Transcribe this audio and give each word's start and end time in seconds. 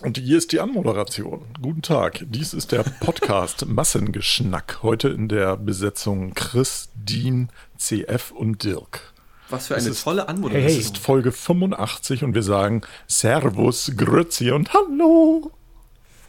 Und 0.00 0.16
hier 0.16 0.38
ist 0.38 0.52
die 0.52 0.60
Anmoderation. 0.60 1.44
Guten 1.60 1.82
Tag. 1.82 2.24
Dies 2.28 2.54
ist 2.54 2.70
der 2.70 2.84
Podcast 2.84 3.66
Massengeschnack. 3.66 4.78
Heute 4.82 5.08
in 5.08 5.28
der 5.28 5.56
Besetzung 5.56 6.34
Chris, 6.34 6.90
Dean, 6.94 7.50
CF 7.76 8.30
und 8.30 8.62
Dirk. 8.62 9.12
Was 9.50 9.66
für 9.66 9.74
eine 9.74 9.88
ist, 9.88 10.04
tolle 10.04 10.28
Anmoderation. 10.28 10.70
Es 10.70 10.86
ist 10.86 10.98
Folge 10.98 11.32
85 11.32 12.22
und 12.22 12.34
wir 12.34 12.44
sagen 12.44 12.82
Servus, 13.08 13.92
Grüezi 13.96 14.52
und 14.52 14.72
Hallo. 14.72 15.50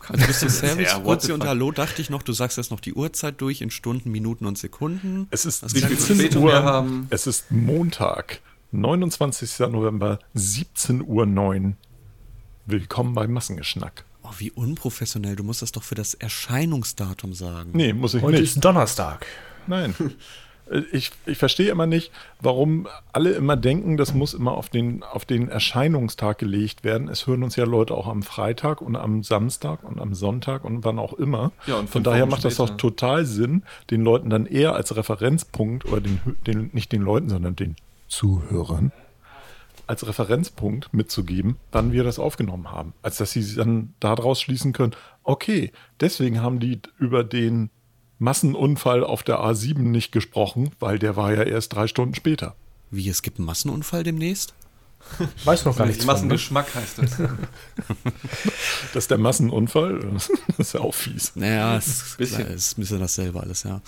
Also 0.07 0.25
bis 0.25 0.39
zu 0.39 0.49
Servus, 0.49 1.04
Grüezi 1.04 1.31
und 1.31 1.45
Hallo 1.45 1.71
dachte 1.71 2.01
ich 2.01 2.09
noch, 2.09 2.23
du 2.23 2.33
sagst 2.33 2.57
jetzt 2.57 2.71
noch 2.71 2.79
die 2.79 2.95
Uhrzeit 2.95 3.39
durch 3.39 3.61
in 3.61 3.70
Stunden, 3.70 4.09
Minuten 4.09 4.47
und 4.47 4.57
Sekunden. 4.57 5.27
Es 5.29 5.45
ist 5.45 5.75
wie 5.75 5.81
viel 5.81 5.95
Verspätung 5.95 6.45
wir 6.45 6.63
haben. 6.63 7.05
Es 7.11 7.27
ist 7.27 7.51
Montag, 7.51 8.41
29. 8.71 9.59
November, 9.70 10.17
17.09 10.36 11.04
Uhr. 11.04 11.73
Willkommen 12.71 13.15
beim 13.15 13.33
Massengeschnack. 13.33 14.04
Oh, 14.21 14.29
wie 14.38 14.51
unprofessionell. 14.51 15.36
Du 15.36 15.43
musst 15.43 15.64
das 15.64 15.71
doch 15.71 15.82
für 15.82 15.96
das 15.96 16.14
Erscheinungsdatum 16.14 17.33
sagen. 17.33 17.71
Nee, 17.73 17.93
muss 17.93 18.14
ich 18.14 18.21
Heute 18.21 18.39
nicht. 18.39 18.55
ist 18.55 18.64
Donnerstag. 18.64 19.25
Nein. 19.65 19.96
Ich, 20.91 21.10
ich 21.25 21.39
verstehe 21.39 21.71
immer 21.71 21.87
nicht, 21.87 22.11
warum 22.41 22.87
alle 23.11 23.32
immer 23.32 23.57
denken, 23.57 23.97
das 23.97 24.13
muss 24.13 24.36
immer 24.36 24.51
auf 24.51 24.69
den, 24.69 25.01
auf 25.01 25.25
den 25.25 25.50
Erscheinungstag 25.50 26.37
gelegt 26.37 26.83
werden. 26.83 27.07
Es 27.07 27.25
hören 27.25 27.41
uns 27.41 27.55
ja 27.55 27.65
Leute 27.65 27.96
auch 27.96 28.05
am 28.05 28.21
Freitag 28.21 28.79
und 28.79 28.96
am 28.96 29.24
Samstag 29.24 29.83
und 29.83 29.99
am 29.99 30.13
Sonntag 30.13 30.63
und 30.65 30.86
wann 30.86 30.99
auch 30.99 31.13
immer. 31.13 31.54
Ja, 31.65 31.77
und 31.77 31.89
Von 31.89 32.03
daher 32.03 32.27
macht 32.27 32.45
das 32.45 32.53
später. 32.53 32.73
doch 32.73 32.77
total 32.77 33.25
Sinn, 33.25 33.63
den 33.89 34.03
Leuten 34.03 34.30
dann 34.30 34.45
eher 34.45 34.75
als 34.75 34.95
Referenzpunkt 34.95 35.86
oder 35.86 36.02
den, 36.02 36.19
den 36.45 36.69
nicht 36.72 36.91
den 36.91 37.02
Leuten, 37.02 37.30
sondern 37.30 37.55
den 37.55 37.75
Zuhörern 38.08 38.91
als 39.89 40.06
Referenzpunkt 40.06 40.94
mitzugeben, 40.94 41.58
wann 41.72 41.92
wir 41.92 42.03
das 42.03 42.20
aufgenommen 42.20 42.72
haben. 42.72 42.94
Als 43.02 43.17
dass 43.17 43.31
sie 43.31 43.56
dann 43.56 43.95
daraus 44.00 44.39
schließen 44.39 44.72
können, 44.72 44.95
okay, 45.23 45.72
deswegen 46.00 46.44
haben 46.44 46.59
die 46.59 46.80
über 47.00 47.23
den 47.23 47.72
Massenunfall 48.19 49.03
auf 49.03 49.23
der 49.23 49.39
A7 49.39 49.80
nicht 49.80 50.11
gesprochen, 50.11 50.69
weil 50.80 51.00
der 51.00 51.16
war 51.16 51.33
ja 51.33 51.41
erst 51.41 51.73
drei 51.73 51.88
Stunden 51.88 52.13
später. 52.13 52.55
Wie, 52.91 53.09
es 53.09 53.23
gibt 53.23 53.39
einen 53.39 53.47
Massenunfall 53.47 54.03
demnächst? 54.03 54.53
Weiß 55.45 55.66
noch 55.66 55.75
gar 55.75 55.88
nichts 55.88 56.03
von. 56.03 56.13
Ne? 56.13 56.13
Massengeschmack 56.13 56.75
heißt 56.75 57.00
das. 57.00 57.17
Das 58.94 59.03
ist 59.03 59.11
der 59.11 59.17
Massenunfall, 59.17 60.00
das 60.13 60.30
ist 60.58 60.73
ja 60.73 60.81
auch 60.81 60.94
fies. 60.94 61.31
Naja, 61.35 61.75
Bisschen. 61.78 62.19
es 62.19 62.67
ist 62.67 62.78
ein 62.78 62.81
bisschen 62.81 63.00
dasselbe 63.00 63.39
alles, 63.39 63.63
ja. 63.63 63.81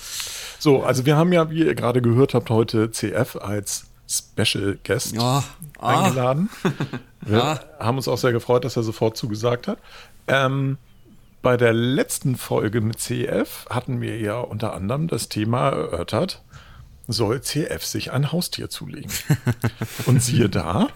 So, 0.59 0.83
also 0.83 1.05
wir 1.05 1.15
haben 1.15 1.33
ja, 1.33 1.49
wie 1.49 1.63
ihr 1.65 1.75
gerade 1.75 2.01
gehört 2.01 2.33
habt, 2.33 2.49
heute 2.49 2.91
CF 2.91 3.35
als 3.35 3.90
Special 4.11 4.77
Guest 4.83 5.15
Ja, 5.15 5.43
ah, 5.79 6.03
eingeladen. 6.05 6.49
Wir 7.21 7.43
Ah. 7.43 7.59
haben 7.79 7.97
uns 7.97 8.07
auch 8.07 8.17
sehr 8.17 8.31
gefreut, 8.33 8.65
dass 8.65 8.75
er 8.75 8.83
sofort 8.83 9.15
zugesagt 9.15 9.67
hat. 9.67 9.77
Ähm, 10.27 10.77
bei 11.41 11.55
der 11.57 11.73
letzten 11.73 12.35
Folge 12.35 12.81
mit 12.81 12.99
CF 12.99 13.65
hatten 13.69 14.01
wir 14.01 14.19
ja 14.19 14.39
unter 14.39 14.73
anderem 14.73 15.07
das 15.07 15.29
Thema 15.29 15.69
erörtert, 15.69 16.43
soll 17.07 17.41
CF 17.41 17.83
sich 17.83 18.11
ein 18.11 18.31
Haustier 18.31 18.69
zulegen? 18.69 19.11
Und 20.05 20.21
siehe 20.21 20.49
da, 20.49 20.87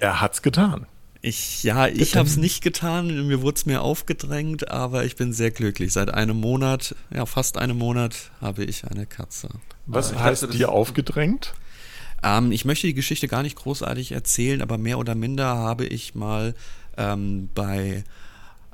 er 0.00 0.20
hat's 0.20 0.42
getan. 0.42 0.86
Ich, 1.24 1.62
ja, 1.62 1.86
ich 1.88 2.16
habe 2.16 2.28
es 2.28 2.36
nicht 2.36 2.62
getan, 2.62 3.26
mir 3.26 3.40
wurde 3.40 3.56
es 3.56 3.64
mir 3.64 3.80
aufgedrängt, 3.80 4.70
aber 4.70 5.06
ich 5.06 5.16
bin 5.16 5.32
sehr 5.32 5.50
glücklich. 5.50 5.94
Seit 5.94 6.12
einem 6.12 6.38
Monat, 6.38 6.94
ja, 7.10 7.24
fast 7.24 7.56
einem 7.56 7.78
Monat 7.78 8.30
habe 8.42 8.64
ich 8.64 8.84
eine 8.84 9.06
Katze. 9.06 9.48
Was 9.86 10.12
ich 10.12 10.18
heißt 10.18 10.52
dir 10.52 10.70
aufgedrängt? 10.70 11.54
Ähm, 12.22 12.52
ich 12.52 12.66
möchte 12.66 12.86
die 12.88 12.94
Geschichte 12.94 13.26
gar 13.26 13.42
nicht 13.42 13.56
großartig 13.56 14.12
erzählen, 14.12 14.60
aber 14.60 14.76
mehr 14.76 14.98
oder 14.98 15.14
minder 15.14 15.46
habe 15.46 15.86
ich 15.86 16.14
mal 16.14 16.54
ähm, 16.98 17.48
bei, 17.54 18.04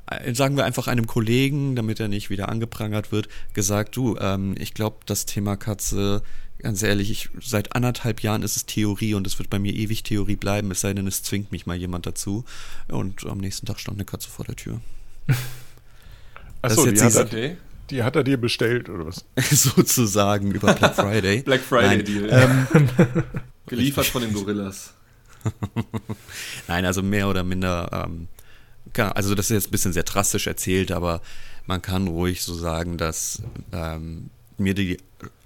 äh, 0.07 0.33
sagen 0.35 0.57
wir 0.57 0.65
einfach 0.65 0.87
einem 0.87 1.07
Kollegen, 1.07 1.77
damit 1.77 2.01
er 2.01 2.09
nicht 2.09 2.29
wieder 2.29 2.49
angeprangert 2.49 3.13
wird, 3.13 3.29
gesagt, 3.53 3.95
du, 3.95 4.17
ähm, 4.17 4.55
ich 4.59 4.73
glaube, 4.73 4.97
das 5.05 5.25
Thema 5.25 5.55
Katze, 5.55 6.21
ganz 6.61 6.81
ehrlich, 6.83 7.09
ich, 7.11 7.29
seit 7.41 7.75
anderthalb 7.75 8.21
Jahren 8.21 8.43
ist 8.43 8.55
es 8.55 8.65
Theorie 8.65 9.13
und 9.13 9.25
es 9.27 9.37
wird 9.39 9.49
bei 9.49 9.59
mir 9.59 9.73
ewig 9.73 10.03
Theorie 10.03 10.35
bleiben, 10.35 10.71
es 10.71 10.81
sei 10.81 10.93
denn, 10.93 11.07
es 11.07 11.23
zwingt 11.23 11.51
mich 11.51 11.65
mal 11.65 11.75
jemand 11.77 12.05
dazu. 12.05 12.45
Und 12.87 13.25
am 13.25 13.37
nächsten 13.39 13.65
Tag 13.65 13.79
stand 13.79 13.97
eine 13.97 14.05
Katze 14.05 14.29
vor 14.29 14.45
der 14.45 14.55
Tür. 14.55 14.81
Achso, 16.61 16.85
die, 16.89 16.99
hat 17.01 17.33
er- 17.33 17.57
die 17.89 18.03
hat 18.03 18.15
er 18.15 18.23
dir 18.23 18.37
bestellt 18.37 18.89
oder 18.89 19.05
was? 19.07 19.25
Sozusagen 19.51 20.51
über 20.51 20.73
Black 20.73 20.95
Friday. 20.95 21.41
Black 21.41 21.61
Friday 21.61 21.97
Nein, 21.97 22.05
Deal. 22.05 22.29
Ähm, 22.29 22.89
Geliefert 23.67 24.05
von 24.05 24.21
den 24.21 24.33
Gorillas. 24.33 24.93
Nein, 26.67 26.85
also 26.85 27.01
mehr 27.01 27.27
oder 27.27 27.43
minder, 27.43 28.05
ähm, 28.07 28.27
kann- 28.93 29.11
also 29.13 29.33
das 29.35 29.45
ist 29.47 29.55
jetzt 29.55 29.67
ein 29.67 29.71
bisschen 29.71 29.93
sehr 29.93 30.03
drastisch 30.03 30.47
erzählt, 30.47 30.91
aber 30.91 31.21
man 31.65 31.81
kann 31.81 32.07
ruhig 32.07 32.43
so 32.43 32.53
sagen, 32.53 32.97
dass 32.97 33.41
ähm, 33.71 34.29
mir 34.57 34.73
die, 34.75 34.97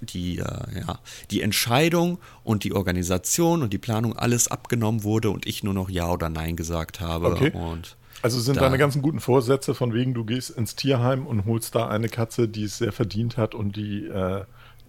die, 0.02 0.38
äh, 0.40 0.44
ja, 0.88 1.00
die 1.32 1.42
Entscheidung 1.42 2.20
und 2.44 2.64
die 2.64 2.74
Organisation 2.74 3.62
und 3.62 3.74
die 3.74 3.78
Planung 3.78 4.16
alles 4.18 4.48
abgenommen 4.48 5.04
wurde 5.04 5.30
und 5.30 5.46
ich 5.46 5.64
nur 5.64 5.74
noch 5.74 5.90
Ja 5.90 6.10
oder 6.12 6.30
Nein 6.30 6.56
gesagt 6.56 7.00
habe. 7.02 7.28
Okay. 7.28 7.52
Und 7.52 7.96
Also 8.22 8.40
sind 8.40 8.58
Da- 8.58 8.62
deine 8.62 8.78
ganzen 8.78 9.02
guten 9.02 9.20
Vorsätze 9.20 9.76
von 9.76 9.94
wegen, 9.94 10.14
du 10.14 10.24
gehst 10.26 10.50
ins 10.50 10.76
Tierheim 10.76 11.28
und 11.28 11.46
holst 11.46 11.76
da 11.76 11.88
eine 11.90 12.10
Katze, 12.10 12.48
die 12.48 12.64
es 12.64 12.78
sehr 12.80 12.92
verdient 12.92 13.38
hat 13.38 13.54
und 13.54 13.76
die 13.76 14.06
äh, 14.08 14.44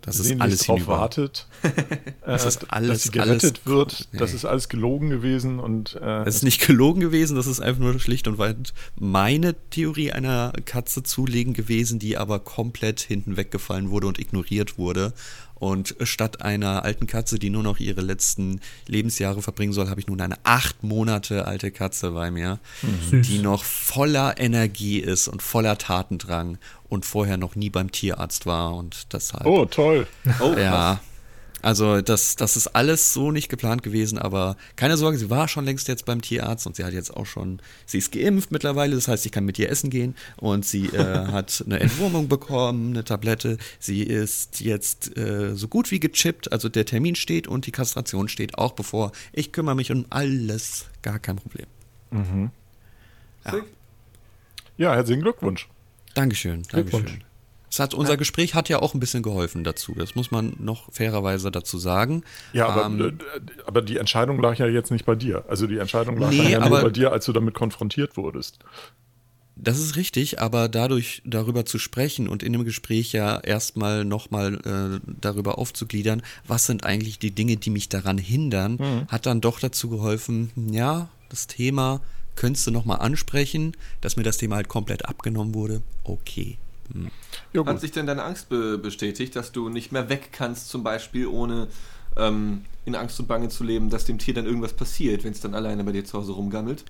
Das 0.06 0.18
ist 0.20 0.40
alles 0.40 0.60
drauf 0.60 0.76
hinüber. 0.76 0.98
wartet, 1.00 1.46
äh, 1.62 1.70
Das 2.24 2.46
ist 2.46 2.62
dass 2.62 2.70
alles- 2.70 3.02
sie 3.02 3.10
gerettet 3.10 3.42
alles- 3.42 3.66
wird. 3.66 4.08
nee. 4.12 4.18
Das 4.18 4.32
ist 4.32 4.44
alles 4.44 4.68
gelogen 4.68 5.10
gewesen 5.10 5.58
und 5.58 5.94
äh, 6.00 6.22
es 6.24 6.36
ist 6.36 6.42
nicht 6.44 6.64
gelogen 6.66 7.00
gewesen, 7.00 7.36
das 7.36 7.46
ist 7.46 7.60
einfach 7.60 7.80
nur 7.82 7.98
schlicht 7.98 8.28
und 8.28 8.38
weit 8.38 8.72
meine 8.98 9.54
Theorie 9.70 10.12
einer 10.12 10.52
Katze 10.64 11.02
zulegen 11.02 11.52
gewesen, 11.54 11.98
die 11.98 12.16
aber 12.16 12.38
komplett 12.38 13.00
hinten 13.00 13.36
weggefallen 13.36 13.90
wurde 13.90 14.06
und 14.06 14.18
ignoriert 14.18 14.78
wurde. 14.78 15.12
Und 15.58 15.96
statt 16.02 16.42
einer 16.42 16.84
alten 16.84 17.06
Katze, 17.06 17.38
die 17.38 17.48
nur 17.48 17.62
noch 17.62 17.78
ihre 17.78 18.02
letzten 18.02 18.60
Lebensjahre 18.86 19.40
verbringen 19.40 19.72
soll, 19.72 19.88
habe 19.88 20.00
ich 20.00 20.06
nun 20.06 20.20
eine 20.20 20.36
acht 20.44 20.82
Monate 20.82 21.46
alte 21.46 21.70
Katze 21.70 22.10
bei 22.10 22.30
mir, 22.30 22.58
Süß. 23.10 23.26
die 23.26 23.38
noch 23.38 23.64
voller 23.64 24.38
Energie 24.38 24.98
ist 24.98 25.28
und 25.28 25.42
voller 25.42 25.78
Tatendrang 25.78 26.58
und 26.88 27.06
vorher 27.06 27.38
noch 27.38 27.56
nie 27.56 27.70
beim 27.70 27.90
Tierarzt 27.90 28.44
war 28.44 28.74
und 28.74 29.12
deshalb. 29.14 29.46
oh 29.46 29.64
toll. 29.64 30.06
Oh, 30.40 30.54
Ja, 30.58 31.00
also 31.62 32.00
das, 32.00 32.36
das 32.36 32.56
ist 32.56 32.68
alles 32.68 33.12
so 33.12 33.32
nicht 33.32 33.48
geplant 33.48 33.82
gewesen, 33.82 34.18
aber 34.18 34.56
keine 34.76 34.96
Sorge, 34.96 35.18
sie 35.18 35.30
war 35.30 35.48
schon 35.48 35.64
längst 35.64 35.88
jetzt 35.88 36.04
beim 36.04 36.20
Tierarzt 36.22 36.66
und 36.66 36.76
sie 36.76 36.84
hat 36.84 36.92
jetzt 36.92 37.16
auch 37.16 37.26
schon, 37.26 37.60
sie 37.86 37.98
ist 37.98 38.12
geimpft 38.12 38.50
mittlerweile, 38.52 38.94
das 38.94 39.08
heißt, 39.08 39.26
ich 39.26 39.32
kann 39.32 39.44
mit 39.44 39.58
ihr 39.58 39.70
essen 39.70 39.90
gehen 39.90 40.14
und 40.36 40.64
sie 40.64 40.86
äh, 40.86 41.26
hat 41.32 41.64
eine 41.66 41.80
Entwurmung 41.80 42.28
bekommen, 42.28 42.90
eine 42.90 43.04
Tablette, 43.04 43.58
sie 43.78 44.02
ist 44.02 44.60
jetzt 44.60 45.16
äh, 45.16 45.54
so 45.56 45.68
gut 45.68 45.90
wie 45.90 46.00
gechippt, 46.00 46.52
also 46.52 46.68
der 46.68 46.84
Termin 46.84 47.14
steht 47.16 47.48
und 47.48 47.66
die 47.66 47.72
Kastration 47.72 48.28
steht 48.28 48.58
auch 48.58 48.72
bevor. 48.72 49.12
Ich 49.32 49.52
kümmere 49.52 49.74
mich 49.74 49.90
um 49.90 50.04
alles, 50.10 50.86
gar 51.02 51.18
kein 51.18 51.36
Problem. 51.36 51.66
Ja. 53.44 53.50
Sick. 53.52 53.64
Ja, 54.78 54.94
herzlichen 54.94 55.22
Glückwunsch. 55.22 55.68
Dankeschön, 56.14 56.62
Glückwunsch. 56.62 57.18
Es 57.76 57.80
hat, 57.80 57.92
unser 57.92 58.16
Gespräch 58.16 58.54
hat 58.54 58.70
ja 58.70 58.80
auch 58.80 58.94
ein 58.94 59.00
bisschen 59.00 59.22
geholfen 59.22 59.62
dazu. 59.62 59.94
Das 59.94 60.14
muss 60.14 60.30
man 60.30 60.54
noch 60.58 60.90
fairerweise 60.94 61.50
dazu 61.50 61.76
sagen. 61.76 62.22
Ja, 62.54 62.68
aber, 62.68 62.86
Ähm, 62.86 63.00
äh, 63.00 63.12
aber 63.66 63.82
die 63.82 63.98
Entscheidung 63.98 64.40
lag 64.40 64.56
ja 64.56 64.66
jetzt 64.66 64.90
nicht 64.90 65.04
bei 65.04 65.14
dir. 65.14 65.44
Also 65.46 65.66
die 65.66 65.76
Entscheidung 65.76 66.16
lag 66.16 66.30
Nee, 66.30 66.52
ja 66.52 66.58
nur 66.60 66.68
aber- 66.68 66.82
bei 66.84 66.88
dir, 66.90 67.12
als 67.12 67.26
du 67.26 67.34
damit 67.34 67.52
konfrontiert 67.52 68.16
wurdest. 68.16 68.60
Das 69.56 69.78
ist 69.78 69.96
richtig, 69.96 70.40
aber 70.40 70.70
dadurch 70.70 71.20
darüber 71.26 71.66
zu 71.66 71.78
sprechen 71.78 72.28
und 72.28 72.42
in 72.42 72.54
dem 72.54 72.64
Gespräch 72.64 73.12
ja 73.12 73.38
erstmal 73.40 74.06
nochmal 74.06 74.54
äh, 74.64 75.00
darüber 75.20 75.58
aufzugliedern, 75.58 76.22
was 76.46 76.64
sind 76.64 76.84
eigentlich 76.84 77.18
die 77.18 77.30
Dinge, 77.30 77.56
die 77.58 77.68
mich 77.70 77.90
daran 77.90 78.16
hindern, 78.16 79.06
hat 79.08 79.26
dann 79.26 79.42
doch 79.42 79.60
dazu 79.60 79.90
geholfen, 79.90 80.50
ja, 80.72 81.10
das 81.28 81.46
Thema 81.46 82.00
könntest 82.36 82.66
du 82.66 82.70
nochmal 82.70 83.00
ansprechen, 83.00 83.72
dass 84.00 84.16
mir 84.16 84.22
das 84.22 84.38
Thema 84.38 84.56
halt 84.56 84.68
komplett 84.68 85.04
abgenommen 85.06 85.54
wurde. 85.54 85.82
Okay. 86.04 86.56
Hm. 86.92 87.10
Ja, 87.52 87.64
Hat 87.64 87.80
sich 87.80 87.92
denn 87.92 88.06
deine 88.06 88.24
Angst 88.24 88.48
be 88.48 88.78
bestätigt, 88.78 89.36
dass 89.36 89.52
du 89.52 89.68
nicht 89.68 89.92
mehr 89.92 90.08
weg 90.08 90.30
kannst, 90.32 90.68
zum 90.68 90.82
Beispiel, 90.82 91.26
ohne 91.26 91.68
ähm, 92.16 92.64
in 92.84 92.94
Angst 92.94 93.18
und 93.20 93.28
Bange 93.28 93.48
zu 93.48 93.64
leben, 93.64 93.90
dass 93.90 94.04
dem 94.04 94.18
Tier 94.18 94.34
dann 94.34 94.46
irgendwas 94.46 94.72
passiert, 94.72 95.24
wenn 95.24 95.32
es 95.32 95.40
dann 95.40 95.54
alleine 95.54 95.84
bei 95.84 95.92
dir 95.92 96.04
zu 96.04 96.18
Hause 96.18 96.32
rumgammelt? 96.32 96.84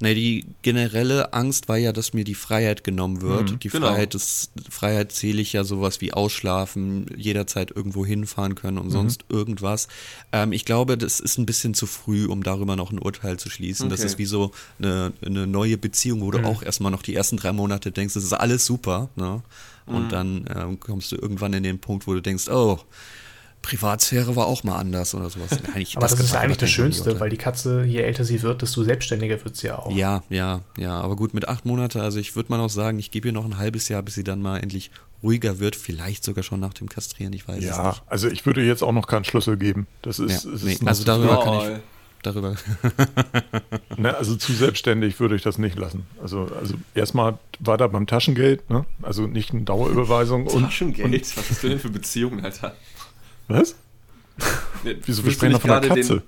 Ne, 0.00 0.14
die 0.14 0.46
generelle 0.62 1.32
Angst 1.32 1.68
war 1.68 1.76
ja, 1.76 1.92
dass 1.92 2.12
mir 2.12 2.22
die 2.22 2.36
Freiheit 2.36 2.84
genommen 2.84 3.20
wird. 3.20 3.64
die 3.64 3.68
genau. 3.68 3.88
Freiheit 3.88 4.14
ist, 4.14 4.52
Freiheit 4.70 5.10
zähle 5.10 5.42
ich 5.42 5.52
ja 5.52 5.64
sowas 5.64 6.00
wie 6.00 6.12
ausschlafen, 6.12 7.06
jederzeit 7.16 7.72
irgendwo 7.74 8.06
hinfahren 8.06 8.54
können 8.54 8.78
und 8.78 8.90
sonst 8.92 9.24
irgendwas. 9.28 9.88
Ähm, 10.30 10.52
ich 10.52 10.64
glaube, 10.64 10.96
das 10.98 11.18
ist 11.18 11.36
ein 11.38 11.46
bisschen 11.46 11.74
zu 11.74 11.86
früh, 11.86 12.26
um 12.26 12.44
darüber 12.44 12.76
noch 12.76 12.92
ein 12.92 13.00
Urteil 13.00 13.38
zu 13.40 13.50
schließen. 13.50 13.88
Das 13.88 13.98
Okay. 13.98 14.06
ist 14.06 14.18
wie 14.18 14.24
so 14.26 14.52
eine, 14.78 15.12
eine 15.24 15.48
neue 15.48 15.76
Beziehung, 15.76 16.20
wo 16.20 16.30
du 16.30 16.44
auch 16.44 16.62
erstmal 16.62 16.92
noch 16.92 17.02
die 17.02 17.16
ersten 17.16 17.36
drei 17.36 17.52
Monate 17.52 17.90
denkst, 17.90 18.14
das 18.14 18.22
ist 18.22 18.32
alles 18.34 18.64
super, 18.64 19.08
ne? 19.16 19.42
Und 19.86 20.10
dann 20.12 20.44
ähm, 20.54 20.78
kommst 20.78 21.10
du 21.12 21.16
irgendwann 21.16 21.54
in 21.54 21.62
den 21.62 21.78
Punkt, 21.80 22.06
wo 22.06 22.12
du 22.14 22.20
denkst, 22.20 22.48
oh, 22.50 22.78
Privatsphäre 23.62 24.36
war 24.36 24.46
auch 24.46 24.64
mal 24.64 24.76
anders 24.76 25.14
oder 25.14 25.30
sowas. 25.30 25.50
Eigentlich, 25.74 25.96
aber 25.96 26.06
das, 26.06 26.16
das 26.16 26.26
ist 26.26 26.34
ja 26.34 26.40
eigentlich 26.40 26.58
das 26.58 26.70
Schönste, 26.70 27.20
weil 27.20 27.30
die 27.30 27.36
Katze, 27.36 27.84
je 27.84 28.00
älter 28.00 28.24
sie 28.24 28.42
wird, 28.42 28.62
desto 28.62 28.82
selbstständiger 28.82 29.42
wird 29.44 29.56
sie 29.56 29.68
ja 29.68 29.78
auch. 29.78 29.94
Ja, 29.94 30.22
ja, 30.28 30.60
ja. 30.76 31.00
Aber 31.00 31.16
gut, 31.16 31.34
mit 31.34 31.48
acht 31.48 31.66
Monaten, 31.66 32.00
also 32.00 32.18
ich 32.18 32.36
würde 32.36 32.50
mal 32.50 32.58
noch 32.58 32.70
sagen, 32.70 32.98
ich 32.98 33.10
gebe 33.10 33.28
ihr 33.28 33.32
noch 33.32 33.44
ein 33.44 33.58
halbes 33.58 33.88
Jahr, 33.88 34.02
bis 34.02 34.14
sie 34.14 34.24
dann 34.24 34.40
mal 34.40 34.58
endlich 34.58 34.90
ruhiger 35.22 35.58
wird. 35.58 35.76
Vielleicht 35.76 36.24
sogar 36.24 36.44
schon 36.44 36.60
nach 36.60 36.74
dem 36.74 36.88
Kastrieren, 36.88 37.32
ich 37.32 37.46
weiß 37.46 37.62
ja, 37.62 37.70
es 37.70 37.76
nicht. 37.76 37.96
Ja, 37.96 38.02
also 38.06 38.28
ich 38.28 38.46
würde 38.46 38.62
jetzt 38.62 38.82
auch 38.82 38.92
noch 38.92 39.06
keinen 39.06 39.24
Schlüssel 39.24 39.56
geben. 39.56 39.86
Das 40.02 40.18
ist, 40.18 40.44
ja, 40.44 40.50
nee, 40.62 40.78
also 40.84 41.04
darüber 41.04 41.42
kann 41.42 41.72
ich 41.74 41.80
darüber. 42.22 42.56
ne, 43.96 44.16
also 44.16 44.36
zu 44.36 44.52
selbstständig 44.52 45.18
würde 45.20 45.36
ich 45.36 45.42
das 45.42 45.58
nicht 45.58 45.78
lassen. 45.78 46.06
Also, 46.22 46.48
also 46.58 46.74
erstmal 46.94 47.38
weiter 47.60 47.88
beim 47.88 48.06
Taschengeld, 48.06 48.68
ne? 48.70 48.84
also 49.02 49.26
nicht 49.26 49.52
eine 49.52 49.62
Dauerüberweisung. 49.62 50.46
Taschengeld? 50.48 51.06
Und, 51.06 51.36
Was 51.36 51.50
hast 51.50 51.62
du 51.62 51.68
denn 51.68 51.78
für 51.78 51.90
Beziehungen, 51.90 52.44
Alter? 52.44 52.74
Was? 53.48 53.76
Wieso, 55.04 55.24
wir 55.24 55.32
sprechen 55.32 55.52
doch 55.52 55.60
von 55.60 55.70
der 55.70 55.80
Katze. 55.80 56.22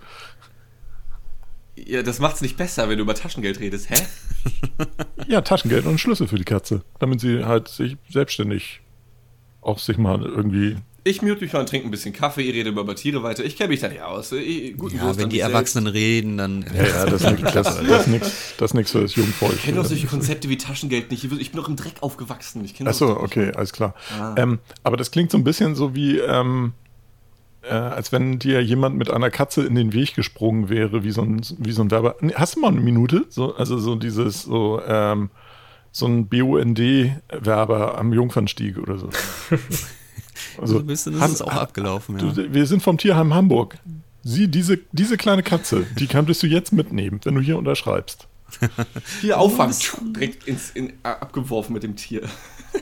Den, 1.77 1.87
ja, 1.87 2.03
das 2.03 2.19
macht 2.19 2.37
es 2.37 2.41
nicht 2.43 2.57
besser, 2.57 2.89
wenn 2.89 2.97
du 2.97 3.03
über 3.03 3.15
Taschengeld 3.15 3.61
redest, 3.61 3.91
hä? 3.91 3.97
ja, 5.29 5.41
Taschengeld 5.41 5.87
und 5.87 5.99
Schlüssel 5.99 6.29
für 6.29 6.37
die 6.37 6.45
Katze, 6.45 6.83
damit 6.99 7.21
sie 7.21 7.45
halt 7.45 7.69
sich 7.69 7.97
selbstständig 8.11 8.81
auch 9.63 9.79
sich 9.79 9.99
mal 9.99 10.25
irgendwie 10.25 10.77
ich 11.03 11.23
mute 11.23 11.41
mich 11.41 11.53
mal 11.53 11.61
und 11.61 11.69
trinke 11.69 11.89
ein 11.89 11.91
bisschen 11.91 12.13
Kaffee, 12.13 12.43
ihr 12.43 12.53
redet 12.53 12.77
über 12.77 12.95
Tiere 12.95 13.23
weiter. 13.23 13.43
Ich 13.43 13.57
kenne 13.57 13.71
mich 13.71 13.81
da 13.81 13.89
nicht 13.89 14.03
aus. 14.03 14.33
Ich, 14.33 14.77
guten 14.77 14.97
ja, 14.97 15.17
wenn 15.17 15.31
die 15.31 15.41
Erwachsenen 15.41 15.87
selbst. 15.87 15.99
reden, 15.99 16.37
dann. 16.37 16.65
Ja, 16.75 16.83
ja, 16.87 17.07
das 17.07 17.23
ist 17.23 17.31
nichts 17.31 17.53
das, 17.53 17.77
das, 18.59 18.73
das 18.75 18.91
für 18.91 19.01
das 19.01 19.15
Jugendvolk. 19.15 19.55
Ich 19.55 19.63
kenne 19.63 19.79
doch 19.79 19.87
solche 19.87 20.07
Konzepte 20.07 20.51
wie 20.51 20.59
Taschengeld 20.59 21.11
nicht. 21.11 21.25
Ich 21.25 21.53
bin 21.53 21.61
doch 21.61 21.69
im 21.69 21.77
Dreck 21.77 21.95
aufgewachsen. 22.01 22.69
Achso, 22.85 23.19
okay, 23.19 23.51
alles 23.55 23.73
klar. 23.73 23.95
Ah. 24.19 24.35
Ähm, 24.37 24.59
aber 24.83 24.99
das 24.99 25.11
klingt 25.11 25.31
so 25.31 25.39
ein 25.39 25.45
bisschen 25.45 25.75
so 25.75 25.95
wie, 25.95 26.19
ähm, 26.19 26.75
äh, 27.63 27.73
als 27.73 28.13
wenn 28.13 28.39
dir 28.39 28.63
jemand 28.63 28.97
mit 28.97 29.11
einer 29.11 29.31
Katze 29.31 29.65
in 29.65 29.75
den 29.75 29.93
Weg 29.93 30.15
gesprungen 30.15 30.69
wäre, 30.69 31.05
wie 31.05 31.11
so 31.11 31.23
ein, 31.23 31.41
wie 31.59 31.73
so 31.73 31.83
ein 31.83 31.91
Werber. 31.91 32.17
Hast 32.35 32.57
du 32.57 32.61
mal 32.61 32.69
eine 32.69 32.81
Minute? 32.81 33.27
So, 33.29 33.55
also 33.55 33.79
so 33.79 33.97
dieses, 33.97 34.43
so, 34.43 34.81
ähm, 34.87 35.31
so 35.93 36.07
ein 36.07 36.29
BUND-Werber 36.29 37.99
am 37.99 38.13
Jungfernstieg 38.13 38.79
oder 38.79 38.99
so. 38.99 39.11
Also, 40.59 40.75
so 40.75 40.81
ein 40.81 40.87
bisschen 40.87 41.15
ist 41.15 41.31
es 41.31 41.43
auch 41.43 41.53
abgelaufen. 41.53 42.19
Ja. 42.19 42.33
Du, 42.33 42.53
wir 42.53 42.67
sind 42.67 42.83
vom 42.83 42.99
Tierheim 42.99 43.35
Hamburg. 43.35 43.77
Sieh, 44.23 44.49
diese, 44.49 44.79
diese 44.93 45.17
kleine 45.17 45.43
Katze, 45.43 45.87
die 45.99 46.07
könntest 46.07 46.43
du 46.43 46.47
jetzt 46.47 46.73
mitnehmen, 46.73 47.21
wenn 47.25 47.35
du 47.35 47.41
hier 47.41 47.57
unterschreibst. 47.57 48.27
Hier 49.21 49.39
auffangen, 49.39 49.75
direkt 50.13 50.47
ins, 50.49 50.71
in, 50.71 50.93
abgeworfen 51.03 51.73
mit 51.73 51.83
dem 51.83 51.97
Tier. 51.97 52.23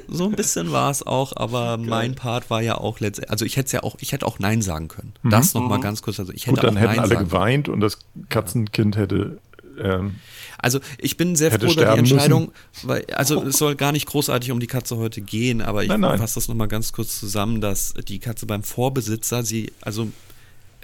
So 0.08 0.25
ein 0.25 0.32
bisschen 0.32 0.73
war 0.73 0.90
es 0.90 1.06
auch, 1.06 1.35
aber 1.37 1.76
Geil. 1.76 1.87
mein 1.87 2.14
Part 2.14 2.50
war 2.50 2.62
ja 2.62 2.79
auch 2.79 3.00
letztendlich, 3.00 3.31
also 3.31 3.44
ich 3.44 3.56
hätte 3.56 3.75
ja 3.75 3.82
auch, 3.82 3.96
ich 4.00 4.12
hätte 4.12 4.26
auch 4.26 4.38
Nein 4.38 4.62
sagen 4.62 4.88
können. 4.88 5.12
Mhm. 5.23 5.31
Das 5.31 5.55
noch 5.55 5.69
mal 5.69 5.79
mhm. 5.79 5.82
ganz 5.82 6.02
kurz. 6.02 6.19
Also 6.19 6.32
ich 6.32 6.46
hätte 6.46 6.56
Gut, 6.56 6.64
dann 6.64 6.76
hätten 6.76 6.96
Nein 6.96 7.00
alle 7.00 7.17
geweint 7.17 7.67
können. 7.67 7.75
und 7.75 7.81
das 7.81 7.99
Katzenkind 8.29 8.96
hätte 8.96 9.38
ähm, 9.79 10.17
also 10.58 10.81
ich 10.99 11.17
bin 11.17 11.37
sehr 11.37 11.52
froh 11.52 11.70
über 11.70 11.93
die 11.93 11.99
Entscheidung, 11.99 12.40
müssen. 12.40 12.52
weil, 12.88 13.05
also 13.14 13.44
es 13.44 13.58
soll 13.58 13.76
gar 13.76 13.93
nicht 13.93 14.06
großartig 14.06 14.50
um 14.50 14.61
die 14.61 14.67
Katze 14.67 14.96
heute 14.96 15.20
gehen, 15.20 15.62
aber 15.62 15.85
ich 15.85 15.91
fasse 15.91 16.34
das 16.34 16.49
nochmal 16.49 16.69
ganz 16.69 16.93
kurz 16.93 17.19
zusammen, 17.20 17.61
dass 17.61 17.94
die 17.94 18.19
Katze 18.19 18.46
beim 18.46 18.62
Vorbesitzer, 18.62 19.44
sie, 19.44 19.73
also 19.81 20.08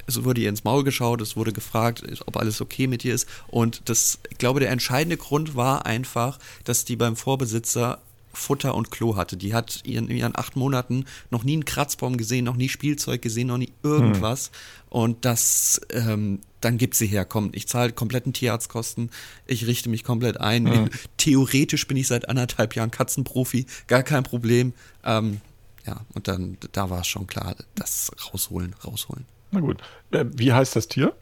es 0.07 0.23
wurde 0.23 0.43
ihr 0.43 0.49
ins 0.49 0.65
Maul 0.65 0.85
geschaut, 0.85 1.21
es 1.21 1.37
wurde 1.37 1.53
gefragt, 1.53 2.05
ob 2.27 2.37
alles 2.37 2.61
okay 2.61 2.87
mit 2.87 3.05
ihr 3.05 3.15
ist. 3.15 3.29
Und 3.49 3.83
das, 3.87 4.19
ich 4.31 4.39
glaube, 4.39 4.61
der 4.61 4.71
entscheidende 4.71 5.17
Grund 5.17 5.57
war 5.57 5.87
einfach, 5.87 6.39
dass 6.65 6.85
die 6.85 6.97
beim 6.97 7.17
Vorbesitzer 7.17 8.01
Futter 8.35 8.75
und 8.75 8.91
Klo 8.91 9.17
hatte. 9.17 9.37
Die 9.37 9.55
hat 9.55 9.81
in 9.85 10.09
ihren 10.09 10.37
acht 10.37 10.57
Monaten 10.57 11.05
noch 11.31 11.45
nie 11.45 11.55
einen 11.55 11.65
Kratzbaum 11.65 12.17
gesehen, 12.17 12.45
noch 12.45 12.57
nie 12.57 12.69
Spielzeug 12.69 13.23
gesehen, 13.23 13.49
noch 13.49 13.59
nie 13.59 13.73
irgendwas. 13.83 14.47
Hm. 14.47 14.53
Und 14.91 15.25
das, 15.25 15.81
ähm, 15.91 16.41
dann 16.61 16.79
gibt 16.79 16.95
sie 16.95 17.07
her, 17.07 17.25
komm, 17.25 17.51
ich 17.53 17.67
zahle 17.67 17.93
kompletten 17.93 18.33
Tierarztkosten, 18.33 19.11
ich 19.47 19.67
richte 19.67 19.89
mich 19.89 20.05
komplett 20.05 20.41
ein. 20.41 20.71
Hm. 20.71 20.91
Theoretisch 21.17 21.87
bin 21.87 21.97
ich 21.97 22.07
seit 22.07 22.29
anderthalb 22.29 22.77
Jahren 22.77 22.91
Katzenprofi, 22.91 23.67
gar 23.87 24.03
kein 24.03 24.23
Problem. 24.23 24.73
Ähm, 25.05 25.41
ja, 25.87 26.01
und 26.15 26.29
dann, 26.29 26.57
da 26.73 26.91
war 26.91 27.01
es 27.01 27.07
schon 27.07 27.27
klar, 27.27 27.57
das 27.75 28.11
rausholen, 28.33 28.75
rausholen. 28.85 29.27
Na 29.51 29.61
gut. 29.61 29.83
Äh, 30.11 30.25
wie 30.33 30.53
heißt 30.53 30.77
das 30.77 30.89
Tier? 30.89 31.15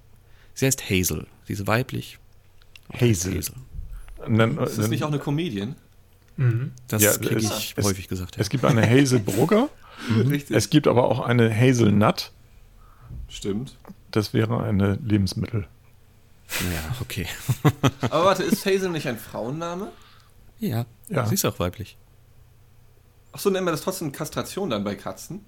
Sie 0.55 0.67
heißt 0.67 0.89
Hazel. 0.89 1.27
Sie 1.47 1.55
ist 1.55 1.67
weiblich. 1.67 2.19
Hazel. 2.93 3.37
Hazel. 3.37 3.55
Dann, 4.27 4.59
ist 4.59 4.79
das 4.79 4.89
nicht 4.89 5.03
auch 5.03 5.09
eine 5.09 5.19
Comedian? 5.19 5.75
Mhm. 6.37 6.73
Das 6.89 7.03
ja, 7.03 7.13
kriege 7.13 7.41
ich 7.41 7.75
es, 7.77 7.85
häufig 7.85 8.09
gesagt. 8.09 8.37
Ja. 8.37 8.43
Es 8.43 8.49
gibt 8.49 8.65
eine 8.65 8.89
Hazel 8.89 9.21
Brugger. 9.21 9.69
mhm. 10.09 10.43
Es 10.51 10.71
gibt 10.71 10.87
aber 10.87 11.05
auch 11.05 11.21
eine 11.21 11.55
Hazel 11.55 11.93
Nut. 11.93 12.33
Stimmt. 13.29 13.77
Das 14.11 14.35
wäre 14.35 14.63
eine 14.63 14.99
Lebensmittel. 15.03 15.67
Ja, 16.49 16.97
okay. 17.01 17.27
aber 18.03 18.25
warte, 18.27 18.43
ist 18.43 18.67
Hazel 18.67 18.91
nicht 18.91 19.07
ein 19.09 19.19
Frauenname? 19.19 19.91
Ja, 20.59 20.87
ja. 21.09 21.27
sie 21.27 21.35
ist 21.35 21.45
auch 21.45 21.59
weiblich. 21.59 21.97
Achso, 23.33 23.51
nennen 23.51 23.67
wir 23.67 23.71
das 23.71 23.81
trotzdem 23.81 24.13
Kastration 24.13 24.71
dann 24.71 24.85
bei 24.85 24.95
Katzen? 24.95 25.45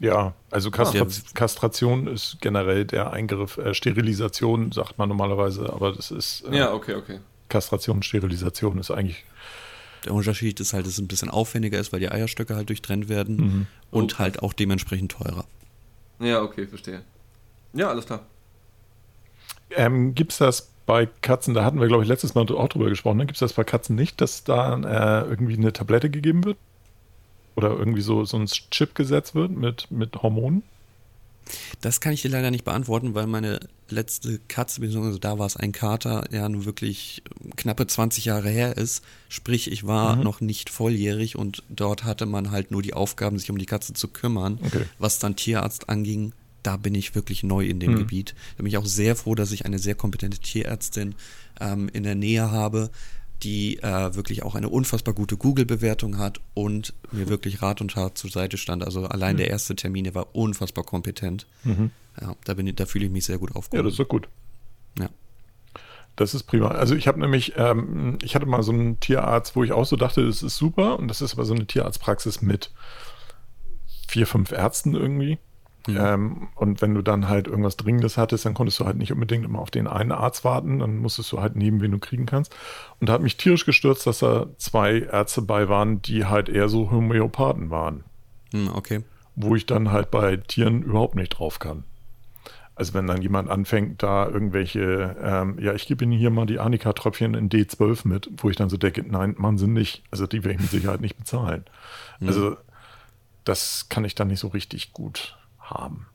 Ja, 0.00 0.34
also 0.50 0.70
Kastra 0.70 1.02
ah. 1.02 1.32
Kastration 1.34 2.06
ist 2.06 2.38
generell 2.40 2.84
der 2.84 3.12
Eingriff, 3.12 3.56
äh, 3.56 3.72
Sterilisation 3.72 4.72
sagt 4.72 4.98
man 4.98 5.08
normalerweise, 5.08 5.72
aber 5.72 5.92
das 5.92 6.10
ist. 6.10 6.44
Äh, 6.50 6.58
ja, 6.58 6.72
okay, 6.72 6.94
okay. 6.94 7.20
Kastration, 7.48 8.02
Sterilisation 8.02 8.78
ist 8.78 8.90
eigentlich 8.90 9.24
der 10.06 10.14
Unterschied 10.14 10.58
ist 10.60 10.72
halt, 10.72 10.86
dass 10.86 10.94
es 10.94 10.98
ein 10.98 11.08
bisschen 11.08 11.30
aufwendiger 11.30 11.78
ist, 11.78 11.92
weil 11.92 12.00
die 12.00 12.10
Eierstöcke 12.10 12.56
halt 12.56 12.68
durchtrennt 12.68 13.08
werden 13.08 13.36
mhm. 13.36 13.66
und 13.90 14.14
okay. 14.14 14.22
halt 14.22 14.42
auch 14.42 14.52
dementsprechend 14.52 15.12
teurer. 15.12 15.44
Ja, 16.20 16.42
okay, 16.42 16.66
verstehe. 16.66 17.02
Ja, 17.74 17.90
alles 17.90 18.06
klar. 18.06 18.24
Ähm, 19.70 20.14
Gibt 20.14 20.32
es 20.32 20.38
das 20.38 20.70
bei 20.86 21.06
Katzen, 21.20 21.52
da 21.52 21.64
hatten 21.64 21.80
wir, 21.80 21.88
glaube 21.88 22.04
ich, 22.04 22.08
letztes 22.08 22.34
Mal 22.34 22.48
auch 22.52 22.68
drüber 22.68 22.88
gesprochen, 22.88 23.18
ne? 23.18 23.26
gibt 23.26 23.36
es 23.36 23.40
das 23.40 23.52
bei 23.52 23.64
Katzen 23.64 23.96
nicht, 23.96 24.20
dass 24.20 24.44
da 24.44 24.76
äh, 24.76 25.28
irgendwie 25.28 25.56
eine 25.56 25.72
Tablette 25.72 26.08
gegeben 26.08 26.44
wird? 26.44 26.56
Oder 27.56 27.70
irgendwie 27.70 28.02
so, 28.02 28.24
so 28.24 28.36
ein 28.36 28.46
Chip 28.46 28.94
gesetzt 28.94 29.34
wird 29.34 29.50
mit, 29.50 29.90
mit 29.90 30.22
Hormonen? 30.22 30.62
Das 31.80 32.00
kann 32.00 32.12
ich 32.12 32.22
dir 32.22 32.28
leider 32.28 32.50
nicht 32.50 32.64
beantworten, 32.64 33.14
weil 33.14 33.26
meine 33.26 33.60
letzte 33.88 34.40
Katze, 34.48 34.80
beziehungsweise 34.80 35.20
da 35.20 35.38
war 35.38 35.46
es 35.46 35.56
ein 35.56 35.72
Kater, 35.72 36.24
ja 36.32 36.48
nun 36.48 36.64
wirklich 36.64 37.22
knappe 37.56 37.86
20 37.86 38.24
Jahre 38.24 38.48
her 38.48 38.76
ist. 38.76 39.04
Sprich, 39.28 39.70
ich 39.70 39.86
war 39.86 40.16
mhm. 40.16 40.22
noch 40.22 40.40
nicht 40.40 40.70
volljährig 40.70 41.36
und 41.36 41.62
dort 41.68 42.04
hatte 42.04 42.26
man 42.26 42.50
halt 42.50 42.70
nur 42.70 42.82
die 42.82 42.94
Aufgaben, 42.94 43.38
sich 43.38 43.50
um 43.50 43.58
die 43.58 43.66
Katze 43.66 43.92
zu 43.92 44.08
kümmern. 44.08 44.58
Okay. 44.64 44.84
Was 44.98 45.18
dann 45.18 45.36
Tierarzt 45.36 45.88
anging, 45.88 46.32
da 46.62 46.76
bin 46.76 46.94
ich 46.94 47.14
wirklich 47.14 47.44
neu 47.44 47.64
in 47.64 47.78
dem 47.78 47.92
mhm. 47.92 47.98
Gebiet. 47.98 48.34
Da 48.56 48.62
bin 48.62 48.66
ich 48.66 48.78
auch 48.78 48.86
sehr 48.86 49.14
froh, 49.14 49.34
dass 49.34 49.52
ich 49.52 49.64
eine 49.64 49.78
sehr 49.78 49.94
kompetente 49.94 50.38
Tierärztin 50.38 51.14
ähm, 51.60 51.88
in 51.92 52.02
der 52.02 52.16
Nähe 52.16 52.50
habe, 52.50 52.90
die 53.42 53.78
äh, 53.82 54.14
wirklich 54.14 54.42
auch 54.42 54.54
eine 54.54 54.68
unfassbar 54.68 55.14
gute 55.14 55.36
Google-Bewertung 55.36 56.18
hat 56.18 56.40
und 56.54 56.94
mir 57.12 57.28
wirklich 57.28 57.62
Rat 57.62 57.80
und 57.80 57.92
Tat 57.92 58.16
zur 58.16 58.30
Seite 58.30 58.56
stand. 58.56 58.82
Also 58.82 59.04
allein 59.06 59.34
mhm. 59.34 59.38
der 59.38 59.50
erste 59.50 59.76
Termin, 59.76 60.04
der 60.04 60.14
war 60.14 60.34
unfassbar 60.34 60.84
kompetent. 60.84 61.46
Mhm. 61.64 61.90
Ja, 62.20 62.34
da, 62.44 62.54
bin 62.54 62.74
da 62.74 62.86
fühle 62.86 63.06
ich 63.06 63.10
mich 63.10 63.26
sehr 63.26 63.38
gut 63.38 63.54
aufgehoben. 63.54 63.76
Ja, 63.76 63.82
das 63.82 63.92
ist 63.92 64.00
doch 64.00 64.08
gut. 64.08 64.28
Ja. 64.98 65.08
Das 66.16 66.32
ist 66.32 66.44
prima. 66.44 66.68
Also 66.68 66.94
ich 66.94 67.08
habe 67.08 67.20
nämlich, 67.20 67.52
ähm, 67.56 68.18
ich 68.22 68.34
hatte 68.34 68.46
mal 68.46 68.62
so 68.62 68.72
einen 68.72 68.98
Tierarzt, 69.00 69.54
wo 69.54 69.64
ich 69.64 69.72
auch 69.72 69.84
so 69.84 69.96
dachte, 69.96 70.24
das 70.24 70.42
ist 70.42 70.56
super. 70.56 70.98
Und 70.98 71.08
das 71.08 71.20
ist 71.20 71.34
aber 71.34 71.44
so 71.44 71.54
eine 71.54 71.66
Tierarztpraxis 71.66 72.40
mit 72.40 72.70
vier, 74.08 74.26
fünf 74.26 74.50
Ärzten 74.52 74.94
irgendwie. 74.94 75.38
Ja. 75.86 76.14
Ähm, 76.14 76.48
und 76.54 76.82
wenn 76.82 76.94
du 76.94 77.02
dann 77.02 77.28
halt 77.28 77.46
irgendwas 77.46 77.76
Dringendes 77.76 78.16
hattest, 78.16 78.44
dann 78.44 78.54
konntest 78.54 78.80
du 78.80 78.84
halt 78.84 78.96
nicht 78.96 79.12
unbedingt 79.12 79.44
immer 79.44 79.60
auf 79.60 79.70
den 79.70 79.86
einen 79.86 80.12
Arzt 80.12 80.44
warten, 80.44 80.80
dann 80.80 80.98
musstest 80.98 81.30
du 81.32 81.40
halt 81.40 81.56
nehmen, 81.56 81.80
wen 81.80 81.92
du 81.92 81.98
kriegen 81.98 82.26
kannst. 82.26 82.54
Und 83.00 83.08
da 83.08 83.14
hat 83.14 83.22
mich 83.22 83.36
tierisch 83.36 83.66
gestürzt, 83.66 84.06
dass 84.06 84.18
da 84.18 84.46
zwei 84.58 85.00
Ärzte 85.00 85.42
bei 85.42 85.68
waren, 85.68 86.02
die 86.02 86.24
halt 86.24 86.48
eher 86.48 86.68
so 86.68 86.90
Homöopathen 86.90 87.70
waren. 87.70 88.04
Hm, 88.52 88.70
okay. 88.74 89.02
Wo 89.34 89.54
ich 89.54 89.66
dann 89.66 89.92
halt 89.92 90.10
bei 90.10 90.36
Tieren 90.36 90.82
überhaupt 90.82 91.14
nicht 91.14 91.30
drauf 91.30 91.58
kann. 91.58 91.84
Also 92.74 92.92
wenn 92.92 93.06
dann 93.06 93.22
jemand 93.22 93.48
anfängt, 93.48 94.02
da 94.02 94.28
irgendwelche, 94.28 95.16
ähm, 95.22 95.58
ja, 95.58 95.72
ich 95.72 95.86
gebe 95.86 96.04
Ihnen 96.04 96.12
hier 96.12 96.28
mal 96.28 96.44
die 96.44 96.58
Annika-Tröpfchen 96.58 97.32
in 97.32 97.48
D12 97.48 98.06
mit, 98.06 98.30
wo 98.36 98.50
ich 98.50 98.56
dann 98.56 98.68
so 98.68 98.76
denke, 98.76 99.02
nein, 99.02 99.34
man 99.38 99.56
sind 99.56 99.72
nicht. 99.72 100.02
Also 100.10 100.26
die 100.26 100.44
werde 100.44 100.56
ich 100.56 100.60
mit 100.60 100.70
Sicherheit 100.70 101.00
nicht 101.00 101.16
bezahlen. 101.16 101.64
Mhm. 102.20 102.28
Also 102.28 102.56
das 103.44 103.88
kann 103.88 104.04
ich 104.04 104.14
dann 104.14 104.28
nicht 104.28 104.40
so 104.40 104.48
richtig 104.48 104.92
gut 104.92 105.38
haben. 105.70 106.06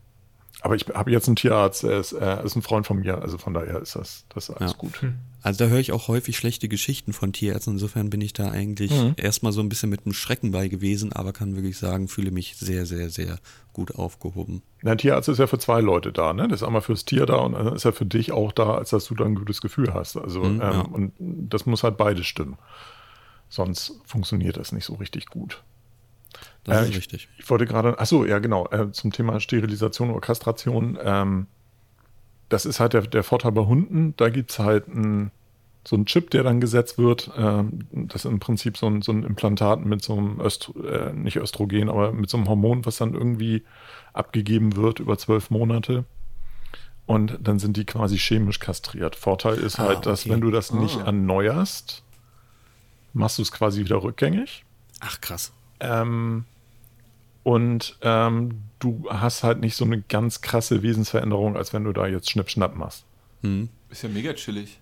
Aber 0.63 0.75
ich 0.75 0.85
habe 0.93 1.09
jetzt 1.09 1.27
einen 1.27 1.35
Tierarzt, 1.35 1.83
er 1.83 1.99
ist, 1.99 2.11
er 2.11 2.43
ist 2.43 2.55
ein 2.55 2.61
Freund 2.61 2.85
von 2.85 2.99
mir, 2.99 3.19
also 3.19 3.39
von 3.39 3.53
daher 3.53 3.81
ist 3.81 3.95
das, 3.95 4.25
das 4.29 4.49
ist 4.49 4.55
alles 4.55 4.71
ja. 4.73 4.77
gut. 4.77 5.01
Hm. 5.01 5.15
Also 5.41 5.65
da 5.65 5.71
höre 5.71 5.79
ich 5.79 5.91
auch 5.91 6.07
häufig 6.07 6.37
schlechte 6.37 6.67
Geschichten 6.67 7.13
von 7.13 7.33
Tierärzten. 7.33 7.73
Insofern 7.73 8.11
bin 8.11 8.21
ich 8.21 8.33
da 8.33 8.51
eigentlich 8.51 8.91
mhm. 8.91 9.15
erstmal 9.17 9.51
so 9.53 9.61
ein 9.61 9.69
bisschen 9.69 9.89
mit 9.89 10.05
einem 10.05 10.13
Schrecken 10.13 10.51
bei 10.51 10.67
gewesen, 10.67 11.13
aber 11.13 11.33
kann 11.33 11.55
wirklich 11.55 11.79
sagen, 11.79 12.07
fühle 12.07 12.29
mich 12.29 12.57
sehr, 12.57 12.85
sehr, 12.85 13.09
sehr 13.09 13.39
gut 13.73 13.95
aufgehoben. 13.95 14.61
Ein 14.83 14.99
Tierarzt 14.99 15.29
ist 15.29 15.39
ja 15.39 15.47
für 15.47 15.57
zwei 15.57 15.81
Leute 15.81 16.11
da, 16.11 16.33
ne? 16.33 16.47
Das 16.47 16.61
ist 16.61 16.67
einmal 16.67 16.81
fürs 16.81 17.05
Tier 17.05 17.25
da 17.25 17.37
und 17.37 17.53
dann 17.53 17.73
ist 17.73 17.85
er 17.85 17.93
für 17.93 18.05
dich 18.05 18.31
auch 18.31 18.51
da, 18.51 18.75
als 18.75 18.91
dass 18.91 19.05
du 19.05 19.15
da 19.15 19.25
ein 19.25 19.33
gutes 19.33 19.61
Gefühl 19.61 19.95
hast. 19.95 20.15
Also 20.15 20.43
mhm, 20.43 20.61
ähm, 20.61 20.61
ja. 20.61 20.81
und 20.81 21.13
das 21.19 21.65
muss 21.65 21.81
halt 21.81 21.97
beides 21.97 22.27
stimmen. 22.27 22.59
Sonst 23.49 23.99
funktioniert 24.05 24.57
das 24.57 24.71
nicht 24.71 24.85
so 24.85 24.93
richtig 24.93 25.25
gut. 25.25 25.63
Das 26.63 26.77
Äh, 26.77 26.83
ist 26.83 26.89
ich- 26.89 26.97
richtig. 26.97 27.29
Ich 27.37 27.49
wollte 27.49 27.65
gerade, 27.65 27.95
ach 27.99 28.05
so, 28.05 28.25
ja 28.25 28.39
genau, 28.39 28.67
äh, 28.69 28.91
zum 28.91 29.11
Thema 29.11 29.39
Sterilisation 29.39 30.11
oder 30.11 30.21
Kastration. 30.21 30.97
Ähm, 31.03 31.47
das 32.49 32.65
ist 32.65 32.79
halt 32.79 32.93
der, 32.93 33.01
der 33.01 33.23
Vorteil 33.23 33.51
bei 33.53 33.61
Hunden. 33.65 34.13
Da 34.17 34.29
gibt 34.29 34.51
es 34.51 34.59
halt 34.59 34.87
ein, 34.87 35.31
so 35.87 35.95
einen 35.95 36.05
Chip, 36.05 36.29
der 36.29 36.43
dann 36.43 36.61
gesetzt 36.61 36.97
wird. 36.99 37.31
Ähm, 37.35 37.87
das 37.91 38.25
ist 38.25 38.31
im 38.31 38.39
Prinzip 38.39 38.77
so 38.77 38.87
ein, 38.87 39.01
so 39.01 39.11
ein 39.11 39.23
Implantat 39.23 39.83
mit 39.85 40.03
so 40.03 40.15
einem, 40.17 40.39
Östro, 40.39 40.79
äh, 40.83 41.13
nicht 41.13 41.37
Östrogen, 41.37 41.89
aber 41.89 42.11
mit 42.11 42.29
so 42.29 42.37
einem 42.37 42.47
Hormon, 42.47 42.85
was 42.85 42.97
dann 42.97 43.13
irgendwie 43.13 43.63
abgegeben 44.13 44.75
wird 44.75 44.99
über 44.99 45.17
zwölf 45.17 45.49
Monate. 45.49 46.03
Und 47.07 47.39
dann 47.41 47.57
sind 47.57 47.75
die 47.77 47.85
quasi 47.85 48.17
chemisch 48.19 48.59
kastriert. 48.59 49.15
Vorteil 49.15 49.55
ist 49.57 49.79
Ah, 49.79 49.85
halt, 49.87 50.05
dass 50.05 50.21
okay. 50.21 50.29
wenn 50.33 50.41
du 50.41 50.51
das 50.51 50.71
nicht 50.71 50.99
Ah. 50.99 51.05
erneuerst, 51.05 52.03
machst 53.13 53.37
du 53.39 53.41
es 53.41 53.51
quasi 53.51 53.83
wieder 53.83 54.03
rückgängig. 54.03 54.63
Ach, 54.99 55.19
krass. 55.19 55.51
Ähm, 55.81 56.45
und 57.43 57.97
ähm, 58.01 58.61
du 58.79 59.05
hast 59.09 59.43
halt 59.43 59.59
nicht 59.61 59.75
so 59.75 59.83
eine 59.83 60.01
ganz 60.01 60.41
krasse 60.41 60.83
Wesensveränderung, 60.83 61.57
als 61.57 61.73
wenn 61.73 61.83
du 61.83 61.91
da 61.91 62.07
jetzt 62.07 62.29
Schnipp-Schnapp 62.29 62.75
machst. 62.75 63.03
Hm. 63.41 63.69
Ist 63.89 64.03
ja 64.03 64.09
mega 64.09 64.33
chillig. 64.33 64.79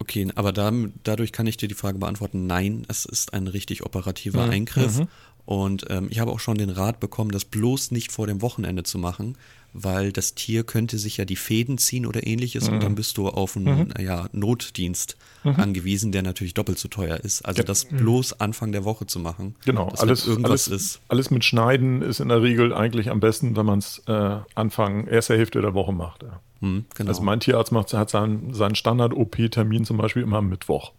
Okay, 0.00 0.28
aber 0.34 0.52
da, 0.52 0.72
dadurch 1.04 1.30
kann 1.30 1.46
ich 1.46 1.56
dir 1.56 1.68
die 1.68 1.74
Frage 1.74 1.98
beantworten, 1.98 2.46
nein, 2.46 2.84
es 2.88 3.04
ist 3.04 3.32
ein 3.34 3.46
richtig 3.46 3.84
operativer 3.84 4.46
Mhm, 4.46 4.50
Eingriff. 4.52 4.98
mhm. 5.00 5.08
Und 5.44 5.86
ähm, 5.90 6.08
ich 6.10 6.18
habe 6.20 6.30
auch 6.32 6.40
schon 6.40 6.58
den 6.58 6.70
Rat 6.70 7.00
bekommen, 7.00 7.30
das 7.30 7.44
bloß 7.44 7.90
nicht 7.90 8.10
vor 8.12 8.26
dem 8.26 8.40
Wochenende 8.42 8.82
zu 8.82 8.98
machen, 8.98 9.36
weil 9.72 10.12
das 10.12 10.34
Tier 10.34 10.64
könnte 10.64 10.98
sich 10.98 11.16
ja 11.16 11.24
die 11.24 11.36
Fäden 11.36 11.78
ziehen 11.78 12.06
oder 12.06 12.26
ähnliches 12.26 12.68
und 12.68 12.82
dann 12.82 12.94
bist 12.94 13.16
du 13.16 13.28
auf 13.28 13.56
einen 13.56 13.92
ja, 13.98 14.28
Notdienst 14.32 15.16
angewiesen, 15.44 16.12
der 16.12 16.22
natürlich 16.22 16.54
doppelt 16.54 16.78
so 16.78 16.88
teuer 16.88 17.16
ist. 17.18 17.42
Also 17.42 17.60
Ja. 17.60 17.64
das 17.64 17.84
bloß 17.86 18.40
Anfang 18.40 18.72
der 18.72 18.84
Woche 18.84 19.06
zu 19.06 19.18
machen. 19.20 19.54
Genau, 19.64 19.88
alles, 19.98 20.26
irgendwas 20.26 20.68
alles, 20.68 20.82
ist. 20.82 21.00
alles 21.08 21.30
mit 21.30 21.44
Schneiden 21.44 22.02
ist 22.02 22.20
in 22.20 22.28
der 22.28 22.42
Regel 22.42 22.74
eigentlich 22.74 23.10
am 23.10 23.20
besten, 23.20 23.56
wenn 23.56 23.66
man 23.66 23.78
es 23.78 24.02
äh, 24.06 24.38
Anfang, 24.54 25.06
erste 25.06 25.36
Hälfte 25.36 25.60
der 25.62 25.74
Woche 25.74 25.92
macht. 25.92 26.22
Ja. 26.24 26.40
Hm, 26.60 26.84
genau. 26.94 27.08
Also 27.08 27.22
mein 27.22 27.40
Tierarzt 27.40 27.72
macht, 27.72 27.92
hat 27.94 28.10
seinen, 28.10 28.52
seinen 28.52 28.74
Standard-OP-Termin 28.74 29.84
zum 29.84 29.96
Beispiel 29.96 30.22
immer 30.22 30.38
am 30.38 30.48
Mittwoch. 30.48 30.92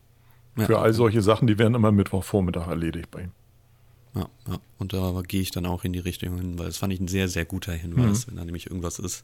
Für 0.58 0.80
all 0.80 0.94
solche 0.94 1.22
Sachen, 1.22 1.48
die 1.48 1.58
werden 1.60 1.76
immer 1.76 1.92
Mittwochvormittag 1.92 2.68
erledigt 2.68 3.10
bei 3.10 3.22
ihm. 3.22 3.32
Ja, 4.14 4.28
ja. 4.48 4.60
Und 4.78 4.94
da 4.94 5.22
gehe 5.26 5.42
ich 5.42 5.52
dann 5.52 5.66
auch 5.66 5.84
in 5.84 5.94
die 5.94 6.00
Richtung 6.00 6.36
hin, 6.38 6.60
weil 6.60 6.66
das 6.68 6.78
fand 6.78 6.92
ich 6.92 7.00
ein 7.00 7.08
sehr, 7.08 7.28
sehr 7.30 7.46
guter 7.46 7.74
Hinweis, 7.74 8.26
Mhm. 8.28 8.32
wenn 8.32 8.36
da 8.38 8.46
nämlich 8.46 8.68
irgendwas 8.68 9.00
ist. 9.00 9.24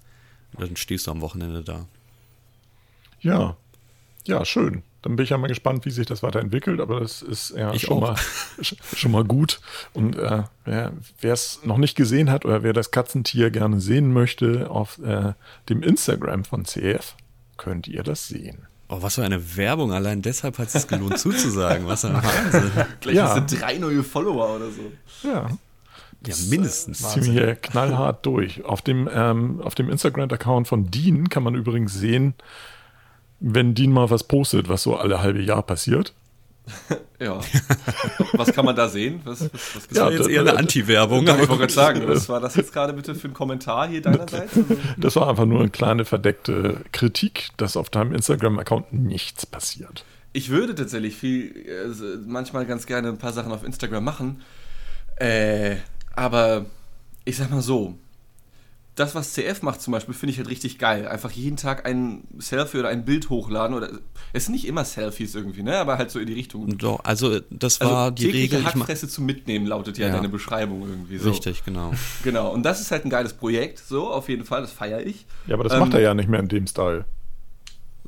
Dann 0.58 0.76
stehst 0.78 1.08
du 1.08 1.12
am 1.12 1.22
Wochenende 1.22 1.62
da. 1.64 1.86
Ja, 3.20 3.58
ja, 4.26 4.46
schön. 4.46 4.84
Dann 5.02 5.16
bin 5.16 5.24
ich 5.24 5.30
ja 5.30 5.38
mal 5.38 5.48
gespannt, 5.48 5.86
wie 5.86 5.90
sich 5.92 6.06
das 6.06 6.22
weiterentwickelt, 6.24 6.80
aber 6.82 7.00
das 7.00 7.22
ist 7.22 7.52
ja 7.56 7.74
Ich 7.74 7.84
schon 7.84 7.98
auch. 7.98 8.02
mal, 8.02 8.14
sch- 8.60 8.76
schon 8.96 9.12
mal 9.12 9.24
gut. 9.24 9.60
Und 9.94 10.18
äh, 10.18 10.44
wer 10.66 10.94
es 11.22 11.60
noch 11.64 11.78
nicht 11.78 11.96
gesehen 11.96 12.30
hat 12.30 12.44
oder 12.46 12.64
wer 12.64 12.74
das 12.74 12.92
Katzentier 12.92 13.50
gerne 13.52 13.80
sehen 13.80 14.12
möchte, 14.14 14.70
auf 14.70 15.00
äh, 15.00 15.34
dem 15.70 15.82
Instagram 15.84 16.44
von 16.46 16.66
CF 16.66 17.16
könnt 17.58 17.88
ihr 17.88 18.04
das 18.04 18.28
sehen. 18.28 18.68
Oh, 18.90 19.02
was 19.02 19.16
für 19.16 19.24
eine 19.24 19.58
Werbung. 19.58 19.92
Allein 19.92 20.22
deshalb 20.22 20.58
hat 20.60 20.68
es 20.68 20.74
sich 20.74 20.88
gelohnt 20.88 21.18
zuzusagen. 21.20 21.88
Was 21.88 22.06
ein 22.06 22.14
Wahnsinn. 22.14 22.72
Gleich 23.02 23.16
Ja. 23.16 23.36
hast 23.36 23.52
du 23.52 23.58
drei 23.58 23.78
neue 23.78 24.02
Follower 24.04 24.56
oder 24.56 24.68
so. 24.72 25.28
Ja, 25.28 25.50
Ja, 26.26 26.36
mindestens. 26.50 27.00
ziehen 27.14 27.26
wir 27.26 27.32
hier 27.34 27.56
knallhart 27.56 28.26
durch. 28.26 28.64
Auf 28.64 28.82
dem, 28.82 29.10
ähm, 29.14 29.62
auf 29.62 29.76
dem 29.76 29.90
Instagram-Account 29.90 30.68
von 30.70 30.90
Dean 30.90 31.30
kann 31.30 31.44
man 31.44 31.56
übrigens 31.56 31.94
sehen, 31.96 32.34
wenn 33.40 33.76
Dean 33.76 33.92
mal 33.92 34.10
was 34.10 34.24
postet, 34.24 34.70
was 34.70 34.84
so 34.84 34.96
alle 34.96 35.22
halbe 35.22 35.42
Jahr 35.42 35.64
passiert. 35.64 36.14
Ja. 37.20 37.40
was 38.34 38.54
kann 38.54 38.64
man 38.64 38.76
da 38.76 38.88
sehen? 38.88 39.22
Was, 39.24 39.42
was, 39.42 39.76
was 39.76 39.88
Das 39.88 39.98
war 40.00 40.12
jetzt 40.12 40.30
eher 40.30 40.42
eine 40.42 40.56
Anti-Werbung. 40.56 41.24
ich 41.24 41.30
wollte 41.36 41.48
gerade 41.58 41.74
sagen, 41.74 42.04
was 42.08 42.30
war 42.30 42.40
das 42.40 42.56
jetzt 42.56 42.72
gerade 42.72 42.94
bitte 42.94 43.16
für 43.16 43.28
ein 43.28 43.34
Kommentar 43.34 43.88
hier 43.88 44.04
deinerseits? 44.04 44.56
Also, 44.56 44.78
Das 44.98 45.16
war 45.16 45.28
einfach 45.28 45.46
nur 45.46 45.62
eine 45.62 45.70
kleine 45.72 46.06
verdeckte 46.06 46.82
Kritik, 46.92 47.50
dass 47.58 47.76
auf 47.76 47.90
deinem 47.90 48.14
Instagram-Account 48.14 48.94
nichts 48.94 49.48
passiert. 49.48 50.06
Ich 50.34 50.50
würde 50.50 50.76
tatsächlich 50.76 51.16
viel, 51.16 51.56
äh, 51.68 52.18
manchmal 52.28 52.68
ganz 52.68 52.86
gerne 52.86 53.08
ein 53.08 53.18
paar 53.18 53.34
Sachen 53.34 53.52
auf 53.52 53.64
Instagram 53.64 54.04
machen. 54.04 54.42
Äh, 55.16 55.78
aber 56.16 56.68
ich 57.26 57.38
sag 57.38 57.50
mal 57.50 57.62
so, 57.62 57.98
das, 58.98 59.16
was 59.16 59.34
CF 59.34 59.62
macht 59.62 59.82
zum 59.82 59.94
Beispiel, 59.94 60.14
finde 60.14 60.32
ich 60.34 60.38
halt 60.40 60.50
richtig 60.50 60.78
geil. 60.80 61.08
Einfach 61.08 61.32
jeden 61.32 61.56
Tag 61.56 61.86
ein 61.86 62.24
Selfie 62.40 62.80
oder 62.80 62.90
ein 62.90 63.06
Bild 63.06 63.30
hochladen. 63.30 63.76
Oder 63.78 63.90
es 64.34 64.46
sind 64.46 64.54
nicht 64.54 64.68
immer 64.68 64.84
Selfies 64.84 65.34
irgendwie, 65.36 65.64
ne? 65.64 65.78
Aber 65.78 65.98
halt 65.98 66.12
so 66.12 66.20
in 66.20 66.26
die 66.28 66.34
Richtung. 66.34 66.78
Doch, 66.78 67.00
also 67.06 67.40
das 67.50 67.80
Also 67.80 67.94
war 67.94 68.12
die 68.12 68.24
tägliche 68.26 68.58
Regel. 68.58 68.62
Ma- 68.62 68.80
Hackfresse 68.80 69.08
zum 69.08 69.26
Mitnehmen 69.26 69.66
lautet 69.68 69.98
ja, 69.98 70.08
Ja. 70.08 70.16
deine 70.16 70.30
Beschreibung 70.30 70.82
irgendwie 70.82 71.18
so. 71.18 71.30
Richtig, 71.30 71.64
genau. 71.64 71.94
Genau. 72.24 72.52
Und 72.52 72.64
das 72.64 72.82
ist 72.82 72.92
halt 72.92 73.06
ein 73.06 73.10
geiles 73.10 73.34
Projekt, 73.34 73.80
so 73.80 74.10
auf 74.10 74.28
jeden 74.30 74.44
Fall. 74.44 74.62
Das 74.62 74.72
feiere 74.72 75.06
ich. 75.06 75.26
Ja, 75.48 75.54
aber 75.54 75.64
das 75.64 75.74
Ähm, 75.74 75.80
macht 75.80 75.94
er 75.94 76.02
ja 76.02 76.14
nicht 76.14 76.28
mehr 76.28 76.40
in 76.40 76.48
dem 76.50 76.68
Style. 76.68 77.06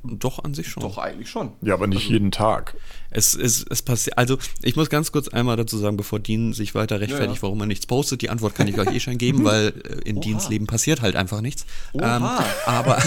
Doch 0.04 0.44
an 0.44 0.54
sich 0.54 0.70
schon. 0.70 0.82
Doch 0.84 0.98
eigentlich 0.98 1.30
schon. 1.30 1.52
Ja, 1.62 1.74
aber 1.74 1.88
nicht 1.88 2.10
jeden 2.10 2.32
Tag. 2.32 2.76
Es, 3.10 3.36
es, 3.36 3.66
es 3.70 3.82
passiert, 3.82 4.18
also 4.18 4.38
ich 4.62 4.76
muss 4.76 4.90
ganz 4.90 5.12
kurz 5.12 5.28
einmal 5.28 5.58
dazu 5.58 5.78
sagen, 5.78 5.98
bevor 5.98 6.20
Dean 6.20 6.54
sich 6.54 6.76
weiter 6.76 7.00
rechtfertigt, 7.00 7.30
Ja, 7.30 7.36
ja. 7.36 7.42
warum 7.42 7.60
er 7.62 7.66
nichts 7.66 7.86
postet. 7.86 8.22
Die 8.22 8.30
Antwort 8.30 8.56
kann 8.56 8.68
ich 8.68 8.78
euch 8.80 8.94
eh 8.94 9.00
schon 9.00 9.18
geben, 9.18 9.44
weil 9.46 9.68
äh, 9.68 10.08
in 10.10 10.18
Oha. 10.18 10.24
Deans 10.24 10.50
Leben 10.50 10.68
passiert 10.68 11.02
halt 11.02 11.16
einfach 11.16 11.42
nichts. 11.42 11.66
Ähm, 11.94 12.24
aber 12.66 13.02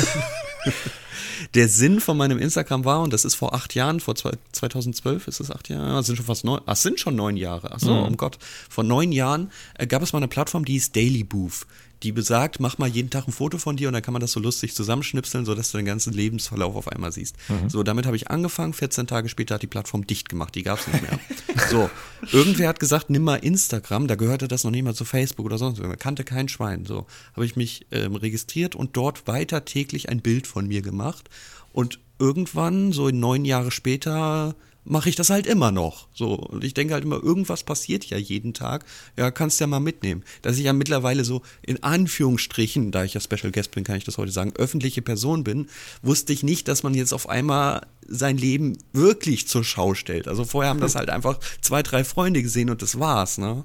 der 1.55 1.69
Sinn 1.69 2.01
von 2.01 2.17
meinem 2.17 2.39
Instagram 2.39 2.85
war, 2.85 3.01
und 3.01 3.13
das 3.13 3.25
ist 3.25 3.35
vor 3.35 3.55
acht 3.55 3.75
Jahren, 3.75 4.01
vor 4.01 4.15
zwei, 4.15 4.33
2012 4.53 5.29
ist 5.29 5.41
es 5.41 5.51
acht 5.51 5.69
Jahre, 5.69 5.87
ja, 5.89 5.99
es 6.01 6.07
sind 6.07 6.17
schon 6.17 6.27
fast 6.27 6.45
neun, 6.45 6.61
ach, 6.67 6.73
es 6.73 6.83
sind 6.83 7.01
schon 7.01 7.17
neun 7.17 7.37
Jahre, 7.37 7.73
ach 7.73 7.81
so, 7.81 7.93
um 7.93 8.17
Gott. 8.17 8.39
Vor 8.69 8.85
neun 8.85 9.13
Jahren 9.13 9.51
äh, 9.79 9.87
gab 9.87 10.03
es 10.03 10.13
mal 10.13 10.19
eine 10.19 10.29
Plattform, 10.29 10.65
die 10.65 10.77
ist 10.77 10.97
Daily 10.97 11.25
Booth. 11.25 11.67
Die 12.03 12.13
besagt, 12.13 12.61
mach 12.61 12.79
mal 12.79 12.89
jeden 12.89 13.11
Tag 13.11 13.29
ein 13.29 13.33
Foto 13.33 13.59
von 13.59 13.77
dir 13.77 13.89
und 13.89 13.95
dann 13.95 14.03
kann 14.03 14.13
man 14.13 14.21
das 14.21 14.33
so 14.33 14.41
lustig 14.41 14.75
zusammenschnipseln, 14.75 15.45
sodass 15.45 15.71
du 15.71 15.79
den 15.79 15.87
ganzen 15.87 16.13
Lebensverlauf 16.13 16.75
auf 16.75 16.89
einmal 16.89 17.13
siehst. 17.13 17.37
So, 17.69 17.83
damit 17.83 18.07
habe 18.07 18.17
ich 18.17 18.31
angefangen. 18.31 18.73
14 18.73 19.07
Tage 19.07 19.29
später 19.29 19.55
hat 19.55 19.63
die 19.63 19.67
Plattform 19.67 20.07
dicht 20.07 20.29
gemacht. 20.29 20.55
Die 20.55 20.63
gab 20.63 20.81
es 20.81 20.89
nicht 20.89 21.03
mehr. 21.03 21.19
so, 21.71 21.91
irgendwer 22.33 22.69
hat 22.69 22.81
gesagt, 22.81 23.11
nimm 23.11 23.23
mal 23.23 23.37
Instagram. 23.37 24.09
Da 24.09 24.17
gehörte 24.17 24.49
das 24.49 24.65
noch 24.65 24.71
nicht 24.71 24.83
mal 24.83 24.95
zu 24.95 25.05
Facebook 25.05 25.47
oder 25.47 25.59
sonst. 25.59 25.81
Man 25.81 25.99
kannte 25.99 26.25
kein 26.25 26.49
Schwein. 26.49 26.85
So, 26.85 27.07
habe 27.35 27.47
ich 27.47 27.57
mich 27.57 27.87
ähm, 27.93 28.17
registriert 28.17 28.75
und 28.75 28.97
dort 28.97 29.27
weiter 29.27 29.65
täglich 29.65 30.09
ein 30.09 30.21
Bild 30.21 30.47
von 30.47 30.67
mir 30.67 30.83
gemacht. 30.83 31.31
Und 31.73 32.01
irgendwann, 32.19 32.93
so 32.93 33.09
neun 33.11 33.45
Jahre 33.45 33.71
später, 33.71 34.55
mache 34.85 35.09
ich 35.09 35.17
das 35.17 35.31
halt 35.31 35.47
immer 35.47 35.71
noch. 35.71 36.09
So, 36.13 36.35
und 36.35 36.65
ich 36.65 36.75
denke 36.75 36.95
halt 36.95 37.05
immer, 37.05 37.23
irgendwas 37.23 37.63
passiert 37.63 38.05
ja 38.07 38.17
jeden 38.19 38.53
Tag. 38.55 38.85
Ja, 39.17 39.31
kannst 39.31 39.61
ja 39.61 39.67
mal 39.67 39.81
mitnehmen. 39.81 40.25
Dass 40.43 40.59
ich 40.59 40.65
ja 40.65 40.73
mittlerweile 40.73 41.25
so 41.25 41.43
in 41.63 41.83
Anführungsstrichen, 41.83 42.91
da 42.91 43.05
ich 43.05 43.15
ja 43.15 43.21
Special 43.21 43.53
Guest 43.53 43.71
bin, 43.71 43.85
kann 43.85 43.97
ich 43.97 44.05
das 44.05 44.19
heute 44.19 44.33
sagen, 44.33 44.53
öffentliche 44.57 45.03
Person 45.03 45.45
bin, 45.45 45.69
wusste 46.03 46.33
ich 46.33 46.43
nicht, 46.43 46.69
dass 46.69 46.83
man 46.83 46.95
jetzt 46.95 47.13
auf 47.13 47.29
einmal 47.29 47.87
sein 48.09 48.37
Leben 48.37 48.77
wirklich 48.93 49.47
zur 49.49 49.65
Schau 49.65 49.95
stellt. 49.95 50.27
Also 50.29 50.45
vorher 50.45 50.71
haben 50.71 50.81
das 50.81 50.97
halt 50.97 51.11
einfach 51.11 51.39
zwei, 51.61 51.83
drei 51.83 52.03
Freunde 52.05 52.43
gesehen 52.43 52.69
und 52.71 52.83
das 52.83 52.99
war's, 52.99 53.39
ne? 53.39 53.65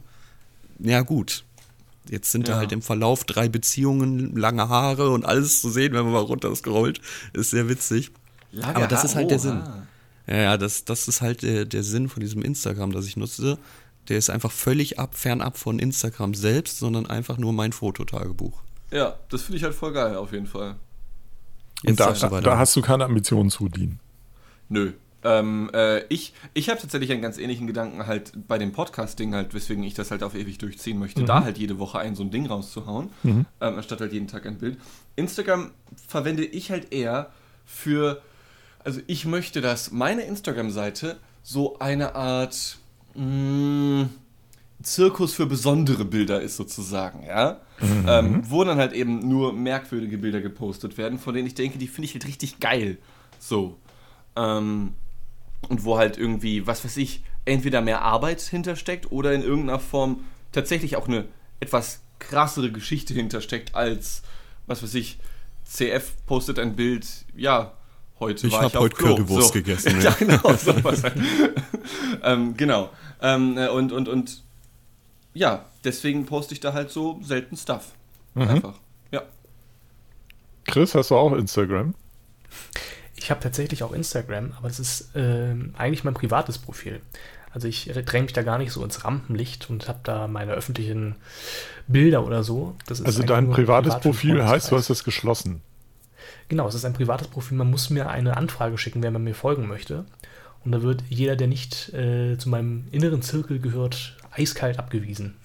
Ja, 0.80 1.02
gut. 1.02 1.44
Jetzt 2.10 2.32
sind 2.32 2.48
da 2.48 2.54
Ja. 2.54 2.58
halt 2.60 2.72
im 2.72 2.82
Verlauf 2.82 3.24
drei 3.26 3.50
Beziehungen, 3.50 4.36
lange 4.36 4.70
Haare 4.70 5.10
und 5.10 5.26
alles 5.26 5.60
zu 5.62 5.70
sehen, 5.70 5.94
wenn 5.94 6.04
man 6.04 6.14
mal 6.14 6.20
runter 6.20 6.56
scrollt. 6.56 7.02
Ist 7.34 7.50
sehr 7.50 7.68
witzig. 7.68 8.12
Lange 8.52 8.76
Aber 8.76 8.88
das 8.88 9.04
ist 9.04 9.16
halt 9.16 9.32
der 9.32 9.40
Oha. 9.44 9.87
Ja, 10.28 10.36
ja, 10.38 10.58
das, 10.58 10.86
das 10.86 11.08
ist 11.08 11.22
halt 11.22 11.42
der, 11.42 11.66
der 11.66 11.84
Sinn 11.84 12.10
von 12.10 12.22
diesem 12.22 12.42
Instagram, 12.42 12.92
das 12.92 13.08
ich 13.08 13.18
nutze. 13.18 13.58
Der 14.10 14.18
ist 14.18 14.30
einfach 14.30 14.52
völlig 14.52 15.00
ab, 15.00 15.16
fernab 15.16 15.58
von 15.58 15.80
Instagram 15.80 16.34
selbst, 16.34 16.80
sondern 16.80 17.06
einfach 17.06 17.38
nur 17.38 17.54
mein 17.54 17.72
Fototagebuch. 17.72 18.62
Ja, 18.92 19.16
das 19.30 19.44
finde 19.44 19.58
ich 19.58 19.64
halt 19.64 19.76
voll 19.76 19.94
geil, 19.94 20.16
auf 20.16 20.32
jeden 20.32 20.48
Fall. 20.48 20.76
Und 21.86 22.00
da, 22.00 22.12
da, 22.12 22.42
da 22.42 22.58
hast 22.58 22.76
du 22.76 22.82
keine 22.82 23.06
Ambitionen 23.06 23.50
zu 23.50 23.70
dienen. 23.70 24.00
Nö. 24.70 24.94
Ähm, 25.24 25.70
äh, 25.74 26.06
ich 26.06 26.34
ich 26.54 26.70
habe 26.70 26.80
tatsächlich 26.80 27.12
einen 27.12 27.22
ganz 27.22 27.38
ähnlichen 27.38 27.68
Gedanken 27.68 28.06
halt 28.06 28.32
bei 28.48 28.58
dem 28.58 28.72
Podcast-Ding 28.72 29.34
halt, 29.34 29.54
weswegen 29.54 29.84
ich 29.84 29.94
das 29.94 30.12
halt 30.12 30.24
auf 30.24 30.36
ewig 30.36 30.58
durchziehen 30.60 31.00
möchte, 31.00 31.24
da 31.26 31.44
halt 31.44 31.58
jede 31.58 31.80
Woche 31.80 32.00
ein 32.00 32.16
so 32.16 32.24
ein 32.24 32.30
Ding 32.30 32.46
rauszuhauen, 32.46 33.10
ähm, 33.24 33.46
anstatt 33.60 34.00
halt 34.00 34.14
jeden 34.14 34.28
Tag 34.28 34.46
ein 34.46 34.58
Bild. 34.58 34.78
Instagram 35.16 35.72
verwende 36.08 36.46
ich 36.46 36.72
halt 36.72 36.94
eher 36.94 37.32
für, 37.66 38.22
also 38.88 39.02
ich 39.06 39.26
möchte, 39.26 39.60
dass 39.60 39.92
meine 39.92 40.22
Instagram-Seite 40.22 41.20
so 41.44 41.78
eine 41.80 42.16
Art 42.16 42.78
mh, 43.16 44.08
Zirkus 44.82 45.34
für 45.34 45.46
besondere 45.46 46.06
Bilder 46.06 46.42
ist 46.42 46.56
sozusagen, 46.56 47.26
ja. 47.26 47.60
Ähm, 48.08 48.44
wo 48.50 48.64
dann 48.64 48.78
halt 48.78 48.94
eben 48.94 49.28
nur 49.28 49.52
merkwürdige 49.52 50.18
Bilder 50.18 50.40
gepostet 50.40 50.98
werden, 50.98 51.20
von 51.20 51.36
denen 51.36 51.48
ich 51.48 51.54
denke, 51.54 51.78
die 51.78 51.90
finde 51.90 52.06
ich 52.06 52.14
halt 52.14 52.28
richtig 52.28 52.62
geil. 52.62 52.98
So. 53.40 53.76
Ähm, 54.38 54.94
und 55.68 55.84
wo 55.84 55.98
halt 55.98 56.18
irgendwie, 56.18 56.66
was 56.66 56.86
weiß 56.86 56.96
ich, 56.96 57.24
entweder 57.44 57.82
mehr 57.82 58.04
Arbeit 58.04 58.40
hintersteckt 58.40 59.12
oder 59.12 59.34
in 59.34 59.42
irgendeiner 59.42 59.80
Form 59.80 60.24
tatsächlich 60.54 60.96
auch 60.96 61.10
eine 61.10 61.26
etwas 61.60 62.00
krassere 62.20 62.72
Geschichte 62.72 63.14
hintersteckt 63.14 63.76
als, 63.76 64.22
was 64.66 64.82
weiß 64.82 64.94
ich, 64.94 65.20
CF 65.66 66.26
postet 66.26 66.58
ein 66.58 66.78
Bild, 66.78 67.06
ja, 67.36 67.74
heute 68.20 68.48
Ich 68.48 68.54
war 68.54 68.64
hab 68.64 68.70
ich 68.70 68.78
auf 68.78 68.84
heute 68.84 68.96
Klo. 68.96 69.16
Currywurst 69.16 69.48
so. 69.48 69.54
gegessen, 69.54 69.96
ja, 70.02 70.10
ja. 70.10 70.16
genau, 70.18 70.54
sowas 70.54 71.04
halt. 71.04 71.16
ähm, 72.24 72.56
genau. 72.58 72.90
Ähm, 73.22 73.58
äh, 73.58 73.68
und, 73.70 73.92
und, 73.92 74.08
und 74.08 74.44
ja, 75.34 75.66
deswegen 75.84 76.26
poste 76.26 76.54
ich 76.54 76.60
da 76.60 76.74
halt 76.74 76.92
so 76.92 77.20
selten 77.24 77.58
Stuff. 77.58 77.92
Einfach. 78.36 78.76
Ja. 79.12 79.24
Chris, 80.66 80.94
hast 80.96 81.12
du 81.12 81.16
auch 81.16 81.34
Instagram? 81.34 81.96
Ich 83.16 83.32
habe 83.32 83.40
tatsächlich 83.42 83.84
auch 83.84 83.94
Instagram, 83.94 84.54
aber 84.58 84.68
das 84.68 84.80
ist 84.80 85.10
ähm, 85.16 85.74
eigentlich 85.78 86.04
mein 86.04 86.14
privates 86.14 86.60
Profil. 86.60 87.02
Also 87.52 87.68
ich 87.68 87.86
dränge 88.06 88.26
mich 88.26 88.34
da 88.34 88.44
gar 88.44 88.60
nicht 88.60 88.72
so 88.72 88.84
ins 88.84 89.04
Rampenlicht 89.04 89.70
und 89.70 89.88
habe 89.88 90.00
da 90.04 90.28
meine 90.28 90.52
öffentlichen 90.52 91.16
Bilder 91.88 92.24
oder 92.26 92.44
so. 92.44 92.76
also 92.88 93.24
dein 93.24 93.50
privates 93.50 94.00
Profil 94.00 94.46
heißt, 94.46 94.72
du 94.72 94.78
hast 94.78 94.90
es 94.90 95.04
geschlossen. 95.04 95.62
Genau, 96.50 96.68
es 96.68 96.76
ist 96.76 96.86
ein 96.86 96.94
privates 96.94 97.28
Profil. 97.28 97.58
Man 97.58 97.70
muss 97.70 97.90
mir 97.90 98.10
eine 98.10 98.38
Anfrage 98.38 98.78
schicken, 98.78 99.04
wenn 99.04 99.14
man 99.14 99.24
mir 99.24 99.36
folgen 99.36 99.68
möchte. 99.68 100.06
Und 100.64 100.72
da 100.72 100.82
wird 100.82 101.04
jeder, 101.10 101.36
der 101.36 101.48
nicht 101.48 101.94
äh, 101.94 102.38
zu 102.38 102.50
meinem 102.50 102.88
inneren 102.92 103.22
Zirkel 103.22 103.60
gehört, 103.60 104.18
eiskalt 104.32 104.80
abgewiesen. 104.80 105.36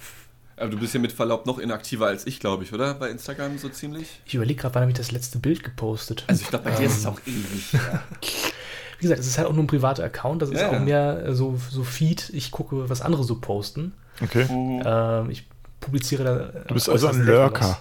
Aber 0.57 0.71
du 0.71 0.79
bist 0.79 0.95
ja 0.95 1.01
mit 1.01 1.13
Verlaub 1.13 1.47
noch 1.47 1.59
inaktiver 1.59 2.07
als 2.07 2.27
ich, 2.27 2.39
glaube 2.39 2.65
ich, 2.65 2.73
oder? 2.73 2.95
Bei 2.95 3.09
Instagram 3.11 3.59
so 3.59 3.69
ziemlich? 3.69 4.21
Ich 4.25 4.35
überlege 4.35 4.61
gerade, 4.61 4.75
wann 4.75 4.83
habe 4.83 4.93
ich 4.93 4.99
das 4.99 5.11
letzte 5.11 5.39
Bild 5.39 5.65
gepostet. 5.65 6.25
Also 6.29 6.43
ich 6.43 6.49
glaube, 6.49 6.71
bei 6.71 6.77
dir 6.77 6.87
ist 6.87 6.99
es 6.99 7.07
auch 7.07 7.21
ewig. 7.27 7.73
Ja. 7.73 8.03
Wie 8.99 9.03
gesagt, 9.03 9.21
es 9.21 9.27
ist 9.27 9.39
halt 9.39 9.49
auch 9.49 9.53
nur 9.53 9.65
ein 9.65 9.67
privater 9.67 10.05
Account, 10.05 10.43
das 10.43 10.51
ist 10.51 10.61
ja, 10.61 10.69
auch 10.69 10.75
ja. 10.75 10.79
mehr 10.79 11.35
so, 11.35 11.59
so 11.69 11.83
Feed, 11.83 12.31
ich 12.33 12.53
gucke, 12.53 12.89
was 12.89 13.01
andere 13.01 13.25
so 13.25 13.41
posten. 13.41 13.93
Okay. 14.21 14.47
Ähm, 14.49 15.31
ich 15.31 15.49
publiziere 15.81 16.23
da. 16.25 16.61
Du 16.69 16.75
bist 16.75 16.89
also 16.89 17.09
ein 17.09 17.27
Lurker. 17.27 17.81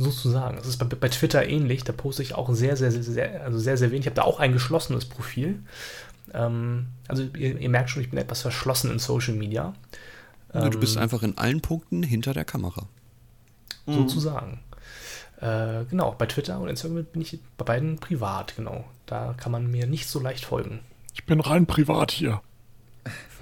Sozusagen. 0.00 0.56
Das 0.56 0.68
ist 0.68 0.78
bei, 0.78 0.86
bei, 0.86 1.08
Twitter 1.08 1.46
ähnlich, 1.46 1.82
da 1.82 1.92
poste 1.92 2.22
ich 2.22 2.34
auch 2.34 2.52
sehr, 2.54 2.76
sehr, 2.76 2.92
sehr, 2.92 3.02
sehr, 3.02 3.42
also 3.42 3.58
sehr, 3.58 3.76
sehr 3.76 3.90
wenig. 3.90 4.02
Ich 4.02 4.06
habe 4.06 4.16
da 4.16 4.22
auch 4.22 4.38
ein 4.38 4.52
geschlossenes 4.52 5.04
Profil. 5.04 5.60
Ähm, 6.32 6.86
also 7.08 7.24
ihr, 7.36 7.58
ihr, 7.58 7.68
merkt 7.68 7.90
schon, 7.90 8.02
ich 8.02 8.10
bin 8.10 8.18
etwas 8.18 8.42
verschlossen 8.42 8.92
in 8.92 9.00
Social 9.00 9.34
Media. 9.34 9.74
Ähm, 10.54 10.70
du 10.70 10.78
bist 10.78 10.96
einfach 10.96 11.24
in 11.24 11.36
allen 11.36 11.60
Punkten 11.60 12.04
hinter 12.04 12.32
der 12.32 12.44
Kamera. 12.44 12.86
Sozusagen. 13.86 14.60
Äh, 15.40 15.84
genau, 15.86 16.14
bei 16.16 16.26
Twitter 16.26 16.60
und 16.60 16.68
Instagram 16.68 17.04
bin 17.04 17.22
ich 17.22 17.38
bei 17.56 17.64
beiden 17.64 17.98
privat, 17.98 18.54
genau. 18.56 18.84
Da 19.06 19.34
kann 19.36 19.50
man 19.50 19.70
mir 19.70 19.86
nicht 19.86 20.08
so 20.08 20.20
leicht 20.20 20.44
folgen. 20.44 20.80
Ich 21.14 21.24
bin 21.24 21.40
rein 21.40 21.66
privat 21.66 22.10
hier. 22.10 22.40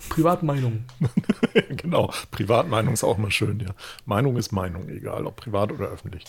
Privatmeinung. 0.08 0.84
genau, 1.68 2.12
Privatmeinung 2.30 2.94
ist 2.94 3.04
auch 3.04 3.18
mal 3.18 3.30
schön, 3.30 3.60
ja. 3.60 3.74
Meinung 4.04 4.36
ist 4.36 4.52
Meinung, 4.52 4.88
egal 4.88 5.26
ob 5.26 5.36
privat 5.36 5.72
oder 5.72 5.86
öffentlich. 5.86 6.24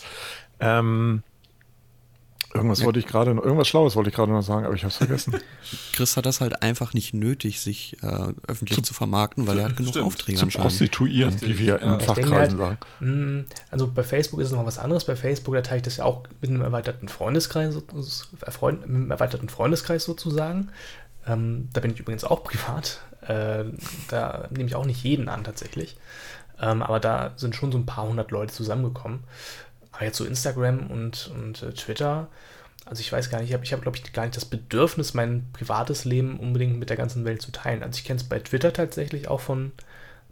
Ähm, 0.60 1.22
Irgendwas 2.54 2.80
ja. 2.80 2.86
wollte 2.86 2.98
ich 2.98 3.06
gerade, 3.06 3.32
irgendwas 3.32 3.68
Schlaues 3.68 3.94
wollte 3.94 4.08
ich 4.08 4.16
gerade 4.16 4.32
noch 4.32 4.40
sagen, 4.40 4.64
aber 4.64 4.74
ich 4.74 4.82
habe 4.82 4.90
es 4.90 4.96
vergessen. 4.96 5.34
Chris 5.92 6.16
hat 6.16 6.24
das 6.24 6.40
halt 6.40 6.62
einfach 6.62 6.94
nicht 6.94 7.12
nötig, 7.12 7.60
sich 7.60 8.02
äh, 8.02 8.32
öffentlich 8.46 8.76
zu, 8.76 8.82
zu, 8.82 8.94
vermarkten, 8.94 9.46
weil 9.46 9.58
er 9.58 9.66
hat 9.66 9.76
genug 9.76 9.90
Stimmt. 9.90 10.06
Aufträge 10.06 10.38
Zu 10.38 10.46
prostituieren, 10.46 11.38
wie 11.42 11.58
wir 11.58 11.78
ja. 11.80 11.94
in 11.94 12.00
Fachkreisen 12.00 12.32
halt, 12.32 12.50
sagen. 12.52 12.78
Hm, 13.00 13.44
also 13.70 13.86
bei 13.92 14.02
Facebook 14.02 14.40
ist 14.40 14.46
es 14.46 14.52
noch 14.54 14.64
was 14.64 14.78
anderes. 14.78 15.04
Bei 15.04 15.14
Facebook, 15.14 15.54
da 15.54 15.60
teile 15.60 15.78
ich 15.78 15.82
das 15.82 15.98
ja 15.98 16.04
auch 16.04 16.22
mit 16.40 16.48
einem 16.48 16.62
erweiterten 16.62 17.08
Freundeskreis, 17.08 17.76
Freund, 18.48 18.80
mit 18.80 18.88
einem 18.88 19.10
erweiterten 19.10 19.50
Freundeskreis 19.50 20.04
sozusagen. 20.04 20.70
Ähm, 21.26 21.68
da 21.74 21.82
bin 21.82 21.92
ich 21.92 22.00
übrigens 22.00 22.24
auch 22.24 22.44
privat. 22.44 23.02
Äh, 23.28 23.64
da 24.08 24.48
nehme 24.50 24.68
ich 24.68 24.74
auch 24.74 24.86
nicht 24.86 25.04
jeden 25.04 25.28
an 25.28 25.44
tatsächlich. 25.44 25.96
Ähm, 26.60 26.82
aber 26.82 26.98
da 26.98 27.32
sind 27.36 27.54
schon 27.54 27.70
so 27.70 27.78
ein 27.78 27.86
paar 27.86 28.08
hundert 28.08 28.30
Leute 28.30 28.52
zusammengekommen. 28.52 29.20
Aber 29.92 30.04
jetzt 30.04 30.16
so 30.16 30.24
Instagram 30.24 30.90
und, 30.90 31.30
und 31.34 31.62
äh, 31.62 31.72
Twitter, 31.72 32.28
also 32.86 33.00
ich 33.00 33.12
weiß 33.12 33.30
gar 33.30 33.38
nicht, 33.38 33.48
ich 33.48 33.54
habe, 33.54 33.64
ich 33.64 33.72
hab, 33.72 33.82
glaube 33.82 33.98
ich, 33.98 34.12
gar 34.12 34.22
nicht 34.22 34.36
das 34.36 34.44
Bedürfnis, 34.44 35.12
mein 35.12 35.46
privates 35.52 36.04
Leben 36.04 36.40
unbedingt 36.40 36.78
mit 36.78 36.88
der 36.88 36.96
ganzen 36.96 37.24
Welt 37.24 37.42
zu 37.42 37.52
teilen. 37.52 37.82
Also 37.82 37.98
ich 37.98 38.04
kenne 38.04 38.18
es 38.18 38.28
bei 38.28 38.38
Twitter 38.38 38.72
tatsächlich 38.72 39.28
auch 39.28 39.40
von 39.40 39.72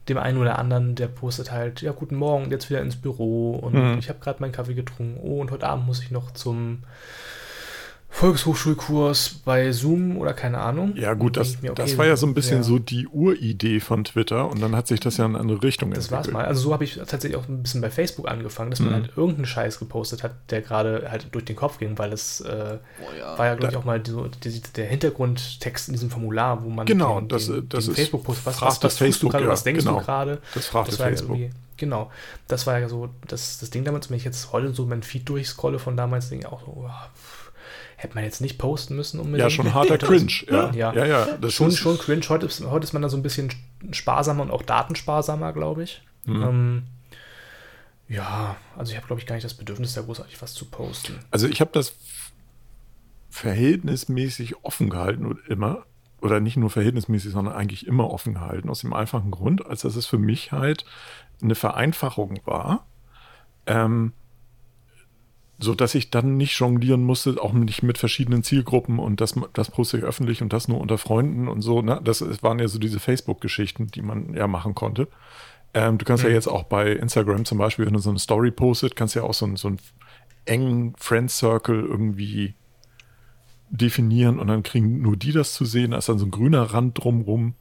dem 0.09 0.19
einen 0.19 0.39
oder 0.39 0.59
anderen, 0.59 0.95
der 0.95 1.09
postet 1.09 1.51
halt, 1.51 1.83
ja, 1.83 1.93
guten 1.93 2.15
Morgen, 2.15 2.51
jetzt 2.51 2.71
wieder 2.71 2.81
ins 2.81 2.97
Büro 2.97 3.57
und 3.57 3.75
mhm. 3.75 3.99
ich 3.99 4.09
habe 4.09 4.21
gerade 4.21 4.41
meinen 4.41 4.53
Kaffee 4.53 4.75
getrunken. 4.75 5.19
Oh, 5.21 5.41
und 5.41 5.51
heute 5.51 5.67
Abend 5.67 5.87
muss 5.87 6.03
ich 6.03 6.11
noch 6.11 6.31
zum 6.31 6.85
Volkshochschulkurs 8.09 9.43
bei 9.45 9.73
Zoom 9.73 10.17
oder 10.17 10.33
keine 10.33 10.59
Ahnung. 10.59 10.97
Ja, 10.97 11.13
gut, 11.13 11.37
das, 11.37 11.61
mir, 11.61 11.73
okay, 11.73 11.83
das 11.83 11.99
war 11.99 12.07
ja 12.07 12.17
so 12.17 12.27
ein 12.27 12.33
bisschen 12.33 12.59
ja. 12.59 12.63
so 12.63 12.79
die 12.79 13.07
Uridee 13.09 13.79
von 13.81 14.05
Twitter 14.05 14.51
und 14.51 14.63
dann 14.63 14.75
hat 14.75 14.87
sich 14.87 15.01
das 15.01 15.19
ja 15.19 15.27
in 15.27 15.33
eine 15.33 15.41
andere 15.41 15.63
Richtung 15.63 15.91
das 15.91 16.07
entwickelt. 16.07 16.27
Das 16.29 16.35
war's 16.35 16.43
mal. 16.45 16.49
Also 16.49 16.63
so 16.63 16.73
habe 16.73 16.85
ich 16.85 16.95
tatsächlich 16.95 17.37
auch 17.37 17.47
ein 17.47 17.63
bisschen 17.63 17.83
bei 17.83 17.91
Facebook 17.91 18.29
angefangen, 18.29 18.71
dass 18.71 18.81
man 18.81 18.91
mhm. 18.91 18.95
halt 18.95 19.11
irgendeinen 19.17 19.45
Scheiß 19.45 19.79
gepostet 19.79 20.23
hat, 20.23 20.35
der 20.51 20.63
gerade 20.63 21.11
halt 21.11 21.27
durch 21.33 21.45
den 21.45 21.57
Kopf 21.57 21.79
ging, 21.79 21.99
weil 21.99 22.13
es 22.13 22.41
äh, 22.41 22.79
oh, 23.01 23.19
ja. 23.19 23.37
war 23.37 23.47
ja, 23.47 23.55
glaube 23.55 23.73
ich, 23.73 23.77
auch 23.77 23.85
mal 23.85 24.03
so, 24.07 24.29
die, 24.29 24.63
der 24.63 24.87
Hintergrundtext 24.87 25.89
in 25.89 25.93
diesem 25.93 26.09
Formular, 26.09 26.65
wo 26.65 26.71
man 26.71 26.87
genau, 26.87 27.21
den, 27.21 27.29
das, 27.29 27.47
den, 27.47 27.69
das 27.69 27.85
den 27.85 27.93
ist 27.93 27.97
Facebook-Post, 27.99 28.47
was, 28.47 28.63
was, 28.63 28.83
was 28.83 28.97
Facebook, 28.97 29.31
du 29.31 29.33
gerade, 29.33 29.45
ja, 29.45 29.51
was 29.51 29.63
denkst 29.63 29.85
genau. 29.85 29.99
du 29.99 30.05
gerade? 30.05 30.41
Das 30.55 30.67
fragt 30.67 30.89
das 30.89 30.97
Facebook. 30.97 31.39
Genau, 31.77 32.11
das 32.49 32.67
war 32.67 32.79
ja 32.79 32.89
so 32.89 33.11
das, 33.27 33.59
das 33.59 33.69
Ding 33.69 33.85
damals, 33.85 34.09
wenn 34.09 34.17
ich 34.17 34.25
jetzt 34.25 34.53
heute 34.53 34.73
so 34.73 34.87
mein 34.87 35.03
Feed 35.03 35.29
durchscrolle 35.29 35.79
von 35.79 35.99
damals, 35.99 36.31
denke 36.31 36.47
ich 36.47 36.53
auch 36.53 36.61
so, 36.61 36.69
oh, 36.69 36.91
hätte 38.07 38.15
man 38.15 38.25
jetzt 38.25 38.41
nicht 38.41 38.59
posten 38.59 38.97
müssen 38.97 39.19
unbedingt. 39.19 39.41
Ja, 39.41 39.51
schon 39.51 39.75
harter 39.75 39.99
Cringe. 40.07 40.33
Ja, 40.49 40.71
ja, 40.71 40.93
ja. 40.95 41.07
ja 41.07 41.27
das 41.41 41.53
schon, 41.53 41.69
ist 41.69 41.79
schon 41.79 41.99
cringe. 41.99 42.23
Heute 42.29 42.47
ist, 42.47 42.65
heute 42.65 42.85
ist 42.85 42.93
man 42.93 43.03
da 43.03 43.09
so 43.09 43.17
ein 43.17 43.23
bisschen 43.23 43.51
sparsamer 43.91 44.43
und 44.43 44.51
auch 44.51 44.63
datensparsamer, 44.63 45.53
glaube 45.53 45.83
ich. 45.83 46.03
Mhm. 46.25 46.43
Ähm, 46.43 46.83
ja, 48.09 48.57
also 48.77 48.93
ich 48.93 48.97
habe, 48.97 49.07
glaube 49.07 49.21
ich, 49.21 49.27
gar 49.27 49.35
nicht 49.35 49.45
das 49.45 49.55
Bedürfnis, 49.55 49.95
da 49.95 50.03
großartig 50.03 50.41
was 50.41 50.55
zu 50.55 50.67
posten. 50.67 51.19
Also 51.31 51.49
ich 51.49 51.61
habe 51.61 51.71
das 51.73 51.97
verhältnismäßig 53.31 54.65
offen 54.65 54.89
gehalten 54.89 55.27
und 55.27 55.41
immer, 55.49 55.85
oder 56.21 56.41
nicht 56.41 56.57
nur 56.57 56.71
verhältnismäßig, 56.71 57.33
sondern 57.33 57.55
eigentlich 57.55 57.87
immer 57.87 58.11
offen 58.11 58.35
gehalten, 58.35 58.71
aus 58.71 58.81
dem 58.81 58.93
einfachen 58.93 59.31
Grund, 59.31 59.67
als 59.67 59.83
dass 59.83 59.97
es 59.97 60.07
für 60.07 60.19
mich 60.19 60.53
halt 60.53 60.85
eine 61.43 61.55
Vereinfachung 61.55 62.41
war. 62.45 62.87
Ähm, 63.67 64.13
so 65.59 65.75
dass 65.75 65.95
ich 65.95 66.11
dann 66.11 66.37
nicht 66.37 66.59
jonglieren 66.59 67.03
musste, 67.03 67.43
auch 67.43 67.53
nicht 67.53 67.83
mit 67.83 67.99
verschiedenen 67.99 68.43
Zielgruppen 68.43 68.99
und 68.99 69.21
das, 69.21 69.35
das 69.55 69.71
poste 69.71 69.99
ich 69.99 70.05
öffentlich 70.05 70.43
und 70.43 70.53
das 70.53 70.69
nur 70.69 70.81
unter 70.81 70.99
Freunden 70.99 71.49
und 71.49 71.63
so. 71.63 71.81
Ne? 71.81 72.01
Das 72.05 72.23
waren 72.43 72.59
ja 72.59 72.69
so 72.69 72.79
diese 72.79 73.01
Facebook-Geschichten, 73.01 73.87
die 73.89 74.03
man 74.03 74.35
ja 74.35 74.47
machen 74.47 74.75
konnte. 74.75 75.09
Ähm, 75.73 75.97
du 75.99 76.05
kannst 76.05 76.25
mhm. 76.25 76.31
ja 76.31 76.35
jetzt 76.35 76.49
auch 76.49 76.65
bei 76.65 76.93
Instagram 76.93 77.45
zum 77.47 77.59
Beispiel, 77.59 77.87
wenn 77.87 77.95
du 77.95 77.99
so 78.01 78.11
eine 78.11 78.19
Story 78.19 78.51
postet, 78.51 78.97
kannst 78.97 79.15
ja 79.15 79.23
auch 79.23 79.35
so, 79.35 79.57
so 79.57 79.69
einen 79.69 79.79
engen 80.45 80.95
Friend 80.99 81.31
Circle 81.31 81.81
irgendwie 81.81 82.55
definieren 83.71 84.39
und 84.39 84.47
dann 84.49 84.63
kriegen 84.63 85.01
nur 85.01 85.17
die 85.17 85.33
das 85.33 85.55
zu 85.55 85.65
sehen. 85.65 85.93
Da 85.93 85.99
ist 85.99 86.09
dann 86.09 86.19
so 86.19 86.27
ein 86.27 86.31
grüner 86.31 86.63
Rand 86.63 87.03
drumrum 87.03 87.55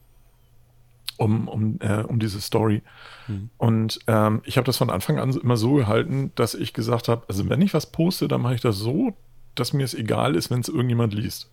um, 1.16 1.48
um, 1.48 1.78
äh, 1.80 2.02
um 2.02 2.18
diese 2.18 2.40
Story. 2.40 2.82
Mhm. 3.26 3.50
Und 3.56 4.00
ähm, 4.06 4.42
ich 4.44 4.56
habe 4.56 4.66
das 4.66 4.76
von 4.76 4.90
Anfang 4.90 5.18
an 5.18 5.34
immer 5.34 5.56
so 5.56 5.74
gehalten, 5.74 6.32
dass 6.34 6.54
ich 6.54 6.72
gesagt 6.72 7.08
habe, 7.08 7.24
also 7.28 7.48
wenn 7.48 7.62
ich 7.62 7.74
was 7.74 7.86
poste, 7.86 8.28
dann 8.28 8.42
mache 8.42 8.54
ich 8.54 8.60
das 8.60 8.76
so, 8.76 9.14
dass 9.54 9.72
mir 9.72 9.84
es 9.84 9.94
egal 9.94 10.36
ist, 10.36 10.50
wenn 10.50 10.60
es 10.60 10.68
irgendjemand 10.68 11.14
liest. 11.14 11.48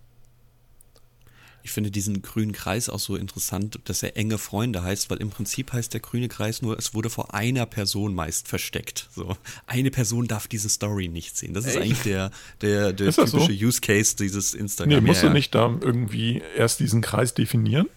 Ich 1.65 1.71
finde 1.71 1.91
diesen 1.91 2.21
grünen 2.21 2.51
Kreis 2.51 2.89
auch 2.89 2.99
so 2.99 3.15
interessant, 3.15 3.79
dass 3.85 4.03
er 4.03 4.17
enge 4.17 4.37
Freunde 4.37 4.83
heißt, 4.83 5.09
weil 5.09 5.19
im 5.19 5.29
Prinzip 5.29 5.71
heißt 5.71 5.93
der 5.93 6.01
grüne 6.01 6.27
Kreis 6.27 6.61
nur, 6.61 6.77
es 6.77 6.93
wurde 6.93 7.09
vor 7.09 7.33
einer 7.33 7.65
Person 7.65 8.13
meist 8.13 8.49
versteckt. 8.49 9.07
So, 9.15 9.37
eine 9.65 9.89
Person 9.89 10.27
darf 10.27 10.49
diese 10.49 10.67
Story 10.67 11.07
nicht 11.07 11.37
sehen. 11.37 11.53
Das 11.53 11.65
ist 11.65 11.77
Echt? 11.77 11.83
eigentlich 11.83 12.01
der, 12.01 12.31
der, 12.59 12.91
der 12.91 13.13
typische 13.13 13.27
so? 13.27 13.47
Use 13.47 13.79
Case 13.79 14.17
dieses 14.17 14.53
Instagram. 14.53 14.89
Nee, 14.89 15.07
musst 15.07 15.23
ja, 15.23 15.29
du 15.29 15.33
nicht 15.33 15.55
da 15.55 15.73
irgendwie 15.79 16.41
erst 16.57 16.81
diesen 16.81 17.01
Kreis 17.01 17.33
definieren? 17.33 17.87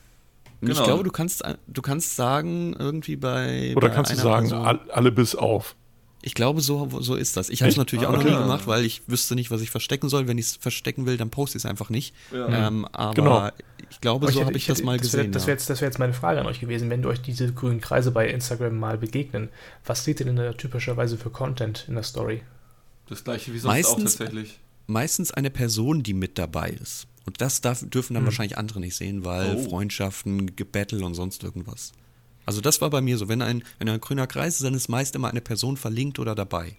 Genau. 0.61 0.73
Ich 0.73 0.83
glaube, 0.85 1.05
du 1.05 1.11
kannst, 1.11 1.45
du 1.67 1.83
kannst 1.83 2.17
sagen, 2.17 2.75
irgendwie 2.79 3.17
bei. 3.17 3.75
Oder 3.77 3.89
bei 3.89 3.95
kannst 3.95 4.13
du 4.13 4.17
sagen, 4.17 4.49
Person, 4.49 4.81
alle 4.91 5.13
bis 5.13 5.35
auf. 5.35 5.77
Ich 6.23 6.35
glaube, 6.35 6.61
so, 6.61 6.89
so 7.01 7.15
ist 7.15 7.37
das. 7.37 7.51
Ich 7.51 7.63
habe 7.63 7.71
es 7.71 7.77
natürlich 7.77 8.05
ah, 8.05 8.11
auch 8.11 8.15
okay. 8.15 8.25
noch 8.25 8.39
nie 8.39 8.43
gemacht, 8.43 8.67
weil 8.67 8.85
ich 8.85 9.03
wüsste 9.07 9.37
nicht, 9.37 9.53
was 9.53 9.61
ich 9.61 9.71
verstecken 9.71 10.09
soll. 10.09 10.27
Wenn 10.27 10.39
ich 10.39 10.47
es 10.47 10.57
verstecken 10.57 11.07
will, 11.07 11.17
dann 11.17 11.31
poste 11.31 11.57
ich 11.57 11.63
es 11.63 11.71
einfach 11.71 11.89
nicht. 11.89 12.17
Ja. 12.33 12.67
Ähm, 12.67 12.85
aber 12.91 13.15
genau. 13.15 13.49
ich 13.91 14.01
glaube, 14.01 14.33
so 14.33 14.45
habe 14.45 14.57
ich, 14.57 14.67
das 14.67 14.83
mal 14.83 14.97
das 14.97 15.13
gesehen. 15.13 15.31
das 15.31 15.47
wäre 15.47 15.57
jetzt, 15.57 15.69
wär 15.69 15.77
jetzt 15.77 16.01
meine 16.01 16.15
Frage 16.15 16.41
an 16.41 16.47
euch 16.47 16.59
gewesen, 16.59 16.91
wenn 16.91 17.01
du 17.01 17.11
euch 17.11 17.21
diese 17.21 17.53
grünen 17.53 17.81
Kreise 17.81 18.11
bei 18.11 18.29
Instagram 18.29 18.77
mal 18.77 18.99
begegnen. 18.99 19.51
Was 19.85 20.03
seht 20.03 20.19
ihr 20.19 20.27
denn 20.27 20.35
da 20.35 20.53
typischerweise 20.53 21.17
für 21.17 21.31
Content 21.31 21.85
in 21.87 21.95
der 21.95 22.03
Story? 22.03 22.43
Das 23.09 23.23
gleiche 23.23 23.55
wie 23.55 23.59
sonst 23.61 23.73
meistens, 23.73 23.95
auch 23.95 24.19
tatsächlich. 24.19 24.59
Meistens 24.89 25.31
eine 25.31 25.51
Person, 25.51 26.03
die 26.03 26.15
mit 26.15 26.39
dabei 26.39 26.71
ist. 26.71 27.07
Und 27.27 27.41
das 27.41 27.61
darf, 27.61 27.85
dürfen 27.89 28.15
dann 28.15 28.23
hm. 28.23 28.27
wahrscheinlich 28.27 28.57
andere 28.57 28.81
nicht 28.81 28.97
sehen, 28.97 29.25
weil 29.25 29.57
oh. 29.57 29.69
Freundschaften, 29.69 30.57
Gebettel 30.57 31.03
und 31.03 31.15
sonst 31.15 31.43
irgendwas. 31.43 31.93
Also 32.47 32.61
das 32.61 32.81
war 32.81 32.91
bei 32.91 33.01
mir 33.01 33.19
so. 33.19 33.29
Wenn 33.29 33.43
ein, 33.43 33.65
wenn 33.79 33.89
ein 33.89 34.01
grüner 34.01 34.29
Kreis 34.29 34.55
ist, 34.55 34.65
dann 34.65 34.75
ist 34.75 34.89
meist 34.89 35.17
immer 35.17 35.29
eine 35.29 35.41
Person 35.41 35.77
verlinkt 35.77 36.21
oder 36.21 36.35
dabei. 36.35 36.77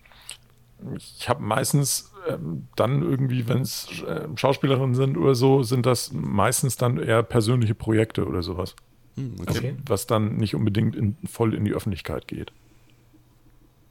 Ich 0.96 1.28
habe 1.28 1.44
meistens 1.44 2.12
ähm, 2.28 2.68
dann 2.76 3.02
irgendwie, 3.02 3.48
wenn 3.48 3.62
es 3.62 3.88
äh, 4.08 4.28
Schauspielerinnen 4.36 4.96
sind 4.96 5.18
oder 5.18 5.36
so, 5.36 5.64
sind 5.64 5.86
das 5.86 6.12
meistens 6.14 6.78
dann 6.78 6.98
eher 6.98 7.24
persönliche 7.24 7.76
Projekte 7.76 8.26
oder 8.26 8.44
sowas. 8.44 8.76
Hm, 9.16 9.36
okay. 9.42 9.48
also, 9.48 9.68
was 9.88 10.08
dann 10.08 10.38
nicht 10.38 10.56
unbedingt 10.56 10.96
in, 10.96 11.18
voll 11.26 11.54
in 11.54 11.66
die 11.66 11.74
Öffentlichkeit 11.74 12.28
geht. 12.28 12.52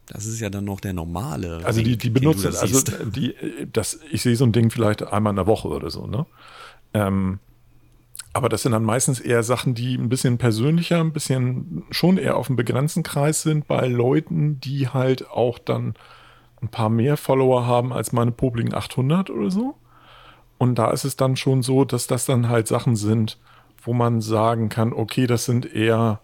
Das 0.08 0.26
ist 0.26 0.40
ja 0.40 0.50
dann 0.50 0.64
noch 0.64 0.80
der 0.80 0.92
normale. 0.92 1.64
Also 1.64 1.82
die, 1.82 1.96
die 1.96 2.10
benutzen, 2.10 2.54
also 2.56 2.82
die, 3.04 3.34
das, 3.72 3.98
ich 4.10 4.22
sehe 4.22 4.36
so 4.36 4.44
ein 4.44 4.52
Ding 4.52 4.70
vielleicht 4.70 5.02
einmal 5.02 5.32
in 5.32 5.36
der 5.36 5.46
Woche 5.46 5.68
oder 5.68 5.90
so, 5.90 6.06
ne? 6.06 6.26
Ähm, 6.94 7.40
Aber 8.32 8.48
das 8.48 8.62
sind 8.62 8.72
dann 8.72 8.84
meistens 8.84 9.18
eher 9.18 9.42
Sachen, 9.42 9.74
die 9.74 9.96
ein 9.96 10.08
bisschen 10.08 10.38
persönlicher, 10.38 11.00
ein 11.00 11.12
bisschen 11.12 11.84
schon 11.90 12.18
eher 12.18 12.36
auf 12.36 12.48
einem 12.48 12.56
begrenzten 12.56 13.02
Kreis 13.02 13.42
sind 13.42 13.66
bei 13.66 13.86
Leuten, 13.88 14.60
die 14.60 14.88
halt 14.88 15.30
auch 15.30 15.58
dann 15.58 15.94
ein 16.62 16.68
paar 16.68 16.90
mehr 16.90 17.16
Follower 17.16 17.66
haben 17.66 17.92
als 17.92 18.12
meine 18.12 18.32
popligen 18.32 18.74
800 18.74 19.30
oder 19.30 19.50
so. 19.50 19.76
Und 20.58 20.76
da 20.76 20.90
ist 20.90 21.04
es 21.04 21.16
dann 21.16 21.36
schon 21.36 21.62
so, 21.62 21.84
dass 21.84 22.06
das 22.06 22.26
dann 22.26 22.48
halt 22.48 22.68
Sachen 22.68 22.96
sind, 22.96 23.38
wo 23.82 23.92
man 23.92 24.20
sagen 24.20 24.68
kann, 24.68 24.92
okay, 24.92 25.26
das 25.26 25.44
sind 25.46 25.66
eher 25.74 26.20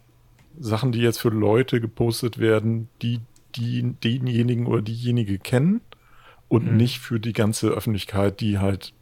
Sachen, 0.59 0.92
die 0.92 1.01
jetzt 1.01 1.21
für 1.21 1.31
Leute 1.31 1.81
gepostet 1.81 2.38
werden, 2.38 2.88
die, 3.03 3.21
die 3.57 3.95
denjenigen 4.03 4.67
oder 4.67 4.83
diejenige 4.83 5.38
kennen 5.38 5.81
und 6.49 6.71
mhm. 6.71 6.77
nicht 6.77 6.99
für 6.99 7.21
die 7.21 7.33
ganze 7.33 7.69
Öffentlichkeit, 7.69 8.41
die 8.41 8.59
halt 8.59 8.93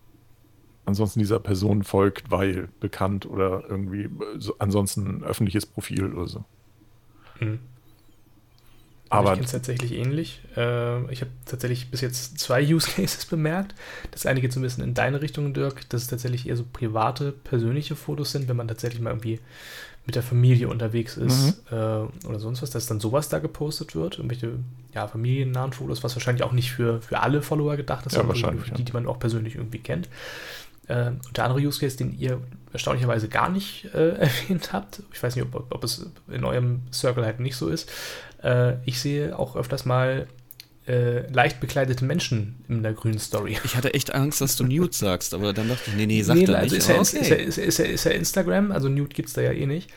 ansonsten 0.86 1.20
dieser 1.20 1.40
Person 1.40 1.82
folgt, 1.82 2.30
weil 2.30 2.68
bekannt 2.80 3.26
oder 3.26 3.64
irgendwie 3.68 4.08
so, 4.38 4.54
ansonsten 4.58 5.22
öffentliches 5.22 5.66
Profil 5.66 6.12
oder 6.12 6.26
so. 6.26 6.44
Mhm. 7.40 7.60
Aber 9.12 9.30
ich 9.30 9.34
kenne 9.34 9.46
es 9.46 9.52
tatsächlich 9.52 9.92
ähnlich. 9.92 10.40
Äh, 10.56 11.12
ich 11.12 11.20
habe 11.20 11.32
tatsächlich 11.44 11.90
bis 11.90 12.00
jetzt 12.00 12.38
zwei 12.38 12.62
Use 12.74 12.88
Cases 12.88 13.26
bemerkt. 13.26 13.74
Das 14.12 14.24
eine 14.24 14.40
geht 14.40 14.52
so 14.52 14.60
ein 14.60 14.62
bisschen 14.62 14.84
in 14.84 14.94
deine 14.94 15.20
Richtung, 15.20 15.52
Dirk, 15.52 15.88
dass 15.88 16.02
es 16.02 16.08
tatsächlich 16.08 16.48
eher 16.48 16.56
so 16.56 16.64
private, 16.72 17.32
persönliche 17.32 17.96
Fotos 17.96 18.30
sind, 18.30 18.48
wenn 18.48 18.56
man 18.56 18.68
tatsächlich 18.68 19.00
mal 19.00 19.10
irgendwie 19.10 19.40
mit 20.06 20.14
der 20.14 20.22
Familie 20.22 20.68
unterwegs 20.68 21.16
ist 21.16 21.70
mhm. 21.70 21.76
äh, 21.76 22.26
oder 22.26 22.38
sonst 22.38 22.62
was, 22.62 22.70
dass 22.70 22.86
dann 22.86 23.00
sowas 23.00 23.28
da 23.28 23.38
gepostet 23.38 23.94
wird, 23.94 24.18
irgendwelche 24.18 24.54
ja, 24.94 25.06
familiennahen 25.06 25.72
Fotos, 25.72 26.02
was 26.02 26.16
wahrscheinlich 26.16 26.42
auch 26.42 26.52
nicht 26.52 26.72
für, 26.72 27.00
für 27.00 27.20
alle 27.20 27.42
Follower 27.42 27.76
gedacht 27.76 28.06
ist, 28.06 28.16
ja, 28.16 28.24
sondern 28.24 28.58
für 28.58 28.74
die, 28.74 28.84
die 28.84 28.92
man 28.92 29.06
auch 29.06 29.18
persönlich 29.18 29.56
irgendwie 29.56 29.78
kennt. 29.78 30.08
Äh, 30.88 31.08
und 31.10 31.36
der 31.36 31.44
andere 31.44 31.60
Use 31.60 31.80
Case, 31.80 31.96
den 31.96 32.18
ihr 32.18 32.40
erstaunlicherweise 32.72 33.28
gar 33.28 33.48
nicht 33.48 33.86
äh, 33.94 34.08
erwähnt 34.18 34.72
habt, 34.72 35.02
ich 35.12 35.22
weiß 35.22 35.36
nicht, 35.36 35.44
ob, 35.44 35.72
ob, 35.72 35.84
es 35.84 36.06
in 36.28 36.44
eurem 36.44 36.82
Circle 36.92 37.24
halt 37.24 37.40
nicht 37.40 37.56
so 37.56 37.68
ist, 37.68 37.90
äh, 38.42 38.74
ich 38.84 39.00
sehe 39.00 39.38
auch 39.38 39.54
öfters 39.54 39.84
mal 39.84 40.26
äh, 40.86 41.30
leicht 41.30 41.60
bekleidete 41.60 42.04
Menschen 42.04 42.64
in 42.68 42.82
der 42.82 42.94
grünen 42.94 43.18
Story. 43.18 43.58
Ich 43.64 43.76
hatte 43.76 43.94
echt 43.94 44.14
Angst, 44.14 44.40
dass 44.40 44.56
du 44.56 44.64
Nude 44.64 44.92
sagst, 44.92 45.34
aber 45.34 45.52
dann 45.52 45.68
dachte 45.68 45.90
ich, 45.90 45.96
nee, 45.96 46.06
nee, 46.06 46.22
sag 46.22 46.36
nee, 46.36 46.46
da 46.46 46.54
also 46.54 46.74
nicht. 46.74 46.88
Ist 46.88 46.88
ja, 46.88 46.94
okay. 46.94 47.02
ist, 47.02 47.28
ja, 47.30 47.36
ist, 47.36 47.56
ja, 47.56 47.64
ist, 47.64 47.78
ja, 47.78 47.84
ist 47.84 48.04
ja 48.04 48.10
Instagram, 48.12 48.72
also 48.72 48.88
Nude 48.88 49.14
gibt 49.14 49.28
es 49.28 49.34
da 49.34 49.42
ja 49.42 49.52
eh 49.52 49.66
nicht. 49.66 49.90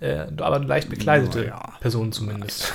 Äh, 0.00 0.26
aber 0.38 0.60
leicht 0.60 0.88
bekleidete 0.88 1.46
ja. 1.46 1.74
Personen 1.80 2.12
zumindest. 2.12 2.72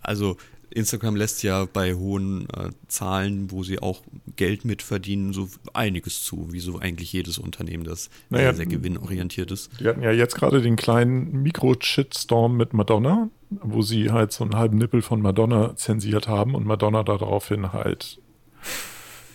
Also 0.00 0.38
Instagram 0.70 1.16
lässt 1.16 1.42
ja 1.42 1.64
bei 1.64 1.94
hohen 1.94 2.48
äh, 2.50 2.70
Zahlen, 2.88 3.50
wo 3.50 3.62
sie 3.62 3.80
auch 3.80 4.02
Geld 4.36 4.64
mitverdienen, 4.64 5.32
so 5.32 5.48
einiges 5.72 6.22
zu, 6.22 6.52
wie 6.52 6.60
so 6.60 6.78
eigentlich 6.78 7.12
jedes 7.12 7.38
Unternehmen, 7.38 7.84
das 7.84 8.10
naja, 8.28 8.46
sehr, 8.46 8.56
sehr 8.56 8.66
gewinnorientiert 8.66 9.50
ist. 9.50 9.70
Die 9.80 9.88
hatten 9.88 10.02
ja 10.02 10.12
jetzt 10.12 10.34
gerade 10.34 10.60
den 10.60 10.76
kleinen 10.76 11.42
Mikro-Shitstorm 11.42 12.56
mit 12.56 12.74
Madonna, 12.74 13.30
wo 13.50 13.82
sie 13.82 14.10
halt 14.10 14.32
so 14.32 14.44
einen 14.44 14.56
halben 14.56 14.78
Nippel 14.78 15.02
von 15.02 15.22
Madonna 15.22 15.74
zensiert 15.76 16.28
haben 16.28 16.54
und 16.54 16.66
Madonna 16.66 17.02
daraufhin 17.02 17.72
halt 17.72 18.20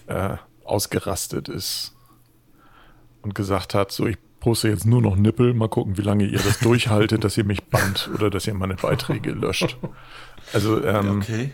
äh, 0.08 0.38
ausgerastet 0.64 1.50
ist 1.50 1.94
und 3.22 3.36
gesagt 3.36 3.74
hat, 3.74 3.92
so 3.92 4.06
ich 4.06 4.18
poste 4.44 4.68
jetzt 4.68 4.86
nur 4.86 5.02
noch 5.02 5.16
Nippel, 5.16 5.54
mal 5.54 5.70
gucken, 5.70 5.98
wie 5.98 6.02
lange 6.02 6.26
ihr 6.26 6.40
das 6.40 6.60
durchhaltet, 6.60 7.24
dass 7.24 7.38
ihr 7.38 7.46
mich 7.46 7.64
bannt 7.64 8.10
oder 8.14 8.30
dass 8.30 8.46
ihr 8.46 8.54
meine 8.54 8.76
Beiträge 8.76 9.32
löscht. 9.32 9.78
Also, 10.54 10.84
ähm, 10.84 11.18
okay. 11.18 11.52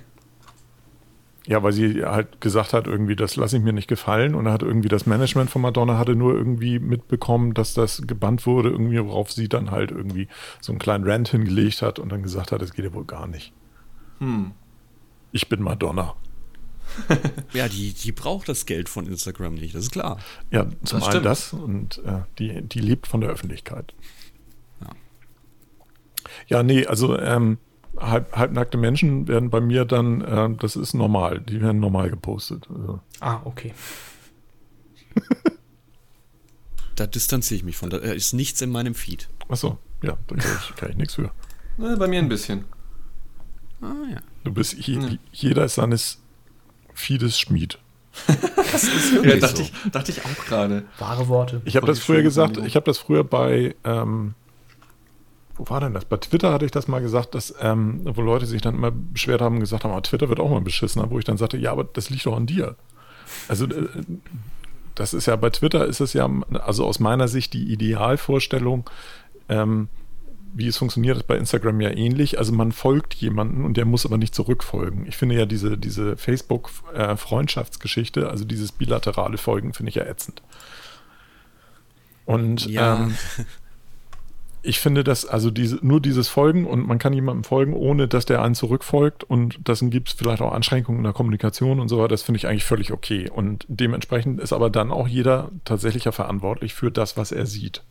Ja, 1.47 1.63
weil 1.63 1.73
sie 1.73 2.05
halt 2.05 2.41
gesagt 2.41 2.73
hat, 2.73 2.85
irgendwie, 2.85 3.15
das 3.15 3.35
lasse 3.35 3.57
ich 3.57 3.63
mir 3.63 3.73
nicht 3.73 3.87
gefallen. 3.87 4.35
Und 4.35 4.47
hat 4.47 4.61
irgendwie 4.61 4.89
das 4.89 5.05
Management 5.05 5.49
von 5.49 5.63
Madonna 5.63 5.97
hatte 5.97 6.15
nur 6.15 6.35
irgendwie 6.35 6.77
mitbekommen, 6.77 7.53
dass 7.55 7.73
das 7.73 8.03
gebannt 8.05 8.45
wurde, 8.45 8.69
irgendwie, 8.69 9.03
worauf 9.03 9.31
sie 9.31 9.49
dann 9.49 9.71
halt 9.71 9.89
irgendwie 9.89 10.27
so 10.61 10.71
einen 10.71 10.79
kleinen 10.79 11.09
Rant 11.09 11.29
hingelegt 11.29 11.81
hat 11.81 11.97
und 11.97 12.11
dann 12.11 12.21
gesagt 12.21 12.51
hat, 12.51 12.61
das 12.61 12.73
geht 12.73 12.85
ja 12.85 12.93
wohl 12.93 13.05
gar 13.05 13.25
nicht. 13.25 13.51
Hm. 14.19 14.51
Ich 15.31 15.49
bin 15.49 15.63
Madonna. 15.63 16.15
ja, 17.53 17.67
die, 17.67 17.93
die 17.93 18.11
braucht 18.11 18.49
das 18.49 18.65
Geld 18.65 18.89
von 18.89 19.07
Instagram 19.07 19.55
nicht, 19.55 19.75
das 19.75 19.83
ist 19.83 19.91
klar. 19.91 20.19
Ja, 20.51 20.67
zum 20.83 20.99
das 20.99 21.07
einen 21.07 21.23
das 21.23 21.53
und 21.53 21.99
äh, 22.05 22.21
die, 22.37 22.61
die 22.61 22.79
lebt 22.79 23.07
von 23.07 23.21
der 23.21 23.29
Öffentlichkeit. 23.29 23.93
Ja, 24.81 24.89
ja 26.47 26.63
nee, 26.63 26.85
also 26.85 27.17
ähm, 27.17 27.57
halb, 27.99 28.35
halbnackte 28.35 28.77
Menschen 28.77 29.27
werden 29.27 29.49
bei 29.49 29.61
mir 29.61 29.85
dann, 29.85 30.21
äh, 30.21 30.49
das 30.59 30.75
ist 30.75 30.93
normal, 30.93 31.39
die 31.39 31.61
werden 31.61 31.79
normal 31.79 32.09
gepostet. 32.09 32.67
Also. 32.69 32.99
Ah, 33.19 33.41
okay. 33.45 33.73
da 36.95 37.07
distanziere 37.07 37.57
ich 37.57 37.63
mich 37.63 37.77
von. 37.77 37.89
Da 37.89 37.97
ist 37.97 38.33
nichts 38.33 38.61
in 38.61 38.71
meinem 38.71 38.95
Feed. 38.95 39.29
Achso, 39.47 39.77
ja, 40.03 40.17
da 40.27 40.35
kann 40.35 40.57
ich, 40.59 40.75
kann 40.75 40.89
ich 40.91 40.97
nichts 40.97 41.15
für. 41.15 41.31
Na, 41.77 41.95
bei 41.95 42.07
mir 42.07 42.19
ein 42.19 42.29
bisschen. 42.29 42.65
Ah, 43.81 43.93
ja. 44.11 44.19
Du 44.43 44.53
bist, 44.53 44.73
je, 44.73 44.99
ja. 44.99 45.09
jeder 45.31 45.65
ist 45.65 45.75
seines 45.75 46.19
Feedes 46.93 47.39
Schmied. 47.39 47.79
das 48.27 48.83
ist 48.83 49.13
wirklich 49.13 49.35
ja, 49.35 49.39
dachte, 49.39 49.57
so. 49.57 49.63
ich, 49.63 49.91
dachte 49.91 50.11
ich 50.11 50.25
auch 50.25 50.45
gerade. 50.45 50.83
Wahre 50.97 51.27
Worte. 51.27 51.61
Ich 51.65 51.75
habe 51.75 51.87
das 51.87 51.99
früher 51.99 52.21
gesagt, 52.21 52.57
ich 52.57 52.75
habe 52.75 52.85
das 52.85 52.97
früher 52.97 53.23
bei, 53.23 53.75
ähm, 53.83 54.33
wo 55.59 55.69
war 55.69 55.81
denn 55.81 55.93
das? 55.93 56.05
Bei 56.05 56.17
Twitter 56.17 56.53
hatte 56.53 56.65
ich 56.65 56.71
das 56.71 56.87
mal 56.87 57.01
gesagt, 57.01 57.35
dass, 57.35 57.53
ähm, 57.61 58.01
wo 58.03 58.21
Leute 58.21 58.45
sich 58.45 58.61
dann 58.61 58.75
immer 58.75 58.91
beschwert 58.91 59.41
haben 59.41 59.55
und 59.55 59.61
gesagt 59.61 59.83
haben, 59.83 59.93
oh, 59.93 59.99
Twitter 59.99 60.29
wird 60.29 60.39
auch 60.39 60.49
mal 60.49 60.61
beschissen, 60.61 61.03
wo 61.09 61.19
ich 61.19 61.25
dann 61.25 61.37
sagte, 61.37 61.57
ja, 61.57 61.71
aber 61.71 61.83
das 61.83 62.09
liegt 62.09 62.25
doch 62.25 62.37
an 62.37 62.45
dir. 62.45 62.75
Also 63.49 63.65
äh, 63.65 63.87
das 64.95 65.13
ist 65.13 65.25
ja 65.25 65.35
bei 65.35 65.49
Twitter 65.49 65.85
ist 65.85 65.99
es 65.99 66.13
ja, 66.13 66.29
also 66.53 66.85
aus 66.85 66.99
meiner 66.99 67.27
Sicht 67.27 67.53
die 67.53 67.71
Idealvorstellung, 67.71 68.89
ähm, 69.49 69.89
wie 70.53 70.67
es 70.67 70.77
funktioniert, 70.77 71.17
ist 71.17 71.27
bei 71.27 71.37
Instagram 71.37 71.81
ja 71.81 71.89
ähnlich. 71.89 72.39
Also 72.39 72.53
man 72.53 72.71
folgt 72.71 73.13
jemanden 73.15 73.65
und 73.65 73.77
der 73.77 73.85
muss 73.85 74.05
aber 74.05 74.17
nicht 74.17 74.33
zurückfolgen. 74.33 75.05
Ich 75.07 75.17
finde 75.17 75.35
ja 75.35 75.45
diese, 75.45 75.77
diese 75.77 76.17
Facebook-Freundschaftsgeschichte, 76.17 78.29
also 78.29 78.45
dieses 78.45 78.71
bilaterale 78.71 79.37
Folgen, 79.37 79.73
finde 79.73 79.89
ich 79.89 79.95
ja 79.95 80.05
ätzend. 80.05 80.41
Und 82.25 82.65
ja. 82.65 82.95
ähm, 82.95 83.15
ich 84.61 84.79
finde, 84.79 85.03
dass 85.03 85.25
also 85.25 85.51
diese, 85.51 85.79
nur 85.81 86.01
dieses 86.01 86.27
Folgen 86.27 86.65
und 86.65 86.85
man 86.85 86.99
kann 86.99 87.13
jemandem 87.13 87.43
folgen, 87.43 87.73
ohne 87.73 88.07
dass 88.07 88.25
der 88.25 88.41
einen 88.41 88.55
zurückfolgt 88.55 89.23
und 89.23 89.59
das 89.63 89.79
gibt 89.81 90.09
es 90.09 90.13
vielleicht 90.15 90.41
auch 90.41 90.51
Einschränkungen 90.51 90.99
in 90.99 91.03
der 91.03 91.13
Kommunikation 91.13 91.79
und 91.79 91.87
so 91.87 91.97
weiter, 91.97 92.09
das 92.09 92.23
finde 92.23 92.37
ich 92.37 92.47
eigentlich 92.47 92.65
völlig 92.65 92.91
okay. 92.91 93.29
Und 93.29 93.65
dementsprechend 93.69 94.39
ist 94.39 94.53
aber 94.53 94.69
dann 94.69 94.91
auch 94.91 95.07
jeder 95.07 95.51
tatsächlich 95.65 96.05
ja 96.05 96.11
verantwortlich 96.11 96.73
für 96.73 96.91
das, 96.91 97.15
was 97.15 97.31
er 97.31 97.45
sieht. 97.45 97.83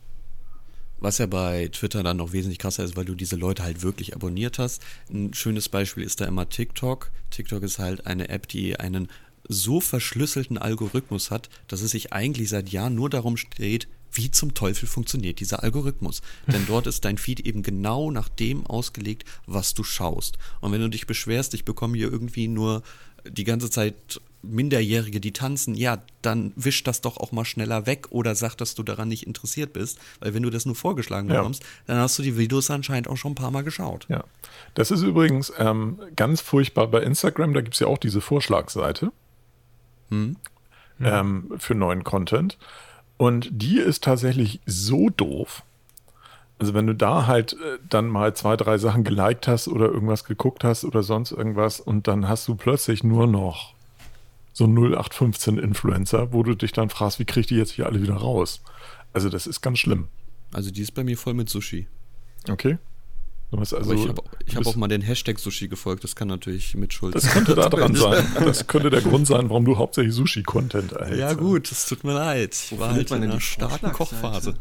Was 0.99 1.17
ja 1.17 1.27
bei 1.27 1.69
Twitter 1.71 2.03
dann 2.03 2.17
noch 2.17 2.33
wesentlich 2.33 2.59
krasser 2.59 2.83
ist, 2.83 2.97
weil 2.97 3.05
du 3.05 3.15
diese 3.15 3.37
Leute 3.37 3.63
halt 3.63 3.81
wirklich 3.81 4.15
abonniert 4.15 4.59
hast. 4.59 4.83
Ein 5.09 5.33
schönes 5.33 5.69
Beispiel 5.69 6.03
ist 6.03 6.19
da 6.19 6.25
immer 6.25 6.49
TikTok. 6.49 7.09
TikTok 7.31 7.63
ist 7.63 7.79
halt 7.79 8.05
eine 8.05 8.29
App, 8.29 8.47
die 8.49 8.77
einen 8.79 9.07
so 9.47 9.79
verschlüsselten 9.79 10.57
Algorithmus 10.57 11.31
hat, 11.31 11.49
dass 11.67 11.81
es 11.81 11.91
sich 11.91 12.11
eigentlich 12.13 12.49
seit 12.49 12.69
Jahren 12.69 12.95
nur 12.95 13.09
darum 13.09 13.37
steht, 13.37 13.87
wie 14.11 14.31
zum 14.31 14.53
Teufel 14.53 14.87
funktioniert 14.87 15.39
dieser 15.39 15.63
Algorithmus? 15.63 16.21
Denn 16.47 16.65
dort 16.67 16.87
ist 16.87 17.05
dein 17.05 17.17
Feed 17.17 17.41
eben 17.41 17.63
genau 17.63 18.11
nach 18.11 18.29
dem 18.29 18.65
ausgelegt, 18.65 19.25
was 19.45 19.73
du 19.73 19.83
schaust. 19.83 20.37
Und 20.61 20.71
wenn 20.71 20.81
du 20.81 20.89
dich 20.89 21.07
beschwerst, 21.07 21.53
ich 21.53 21.65
bekomme 21.65 21.97
hier 21.97 22.11
irgendwie 22.11 22.47
nur 22.47 22.83
die 23.27 23.43
ganze 23.43 23.69
Zeit 23.69 24.21
Minderjährige, 24.41 25.19
die 25.19 25.33
tanzen, 25.33 25.75
ja, 25.75 26.01
dann 26.21 26.53
wisch 26.55 26.83
das 26.83 27.01
doch 27.01 27.17
auch 27.17 27.33
mal 27.33 27.43
schneller 27.43 27.85
weg 27.85 28.07
oder 28.11 28.35
sag, 28.35 28.55
dass 28.55 28.73
du 28.73 28.83
daran 28.83 29.09
nicht 29.09 29.27
interessiert 29.27 29.73
bist. 29.73 29.99
Weil 30.21 30.33
wenn 30.33 30.43
du 30.43 30.49
das 30.49 30.65
nur 30.65 30.75
vorgeschlagen 30.75 31.27
bekommst, 31.27 31.61
ja. 31.63 31.69
dann 31.87 31.97
hast 31.97 32.17
du 32.17 32.23
die 32.23 32.37
Videos 32.37 32.69
anscheinend 32.69 33.09
auch 33.09 33.17
schon 33.17 33.33
ein 33.33 33.35
paar 33.35 33.51
Mal 33.51 33.63
geschaut. 33.63 34.05
Ja. 34.07 34.23
Das 34.75 34.91
ist 34.91 35.01
übrigens 35.01 35.51
ähm, 35.57 35.99
ganz 36.15 36.39
furchtbar 36.39 36.87
bei 36.87 37.01
Instagram, 37.01 37.53
da 37.53 37.61
gibt 37.61 37.73
es 37.73 37.81
ja 37.81 37.87
auch 37.87 37.97
diese 37.97 38.21
Vorschlagseite 38.21 39.11
hm. 40.09 40.37
ähm, 41.01 41.51
für 41.57 41.75
neuen 41.75 42.05
Content. 42.05 42.57
Und 43.19 43.49
die 43.51 43.79
ist 43.79 44.05
tatsächlich 44.05 44.61
so 44.65 45.09
doof. 45.09 45.63
Also 46.57 46.73
wenn 46.73 46.87
du 46.87 46.95
da 46.95 47.27
halt 47.27 47.51
äh, 47.51 47.77
dann 47.89 48.07
mal 48.07 48.33
zwei, 48.33 48.55
drei 48.55 48.77
Sachen 48.77 49.03
geliked 49.03 49.45
hast 49.45 49.67
oder 49.67 49.87
irgendwas 49.87 50.23
geguckt 50.23 50.63
hast 50.63 50.85
oder 50.85 51.03
sonst 51.03 51.33
irgendwas 51.33 51.81
und 51.81 52.07
dann 52.07 52.29
hast 52.29 52.47
du 52.47 52.55
plötzlich 52.55 53.03
nur 53.03 53.27
noch 53.27 53.73
so 54.53 54.63
0815 54.67 55.57
Influencer, 55.57 56.31
wo 56.31 56.43
du 56.43 56.55
dich 56.55 56.71
dann 56.71 56.89
fragst, 56.89 57.19
wie 57.19 57.25
krieg 57.25 57.41
ich 57.41 57.47
die 57.47 57.55
jetzt 57.55 57.71
hier 57.71 57.87
alle 57.87 58.01
wieder 58.01 58.15
raus? 58.15 58.61
Also 59.11 59.27
das 59.27 59.47
ist 59.47 59.59
ganz 59.59 59.79
schlimm. 59.79 60.07
Also 60.53 60.71
die 60.71 60.81
ist 60.81 60.91
bei 60.91 61.03
mir 61.03 61.17
voll 61.17 61.33
mit 61.33 61.49
Sushi. 61.49 61.87
Okay. 62.49 62.77
Also, 63.51 63.77
Aber 63.77 63.93
ich 63.95 64.07
habe 64.07 64.21
hab 64.55 64.67
auch 64.67 64.75
mal 64.75 64.87
den 64.87 65.01
Hashtag 65.01 65.39
Sushi 65.39 65.67
gefolgt, 65.67 66.03
das 66.03 66.15
kann 66.15 66.27
natürlich 66.27 66.75
mit 66.75 66.93
Schuld 66.93 67.15
Das 67.15 67.31
könnte 67.31 67.55
da 67.55 67.67
dran 67.69 67.95
sein. 67.95 68.25
Das 68.35 68.67
könnte 68.67 68.91
der 68.91 69.01
Grund 69.01 69.25
sein, 69.25 69.49
warum 69.49 69.65
du 69.65 69.77
hauptsächlich 69.77 70.13
Sushi-Content 70.13 70.91
erhältst. 70.91 71.19
Ja 71.19 71.33
gut, 71.33 71.71
das 71.71 71.87
tut 71.87 72.03
mir 72.03 72.13
leid. 72.13 72.53
Ich 72.53 72.79
war 72.79 72.91
halt 72.91 73.09
in 73.09 73.23
einer 73.23 73.41
starken 73.41 73.91
Kochphase. 73.91 74.55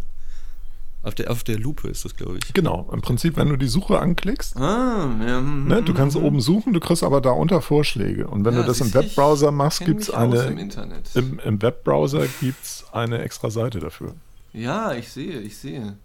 Auf 1.03 1.15
der, 1.15 1.31
auf 1.31 1.45
der 1.45 1.59
Lupe 1.59 1.89
ist 1.89 2.05
das, 2.05 2.17
glaube 2.17 2.39
ich. 2.39 2.55
Genau, 2.55 2.89
im 2.93 3.01
Prinzip, 3.03 3.37
wenn 3.37 3.49
du 3.49 3.57
die 3.57 3.69
Suche 3.69 4.01
anklickst, 4.01 4.57
ah, 4.57 5.09
ja, 5.25 5.41
ne, 5.41 5.81
du 5.81 5.95
kannst 5.95 6.17
mhm. 6.17 6.25
oben 6.25 6.41
suchen, 6.41 6.73
du 6.73 6.81
kriegst 6.81 7.05
aber 7.05 7.21
darunter 7.21 7.63
Vorschläge. 7.63 8.27
Und 8.27 8.45
wenn 8.45 8.55
ja, 8.55 8.63
du 8.63 8.67
das 8.67 8.81
im 8.81 8.93
Webbrowser 8.93 9.53
machst, 9.53 9.85
gibt 9.85 10.03
es 10.03 10.11
eine. 10.11 10.43
Im, 10.47 10.71
Im, 11.15 11.39
Im 11.39 11.63
Webbrowser 11.63 12.27
gibt 12.41 12.65
es 12.65 12.85
eine 12.91 13.21
extra 13.21 13.49
Seite 13.49 13.79
dafür. 13.79 14.15
Ja, 14.53 14.93
ich 14.93 15.09
sehe, 15.11 15.39
ich 15.39 15.57
sehe. 15.57 15.97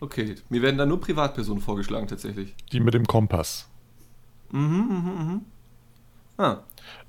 Okay, 0.00 0.36
mir 0.48 0.62
werden 0.62 0.78
da 0.78 0.86
nur 0.86 1.00
Privatpersonen 1.00 1.62
vorgeschlagen 1.62 2.06
tatsächlich. 2.06 2.54
Die 2.72 2.80
mit 2.80 2.94
dem 2.94 3.06
Kompass. 3.06 3.66
Mhm, 4.50 4.60
mhm, 4.60 5.26
mhm. 5.26 5.40
Ah, 6.38 6.58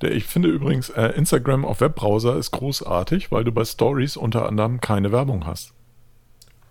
Der, 0.02 0.12
ich 0.14 0.26
finde 0.26 0.50
übrigens, 0.50 0.90
äh, 0.90 1.10
Instagram 1.16 1.64
auf 1.66 1.82
Webbrowser 1.82 2.36
ist 2.38 2.50
großartig, 2.52 3.32
weil 3.32 3.44
du 3.44 3.52
bei 3.52 3.64
Stories 3.64 4.18
unter 4.18 4.48
anderem 4.48 4.82
keine 4.82 5.12
Werbung 5.12 5.46
hast. 5.46 5.72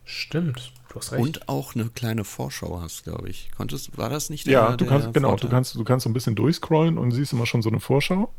Stimmt, 0.04 0.72
du 0.88 0.96
hast 0.96 1.12
recht. 1.12 1.22
Und 1.22 1.48
auch 1.48 1.74
eine 1.74 1.84
kleine 1.90 2.24
Vorschau 2.24 2.80
hast, 2.80 3.04
glaube 3.04 3.28
ich. 3.28 3.50
Konntest, 3.56 3.96
war 3.98 4.08
das 4.08 4.30
nicht 4.30 4.46
Ja, 4.46 4.68
der- 4.68 4.76
du 4.78 4.84
der 4.84 4.88
kannst, 4.88 5.14
genau, 5.14 5.36
du 5.36 5.48
kannst, 5.48 5.74
du 5.74 5.84
kannst 5.84 6.04
so 6.04 6.10
ein 6.10 6.14
bisschen 6.14 6.34
durchscrollen 6.34 6.98
und 6.98 7.12
siehst 7.12 7.32
immer 7.32 7.46
schon 7.46 7.62
so 7.62 7.68
eine 7.68 7.80
Vorschau. 7.80 8.32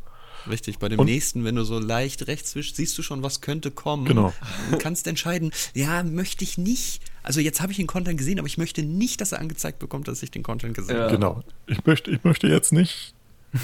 Richtig, 0.48 0.78
bei 0.78 0.88
dem 0.88 0.98
Und- 0.98 1.06
nächsten, 1.06 1.44
wenn 1.44 1.54
du 1.54 1.64
so 1.64 1.78
leicht 1.78 2.26
rechts 2.26 2.54
wischst, 2.54 2.76
siehst 2.76 2.96
du 2.98 3.02
schon, 3.02 3.22
was 3.22 3.40
könnte 3.40 3.70
kommen. 3.70 4.04
Genau. 4.04 4.32
Und 4.70 4.80
kannst 4.80 5.06
entscheiden, 5.06 5.52
ja, 5.74 6.02
möchte 6.02 6.44
ich 6.44 6.58
nicht. 6.58 7.02
Also 7.22 7.40
jetzt 7.40 7.60
habe 7.60 7.72
ich 7.72 7.76
den 7.76 7.86
Content 7.86 8.16
gesehen, 8.18 8.38
aber 8.38 8.46
ich 8.46 8.58
möchte 8.58 8.82
nicht, 8.82 9.20
dass 9.20 9.32
er 9.32 9.40
angezeigt 9.40 9.78
bekommt, 9.78 10.08
dass 10.08 10.22
ich 10.22 10.30
den 10.30 10.42
Content 10.42 10.74
gesehen 10.74 10.96
Ja. 10.96 11.02
habe. 11.04 11.14
Genau. 11.14 11.42
Ich 11.66 11.84
möchte, 11.84 12.10
ich 12.10 12.24
möchte 12.24 12.46
jetzt 12.48 12.72
nicht 12.72 13.14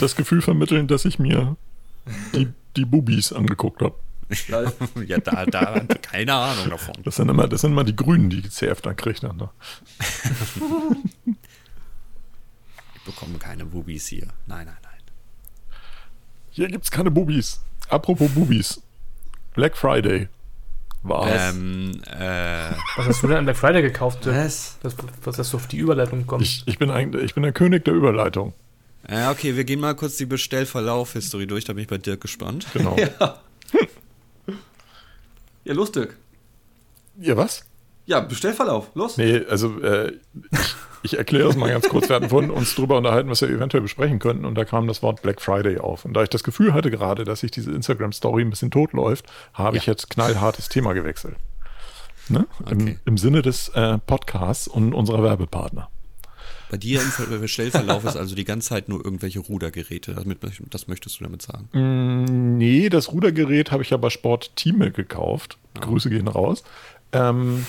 das 0.00 0.14
Gefühl 0.16 0.42
vermitteln, 0.42 0.86
dass 0.88 1.04
ich 1.04 1.18
mir 1.18 1.56
die, 2.34 2.48
die 2.76 2.84
Bubis 2.84 3.32
angeguckt 3.32 3.82
habe. 3.82 3.94
Ja, 5.06 5.18
da, 5.18 5.46
da, 5.46 5.80
keine 6.02 6.34
Ahnung 6.34 6.70
davon. 6.70 6.94
Das 7.04 7.14
sind 7.14 7.28
immer, 7.28 7.46
das 7.46 7.60
sind 7.60 7.70
immer 7.70 7.84
die 7.84 7.94
Grünen, 7.94 8.28
die 8.28 8.42
CF 8.42 8.80
dann 8.80 8.96
kriegt. 8.96 9.22
Dann, 9.22 9.36
ne? 9.36 9.48
Ich 12.96 13.02
bekomme 13.04 13.38
keine 13.38 13.64
Bubis 13.64 14.08
hier. 14.08 14.26
Nein, 14.46 14.66
nein, 14.66 14.76
nein. 14.82 14.92
Hier 16.50 16.68
gibt's 16.68 16.90
keine 16.90 17.10
Bubis. 17.10 17.60
Apropos 17.88 18.30
Bubis. 18.32 18.82
Black 19.54 19.76
Friday 19.76 20.28
war 21.02 21.28
Ähm, 21.28 22.00
äh, 22.06 22.70
Was 22.96 23.06
hast 23.06 23.22
du 23.22 23.28
denn 23.28 23.36
an 23.38 23.44
Black 23.44 23.56
Friday 23.56 23.82
gekauft? 23.82 24.24
Dirk? 24.24 24.36
was? 24.36 24.76
Das, 24.82 24.96
was 25.24 25.38
hast 25.38 25.52
du 25.52 25.56
auf 25.56 25.66
die 25.66 25.76
Überleitung 25.78 26.26
kommt? 26.26 26.42
Ich, 26.42 26.62
ich, 26.66 26.78
bin 26.78 26.90
eigentlich, 26.90 27.22
ich 27.24 27.34
bin 27.34 27.42
der 27.42 27.52
König 27.52 27.84
der 27.84 27.94
Überleitung. 27.94 28.52
ja, 29.08 29.30
okay, 29.30 29.56
wir 29.56 29.64
gehen 29.64 29.80
mal 29.80 29.94
kurz 29.94 30.16
die 30.16 30.26
Bestellverlauf-Historie 30.26 31.46
durch, 31.46 31.64
da 31.64 31.72
bin 31.72 31.82
ich 31.82 31.88
bei 31.88 31.98
Dirk 31.98 32.20
gespannt. 32.20 32.66
Genau. 32.72 32.96
Ja. 33.20 33.38
ja, 35.64 35.74
los, 35.74 35.90
Dirk. 35.92 36.16
Ihr 37.20 37.36
was? 37.36 37.64
Ja, 38.06 38.20
Bestellverlauf, 38.20 38.90
los. 38.94 39.16
Nee, 39.16 39.44
also 39.48 39.80
äh, 39.80 40.12
ich, 41.02 41.12
ich 41.12 41.18
erkläre 41.18 41.48
es 41.48 41.56
mal 41.56 41.68
ganz 41.70 41.88
kurz. 41.88 42.08
Wir 42.08 42.16
hatten 42.16 42.28
vorhin 42.28 42.50
uns 42.50 42.74
drüber 42.74 42.96
unterhalten, 42.98 43.28
was 43.30 43.40
wir 43.40 43.48
eventuell 43.48 43.82
besprechen 43.82 44.18
könnten 44.18 44.44
und 44.44 44.54
da 44.54 44.64
kam 44.64 44.86
das 44.88 45.02
Wort 45.02 45.22
Black 45.22 45.40
Friday 45.40 45.78
auf. 45.78 46.04
Und 46.04 46.14
da 46.14 46.22
ich 46.22 46.28
das 46.28 46.42
Gefühl 46.44 46.72
hatte 46.74 46.90
gerade, 46.90 47.24
dass 47.24 47.40
sich 47.40 47.50
diese 47.50 47.70
Instagram-Story 47.72 48.42
ein 48.42 48.50
bisschen 48.50 48.70
tot 48.70 48.92
läuft, 48.92 49.26
habe 49.54 49.76
ich 49.76 49.86
Ja. 49.86 49.92
jetzt 49.92 50.10
knallhartes 50.10 50.68
Thema 50.68 50.92
gewechselt. 50.92 51.36
Ne? 52.28 52.46
Im, 52.70 52.80
Okay. 52.80 52.98
Im 53.04 53.18
Sinne 53.18 53.42
des 53.42 53.68
äh, 53.70 53.98
Podcasts 53.98 54.66
und 54.68 54.94
unserer 54.94 55.22
Werbepartner. 55.22 55.88
Bei 56.68 56.76
dir 56.78 57.00
im 57.00 57.06
Ver- 57.06 57.38
Bestellverlauf 57.38 58.04
ist 58.04 58.16
also 58.16 58.34
die 58.34 58.42
ganze 58.44 58.70
Zeit 58.70 58.88
nur 58.88 59.04
irgendwelche 59.04 59.38
Rudergeräte. 59.38 60.14
Damit, 60.14 60.38
das 60.70 60.88
möchtest 60.88 61.20
du 61.20 61.24
damit 61.24 61.40
sagen. 61.42 61.68
Mm, 61.72 62.56
Nee, 62.58 62.88
das 62.88 63.12
Rudergerät 63.12 63.70
habe 63.70 63.84
ich 63.84 63.90
ja 63.90 63.96
bei 63.98 64.10
Sport 64.10 64.56
Team 64.56 64.80
gekauft. 64.92 65.58
Grüße 65.80 66.10
gehen 66.10 66.26
raus. 66.26 66.64
Ähm, 67.12 67.64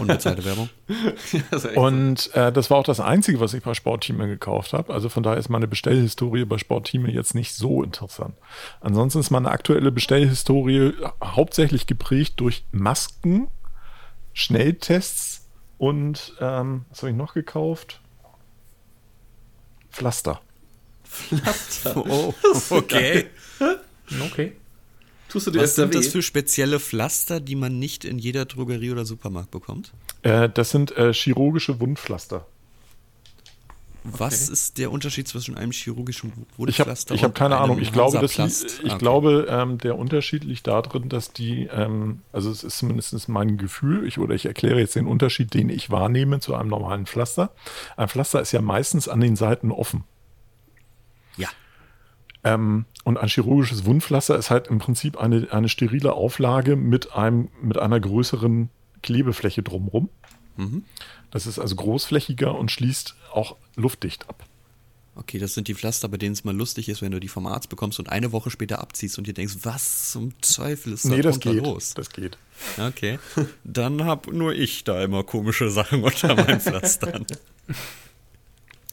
Unbezahlte 0.00 0.44
Werbung. 0.44 0.68
So. 1.50 1.68
Und 1.70 2.34
äh, 2.34 2.52
das 2.52 2.70
war 2.70 2.78
auch 2.78 2.84
das 2.84 3.00
Einzige, 3.00 3.40
was 3.40 3.54
ich 3.54 3.62
bei 3.62 3.74
Sportteam 3.74 4.18
gekauft 4.18 4.72
habe. 4.72 4.92
Also 4.92 5.08
von 5.08 5.22
daher 5.22 5.38
ist 5.38 5.48
meine 5.48 5.66
Bestellhistorie 5.66 6.44
bei 6.44 6.58
Sportteam 6.58 7.06
jetzt 7.06 7.34
nicht 7.34 7.54
so 7.54 7.82
interessant. 7.82 8.34
Ansonsten 8.80 9.20
ist 9.20 9.30
meine 9.30 9.50
aktuelle 9.50 9.90
Bestellhistorie 9.92 10.92
hauptsächlich 11.22 11.86
geprägt 11.86 12.34
durch 12.36 12.64
Masken, 12.72 13.48
Schnelltests 14.32 15.46
und 15.78 16.34
ähm, 16.40 16.84
was 16.90 17.02
habe 17.02 17.10
ich 17.10 17.16
noch 17.16 17.34
gekauft? 17.34 18.00
Pflaster. 19.90 20.40
Oh, 21.94 22.34
okay. 22.70 23.26
Okay. 24.26 24.52
Tust 25.36 25.48
du 25.48 25.50
dir 25.50 25.60
Was 25.60 25.74
da 25.74 25.82
sind 25.82 25.94
das 25.94 26.08
für 26.08 26.22
spezielle 26.22 26.80
Pflaster, 26.80 27.40
die 27.40 27.56
man 27.56 27.78
nicht 27.78 28.06
in 28.06 28.18
jeder 28.18 28.46
Drogerie 28.46 28.90
oder 28.90 29.04
Supermarkt 29.04 29.50
bekommt? 29.50 29.92
Äh, 30.22 30.48
das 30.48 30.70
sind 30.70 30.96
äh, 30.96 31.12
chirurgische 31.12 31.78
Wundpflaster. 31.78 32.46
Was 34.02 34.48
ist 34.48 34.78
der 34.78 34.90
Unterschied 34.90 35.28
zwischen 35.28 35.54
einem 35.58 35.72
chirurgischen 35.72 36.30
Ich 36.30 36.38
habe 36.38 36.56
Wundpflaster 36.56 37.14
ich 37.14 37.22
hab 37.22 37.32
und 37.32 37.34
keine 37.34 37.58
Ahnung. 37.58 37.78
Ich 37.80 37.92
glaube, 37.92 38.16
Hansaplast? 38.16 38.80
ich 38.82 38.84
okay. 38.86 38.98
glaube, 38.98 39.46
ähm, 39.50 39.76
der 39.76 39.98
Unterschied 39.98 40.42
liegt 40.42 40.68
darin, 40.68 41.10
dass 41.10 41.34
die, 41.34 41.64
ähm, 41.70 42.22
also 42.32 42.50
es 42.50 42.64
ist 42.64 42.78
zumindest 42.78 43.28
mein 43.28 43.58
Gefühl, 43.58 44.06
ich, 44.06 44.18
oder 44.18 44.34
ich 44.34 44.46
erkläre 44.46 44.78
jetzt 44.78 44.96
den 44.96 45.06
Unterschied, 45.06 45.52
den 45.52 45.68
ich 45.68 45.90
wahrnehme 45.90 46.40
zu 46.40 46.54
einem 46.54 46.70
normalen 46.70 47.04
Pflaster. 47.04 47.50
Ein 47.98 48.08
Pflaster 48.08 48.40
ist 48.40 48.52
ja 48.52 48.62
meistens 48.62 49.06
an 49.06 49.20
den 49.20 49.36
Seiten 49.36 49.70
offen. 49.70 50.04
Ja. 51.36 51.50
Ähm, 52.46 52.84
und 53.02 53.18
ein 53.18 53.28
chirurgisches 53.28 53.84
Wundpflaster 53.84 54.36
ist 54.38 54.50
halt 54.50 54.68
im 54.68 54.78
Prinzip 54.78 55.16
eine, 55.16 55.48
eine 55.52 55.68
sterile 55.68 56.12
Auflage 56.12 56.76
mit, 56.76 57.12
einem, 57.12 57.48
mit 57.60 57.76
einer 57.76 57.98
größeren 57.98 58.70
Klebefläche 59.02 59.62
drumherum. 59.64 60.08
Mhm. 60.56 60.84
Das 61.32 61.46
ist 61.46 61.58
also 61.58 61.74
großflächiger 61.74 62.54
und 62.56 62.70
schließt 62.70 63.16
auch 63.32 63.56
luftdicht 63.74 64.28
ab. 64.28 64.44
Okay, 65.16 65.38
das 65.38 65.54
sind 65.54 65.66
die 65.66 65.74
Pflaster, 65.74 66.08
bei 66.08 66.18
denen 66.18 66.34
es 66.34 66.44
mal 66.44 66.54
lustig 66.54 66.88
ist, 66.88 67.02
wenn 67.02 67.10
du 67.10 67.18
die 67.18 67.28
vom 67.28 67.46
Arzt 67.46 67.68
bekommst 67.68 67.98
und 67.98 68.10
eine 68.10 68.32
Woche 68.32 68.50
später 68.50 68.80
abziehst 68.80 69.18
und 69.18 69.26
dir 69.26 69.34
denkst, 69.34 69.54
was 69.62 70.12
zum 70.12 70.38
Teufel 70.40 70.92
ist 70.92 71.04
da 71.06 71.08
Nee, 71.08 71.22
das 71.22 71.40
geht. 71.40 71.64
los? 71.64 71.94
Das 71.94 72.10
geht. 72.10 72.38
Okay. 72.78 73.18
Dann 73.64 74.04
hab 74.04 74.30
nur 74.30 74.52
ich 74.54 74.84
da 74.84 75.02
immer 75.02 75.24
komische 75.24 75.70
Sachen 75.70 76.04
unter 76.04 76.34
meinen 76.36 76.60
Pflastern. 76.60 77.26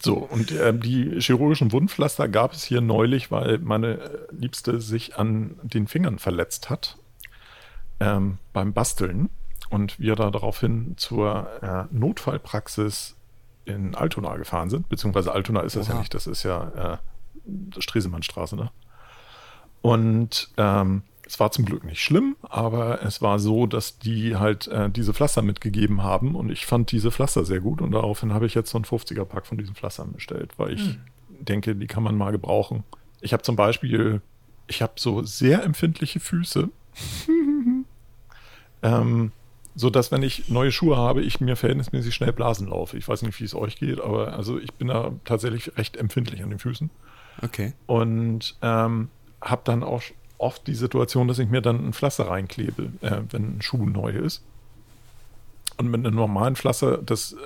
So, 0.03 0.15
und 0.15 0.51
äh, 0.51 0.77
die 0.77 1.21
chirurgischen 1.21 1.71
Wundpflaster 1.71 2.27
gab 2.27 2.51
es 2.51 2.63
hier 2.65 2.81
neulich, 2.81 3.31
weil 3.31 3.59
meine 3.59 4.27
Liebste 4.31 4.81
sich 4.81 5.17
an 5.17 5.55
den 5.63 5.87
Fingern 5.87 6.19
verletzt 6.19 6.69
hat 6.69 6.97
ähm, 8.01 8.37
beim 8.51 8.73
Basteln 8.73 9.29
und 9.69 10.01
wir 10.01 10.17
da 10.17 10.29
daraufhin 10.29 10.95
zur 10.97 11.47
äh, 11.61 11.85
Notfallpraxis 11.95 13.15
in 13.63 13.95
Altona 13.95 14.35
gefahren 14.35 14.69
sind, 14.69 14.89
beziehungsweise 14.89 15.31
Altona 15.31 15.61
ist 15.61 15.77
das 15.77 15.87
ja 15.87 15.93
Oha. 15.93 15.99
nicht, 16.01 16.13
das 16.13 16.27
ist 16.27 16.43
ja 16.43 16.99
äh, 17.45 17.81
Stresemannstraße, 17.81 18.57
ne? 18.57 18.71
Und 19.81 20.49
ähm, 20.57 21.03
es 21.25 21.39
war 21.39 21.51
zum 21.51 21.65
Glück 21.65 21.83
nicht 21.85 22.01
schlimm, 22.01 22.35
aber 22.41 23.01
es 23.03 23.21
war 23.21 23.39
so, 23.39 23.65
dass 23.65 23.97
die 23.99 24.35
halt 24.35 24.67
äh, 24.67 24.89
diese 24.89 25.13
Pflaster 25.13 25.41
mitgegeben 25.41 26.03
haben 26.03 26.35
und 26.35 26.51
ich 26.51 26.65
fand 26.65 26.91
diese 26.91 27.11
Pflaster 27.11 27.45
sehr 27.45 27.59
gut 27.61 27.81
und 27.81 27.91
daraufhin 27.91 28.33
habe 28.33 28.45
ich 28.45 28.53
jetzt 28.55 28.69
so 28.71 28.77
einen 28.77 28.85
50er-Pack 28.85 29.45
von 29.45 29.57
diesen 29.57 29.75
Pflastern 29.75 30.11
bestellt, 30.11 30.51
weil 30.57 30.73
ich 30.73 30.97
denke, 31.29 31.75
die 31.75 31.87
kann 31.87 32.03
man 32.03 32.17
mal 32.17 32.31
gebrauchen. 32.31 32.83
Ich 33.21 33.31
habe 33.33 33.43
zum 33.43 33.55
Beispiel, 33.55 34.21
ich 34.67 34.81
habe 34.81 34.93
so 34.97 35.23
sehr 35.23 35.63
empfindliche 35.63 36.19
Füße, 36.19 36.69
ähm, 38.83 39.31
so 39.75 39.89
dass 39.89 40.11
wenn 40.11 40.23
ich 40.23 40.49
neue 40.49 40.71
Schuhe 40.71 40.97
habe, 40.97 41.21
ich 41.21 41.39
mir 41.41 41.55
verhältnismäßig 41.55 42.13
schnell 42.13 42.31
Blasen 42.33 42.67
laufe. 42.67 42.97
Ich 42.97 43.07
weiß 43.07 43.23
nicht, 43.23 43.39
wie 43.39 43.45
es 43.45 43.55
euch 43.55 43.77
geht, 43.77 43.99
aber 43.99 44.33
also 44.33 44.59
ich 44.59 44.73
bin 44.73 44.89
da 44.89 45.11
tatsächlich 45.25 45.77
recht 45.77 45.97
empfindlich 45.97 46.43
an 46.43 46.49
den 46.49 46.59
Füßen 46.59 46.89
Okay. 47.41 47.73
und 47.87 48.55
ähm, 48.61 49.09
habe 49.41 49.61
dann 49.65 49.83
auch 49.83 50.03
oft 50.43 50.67
die 50.67 50.75
Situation, 50.75 51.27
dass 51.27 51.39
ich 51.39 51.49
mir 51.49 51.61
dann 51.61 51.87
ein 51.87 51.93
Pflaster 51.93 52.27
reinklebe, 52.27 52.91
äh, 53.01 53.21
wenn 53.29 53.57
ein 53.57 53.61
Schuh 53.61 53.85
neu 53.85 54.11
ist. 54.11 54.43
Und 55.77 55.89
mit 55.89 56.05
einem 56.05 56.15
normalen 56.15 56.55
Pflaster, 56.55 56.97
das 56.97 57.33
äh, 57.33 57.37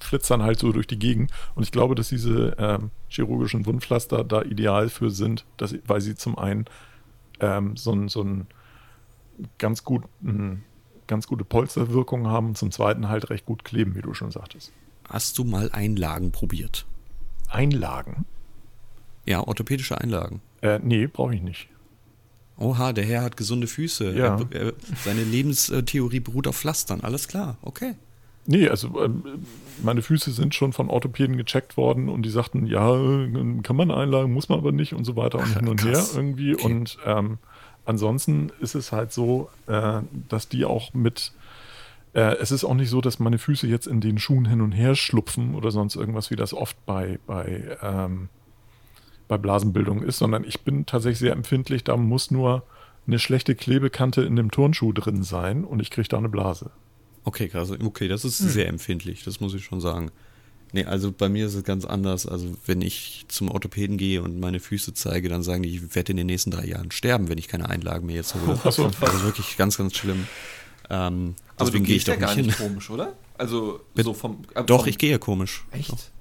flitzt 0.00 0.30
dann 0.30 0.42
halt 0.42 0.58
so 0.60 0.72
durch 0.72 0.86
die 0.86 0.98
Gegend. 0.98 1.32
Und 1.56 1.64
ich 1.64 1.72
glaube, 1.72 1.96
dass 1.96 2.08
diese 2.08 2.56
ähm, 2.58 2.90
chirurgischen 3.08 3.66
Wundpflaster 3.66 4.24
da 4.24 4.42
ideal 4.42 4.88
für 4.88 5.10
sind, 5.10 5.44
dass, 5.56 5.74
weil 5.86 6.00
sie 6.00 6.14
zum 6.14 6.38
einen 6.38 6.66
ähm, 7.40 7.76
so 7.76 7.92
ein, 7.92 8.08
so 8.08 8.22
ein 8.22 8.46
ganz, 9.58 9.84
guten, 9.84 10.64
ganz 11.08 11.26
gute 11.26 11.44
Polsterwirkung 11.44 12.28
haben 12.28 12.48
und 12.48 12.58
zum 12.58 12.70
zweiten 12.70 13.08
halt 13.08 13.30
recht 13.30 13.46
gut 13.46 13.64
kleben, 13.64 13.96
wie 13.96 14.02
du 14.02 14.14
schon 14.14 14.30
sagtest. 14.30 14.72
Hast 15.08 15.38
du 15.38 15.44
mal 15.44 15.70
Einlagen 15.72 16.30
probiert? 16.30 16.86
Einlagen? 17.48 18.26
Ja, 19.24 19.40
orthopädische 19.40 20.00
Einlagen. 20.00 20.40
Äh, 20.62 20.78
nee, 20.82 21.06
brauche 21.06 21.34
ich 21.34 21.42
nicht. 21.42 21.68
Oha, 22.58 22.92
der 22.92 23.04
Herr 23.04 23.22
hat 23.22 23.36
gesunde 23.36 23.66
Füße. 23.66 24.12
Ja. 24.12 24.40
Er, 24.50 24.60
er, 24.60 24.72
seine 25.04 25.24
Lebenstheorie 25.24 26.20
beruht 26.20 26.46
auf 26.46 26.56
Pflastern. 26.56 27.00
Alles 27.02 27.28
klar, 27.28 27.58
okay. 27.62 27.94
Nee, 28.46 28.68
also 28.68 29.04
ähm, 29.04 29.22
meine 29.82 30.02
Füße 30.02 30.30
sind 30.30 30.54
schon 30.54 30.72
von 30.72 30.88
Orthopäden 30.88 31.36
gecheckt 31.36 31.76
worden 31.76 32.08
und 32.08 32.22
die 32.22 32.30
sagten, 32.30 32.66
ja, 32.66 32.92
kann 33.62 33.76
man 33.76 33.90
einlagen, 33.90 34.32
muss 34.32 34.48
man 34.48 34.58
aber 34.58 34.72
nicht 34.72 34.94
und 34.94 35.04
so 35.04 35.16
weiter 35.16 35.38
und 35.38 35.48
Ach, 35.50 35.58
hin 35.58 35.68
und 35.68 35.84
her 35.84 35.92
krass. 35.92 36.16
irgendwie. 36.16 36.54
Okay. 36.54 36.64
Und 36.64 36.98
ähm, 37.04 37.38
ansonsten 37.84 38.52
ist 38.60 38.74
es 38.74 38.92
halt 38.92 39.12
so, 39.12 39.50
äh, 39.66 40.00
dass 40.28 40.48
die 40.48 40.64
auch 40.64 40.94
mit, 40.94 41.32
äh, 42.14 42.36
es 42.36 42.52
ist 42.52 42.64
auch 42.64 42.74
nicht 42.74 42.88
so, 42.88 43.00
dass 43.00 43.18
meine 43.18 43.38
Füße 43.38 43.66
jetzt 43.66 43.88
in 43.88 44.00
den 44.00 44.18
Schuhen 44.18 44.46
hin 44.46 44.60
und 44.60 44.72
her 44.72 44.94
schlupfen 44.94 45.54
oder 45.54 45.72
sonst 45.72 45.96
irgendwas, 45.96 46.30
wie 46.30 46.36
das 46.36 46.54
oft 46.54 46.76
bei, 46.86 47.18
bei, 47.26 47.76
ähm, 47.82 48.28
bei 49.28 49.38
Blasenbildung 49.38 50.02
ist, 50.02 50.18
sondern 50.18 50.44
ich 50.44 50.60
bin 50.60 50.86
tatsächlich 50.86 51.18
sehr 51.18 51.32
empfindlich, 51.32 51.84
da 51.84 51.96
muss 51.96 52.30
nur 52.30 52.62
eine 53.06 53.18
schlechte 53.18 53.54
Klebekante 53.54 54.22
in 54.22 54.36
dem 54.36 54.50
Turnschuh 54.50 54.92
drin 54.92 55.22
sein 55.22 55.64
und 55.64 55.80
ich 55.80 55.90
kriege 55.90 56.08
da 56.08 56.18
eine 56.18 56.28
Blase. 56.28 56.70
Okay, 57.24 57.48
krass. 57.48 57.70
Okay, 57.70 58.08
das 58.08 58.24
ist 58.24 58.40
hm. 58.40 58.48
sehr 58.48 58.68
empfindlich, 58.68 59.24
das 59.24 59.40
muss 59.40 59.54
ich 59.54 59.64
schon 59.64 59.80
sagen. 59.80 60.10
Nee, 60.72 60.84
also 60.84 61.12
bei 61.12 61.28
mir 61.28 61.46
ist 61.46 61.54
es 61.54 61.64
ganz 61.64 61.84
anders. 61.84 62.26
Also 62.26 62.56
wenn 62.66 62.82
ich 62.82 63.24
zum 63.28 63.50
Orthopäden 63.50 63.96
gehe 63.98 64.22
und 64.22 64.40
meine 64.40 64.60
Füße 64.60 64.94
zeige, 64.94 65.28
dann 65.28 65.42
sagen 65.42 65.62
die, 65.62 65.70
ich 65.70 65.94
werde 65.94 66.10
in 66.10 66.16
den 66.16 66.26
nächsten 66.26 66.50
drei 66.50 66.66
Jahren 66.66 66.90
sterben, 66.90 67.28
wenn 67.28 67.38
ich 67.38 67.48
keine 67.48 67.68
Einlagen 67.68 68.06
mehr 68.06 68.16
jetzt 68.16 68.34
hole. 68.34 68.58
Also 68.64 68.90
wirklich 69.22 69.56
ganz, 69.56 69.78
ganz 69.78 69.96
schlimm. 69.96 70.26
Ähm, 70.90 71.34
deswegen 71.58 71.84
gehe 71.84 71.96
ich 71.96 72.04
doch 72.04 72.18
nicht 72.18 72.34
hin. 72.34 72.50
komisch, 72.50 72.90
oder? 72.90 73.14
Also 73.38 73.80
so 73.94 74.14
vom. 74.14 74.42
Äh, 74.54 74.64
doch, 74.64 74.80
vom 74.80 74.88
ich 74.88 74.98
gehe 74.98 75.18
komisch. 75.18 75.64
Echt? 75.70 76.12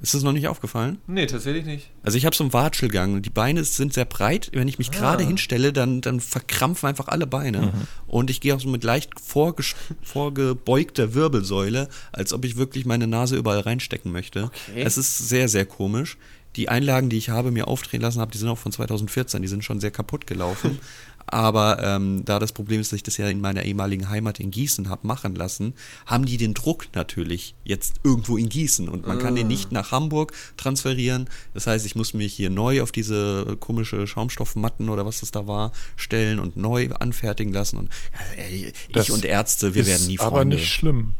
Ist 0.00 0.14
das 0.14 0.22
noch 0.22 0.32
nicht 0.32 0.46
aufgefallen? 0.46 0.98
Nee, 1.08 1.26
tatsächlich 1.26 1.64
nicht. 1.64 1.90
Also 2.04 2.16
ich 2.18 2.24
habe 2.24 2.36
so 2.36 2.44
einen 2.44 2.52
Watschelgang 2.52 3.14
und 3.14 3.26
die 3.26 3.30
Beine 3.30 3.64
sind 3.64 3.92
sehr 3.92 4.04
breit. 4.04 4.50
Wenn 4.52 4.68
ich 4.68 4.78
mich 4.78 4.90
ah. 4.90 4.98
gerade 4.98 5.24
hinstelle, 5.24 5.72
dann, 5.72 6.00
dann 6.00 6.20
verkrampfen 6.20 6.88
einfach 6.88 7.08
alle 7.08 7.26
Beine. 7.26 7.60
Mhm. 7.62 7.72
Und 8.06 8.30
ich 8.30 8.40
gehe 8.40 8.54
auch 8.54 8.60
so 8.60 8.68
mit 8.68 8.84
leicht 8.84 9.18
vorge 9.20 9.64
vorgebeugter 10.02 11.14
Wirbelsäule, 11.14 11.88
als 12.12 12.32
ob 12.32 12.44
ich 12.44 12.56
wirklich 12.56 12.86
meine 12.86 13.08
Nase 13.08 13.36
überall 13.36 13.60
reinstecken 13.60 14.12
möchte. 14.12 14.44
Okay. 14.68 14.82
Es 14.82 14.98
ist 14.98 15.18
sehr, 15.18 15.48
sehr 15.48 15.66
komisch. 15.66 16.16
Die 16.54 16.68
Einlagen, 16.68 17.10
die 17.10 17.18
ich 17.18 17.28
habe, 17.28 17.50
mir 17.50 17.68
aufdrehen 17.68 18.02
lassen 18.02 18.20
habe, 18.20 18.30
die 18.30 18.38
sind 18.38 18.48
auch 18.48 18.58
von 18.58 18.72
2014, 18.72 19.42
die 19.42 19.48
sind 19.48 19.64
schon 19.64 19.80
sehr 19.80 19.90
kaputt 19.90 20.26
gelaufen. 20.26 20.78
Aber 21.30 21.82
ähm, 21.82 22.24
da 22.24 22.38
das 22.38 22.52
Problem 22.52 22.80
ist, 22.80 22.92
dass 22.92 22.96
ich 22.98 23.02
das 23.02 23.16
ja 23.16 23.28
in 23.28 23.40
meiner 23.40 23.64
ehemaligen 23.64 24.08
Heimat 24.08 24.40
in 24.40 24.50
Gießen 24.50 24.88
habe 24.88 25.06
machen 25.06 25.34
lassen, 25.34 25.74
haben 26.06 26.26
die 26.26 26.36
den 26.36 26.54
Druck 26.54 26.86
natürlich 26.94 27.54
jetzt 27.64 27.96
irgendwo 28.02 28.36
in 28.36 28.48
Gießen 28.48 28.88
und 28.88 29.06
man 29.06 29.18
kann 29.18 29.34
den 29.34 29.46
ah. 29.46 29.48
nicht 29.48 29.72
nach 29.72 29.92
Hamburg 29.92 30.32
transferieren. 30.56 31.28
Das 31.54 31.66
heißt, 31.66 31.84
ich 31.86 31.94
muss 31.94 32.14
mich 32.14 32.34
hier 32.34 32.50
neu 32.50 32.82
auf 32.82 32.92
diese 32.92 33.56
komische 33.60 34.06
Schaumstoffmatten 34.06 34.88
oder 34.88 35.06
was 35.06 35.20
das 35.20 35.30
da 35.30 35.46
war 35.46 35.72
stellen 35.96 36.38
und 36.38 36.56
neu 36.56 36.88
anfertigen 36.98 37.52
lassen. 37.52 37.78
Und 37.78 37.90
äh, 38.36 38.72
ich 38.88 39.10
und 39.10 39.24
Ärzte, 39.24 39.74
wir 39.74 39.86
werden 39.86 40.06
nie 40.06 40.16
Freunde. 40.16 40.34
Aber 40.34 40.44
nicht 40.44 40.68
schlimm. 40.68 41.14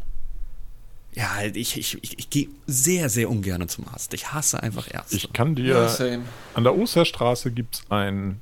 Ja, 1.15 1.43
ich, 1.43 1.77
ich, 1.77 1.99
ich, 2.03 2.19
ich 2.19 2.31
gehe 2.31 2.49
sehr, 2.67 3.09
sehr 3.09 3.29
ungern 3.29 3.69
zum 3.69 3.89
Arzt. 3.89 4.15
Ich 4.15 4.33
hasse 4.33 4.63
einfach 4.63 4.89
Ärzte. 4.89 5.17
Ich 5.17 5.33
kann 5.33 5.55
dir, 5.57 5.89
ja, 5.99 6.19
an 6.55 6.65
der 6.65 6.77
Osterstraße 6.77 7.51
gibt 7.51 7.77
es 7.77 7.91
ein 7.91 8.41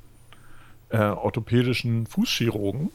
äh, 0.90 0.98
orthopädischen 0.98 2.06
Fußchirurgen, 2.06 2.90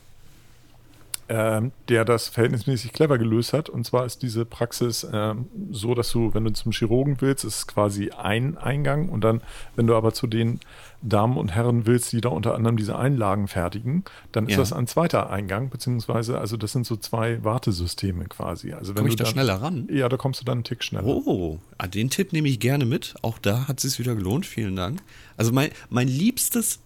äh, 1.27 1.62
der 1.88 2.06
das 2.06 2.27
verhältnismäßig 2.27 2.93
clever 2.93 3.17
gelöst 3.17 3.54
hat. 3.54 3.69
Und 3.69 3.86
zwar 3.86 4.06
ist 4.06 4.21
diese 4.21 4.45
Praxis 4.45 5.04
äh, 5.04 5.34
so, 5.71 5.95
dass 5.95 6.12
du, 6.12 6.34
wenn 6.34 6.43
du 6.43 6.54
zum 6.54 6.71
Chirurgen 6.71 7.21
willst, 7.21 7.45
ist 7.45 7.67
quasi 7.67 8.12
ein 8.12 8.58
Eingang 8.58 9.10
und 9.10 9.23
dann, 9.23 9.41
wenn 9.75 9.88
du 9.88 9.95
aber 9.95 10.13
zu 10.13 10.27
den 10.27 10.60
Damen 11.01 11.38
und 11.38 11.54
Herren 11.56 11.86
willst, 11.86 12.12
die 12.12 12.21
da 12.21 12.30
unter 12.30 12.54
anderem 12.54 12.77
diese 12.77 12.97
Einlagen 12.97 13.47
fertigen, 13.47 14.04
dann 14.32 14.45
ist 14.45 14.51
ja. 14.51 14.58
das 14.58 14.73
ein 14.73 14.88
zweiter 14.88 15.30
Eingang, 15.30 15.69
beziehungsweise, 15.69 16.38
also 16.38 16.58
das 16.58 16.73
sind 16.73 16.86
so 16.86 16.95
zwei 16.95 17.43
Wartesysteme 17.43 18.25
quasi. 18.25 18.73
Also 18.73 18.95
wenn 18.95 19.04
Komm 19.04 19.08
ich 19.08 19.15
da 19.15 19.23
dann, 19.23 19.34
schneller 19.34 19.56
ran? 19.62 19.88
Ja, 19.91 20.10
da 20.10 20.17
kommst 20.17 20.41
du 20.41 20.45
dann 20.45 20.60
einen 20.60 20.63
Tick 20.63 20.84
schneller. 20.84 21.08
Oh, 21.08 21.60
ah, 21.77 21.88
den 21.88 22.10
Tipp 22.10 22.34
nehme 22.34 22.49
ich 22.49 22.60
gerne 22.60 22.86
mit. 22.86 23.15
Auch 23.21 23.39
da 23.39 23.67
hat 23.67 23.84
es 23.84 23.91
sich 23.91 23.99
wieder 23.99 24.15
gelohnt. 24.15 24.45
Vielen 24.45 24.75
Dank. 24.75 25.01
Also 25.38 25.51
mein, 25.51 25.71
mein 25.89 26.08
liebstes 26.08 26.80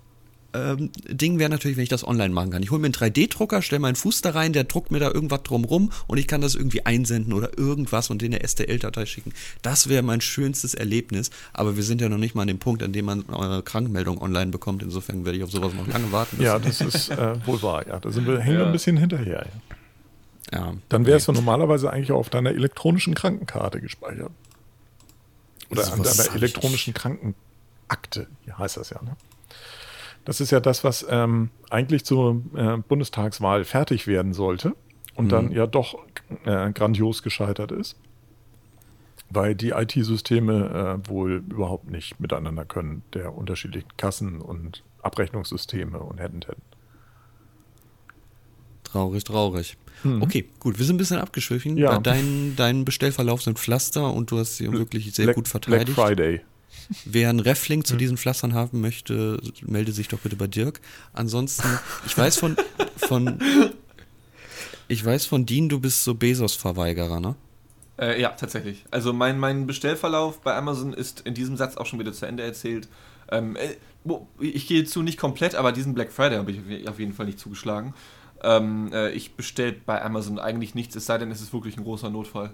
ähm, 0.55 0.91
Ding 1.07 1.39
wäre 1.39 1.49
natürlich, 1.49 1.77
wenn 1.77 1.83
ich 1.83 1.89
das 1.89 2.07
online 2.07 2.33
machen 2.33 2.51
kann. 2.51 2.63
Ich 2.63 2.71
hole 2.71 2.79
mir 2.79 2.87
einen 2.87 2.93
3D-Drucker, 2.93 3.61
stelle 3.61 3.79
meinen 3.79 3.95
Fuß 3.95 4.21
da 4.21 4.31
rein, 4.31 4.53
der 4.53 4.63
druckt 4.63 4.91
mir 4.91 4.99
da 4.99 5.11
irgendwas 5.11 5.43
drumrum 5.43 5.91
und 6.07 6.17
ich 6.17 6.27
kann 6.27 6.41
das 6.41 6.55
irgendwie 6.55 6.85
einsenden 6.85 7.33
oder 7.33 7.57
irgendwas 7.57 8.09
und 8.09 8.21
den 8.21 8.33
eine 8.33 8.47
STL-Datei 8.47 9.05
schicken. 9.05 9.33
Das 9.61 9.89
wäre 9.89 10.03
mein 10.03 10.21
schönstes 10.21 10.73
Erlebnis, 10.73 11.29
aber 11.53 11.75
wir 11.75 11.83
sind 11.83 12.01
ja 12.01 12.09
noch 12.09 12.17
nicht 12.17 12.35
mal 12.35 12.43
an 12.43 12.47
dem 12.47 12.59
Punkt, 12.59 12.83
an 12.83 12.93
dem 12.93 13.05
man 13.05 13.29
eine 13.29 13.61
Krankmeldung 13.61 14.21
online 14.21 14.51
bekommt. 14.51 14.83
Insofern 14.83 15.25
werde 15.25 15.37
ich 15.37 15.43
auf 15.43 15.51
sowas 15.51 15.73
noch 15.73 15.87
lange 15.87 16.11
warten. 16.11 16.41
Ja, 16.41 16.59
das 16.59 16.81
ist 16.81 17.09
äh, 17.09 17.35
wohl 17.45 17.61
wahr. 17.61 17.87
Ja, 17.87 17.99
da 17.99 18.11
sind 18.11 18.27
wir, 18.27 18.39
hängen 18.39 18.59
wir 18.59 18.65
ein 18.67 18.71
bisschen 18.71 18.97
hinterher. 18.97 19.45
Ja. 20.53 20.73
Dann 20.89 21.05
wäre 21.05 21.17
es 21.17 21.27
ja 21.27 21.33
normalerweise 21.33 21.91
eigentlich 21.91 22.11
auch 22.11 22.19
auf 22.19 22.29
deiner 22.29 22.51
elektronischen 22.51 23.15
Krankenkarte 23.15 23.81
gespeichert. 23.81 24.31
Oder 25.69 25.91
an 25.91 26.03
deiner 26.03 26.35
elektronischen 26.35 26.93
Krankenakte, 26.93 28.27
heißt 28.57 28.77
das 28.77 28.91
ja, 28.91 29.01
ne? 29.01 29.15
Das 30.25 30.41
ist 30.41 30.51
ja 30.51 30.59
das, 30.59 30.83
was 30.83 31.05
ähm, 31.09 31.51
eigentlich 31.69 32.03
zur 32.03 32.41
äh, 32.55 32.77
Bundestagswahl 32.77 33.63
fertig 33.63 34.07
werden 34.07 34.33
sollte 34.33 34.75
und 35.15 35.25
mhm. 35.25 35.29
dann 35.29 35.51
ja 35.51 35.67
doch 35.67 35.97
äh, 36.45 36.71
grandios 36.71 37.23
gescheitert 37.23 37.71
ist, 37.71 37.95
weil 39.29 39.55
die 39.55 39.69
IT-Systeme 39.69 40.99
äh, 41.05 41.09
wohl 41.09 41.43
überhaupt 41.49 41.89
nicht 41.89 42.19
miteinander 42.19 42.65
können, 42.65 43.03
der 43.13 43.35
unterschiedlichen 43.35 43.89
Kassen 43.97 44.41
und 44.41 44.83
Abrechnungssysteme 45.01 45.99
und 45.99 46.19
hätten 46.19 46.41
hätten. 46.41 46.61
Traurig, 48.83 49.23
traurig. 49.23 49.77
Mhm. 50.03 50.21
Okay, 50.21 50.45
gut, 50.59 50.79
wir 50.79 50.85
sind 50.85 50.95
ein 50.95 50.99
bisschen 50.99 51.19
abgeschwiffen. 51.19 51.77
Ja. 51.77 51.99
Dein, 51.99 52.55
dein 52.55 52.85
Bestellverlauf 52.85 53.41
sind 53.41 53.59
Pflaster 53.59 54.13
und 54.13 54.31
du 54.31 54.39
hast 54.39 54.57
sie 54.57 54.71
wirklich 54.71 55.13
sehr 55.13 55.25
Black, 55.25 55.35
gut 55.35 55.47
verteidigt. 55.47 55.93
Black 55.93 56.07
Friday. 56.07 56.41
Wer 57.05 57.29
einen 57.29 57.39
Refling 57.39 57.83
zu 57.83 57.95
diesen 57.95 58.17
Pflastern 58.17 58.53
haben 58.53 58.81
möchte, 58.81 59.41
melde 59.61 59.91
sich 59.91 60.07
doch 60.07 60.19
bitte 60.19 60.35
bei 60.35 60.47
Dirk. 60.47 60.81
Ansonsten, 61.13 61.67
ich 62.05 62.17
weiß 62.17 62.37
von, 62.37 62.55
von 62.97 63.39
ich 64.87 65.03
weiß 65.03 65.25
von 65.25 65.45
Dean, 65.45 65.69
du 65.69 65.79
bist 65.79 66.03
so 66.03 66.13
Bezos-Verweigerer, 66.13 67.19
ne? 67.19 67.35
Äh, 67.97 68.21
ja, 68.21 68.29
tatsächlich. 68.29 68.83
Also 68.91 69.13
mein, 69.13 69.39
mein 69.39 69.67
Bestellverlauf 69.67 70.41
bei 70.41 70.55
Amazon 70.55 70.93
ist 70.93 71.21
in 71.21 71.33
diesem 71.33 71.55
Satz 71.57 71.77
auch 71.77 71.85
schon 71.85 71.99
wieder 71.99 72.13
zu 72.13 72.25
Ende 72.25 72.43
erzählt. 72.43 72.87
Ähm, 73.31 73.55
äh, 73.55 73.75
ich 74.39 74.67
gehe 74.67 74.83
zu 74.83 75.01
nicht 75.01 75.17
komplett, 75.17 75.55
aber 75.55 75.71
diesen 75.71 75.93
Black 75.93 76.11
Friday 76.11 76.37
habe 76.37 76.51
ich 76.51 76.87
auf 76.87 76.99
jeden 76.99 77.13
Fall 77.13 77.25
nicht 77.25 77.39
zugeschlagen. 77.39 77.93
Ähm, 78.43 78.91
äh, 78.93 79.11
ich 79.11 79.35
bestelle 79.35 79.73
bei 79.73 80.03
Amazon 80.03 80.39
eigentlich 80.39 80.75
nichts, 80.75 80.95
es 80.95 81.05
sei 81.05 81.17
denn, 81.17 81.31
es 81.31 81.41
ist 81.41 81.53
wirklich 81.53 81.77
ein 81.77 81.83
großer 81.83 82.09
Notfall. 82.09 82.51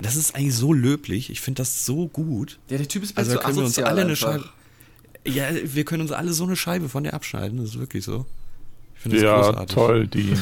Das 0.00 0.16
ist 0.16 0.34
eigentlich 0.34 0.54
so 0.54 0.72
löblich. 0.72 1.30
Ich 1.30 1.40
finde 1.40 1.62
das 1.62 1.86
so 1.86 2.08
gut. 2.08 2.58
Ja, 2.68 2.76
der 2.76 2.88
Typ 2.88 3.02
ist 3.02 3.16
also 3.16 3.32
so 3.32 3.38
können 3.38 3.56
wir 3.56 3.64
uns 3.64 3.78
alle 3.78 4.02
eine 4.02 4.16
Scheibe. 4.16 4.44
Ja, 5.26 5.48
wir 5.62 5.84
können 5.84 6.02
uns 6.02 6.12
alle 6.12 6.32
so 6.32 6.44
eine 6.44 6.56
Scheibe 6.56 6.88
von 6.88 7.02
der 7.02 7.14
abschneiden. 7.14 7.58
Das 7.58 7.70
ist 7.70 7.78
wirklich 7.78 8.04
so. 8.04 8.26
Ich 8.94 9.02
finde 9.02 9.16
das 9.16 9.24
ja, 9.24 9.36
großartig. 9.36 9.74
toll, 9.74 10.06
Dean. 10.06 10.38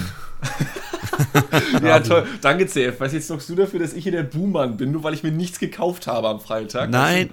ja, 1.83 2.01
toll. 2.01 2.27
Danke, 2.41 2.67
CF. 2.67 2.99
Was 2.99 3.13
jetzt 3.13 3.29
sorgst 3.29 3.49
du 3.49 3.55
dafür, 3.55 3.81
dass 3.81 3.93
ich 3.93 4.03
hier 4.03 4.13
der 4.13 4.23
Buhmann 4.25 4.77
bin, 4.77 4.93
nur 4.93 5.03
weil 5.03 5.15
ich 5.15 5.23
mir 5.23 5.33
nichts 5.33 5.59
gekauft 5.59 6.07
habe 6.07 6.29
am 6.29 6.41
Freitag? 6.41 6.91
Nein. 6.91 7.31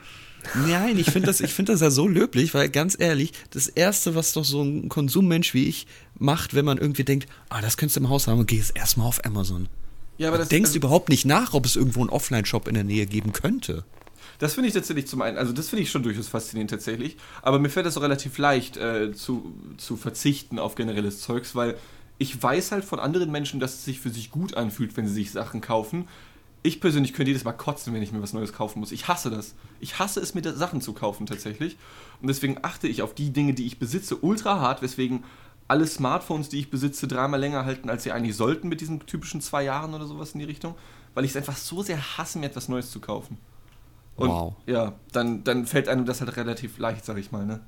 Nein, 0.67 0.97
ich 0.97 1.11
finde 1.11 1.27
das, 1.27 1.39
find 1.39 1.69
das 1.69 1.81
ja 1.81 1.91
so 1.91 2.07
löblich, 2.07 2.53
weil 2.55 2.69
ganz 2.69 2.97
ehrlich, 2.99 3.31
das 3.51 3.67
Erste, 3.67 4.15
was 4.15 4.33
doch 4.33 4.43
so 4.43 4.63
ein 4.63 4.89
Konsummensch 4.89 5.53
wie 5.53 5.67
ich 5.67 5.85
macht, 6.17 6.55
wenn 6.55 6.65
man 6.65 6.79
irgendwie 6.79 7.03
denkt, 7.03 7.29
ah, 7.49 7.61
das 7.61 7.77
könntest 7.77 7.97
du 7.97 8.01
im 8.01 8.09
Haus 8.09 8.27
haben, 8.27 8.43
geh 8.47 8.57
jetzt 8.57 8.75
erstmal 8.75 9.07
auf 9.07 9.23
Amazon. 9.23 9.67
Ja, 10.21 10.27
aber 10.27 10.37
das, 10.37 10.49
du 10.49 10.55
denkst 10.55 10.69
also, 10.69 10.77
überhaupt 10.77 11.09
nicht 11.09 11.25
nach, 11.25 11.55
ob 11.55 11.65
es 11.65 11.75
irgendwo 11.75 12.01
einen 12.01 12.11
Offline-Shop 12.11 12.67
in 12.67 12.75
der 12.75 12.83
Nähe 12.83 13.07
geben 13.07 13.33
könnte. 13.33 13.85
Das 14.37 14.53
finde 14.53 14.67
ich 14.67 14.73
tatsächlich 14.75 15.07
zum 15.07 15.23
einen, 15.23 15.35
also 15.35 15.51
das 15.51 15.69
finde 15.69 15.81
ich 15.81 15.89
schon 15.89 16.03
durchaus 16.03 16.27
faszinierend 16.27 16.69
tatsächlich, 16.69 17.17
aber 17.41 17.57
mir 17.57 17.69
fällt 17.69 17.87
es 17.87 17.97
auch 17.97 18.03
relativ 18.03 18.37
leicht 18.37 18.77
äh, 18.77 19.13
zu, 19.13 19.51
zu 19.77 19.97
verzichten 19.97 20.59
auf 20.59 20.75
generelles 20.75 21.21
Zeugs, 21.21 21.55
weil 21.55 21.75
ich 22.19 22.41
weiß 22.41 22.71
halt 22.71 22.85
von 22.85 22.99
anderen 22.99 23.31
Menschen, 23.31 23.59
dass 23.59 23.73
es 23.73 23.85
sich 23.85 23.99
für 23.99 24.11
sich 24.11 24.29
gut 24.29 24.53
anfühlt, 24.53 24.95
wenn 24.95 25.07
sie 25.07 25.13
sich 25.13 25.31
Sachen 25.31 25.59
kaufen. 25.59 26.07
Ich 26.61 26.79
persönlich 26.79 27.13
könnte 27.13 27.31
jedes 27.31 27.43
Mal 27.43 27.53
kotzen, 27.53 27.91
wenn 27.95 28.03
ich 28.03 28.11
mir 28.11 28.21
was 28.21 28.33
Neues 28.33 28.53
kaufen 28.53 28.79
muss. 28.79 28.91
Ich 28.91 29.07
hasse 29.07 29.31
das. 29.31 29.55
Ich 29.79 29.97
hasse 29.97 30.19
es, 30.19 30.35
mir 30.35 30.43
Sachen 30.53 30.81
zu 30.81 30.93
kaufen 30.93 31.25
tatsächlich. 31.25 31.77
Und 32.21 32.27
deswegen 32.27 32.59
achte 32.61 32.87
ich 32.87 33.01
auf 33.01 33.15
die 33.15 33.31
Dinge, 33.31 33.55
die 33.55 33.65
ich 33.65 33.79
besitze, 33.79 34.17
ultra 34.17 34.59
hart, 34.59 34.83
weswegen 34.83 35.23
alle 35.71 35.87
Smartphones, 35.87 36.49
die 36.49 36.59
ich 36.59 36.69
besitze, 36.69 37.07
dreimal 37.07 37.39
länger 37.39 37.63
halten, 37.63 37.89
als 37.89 38.03
sie 38.03 38.11
eigentlich 38.11 38.35
sollten 38.35 38.67
mit 38.67 38.81
diesen 38.81 39.05
typischen 39.05 39.39
zwei 39.39 39.63
Jahren 39.63 39.93
oder 39.93 40.05
sowas 40.05 40.33
in 40.33 40.39
die 40.39 40.45
Richtung, 40.45 40.75
weil 41.13 41.23
ich 41.23 41.31
es 41.31 41.37
einfach 41.37 41.55
so 41.55 41.81
sehr 41.81 42.17
hasse, 42.17 42.39
mir 42.39 42.47
etwas 42.47 42.67
Neues 42.67 42.91
zu 42.91 42.99
kaufen. 42.99 43.37
Und 44.17 44.29
wow. 44.29 44.53
ja, 44.65 44.91
dann, 45.13 45.45
dann 45.45 45.65
fällt 45.65 45.87
einem 45.87 46.05
das 46.05 46.19
halt 46.19 46.35
relativ 46.35 46.77
leicht, 46.77 47.05
sag 47.05 47.17
ich 47.17 47.31
mal, 47.31 47.45
ne? 47.45 47.61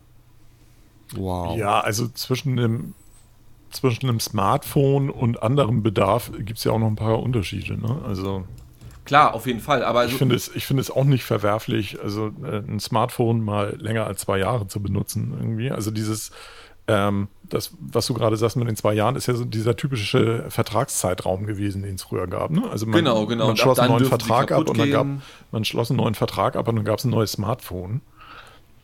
Wow. 1.16 1.58
Ja, 1.58 1.80
also 1.80 2.10
zwischen 2.10 2.58
dem, 2.58 2.94
zwischen 3.72 4.10
einem 4.10 4.20
Smartphone 4.20 5.10
und 5.10 5.42
anderem 5.42 5.82
Bedarf 5.82 6.30
gibt 6.39 6.58
es 6.58 6.66
ja 6.66 6.74
auch 6.74 6.80
noch 6.80 6.88
ein 6.88 6.98
paar 6.98 7.24
Unterschiede, 7.24 7.78
ne? 7.78 8.02
Also. 8.06 8.44
Klar, 9.06 9.34
auf 9.34 9.48
jeden 9.48 9.62
Fall. 9.62 9.82
Aber 9.86 10.02
also 10.02 10.12
ich 10.12 10.18
finde 10.18 10.36
es, 10.36 10.50
find 10.50 10.80
es 10.80 10.92
auch 10.92 11.06
nicht 11.06 11.24
verwerflich, 11.24 12.02
also 12.02 12.34
äh, 12.44 12.58
ein 12.58 12.82
Smartphone 12.82 13.42
mal 13.42 13.78
länger 13.80 14.06
als 14.08 14.22
zwei 14.22 14.39
Jahre 14.39 14.68
zu 14.68 14.82
benutzen 14.82 15.34
irgendwie. 15.39 15.72
Also 15.72 15.89
dieses, 15.89 16.32
ähm, 16.88 17.27
das, 17.43 17.71
was 17.79 18.07
du 18.07 18.13
gerade 18.13 18.36
sagst 18.36 18.57
mit 18.57 18.67
den 18.67 18.75
zwei 18.75 18.93
Jahren, 18.93 19.15
ist 19.15 19.27
ja 19.27 19.36
so 19.36 19.45
dieser 19.45 19.75
typische 19.75 20.45
Vertragszeitraum 20.49 21.45
gewesen, 21.45 21.84
den 21.84 21.95
es 21.95 22.03
früher 22.03 22.27
gab. 22.27 22.51
Ne? 22.51 22.63
Also 22.69 22.86
man, 22.86 22.95
genau, 22.95 23.25
genau. 23.25 23.47
man 23.47 23.57
schloss 23.57 23.79
einen 23.79 23.93
neuen 23.93 24.05
Vertrag 24.05 24.51
ab 24.51 24.67
und 24.67 24.77
dann 24.77 24.91
gab 24.91 25.07
man 25.51 25.65
schloss 25.65 25.89
einen 25.89 25.97
neuen 25.97 26.15
Vertrag 26.15 26.55
ab 26.55 26.67
und 26.67 26.75
dann 26.75 26.86
gab 26.86 26.99
es 26.99 27.05
ein 27.05 27.11
neues 27.11 27.34
Smartphone. 27.34 28.01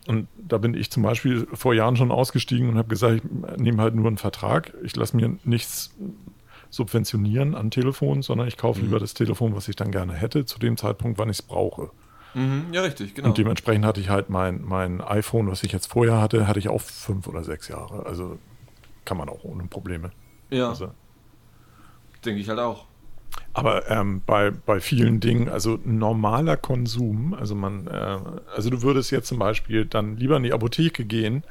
Und 0.08 0.28
da 0.38 0.58
bin 0.58 0.74
ich 0.74 0.90
zum 0.92 1.04
Beispiel 1.04 1.48
vor 1.54 1.74
Jahren 1.74 1.96
schon 1.96 2.12
ausgestiegen 2.12 2.70
und 2.70 2.78
habe 2.78 2.88
gesagt, 2.88 3.22
ich 3.24 3.58
nehme 3.60 3.82
halt 3.82 3.96
nur 3.96 4.08
einen 4.08 4.18
Vertrag. 4.18 4.74
Ich 4.84 4.96
lasse 4.96 5.16
mir 5.16 5.38
nichts 5.44 5.92
subventionieren 6.70 7.56
an 7.56 7.72
Telefon, 7.72 8.22
sondern 8.22 8.48
ich 8.48 8.58
kaufe 8.58 8.80
mhm. 8.80 8.86
lieber 8.86 9.00
das 9.00 9.14
Telefon, 9.14 9.56
was 9.56 9.68
ich 9.68 9.76
dann 9.76 9.92
gerne 9.92 10.14
hätte, 10.14 10.46
zu 10.46 10.58
dem 10.60 10.78
Zeitpunkt, 10.78 11.20
wann 11.20 11.30
ich 11.30 11.40
es 11.40 11.42
brauche. 11.42 11.92
Mhm, 12.34 12.68
ja, 12.72 12.82
richtig, 12.82 13.16
genau. 13.16 13.30
Und 13.30 13.38
dementsprechend 13.38 13.86
hatte 13.86 14.00
ich 14.00 14.10
halt 14.10 14.30
mein, 14.30 14.62
mein 14.64 15.02
iPhone, 15.02 15.48
was 15.50 15.64
ich 15.64 15.72
jetzt 15.72 15.88
vorher 15.88 16.22
hatte, 16.22 16.48
hatte 16.48 16.60
ich 16.60 16.70
auch 16.70 16.82
fünf 16.82 17.28
oder 17.28 17.44
sechs 17.44 17.68
Jahre. 17.68 18.06
Also 18.06 18.38
kann 19.06 19.18
man 19.18 19.30
auch 19.30 19.44
ohne 19.44 19.64
Probleme. 19.64 20.12
Ja. 20.52 20.70
Also, 20.70 20.92
Denke 22.26 22.42
ich 22.42 22.50
halt 22.50 22.60
auch. 22.60 22.86
aber 23.54 23.90
ähm, 23.90 24.22
bei, 24.26 24.52
bei 24.52 24.80
vielen 24.80 25.20
Dingen, 25.20 25.50
also 25.50 25.80
normaler 25.86 26.58
Konsum, 26.58 27.34
also 27.34 27.56
man, 27.56 27.88
äh, 27.88 28.18
also 28.56 28.70
du 28.70 28.82
würdest 28.82 29.12
jetzt 29.12 29.28
zum 29.28 29.40
Beispiel 29.40 29.86
dann 29.86 30.18
lieber 30.18 30.38
in 30.38 30.44
die 30.44 30.54
Apotheke 30.54 31.06
gehen 31.06 31.44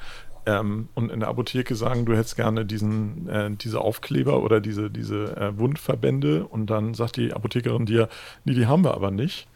ähm, 0.47 0.89
und 0.95 1.11
in 1.11 1.20
der 1.20 1.29
Apotheke 1.31 1.74
sagen, 1.74 2.05
du 2.05 2.16
hättest 2.16 2.37
gerne 2.37 2.64
diesen, 2.66 3.29
äh, 3.29 3.51
diese 3.53 3.81
Aufkleber 3.81 4.43
oder 4.43 4.61
diese, 4.61 4.91
diese 4.91 5.37
äh, 5.37 5.59
Wundverbände 5.59 6.47
und 6.47 6.66
dann 6.68 6.95
sagt 6.95 7.16
die 7.16 7.33
Apothekerin 7.33 7.87
dir, 7.87 8.09
nee, 8.45 8.55
die 8.55 8.66
haben 8.66 8.85
wir 8.85 8.95
aber 8.95 9.11
nicht. 9.11 9.49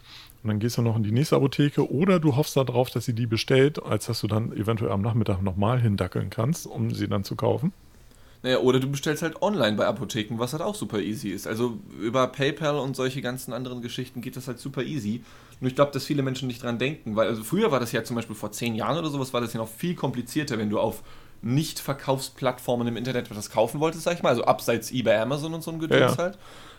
Und 0.42 0.48
dann 0.48 0.58
gehst 0.58 0.76
du 0.76 0.82
noch 0.82 0.96
in 0.96 1.04
die 1.04 1.12
nächste 1.12 1.36
Apotheke 1.36 1.90
oder 1.90 2.18
du 2.18 2.34
hoffst 2.34 2.56
darauf, 2.56 2.90
dass 2.90 3.04
sie 3.04 3.14
die 3.14 3.26
bestellt, 3.26 3.82
als 3.82 4.06
dass 4.06 4.20
du 4.20 4.26
dann 4.26 4.52
eventuell 4.52 4.90
am 4.90 5.00
Nachmittag 5.00 5.40
nochmal 5.40 5.80
hindackeln 5.80 6.30
kannst, 6.30 6.66
um 6.66 6.92
sie 6.92 7.08
dann 7.08 7.22
zu 7.22 7.36
kaufen. 7.36 7.72
Naja, 8.42 8.58
oder 8.58 8.80
du 8.80 8.90
bestellst 8.90 9.22
halt 9.22 9.40
online 9.40 9.76
bei 9.76 9.86
Apotheken, 9.86 10.38
was 10.38 10.52
halt 10.52 10.62
auch 10.62 10.74
super 10.74 10.98
easy 10.98 11.28
ist. 11.28 11.46
Also 11.46 11.78
über 12.00 12.26
PayPal 12.26 12.76
und 12.76 12.96
solche 12.96 13.22
ganzen 13.22 13.52
anderen 13.52 13.82
Geschichten 13.82 14.20
geht 14.20 14.36
das 14.36 14.48
halt 14.48 14.58
super 14.58 14.82
easy. 14.82 15.22
Nur 15.60 15.68
ich 15.68 15.76
glaube, 15.76 15.92
dass 15.92 16.04
viele 16.04 16.24
Menschen 16.24 16.48
nicht 16.48 16.60
dran 16.60 16.76
denken, 16.78 17.14
weil 17.14 17.28
also 17.28 17.44
früher 17.44 17.70
war 17.70 17.78
das 17.78 17.92
ja 17.92 18.02
zum 18.02 18.16
Beispiel 18.16 18.34
vor 18.34 18.50
zehn 18.50 18.74
Jahren 18.74 18.98
oder 18.98 19.10
sowas, 19.10 19.32
war 19.32 19.40
das 19.40 19.52
ja 19.52 19.60
noch 19.60 19.68
viel 19.68 19.94
komplizierter, 19.94 20.58
wenn 20.58 20.70
du 20.70 20.80
auf 20.80 21.04
Nicht-Verkaufsplattformen 21.42 22.88
im 22.88 22.96
Internet 22.96 23.30
was 23.30 23.48
kaufen 23.48 23.78
wolltest, 23.78 24.02
sag 24.02 24.16
ich 24.16 24.24
mal, 24.24 24.30
also 24.30 24.44
abseits 24.44 24.90
eBay, 24.90 25.18
Amazon 25.18 25.54
und 25.54 25.62
so 25.62 25.70
ein 25.70 25.78
Gedöns 25.78 26.00
Ja, 26.00 26.08
ja. 26.08 26.18
halt. 26.18 26.38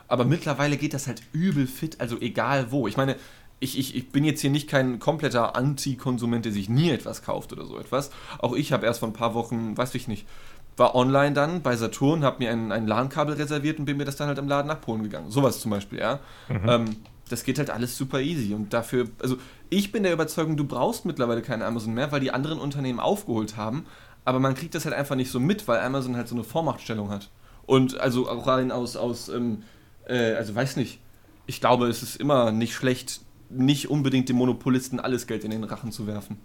Aber 0.09 0.25
mittlerweile 0.25 0.75
geht 0.75 0.93
das 0.93 1.07
halt 1.07 1.23
übel 1.31 1.65
fit, 1.65 2.01
also 2.01 2.19
egal 2.19 2.71
wo. 2.71 2.87
Ich 2.87 2.97
meine, 2.97 3.15
ich, 3.63 3.79
ich, 3.79 3.95
ich 3.95 4.09
bin 4.09 4.23
jetzt 4.25 4.41
hier 4.41 4.49
nicht 4.49 4.67
kein 4.67 4.99
kompletter 4.99 5.55
Anti-Konsument, 5.55 6.45
der 6.45 6.51
sich 6.51 6.69
nie 6.69 6.89
etwas 6.89 7.23
kauft 7.23 7.53
oder 7.53 7.65
so 7.65 7.79
etwas. 7.79 8.11
Auch 8.39 8.53
ich 8.53 8.73
habe 8.73 8.85
erst 8.85 8.99
vor 8.99 9.09
ein 9.09 9.13
paar 9.13 9.33
Wochen, 9.33 9.77
weiß 9.77 9.95
ich 9.95 10.07
nicht, 10.07 10.27
war 10.75 10.95
online 10.95 11.33
dann 11.33 11.61
bei 11.61 11.75
Saturn, 11.75 12.23
habe 12.23 12.43
mir 12.43 12.51
ein, 12.51 12.71
ein 12.71 12.87
LAN-Kabel 12.87 13.35
reserviert 13.35 13.79
und 13.79 13.85
bin 13.85 13.97
mir 13.97 14.05
das 14.05 14.17
dann 14.17 14.27
halt 14.27 14.37
im 14.37 14.47
Laden 14.47 14.69
abholen 14.69 15.03
gegangen. 15.03 15.31
Sowas 15.31 15.61
zum 15.61 15.71
Beispiel, 15.71 15.99
ja. 15.99 16.19
Ähm, 16.49 16.97
das 17.29 17.43
geht 17.45 17.57
halt 17.57 17.69
alles 17.69 17.97
super 17.97 18.19
easy 18.19 18.53
und 18.53 18.73
dafür, 18.73 19.07
also 19.19 19.37
ich 19.69 19.91
bin 19.91 20.03
der 20.03 20.13
Überzeugung, 20.13 20.57
du 20.57 20.65
brauchst 20.65 21.05
mittlerweile 21.05 21.41
keine 21.41 21.65
Amazon 21.65 21.93
mehr, 21.93 22.11
weil 22.11 22.19
die 22.19 22.31
anderen 22.31 22.59
Unternehmen 22.59 22.99
aufgeholt 22.99 23.55
haben, 23.55 23.85
aber 24.25 24.39
man 24.39 24.55
kriegt 24.55 24.75
das 24.75 24.85
halt 24.85 24.93
einfach 24.93 25.15
nicht 25.15 25.31
so 25.31 25.39
mit, 25.39 25.67
weil 25.67 25.79
Amazon 25.79 26.17
halt 26.17 26.27
so 26.27 26.35
eine 26.35 26.43
Vormachtstellung 26.43 27.09
hat. 27.09 27.29
Und 27.65 27.99
also 27.99 28.29
auch 28.29 28.45
rein 28.45 28.71
aus, 28.71 28.97
aus 28.97 29.29
ähm, 29.29 29.63
äh, 30.05 30.33
also 30.33 30.53
weiß 30.53 30.75
nicht, 30.75 30.99
ich 31.45 31.61
glaube, 31.61 31.87
es 31.87 32.03
ist 32.03 32.17
immer 32.17 32.51
nicht 32.51 32.73
schlecht, 32.73 33.21
nicht 33.55 33.89
unbedingt 33.89 34.29
dem 34.29 34.37
Monopolisten 34.37 34.99
alles 34.99 35.27
Geld 35.27 35.43
in 35.43 35.51
den 35.51 35.63
Rachen 35.63 35.91
zu 35.91 36.07
werfen. 36.07 36.37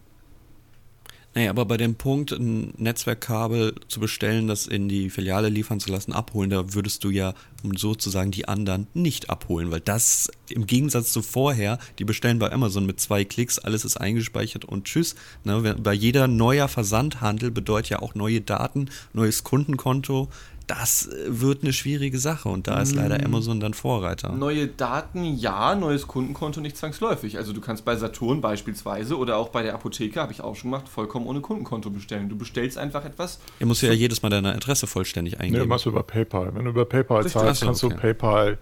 Naja, 1.34 1.50
aber 1.50 1.66
bei 1.66 1.76
dem 1.76 1.94
Punkt, 1.94 2.32
ein 2.32 2.72
Netzwerkkabel 2.78 3.74
zu 3.86 4.00
bestellen, 4.00 4.48
das 4.48 4.66
in 4.66 4.88
die 4.88 5.10
Filiale 5.10 5.50
liefern 5.50 5.78
zu 5.78 5.90
lassen, 5.90 6.12
abholen, 6.12 6.50
da 6.50 6.74
würdest 6.74 7.04
du 7.04 7.10
ja 7.10 7.34
um 7.62 7.76
sozusagen 7.76 8.30
die 8.30 8.48
anderen 8.48 8.86
nicht 8.94 9.30
abholen, 9.30 9.70
weil 9.70 9.80
das 9.80 10.30
im 10.48 10.66
Gegensatz 10.66 11.12
zu 11.12 11.22
vorher, 11.22 11.78
die 11.98 12.04
bestellen 12.04 12.38
bei 12.38 12.50
Amazon 12.50 12.86
mit 12.86 12.98
zwei 12.98 13.24
Klicks, 13.24 13.58
alles 13.58 13.84
ist 13.84 13.98
eingespeichert 13.98 14.64
und 14.64 14.84
tschüss. 14.84 15.14
Ne, 15.44 15.76
bei 15.78 15.92
jeder 15.92 16.28
neuer 16.28 16.66
Versandhandel 16.66 17.50
bedeutet 17.50 17.90
ja 17.90 17.98
auch 18.00 18.14
neue 18.14 18.40
Daten, 18.40 18.90
neues 19.12 19.44
Kundenkonto. 19.44 20.28
Das 20.68 21.08
äh, 21.08 21.24
wird 21.28 21.62
eine 21.64 21.72
schwierige 21.72 22.18
Sache 22.18 22.48
und 22.48 22.68
da 22.68 22.80
ist 22.80 22.94
leider 22.94 23.24
Amazon 23.24 23.58
dann 23.58 23.74
Vorreiter. 23.74 24.30
Neue 24.32 24.68
Daten, 24.68 25.24
ja, 25.36 25.74
neues 25.74 26.06
Kundenkonto 26.06 26.60
nicht 26.60 26.76
zwangsläufig. 26.76 27.38
Also 27.38 27.52
du 27.52 27.60
kannst 27.60 27.84
bei 27.84 27.96
Saturn 27.96 28.40
beispielsweise 28.40 29.16
oder 29.18 29.38
auch 29.38 29.48
bei 29.48 29.62
der 29.62 29.74
Apotheke, 29.74 30.20
habe 30.20 30.30
ich 30.30 30.42
auch 30.42 30.54
schon 30.54 30.70
gemacht, 30.70 30.88
vollkommen 30.88 31.26
ohne 31.26 31.40
Kundenkonto 31.40 31.90
bestellen. 31.90 32.28
Du 32.28 32.36
bestellst 32.36 32.78
einfach 32.78 33.04
etwas. 33.04 33.40
Ihr 33.58 33.66
musst 33.66 33.82
ja 33.82 33.92
jedes 33.92 34.22
Mal 34.22 34.28
deine 34.28 34.54
Adresse 34.54 34.86
vollständig 34.86 35.38
Nee, 35.38 35.46
eingeben. 35.46 35.68
machst 35.68 35.86
du 35.86 35.90
über 35.90 36.02
PayPal. 36.02 36.54
Wenn 36.54 36.66
du 36.66 36.70
über 36.70 36.84
PayPal 36.84 37.22
Richtig. 37.22 37.40
zahlst, 37.40 37.62
kannst 37.62 37.82
du 37.82 37.86
okay. 37.86 37.96
PayPal 37.96 38.58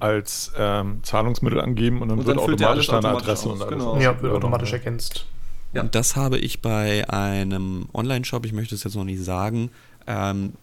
als 0.00 0.52
ähm, 0.58 1.00
Zahlungsmittel 1.02 1.60
angeben 1.60 2.00
und 2.00 2.08
dann 2.08 2.18
Und 2.18 2.26
wird 2.26 2.38
dann 2.38 2.44
automatisch 2.44 2.86
deine 2.88 3.08
Adresse 3.08 3.48
aus, 3.50 3.54
und 3.56 3.62
alles. 3.62 3.78
genau. 3.78 3.96
Ja, 4.00 4.20
wird 4.20 4.32
automatisch 4.32 4.72
ergänzt. 4.72 5.26
Ja. 5.74 5.82
Und 5.82 5.94
das 5.94 6.16
habe 6.16 6.38
ich 6.38 6.60
bei 6.62 7.08
einem 7.10 7.86
Online-Shop, 7.92 8.44
ich 8.46 8.52
möchte 8.52 8.74
es 8.74 8.84
jetzt 8.84 8.96
noch 8.96 9.04
nicht 9.04 9.22
sagen, 9.22 9.70
ähm, 10.06 10.54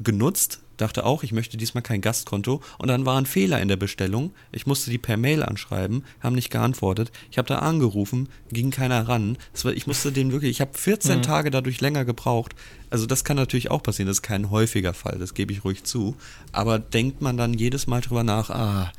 genutzt. 0.00 0.60
Dachte 0.76 1.06
auch, 1.06 1.22
ich 1.22 1.30
möchte 1.30 1.56
diesmal 1.56 1.82
kein 1.82 2.00
Gastkonto. 2.00 2.60
Und 2.78 2.88
dann 2.88 3.06
war 3.06 3.16
ein 3.16 3.26
Fehler 3.26 3.60
in 3.60 3.68
der 3.68 3.76
Bestellung. 3.76 4.32
Ich 4.50 4.66
musste 4.66 4.90
die 4.90 4.98
per 4.98 5.16
Mail 5.16 5.44
anschreiben, 5.44 6.04
haben 6.20 6.34
nicht 6.34 6.50
geantwortet. 6.50 7.12
Ich 7.30 7.38
habe 7.38 7.46
da 7.46 7.60
angerufen, 7.60 8.28
ging 8.50 8.70
keiner 8.70 9.08
ran. 9.08 9.38
War, 9.62 9.72
ich 9.72 9.86
musste 9.86 10.10
den 10.10 10.32
wirklich, 10.32 10.50
ich 10.50 10.60
habe 10.60 10.76
14 10.76 11.22
Tage 11.22 11.50
dadurch 11.50 11.80
länger 11.80 12.04
gebraucht. 12.04 12.56
Also 12.90 13.06
das 13.06 13.22
kann 13.22 13.36
natürlich 13.36 13.70
auch 13.70 13.82
passieren. 13.84 14.08
Das 14.08 14.18
ist 14.18 14.22
kein 14.22 14.50
häufiger 14.50 14.94
Fall, 14.94 15.18
das 15.18 15.34
gebe 15.34 15.52
ich 15.52 15.64
ruhig 15.64 15.84
zu. 15.84 16.16
Aber 16.50 16.80
denkt 16.80 17.20
man 17.20 17.36
dann 17.36 17.54
jedes 17.54 17.86
Mal 17.86 18.00
drüber 18.00 18.24
nach, 18.24 18.50
ah, 18.50 18.92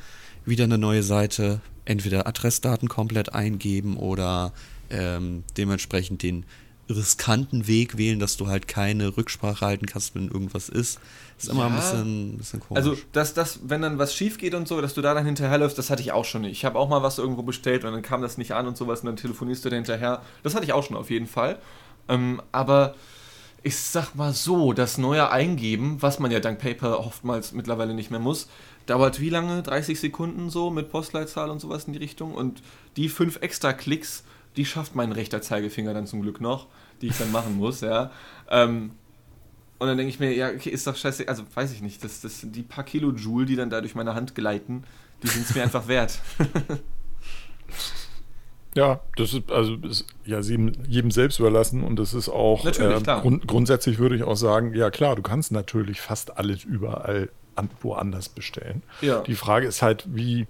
wieder 0.46 0.64
eine 0.64 0.78
neue 0.78 1.02
Seite, 1.02 1.60
entweder 1.84 2.26
Adressdaten 2.26 2.88
komplett 2.88 3.34
eingeben 3.34 3.96
oder 3.96 4.52
ähm, 4.90 5.44
dementsprechend 5.56 6.22
den 6.22 6.46
riskanten 6.88 7.66
Weg 7.66 7.96
wählen, 7.98 8.18
dass 8.20 8.36
du 8.36 8.46
halt 8.46 8.68
keine 8.68 9.16
Rücksprache 9.16 9.64
halten 9.64 9.86
kannst, 9.86 10.14
wenn 10.14 10.28
irgendwas 10.28 10.68
ist. 10.68 10.98
ist 11.38 11.48
immer 11.48 11.66
ein 11.66 11.72
Ja. 11.72 11.76
bisschen, 11.76 12.34
ein 12.34 12.38
bisschen 12.38 12.60
komisch. 12.60 12.76
Also, 12.84 12.96
dass 13.12 13.34
das, 13.34 13.60
wenn 13.64 13.82
dann 13.82 13.98
was 13.98 14.14
schief 14.14 14.38
geht 14.38 14.54
und 14.54 14.66
so, 14.68 14.80
dass 14.80 14.94
du 14.94 15.02
da 15.02 15.12
dann 15.14 15.26
hinterherläufst, 15.26 15.76
das 15.76 15.90
hatte 15.90 16.00
ich 16.02 16.12
auch 16.12 16.24
schon. 16.24 16.44
Ich 16.44 16.64
habe 16.64 16.78
auch 16.78 16.88
mal 16.88 17.02
was 17.02 17.18
irgendwo 17.18 17.42
bestellt 17.42 17.84
und 17.84 17.92
dann 17.92 18.02
kam 18.02 18.22
das 18.22 18.38
nicht 18.38 18.52
an 18.52 18.66
und 18.66 18.76
sowas 18.76 19.00
und 19.00 19.06
dann 19.06 19.16
telefonierst 19.16 19.64
du 19.64 19.68
da 19.68 19.76
hinterher. 19.76 20.22
Das 20.42 20.54
hatte 20.54 20.64
ich 20.64 20.72
auch 20.72 20.82
schon 20.84 20.96
auf 20.96 21.10
jeden 21.10 21.26
Fall. 21.26 21.58
Ähm, 22.08 22.40
aber 22.52 22.94
ich 23.62 23.76
sag 23.76 24.14
mal 24.14 24.32
so, 24.32 24.72
das 24.72 24.96
neue 24.96 25.30
Eingeben, 25.30 26.00
was 26.00 26.20
man 26.20 26.30
ja 26.30 26.38
dank 26.40 26.58
PayPal 26.60 26.94
oftmals 26.94 27.52
mittlerweile 27.52 27.94
nicht 27.94 28.10
mehr 28.12 28.20
muss, 28.20 28.48
dauert 28.86 29.18
wie 29.20 29.28
lange? 29.30 29.62
30 29.62 29.98
Sekunden 29.98 30.50
so 30.50 30.70
mit 30.70 30.88
Postleitzahl 30.90 31.50
und 31.50 31.60
sowas 31.60 31.84
in 31.84 31.92
die 31.92 31.98
Richtung. 31.98 32.32
Und 32.32 32.62
die 32.96 33.08
fünf 33.08 33.38
extra 33.42 33.72
Klicks, 33.72 34.22
die 34.56 34.64
schafft 34.64 34.94
mein 34.94 35.12
rechter 35.12 35.42
Zeigefinger 35.42 35.94
dann 35.94 36.06
zum 36.06 36.22
Glück 36.22 36.40
noch, 36.40 36.66
die 37.00 37.08
ich 37.08 37.18
dann 37.18 37.32
machen 37.32 37.56
muss, 37.56 37.80
ja. 37.80 38.10
Ähm, 38.50 38.92
und 39.78 39.88
dann 39.88 39.98
denke 39.98 40.08
ich 40.08 40.20
mir, 40.20 40.34
ja, 40.34 40.48
okay, 40.48 40.70
ist 40.70 40.86
doch 40.86 40.96
scheiße, 40.96 41.28
also 41.28 41.42
weiß 41.54 41.72
ich 41.72 41.82
nicht, 41.82 42.02
das, 42.02 42.22
das, 42.22 42.40
die 42.44 42.62
paar 42.62 42.84
Kilojoule, 42.84 43.44
die 43.44 43.56
dann 43.56 43.68
da 43.68 43.80
durch 43.80 43.94
meine 43.94 44.14
Hand 44.14 44.34
gleiten, 44.34 44.84
die 45.22 45.28
sind 45.28 45.46
es 45.46 45.54
mir 45.54 45.62
einfach 45.62 45.86
wert. 45.88 46.20
Ja, 48.76 49.00
das 49.16 49.32
ist 49.32 49.50
also 49.50 49.74
ist 49.76 50.04
ja 50.26 50.38
jedem, 50.38 50.72
jedem 50.86 51.10
selbst 51.10 51.38
überlassen 51.38 51.82
und 51.82 51.98
das 51.98 52.12
ist 52.12 52.28
auch 52.28 52.62
Natürlich, 52.62 53.02
klar. 53.02 53.22
grund, 53.22 53.48
grundsätzlich 53.48 53.98
würde 53.98 54.16
ich 54.16 54.22
auch 54.22 54.36
sagen, 54.36 54.74
ja 54.74 54.90
klar, 54.90 55.16
du 55.16 55.22
kannst 55.22 55.50
natürlich 55.50 56.02
fast 56.02 56.36
alles 56.36 56.62
überall 56.62 57.30
an, 57.54 57.70
woanders 57.80 58.28
bestellen. 58.28 58.82
Ja. 59.00 59.22
Die 59.22 59.34
Frage 59.34 59.66
ist 59.66 59.80
halt, 59.80 60.04
wie, 60.14 60.46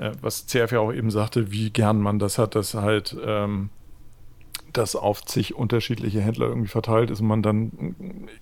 äh, 0.00 0.12
was 0.22 0.46
CF 0.46 0.72
ja 0.72 0.80
auch 0.80 0.92
eben 0.92 1.10
sagte, 1.10 1.52
wie 1.52 1.70
gern 1.70 2.00
man 2.00 2.18
das 2.18 2.38
hat, 2.38 2.54
dass 2.54 2.74
halt 2.74 3.16
ähm, 3.24 3.68
das 4.72 4.96
auf 4.96 5.24
zig 5.24 5.54
unterschiedliche 5.54 6.20
Händler 6.20 6.46
irgendwie 6.46 6.68
verteilt 6.68 7.10
ist 7.10 7.20
und 7.20 7.26
man 7.26 7.42
dann 7.42 7.96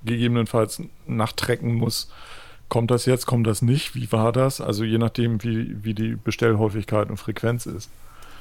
gegebenenfalls 0.05 0.83
nachtrecken 1.07 1.75
muss, 1.75 2.13
kommt 2.69 2.91
das 2.91 3.07
jetzt, 3.07 3.27
kommt 3.27 3.47
das 3.47 3.63
nicht, 3.63 3.95
wie 3.95 4.13
war 4.13 4.33
das? 4.33 4.61
Also 4.61 4.85
je 4.85 4.99
nachdem, 4.99 5.43
wie, 5.43 5.85
wie 5.85 5.95
die 5.95 6.17
Bestellhäufigkeit 6.17 7.11
und 7.11 7.17
Frequenz 7.17 7.67
ist. 7.67 7.91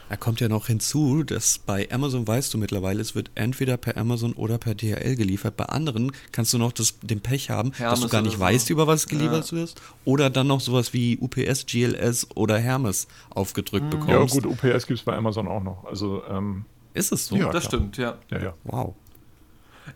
Da 0.10 0.16
kommt 0.16 0.39
ja 0.39 0.47
noch 0.47 0.68
hinzu, 0.68 1.24
dass 1.24 1.58
bei 1.60 1.89
Amazon 1.91 2.26
weißt 2.26 2.53
du 2.53 2.58
mittlerweile, 2.58 3.01
es 3.01 3.14
wird 3.14 3.30
entweder 3.36 3.76
per 3.76 3.97
Amazon 3.97 4.32
oder 4.34 4.58
per 4.58 4.74
DHL 4.74 5.16
geliefert. 5.18 5.58
Bei 5.58 5.66
anderen 5.66 6.14
kannst 6.32 6.53
du 6.53 6.58
noch 6.58 6.72
das, 6.72 6.97
den 7.01 7.20
Pech 7.20 7.49
haben, 7.49 7.72
dass 7.72 7.80
Hermes 7.80 7.99
du 8.01 8.08
gar 8.08 8.22
nicht 8.22 8.36
so. 8.36 8.39
weißt, 8.39 8.70
über 8.70 8.88
was 8.88 9.08
geliefert 9.08 9.51
wirst. 9.51 9.82
Oder 10.05 10.30
dann 10.30 10.47
noch 10.47 10.62
sowas 10.62 10.93
wie 10.93 11.18
UPS, 11.20 11.66
GLS 11.66 12.28
oder 12.36 12.58
Hermes 12.58 13.08
aufgedrückt 13.32 13.89
bekommst. 13.89 14.36
Ja, 14.36 14.41
gut, 14.41 14.45
UPS 14.45 14.88
gibt 14.88 14.99
es 14.99 15.03
bei 15.05 15.16
Amazon 15.16 15.47
auch 15.47 15.62
noch. 15.64 15.84
Also, 15.86 16.24
ähm, 16.30 16.64
Ist 16.93 17.12
es 17.12 17.28
so? 17.28 17.36
Ja. 17.36 17.51
das 17.51 17.68
klar. 17.68 17.82
stimmt, 17.82 17.97
ja. 17.97 18.18
ja, 18.32 18.39
ja. 18.41 18.53
Wow. 18.64 18.93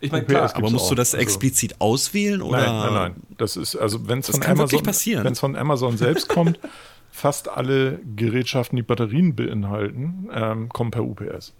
Ich 0.01 0.11
meine, 0.11 0.25
klar, 0.25 0.53
Aber 0.55 0.69
musst 0.69 0.85
auch. 0.85 0.89
du 0.89 0.95
das 0.95 1.13
Also- 1.13 1.21
explizit 1.23 1.79
auswählen 1.79 2.41
oder? 2.41 2.57
Nein, 2.59 2.75
nein, 2.75 2.93
nein. 2.93 3.15
Das 3.37 3.55
ist, 3.55 3.75
also 3.77 4.07
wenn 4.09 4.19
es 4.19 4.29
von 4.29 4.39
kann 4.41 4.57
wirklich 4.57 4.71
Amazon 4.79 4.85
passieren. 4.85 5.23
Wenn 5.23 5.33
es 5.33 5.39
von 5.39 5.55
Amazon 5.55 5.97
selbst 5.97 6.27
kommt, 6.29 6.59
fast 7.11 7.49
alle 7.49 7.99
Gerätschaften, 8.15 8.75
die 8.77 8.83
Batterien 8.83 9.35
beinhalten, 9.35 10.29
ähm, 10.33 10.69
kommen 10.69 10.91
per 10.91 11.03
UPS. 11.03 11.53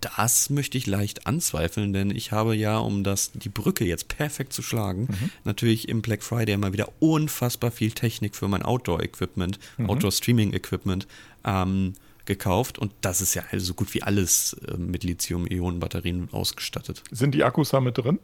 Das 0.00 0.50
möchte 0.50 0.76
ich 0.76 0.86
leicht 0.86 1.26
anzweifeln, 1.26 1.94
denn 1.94 2.10
ich 2.10 2.30
habe 2.30 2.54
ja, 2.54 2.76
um 2.76 3.04
das, 3.04 3.32
die 3.32 3.48
Brücke 3.48 3.86
jetzt 3.86 4.08
perfekt 4.08 4.52
zu 4.52 4.60
schlagen, 4.60 5.08
Mhm. 5.08 5.30
natürlich 5.44 5.88
im 5.88 6.02
Black 6.02 6.22
Friday 6.22 6.58
mal 6.58 6.74
wieder 6.74 6.90
unfassbar 7.00 7.70
viel 7.70 7.90
Technik 7.92 8.36
für 8.36 8.46
mein 8.46 8.62
Outdoor-Equipment, 8.62 9.58
Mhm. 9.78 9.88
Outdoor-Streaming-Equipment 9.88 11.06
ähm, 11.46 11.94
gekauft 12.26 12.78
und 12.78 12.92
das 13.00 13.22
ist 13.22 13.32
ja 13.34 13.44
also 13.50 13.64
so 13.66 13.74
gut 13.74 13.94
wie 13.94 14.02
alles 14.02 14.52
äh, 14.68 14.76
mit 14.76 15.04
Lithium-Ionen-Batterien 15.04 16.28
ausgestattet. 16.32 17.02
Sind 17.10 17.34
die 17.34 17.42
Akkus 17.44 17.70
da 17.70 17.80
mit 17.80 17.96
drin? 17.96 18.18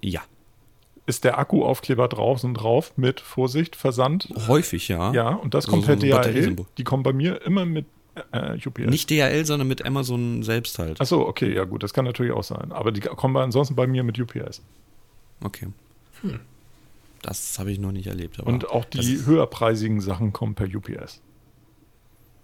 Ja, 0.00 0.22
Ist 1.06 1.24
der 1.24 1.38
Akkuaufkleber 1.38 2.08
draußen 2.08 2.54
drauf 2.54 2.92
mit 2.96 3.20
Vorsicht, 3.20 3.76
Versand? 3.76 4.28
häufig 4.46 4.88
ja. 4.88 5.12
Ja, 5.12 5.30
und 5.30 5.52
das 5.52 5.66
kommt 5.66 5.82
so 5.84 5.94
per 5.94 6.22
ein 6.22 6.34
DHL. 6.34 6.56
Die 6.78 6.84
kommen 6.84 7.02
bei 7.02 7.12
mir 7.12 7.42
immer 7.42 7.66
mit 7.66 7.84
äh, 8.32 8.56
UPS? 8.66 8.86
Nicht 8.86 9.10
DHL, 9.10 9.44
sondern 9.44 9.68
mit 9.68 9.84
Amazon 9.84 10.42
selbst 10.42 10.78
halt. 10.78 11.00
Achso, 11.00 11.20
okay, 11.26 11.54
ja 11.54 11.64
gut, 11.64 11.82
das 11.82 11.92
kann 11.92 12.04
natürlich 12.04 12.32
auch 12.32 12.44
sein. 12.44 12.72
Aber 12.72 12.92
die 12.92 13.00
kommen 13.00 13.36
ansonsten 13.36 13.74
bei 13.74 13.86
mir 13.86 14.02
mit 14.02 14.18
UPS. 14.18 14.62
Okay. 15.42 15.68
Hm. 16.22 16.40
Das 17.22 17.58
habe 17.58 17.72
ich 17.72 17.78
noch 17.78 17.92
nicht 17.92 18.06
erlebt. 18.06 18.38
Und 18.40 18.68
auch 18.68 18.84
die 18.84 19.24
höherpreisigen 19.24 20.00
Sachen 20.00 20.32
kommen 20.32 20.54
per 20.54 20.66
UPS. 20.66 21.20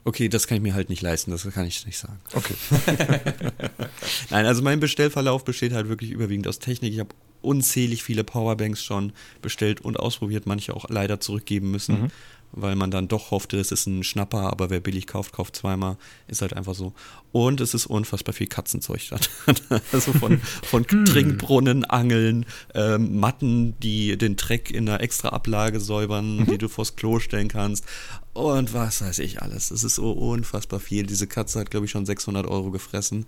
Okay, 0.05 0.31
das 0.31 0.47
kann 0.47 0.57
ich 0.57 0.63
mir 0.63 0.75
halt 0.75 0.89
nicht 0.89 1.03
leisten, 1.03 1.31
das 1.31 1.49
kann 1.53 1.67
ich 1.67 1.85
nicht 1.85 1.99
sagen. 1.99 2.19
Okay. 2.33 2.55
Nein, 4.31 4.47
also 4.47 4.63
mein 4.63 4.81
Bestellverlauf 4.81 5.45
besteht 5.45 5.73
halt 5.73 5.89
wirklich 5.89 6.11
überwiegend 6.11 6.49
aus 6.49 6.59
Technik. 6.59 6.95
Ich 6.95 7.01
habe 7.01 7.11
unzählig 7.43 8.03
viele 8.03 8.25
Powerbanks 8.25 8.83
schon 8.83 9.13
bestellt 9.43 9.81
und 9.81 9.99
ausprobiert, 9.99 10.47
manche 10.47 10.75
auch 10.75 10.89
leider 10.89 11.21
zurückgeben 11.21 11.71
müssen. 11.71 12.03
Mhm 12.03 12.11
weil 12.53 12.75
man 12.77 12.91
dann 12.91 13.09
doch 13.09 13.31
hoffte, 13.31 13.59
es 13.59 13.71
ist 13.71 13.87
ein 13.87 14.03
Schnapper, 14.03 14.51
aber 14.51 14.71
wer 14.71 14.81
billig 14.81 15.07
kauft, 15.07 15.33
kauft 15.33 15.57
zweimal. 15.57 15.97
Ist 16.27 16.43
halt 16.43 16.55
einfach 16.55 16.75
so. 16.75 16.93
Und 17.33 17.61
es 17.61 17.75
ist 17.75 17.87
unfassbar 17.87 18.35
viel 18.35 18.49
Katzenzeug 18.49 19.03
da. 19.09 19.19
also 19.93 20.13
von, 20.13 20.41
von 20.41 20.85
hm. 20.89 21.05
Trinkbrunnen, 21.05 21.85
Angeln, 21.85 22.47
ähm, 22.75 23.21
Matten, 23.21 23.79
die 23.81 24.17
den 24.19 24.37
Dreck 24.37 24.71
in 24.71 24.89
einer 24.89 25.01
extra 25.01 25.29
Ablage 25.29 25.81
säubern, 25.81 26.39
mhm. 26.39 26.47
die 26.47 26.59
du 26.59 26.69
vors 26.69 26.97
Klo 26.97 27.21
stellen 27.21 27.49
kannst. 27.49 27.85
Und 28.33 28.75
was 28.75 29.01
weiß 29.01 29.21
ich 29.21 29.43
alles. 29.43 29.71
Es 29.71 29.85
ist 29.85 29.97
so 29.97 30.13
unfassbar 30.13 30.81
viel. 30.81 31.07
Diese 31.07 31.27
Katze 31.27 31.61
hat, 31.61 31.71
glaube 31.71 31.87
ich, 31.87 31.93
schon 31.93 32.07
600 32.07 32.47
Euro 32.47 32.71
gefressen. 32.71 33.27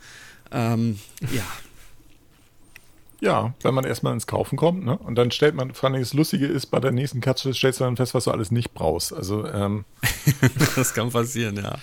Ähm, 0.51 0.99
ja. 1.33 1.45
Ja, 3.23 3.55
wenn 3.63 3.73
man 3.73 3.85
erstmal 3.85 4.15
ins 4.15 4.27
Kaufen 4.27 4.57
kommt, 4.57 4.85
ne? 4.85 4.99
Und 4.99 5.15
dann 5.15 5.31
stellt 5.31 5.55
man, 5.55 5.75
vor 5.75 5.89
allem 5.89 6.01
das 6.01 6.13
Lustige 6.13 6.47
ist, 6.47 6.67
bei 6.67 6.81
der 6.81 6.91
nächsten 6.91 7.21
Katze 7.21 7.55
stellst 7.55 7.79
du 7.79 7.85
dann 7.85 7.97
fest, 7.97 8.15
was 8.15 8.25
du 8.25 8.33
alles 8.33 8.51
nicht 8.51 8.75
brauchst. 8.75 9.13
Also, 9.13 9.47
ähm. 9.47 9.85
das 10.75 10.93
kann 10.93 11.11
passieren, 11.11 11.55
ja. 11.55 11.79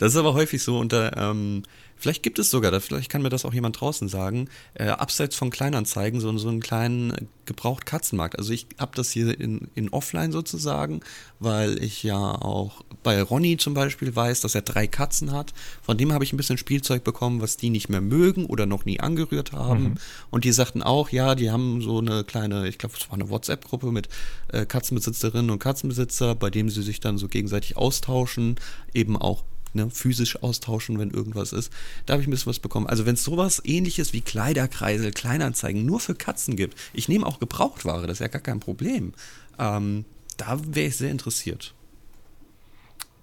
Das 0.00 0.14
ist 0.14 0.18
aber 0.18 0.34
häufig 0.34 0.60
so 0.60 0.80
unter, 0.80 1.16
ähm, 1.16 1.62
Vielleicht 2.00 2.22
gibt 2.22 2.38
es 2.38 2.50
sogar, 2.50 2.78
vielleicht 2.80 3.10
kann 3.10 3.20
mir 3.20 3.28
das 3.28 3.44
auch 3.44 3.52
jemand 3.52 3.78
draußen 3.78 4.08
sagen, 4.08 4.48
äh, 4.74 4.88
abseits 4.88 5.36
von 5.36 5.50
Kleinanzeigen, 5.50 6.18
so, 6.18 6.36
so 6.38 6.48
einen 6.48 6.60
kleinen 6.60 7.10
äh, 7.10 7.24
Gebraucht-Katzenmarkt. 7.44 8.38
Also 8.38 8.52
ich 8.52 8.66
habe 8.78 8.92
das 8.94 9.10
hier 9.10 9.38
in, 9.38 9.68
in 9.74 9.90
Offline 9.90 10.32
sozusagen, 10.32 11.00
weil 11.40 11.82
ich 11.82 12.02
ja 12.02 12.16
auch 12.16 12.82
bei 13.02 13.20
Ronny 13.20 13.58
zum 13.58 13.74
Beispiel 13.74 14.14
weiß, 14.16 14.40
dass 14.40 14.54
er 14.54 14.62
drei 14.62 14.86
Katzen 14.86 15.32
hat. 15.32 15.52
Von 15.82 15.98
dem 15.98 16.12
habe 16.12 16.24
ich 16.24 16.32
ein 16.32 16.36
bisschen 16.38 16.56
Spielzeug 16.58 17.04
bekommen, 17.04 17.42
was 17.42 17.58
die 17.58 17.68
nicht 17.68 17.88
mehr 17.90 18.00
mögen 18.00 18.46
oder 18.46 18.64
noch 18.64 18.86
nie 18.86 19.00
angerührt 19.00 19.52
haben. 19.52 19.82
Mhm. 19.82 19.94
Und 20.30 20.44
die 20.44 20.52
sagten 20.52 20.82
auch, 20.82 21.10
ja, 21.10 21.34
die 21.34 21.50
haben 21.50 21.82
so 21.82 21.98
eine 21.98 22.24
kleine, 22.24 22.66
ich 22.66 22.78
glaube, 22.78 22.94
es 22.98 23.08
war 23.08 23.14
eine 23.14 23.28
WhatsApp-Gruppe 23.28 23.92
mit 23.92 24.08
äh, 24.48 24.64
Katzenbesitzerinnen 24.64 25.50
und 25.50 25.58
Katzenbesitzer, 25.58 26.34
bei 26.34 26.48
dem 26.48 26.70
sie 26.70 26.82
sich 26.82 27.00
dann 27.00 27.18
so 27.18 27.28
gegenseitig 27.28 27.76
austauschen, 27.76 28.56
eben 28.94 29.16
auch 29.16 29.44
ne, 29.74 29.90
physisch 29.90 30.42
austauschen, 30.42 30.98
wenn 30.98 31.10
irgendwas 31.10 31.52
ist. 31.52 31.72
Da 32.06 32.12
habe 32.12 32.22
ich 32.22 32.28
ein 32.28 32.30
bisschen 32.30 32.50
was 32.50 32.58
bekommen. 32.58 32.86
Also 32.86 33.06
wenn 33.06 33.14
es 33.14 33.24
sowas 33.24 33.62
ähnliches 33.64 34.12
wie 34.12 34.20
Kleiderkreisel, 34.20 35.12
Kleinanzeigen 35.12 35.84
nur 35.84 36.00
für 36.00 36.14
Katzen 36.14 36.56
gibt, 36.56 36.78
ich 36.92 37.08
nehme 37.08 37.26
auch 37.26 37.38
Gebrauchtware, 37.38 38.06
das 38.06 38.14
ist 38.14 38.20
ja 38.20 38.28
gar 38.28 38.42
kein 38.42 38.60
Problem. 38.60 39.12
Ähm, 39.58 40.04
da 40.36 40.58
wäre 40.64 40.88
ich 40.88 40.96
sehr 40.96 41.10
interessiert. 41.10 41.74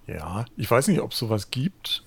Ja, 0.06 0.46
ich 0.56 0.70
weiß 0.70 0.88
nicht, 0.88 1.00
ob 1.00 1.12
es 1.12 1.18
sowas 1.18 1.50
gibt. 1.50 2.02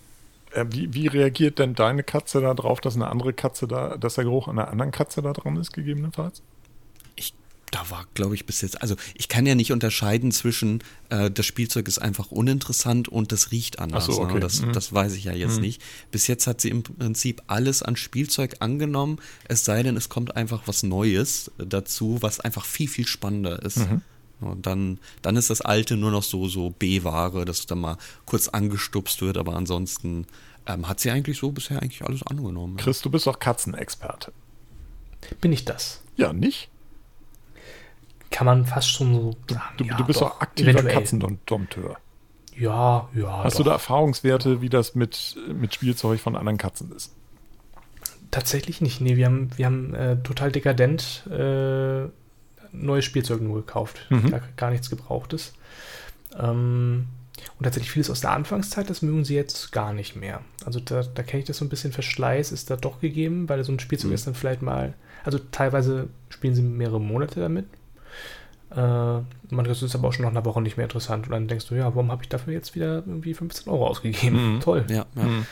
Äh, 0.54 0.66
wie, 0.70 0.94
wie, 0.94 1.08
reagiert 1.08 1.60
denn 1.60 1.76
deine 1.76 2.04
Katze 2.04 2.42
darauf, 2.42 2.82
dass 2.82 2.96
eine 2.96 3.08
andere 3.08 3.34
Katze 3.34 3.68
da, 3.68 3.98
dass 3.98 4.16
der 4.16 4.24
Geruch 4.24 4.48
einer 4.48 4.70
anderen 4.70 4.92
Katze 4.92 5.22
da 5.22 5.34
dran 5.34 5.56
ist, 5.58 5.72
gegebenenfalls? 5.72 6.42
Da 7.72 7.90
war, 7.90 8.06
glaube 8.14 8.36
ich, 8.36 8.46
bis 8.46 8.62
jetzt, 8.62 8.82
also 8.82 8.96
ich 9.16 9.30
kann 9.30 9.46
ja 9.46 9.56
nicht 9.56 9.72
unterscheiden 9.72 10.32
zwischen, 10.32 10.84
äh, 11.10 11.32
das 11.32 11.46
Spielzeug 11.46 11.88
ist 11.88 12.00
einfach 12.00 12.30
uninteressant 12.30 13.08
und 13.08 13.32
das 13.32 13.52
riecht 13.52 13.80
anders. 13.80 14.10
Ach 14.10 14.14
so, 14.14 14.22
okay. 14.22 14.36
ne? 14.36 14.40
das, 14.42 14.62
mhm. 14.62 14.74
das 14.74 14.94
weiß 14.94 15.14
ich 15.14 15.24
ja 15.24 15.34
jetzt 15.34 15.56
mhm. 15.56 15.62
nicht. 15.62 15.82
Bis 16.12 16.28
jetzt 16.28 16.48
hat 16.48 16.60
sie 16.60 16.70
im 16.70 16.84
Prinzip 16.84 17.42
alles 17.48 17.82
an 17.82 17.96
Spielzeug 17.96 18.58
angenommen, 18.60 19.20
es 19.48 19.64
sei 19.64 19.84
denn, 19.84 19.96
es 19.96 20.10
kommt 20.10 20.36
einfach 20.36 20.64
was 20.66 20.84
Neues 20.84 21.50
dazu, 21.58 22.18
was 22.20 22.42
einfach 22.42 22.66
viel, 22.66 22.90
viel 22.90 23.08
spannender 23.08 23.62
ist. 23.64 23.78
Mhm. 23.78 24.02
Und 24.42 24.66
dann, 24.66 25.00
dann 25.22 25.36
ist 25.36 25.50
das 25.50 25.62
Alte 25.62 25.96
nur 25.96 26.12
noch 26.12 26.24
so, 26.24 26.48
so 26.48 26.72
B-Ware, 26.72 27.46
dass 27.46 27.68
dann 27.68 27.80
mal 27.80 27.98
kurz 28.26 28.48
angestupst 28.48 29.22
wird, 29.22 29.38
aber 29.38 29.56
ansonsten 29.56 30.26
ähm, 30.66 30.88
hat 30.90 31.00
sie 31.00 31.12
eigentlich 31.12 31.38
so 31.38 31.52
bisher 31.52 31.82
eigentlich 31.82 32.04
alles 32.04 32.24
angenommen. 32.24 32.78
Chris, 32.78 33.02
du 33.02 33.10
bist 33.10 33.28
doch 33.28 33.40
Katzenexperte. 33.40 34.34
Bin 35.40 35.54
ich 35.54 35.64
das? 35.64 36.02
Ja, 36.18 36.34
nicht? 36.34 36.71
Kann 38.32 38.46
man 38.46 38.66
fast 38.66 38.90
schon 38.90 39.14
so 39.14 39.36
sagen. 39.48 39.78
Du, 39.78 39.84
ja, 39.84 39.98
du 39.98 40.06
bist 40.06 40.22
doch, 40.22 40.32
auch 40.32 40.42
aktiver 40.42 40.82
Katzendompteur. 40.84 41.98
Ja, 42.58 43.10
ja. 43.14 43.44
Hast 43.44 43.54
doch. 43.54 43.64
du 43.64 43.64
da 43.66 43.72
Erfahrungswerte, 43.74 44.62
wie 44.62 44.70
das 44.70 44.96
mit, 44.96 45.38
mit 45.54 45.74
Spielzeug 45.74 46.20
von 46.20 46.36
anderen 46.36 46.58
Katzen 46.58 46.92
ist? 46.96 47.14
Tatsächlich 48.30 48.82
nicht. 48.82 49.02
Nee, 49.02 49.18
wir 49.18 49.26
haben, 49.26 49.50
wir 49.58 49.66
haben 49.66 49.94
äh, 49.94 50.18
total 50.24 50.52
dekadent 50.52 51.28
äh, 51.30 52.06
neues 52.72 53.06
Spielzeug 53.06 53.42
nur 53.42 53.56
gekauft. 53.58 54.08
Mhm. 54.10 54.32
Gar, 54.32 54.42
gar, 54.56 54.72
nichts 54.72 54.90
Gebrauchtes. 54.90 55.54
Ähm, 56.40 57.08
und 57.58 57.64
tatsächlich 57.64 57.92
vieles 57.92 58.10
aus 58.10 58.22
der 58.22 58.32
Anfangszeit, 58.32 58.90
das 58.90 59.02
mögen 59.02 59.26
sie 59.26 59.36
jetzt 59.36 59.72
gar 59.72 59.94
nicht 59.94 60.16
mehr. 60.16 60.42
Also 60.66 60.80
da, 60.80 61.02
da 61.04 61.24
kenne 61.24 61.42
ich 61.42 61.48
das 61.48 61.58
so 61.58 61.66
ein 61.66 61.70
bisschen 61.70 61.92
Verschleiß, 61.92 62.52
ist 62.52 62.70
da 62.70 62.76
doch 62.76 63.02
gegeben, 63.02 63.50
weil 63.50 63.64
so 63.64 63.72
ein 63.72 63.80
Spielzeug 63.80 64.10
mhm. 64.10 64.16
ist 64.16 64.28
dann 64.28 64.36
vielleicht 64.36 64.62
mal, 64.62 64.94
also 65.24 65.40
teilweise 65.52 66.08
spielen 66.30 66.56
sie 66.56 66.62
mehrere 66.62 67.02
Monate 67.02 67.40
damit, 67.40 67.66
man, 68.76 69.66
das 69.66 69.82
ist 69.84 69.96
aber 69.96 70.08
auch 70.08 70.14
schon 70.14 70.24
nach 70.24 70.32
einer 70.32 70.46
Woche 70.46 70.62
nicht 70.62 70.78
mehr 70.78 70.86
interessant. 70.86 71.28
Und 71.28 71.34
dann 71.34 71.48
denkst 71.48 71.68
du, 71.68 71.76
ja, 71.76 71.86
warum 71.86 72.12
habe 72.12 72.24
ich 72.24 72.30
dafür 72.30 72.54
jetzt 72.54 72.76
wieder 72.76 73.04
irgendwie 73.06 73.34
15 73.34 73.72
Euro 73.72 73.88
ausgegeben? 73.88 74.56
Mhm. 74.56 74.60
Toll. 74.62 74.86
Ja, 74.90 75.06
ja. 75.16 75.24
Mhm. 75.24 75.46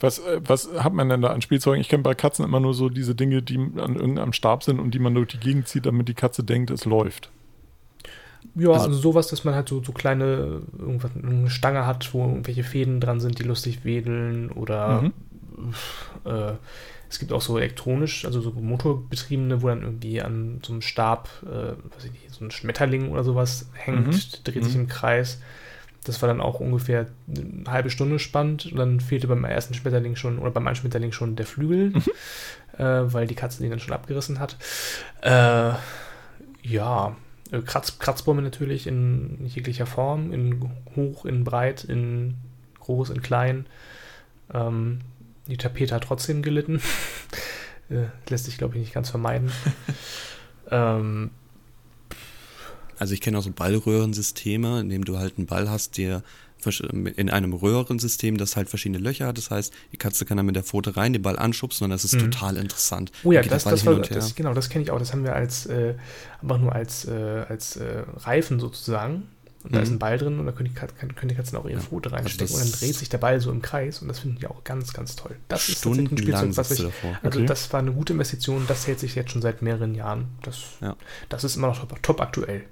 Was, 0.00 0.18
äh, 0.18 0.40
was 0.44 0.68
hat 0.78 0.92
man 0.92 1.08
denn 1.08 1.22
da 1.22 1.28
an 1.28 1.40
Spielzeugen? 1.40 1.80
Ich 1.80 1.88
kenne 1.88 2.02
bei 2.02 2.14
Katzen 2.14 2.44
immer 2.44 2.60
nur 2.60 2.74
so 2.74 2.88
diese 2.88 3.14
Dinge, 3.14 3.42
die 3.42 3.56
an 3.56 3.96
irgendeinem 3.96 4.32
Stab 4.32 4.62
sind 4.62 4.78
und 4.80 4.92
die 4.92 4.98
man 4.98 5.14
durch 5.14 5.28
die 5.28 5.38
Gegend 5.38 5.68
zieht, 5.68 5.86
damit 5.86 6.08
die 6.08 6.14
Katze 6.14 6.44
denkt, 6.44 6.70
es 6.70 6.84
läuft. 6.84 7.30
Ja, 8.54 8.70
also, 8.72 8.86
also 8.86 8.98
sowas, 8.98 9.28
dass 9.28 9.44
man 9.44 9.54
halt 9.54 9.68
so, 9.68 9.82
so 9.82 9.92
kleine 9.92 10.62
irgendwas, 10.78 11.12
eine 11.16 11.48
Stange 11.48 11.86
hat, 11.86 12.12
wo 12.12 12.26
irgendwelche 12.26 12.64
Fäden 12.64 13.00
dran 13.00 13.20
sind, 13.20 13.38
die 13.38 13.44
lustig 13.44 13.84
wedeln 13.84 14.50
oder 14.50 15.02
mhm. 15.02 15.12
äh, 16.24 16.52
es 17.14 17.20
gibt 17.20 17.32
auch 17.32 17.40
so 17.40 17.56
elektronisch, 17.58 18.24
also 18.24 18.40
so 18.40 18.50
motorbetriebene, 18.50 19.62
wo 19.62 19.68
dann 19.68 19.82
irgendwie 19.82 20.20
an 20.20 20.60
so 20.64 20.72
einem 20.72 20.82
Stab, 20.82 21.28
äh, 21.44 21.94
weiß 21.94 22.06
ich 22.06 22.10
nicht, 22.10 22.30
so 22.32 22.44
ein 22.44 22.50
Schmetterling 22.50 23.10
oder 23.10 23.22
sowas 23.22 23.68
hängt, 23.72 24.08
mhm. 24.08 24.42
dreht 24.42 24.64
sich 24.64 24.74
mhm. 24.74 24.80
im 24.80 24.88
Kreis. 24.88 25.40
Das 26.02 26.20
war 26.20 26.26
dann 26.26 26.40
auch 26.40 26.58
ungefähr 26.58 27.06
eine 27.28 27.70
halbe 27.70 27.90
Stunde 27.90 28.18
spannend. 28.18 28.66
Und 28.66 28.78
dann 28.78 28.98
fehlte 28.98 29.28
beim 29.28 29.44
ersten 29.44 29.74
Schmetterling 29.74 30.16
schon, 30.16 30.40
oder 30.40 30.50
beim 30.50 30.66
einen 30.66 30.74
Schmetterling 30.74 31.12
schon 31.12 31.36
der 31.36 31.46
Flügel, 31.46 31.90
mhm. 31.90 32.02
äh, 32.78 33.12
weil 33.12 33.28
die 33.28 33.36
Katze 33.36 33.62
den 33.62 33.70
dann 33.70 33.78
schon 33.78 33.94
abgerissen 33.94 34.40
hat. 34.40 34.56
Äh, 35.22 35.74
ja, 36.64 37.14
äh, 37.52 37.60
Kratz, 37.60 38.00
Kratzbäume 38.00 38.42
natürlich 38.42 38.88
in 38.88 39.46
jeglicher 39.46 39.86
Form, 39.86 40.32
in 40.32 40.68
hoch, 40.96 41.26
in 41.26 41.44
breit, 41.44 41.84
in 41.84 42.34
groß, 42.80 43.10
in 43.10 43.22
klein. 43.22 43.66
Ähm, 44.52 44.98
die 45.46 45.56
Tapete 45.56 45.94
hat 45.94 46.04
trotzdem 46.04 46.42
gelitten. 46.42 46.80
Äh, 47.90 48.06
lässt 48.30 48.46
sich, 48.46 48.56
glaube 48.56 48.76
ich, 48.76 48.80
nicht 48.80 48.94
ganz 48.94 49.10
vermeiden. 49.10 49.52
ähm, 50.70 51.30
also 52.98 53.12
ich 53.12 53.20
kenne 53.20 53.36
auch 53.36 53.42
so 53.42 53.50
Ballröhrensysteme, 53.50 54.80
in 54.80 54.88
dem 54.88 55.04
du 55.04 55.18
halt 55.18 55.36
einen 55.36 55.46
Ball 55.46 55.68
hast, 55.68 55.98
der 55.98 56.22
in 56.64 57.28
einem 57.28 57.52
Röhrensystem, 57.52 58.38
das 58.38 58.56
halt 58.56 58.70
verschiedene 58.70 58.98
Löcher 58.98 59.26
hat. 59.26 59.36
Das 59.36 59.50
heißt, 59.50 59.72
die 59.92 59.98
Katze 59.98 60.24
kann 60.24 60.38
dann 60.38 60.46
mit 60.46 60.56
der 60.56 60.62
Pfote 60.62 60.96
rein, 60.96 61.12
den 61.12 61.20
Ball 61.20 61.38
anschubsen 61.38 61.84
und 61.84 61.90
das 61.90 62.04
ist 62.04 62.14
mhm. 62.14 62.30
total 62.30 62.56
interessant. 62.56 63.12
Oh 63.22 63.32
ja, 63.32 63.42
das, 63.42 63.64
das, 63.64 63.84
war, 63.84 63.96
das, 63.96 64.34
genau, 64.34 64.54
das 64.54 64.70
kenne 64.70 64.84
ich 64.84 64.90
auch. 64.90 64.98
Das 64.98 65.12
haben 65.12 65.24
wir 65.24 65.36
als 65.36 65.66
äh, 65.66 65.94
einfach 66.40 66.58
nur 66.58 66.74
als, 66.74 67.04
äh, 67.04 67.44
als 67.46 67.76
äh, 67.76 68.04
Reifen 68.16 68.60
sozusagen. 68.60 69.28
Und 69.64 69.72
mhm. 69.72 69.76
da 69.76 69.82
ist 69.82 69.88
ein 69.88 69.94
mhm. 69.94 69.98
Ball 69.98 70.18
drin 70.18 70.38
und 70.38 70.46
da 70.46 70.52
können 70.52 70.68
die, 70.68 70.74
Katzen, 70.74 71.14
können 71.16 71.28
die 71.30 71.34
Katzen 71.34 71.58
auch 71.58 71.64
ihre 71.64 71.80
ja. 71.80 71.80
Pfote 71.80 72.12
reinstecken 72.12 72.54
also 72.54 72.64
und 72.64 72.72
dann 72.72 72.80
dreht 72.80 72.94
sich 72.94 73.08
der 73.08 73.18
Ball 73.18 73.40
so 73.40 73.50
im 73.50 73.62
Kreis 73.62 74.02
und 74.02 74.08
das 74.08 74.20
finden 74.20 74.38
die 74.38 74.46
auch 74.46 74.62
ganz, 74.62 74.92
ganz 74.92 75.16
toll. 75.16 75.34
Das 75.48 75.68
ist 75.68 75.82
tatsächlich 75.82 76.12
ein 76.12 76.18
Spielzeug, 76.18 76.56
was 76.56 76.70
ich, 76.70 76.84
also 77.22 77.38
okay. 77.38 77.46
das 77.46 77.72
war 77.72 77.80
eine 77.80 77.92
gute 77.92 78.12
Investition, 78.12 78.64
das 78.68 78.86
hält 78.86 79.00
sich 79.00 79.14
jetzt 79.14 79.32
schon 79.32 79.40
seit 79.40 79.62
mehreren 79.62 79.94
Jahren. 79.94 80.26
Das, 80.42 80.62
ja. 80.80 80.96
das 81.30 81.44
ist 81.44 81.56
immer 81.56 81.68
noch 81.68 81.78
top, 81.78 82.02
top 82.02 82.20
aktuell. 82.20 82.64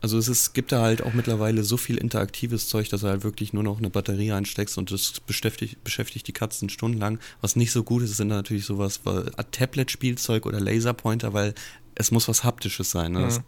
Also 0.00 0.18
es 0.18 0.28
ist, 0.28 0.54
gibt 0.54 0.72
da 0.72 0.82
halt 0.82 1.02
auch 1.02 1.14
mittlerweile 1.14 1.64
so 1.64 1.76
viel 1.76 1.96
interaktives 1.96 2.68
Zeug, 2.68 2.88
dass 2.88 3.02
du 3.02 3.08
halt 3.08 3.24
wirklich 3.24 3.52
nur 3.52 3.62
noch 3.62 3.78
eine 3.78 3.90
Batterie 3.90 4.32
einsteckst 4.32 4.78
und 4.78 4.90
das 4.90 5.20
beschäftigt, 5.20 5.82
beschäftigt 5.84 6.26
die 6.28 6.32
Katzen 6.32 6.68
stundenlang. 6.68 7.18
Was 7.40 7.56
nicht 7.56 7.72
so 7.72 7.82
gut 7.82 8.02
ist, 8.02 8.16
sind 8.16 8.28
natürlich 8.28 8.64
sowas 8.66 9.00
wie 9.04 9.30
Tablet-Spielzeug 9.50 10.46
oder 10.46 10.60
Laserpointer, 10.60 11.32
weil 11.32 11.54
es 11.94 12.10
muss 12.10 12.28
was 12.28 12.44
Haptisches 12.44 12.90
sein. 12.90 13.12
Ne? 13.12 13.22
Das, 13.22 13.40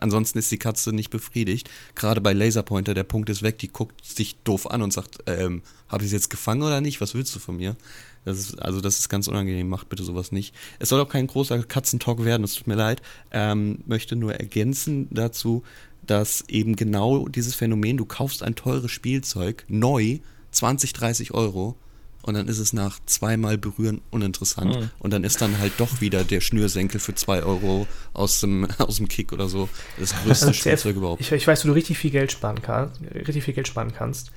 ansonsten 0.00 0.38
ist 0.38 0.50
die 0.50 0.58
Katze 0.58 0.92
nicht 0.92 1.10
befriedigt. 1.10 1.70
Gerade 1.94 2.20
bei 2.20 2.32
Laserpointer, 2.32 2.94
der 2.94 3.04
Punkt 3.04 3.28
ist 3.30 3.42
weg, 3.42 3.58
die 3.58 3.68
guckt 3.68 4.04
sich 4.04 4.36
doof 4.44 4.70
an 4.70 4.82
und 4.82 4.92
sagt, 4.92 5.18
ähm, 5.26 5.62
habe 5.88 6.02
ich 6.02 6.08
es 6.08 6.12
jetzt 6.12 6.30
gefangen 6.30 6.62
oder 6.62 6.80
nicht? 6.80 7.00
Was 7.00 7.14
willst 7.14 7.34
du 7.34 7.38
von 7.38 7.56
mir? 7.56 7.76
Das 8.24 8.38
ist, 8.38 8.62
also 8.62 8.80
das 8.80 8.98
ist 8.98 9.08
ganz 9.08 9.28
unangenehm, 9.28 9.68
macht 9.68 9.88
bitte 9.88 10.04
sowas 10.04 10.32
nicht. 10.32 10.54
Es 10.78 10.88
soll 10.88 11.00
auch 11.00 11.08
kein 11.08 11.26
großer 11.26 11.62
Katzentalk 11.62 12.24
werden, 12.24 12.44
es 12.44 12.54
tut 12.54 12.66
mir 12.66 12.74
leid. 12.74 13.02
Ähm, 13.30 13.80
möchte 13.86 14.16
nur 14.16 14.34
ergänzen 14.34 15.08
dazu, 15.10 15.62
dass 16.02 16.44
eben 16.48 16.76
genau 16.76 17.28
dieses 17.28 17.54
Phänomen, 17.54 17.96
du 17.96 18.04
kaufst 18.04 18.42
ein 18.42 18.54
teures 18.54 18.90
Spielzeug, 18.90 19.64
neu, 19.68 20.18
20, 20.50 20.92
30 20.92 21.32
Euro, 21.32 21.76
und 22.24 22.32
dann 22.32 22.48
ist 22.48 22.58
es 22.58 22.72
nach 22.72 23.00
zweimal 23.04 23.58
berühren 23.58 24.00
uninteressant. 24.10 24.80
Mhm. 24.80 24.90
Und 24.98 25.12
dann 25.12 25.24
ist 25.24 25.42
dann 25.42 25.58
halt 25.58 25.74
doch 25.76 26.00
wieder 26.00 26.24
der 26.24 26.40
Schnürsenkel 26.40 26.98
für 26.98 27.14
zwei 27.14 27.42
Euro 27.42 27.86
aus 28.14 28.40
dem, 28.40 28.66
aus 28.78 28.96
dem 28.96 29.08
Kick 29.08 29.32
oder 29.34 29.46
so 29.46 29.68
das 29.98 30.14
größte 30.22 30.46
also 30.46 30.58
Spielzeug 30.58 30.96
überhaupt. 30.96 31.20
Ich, 31.20 31.30
ich, 31.30 31.46
weiß, 31.46 31.64
wo 31.64 31.68
du 31.68 31.74
richtig 31.74 31.98
viel 31.98 32.10
Geld 32.10 32.32
sparen 32.32 32.62
kannst. 32.62 32.98
Richtig 33.14 33.44
viel 33.44 33.52
Geld 33.52 33.68
sparen 33.68 33.92
kannst. 33.92 34.30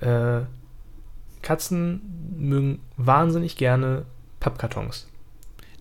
Äh, 0.00 0.40
Katzen 1.42 2.00
mögen 2.36 2.80
wahnsinnig 2.96 3.56
gerne 3.56 4.06
Pappkartons. 4.40 5.08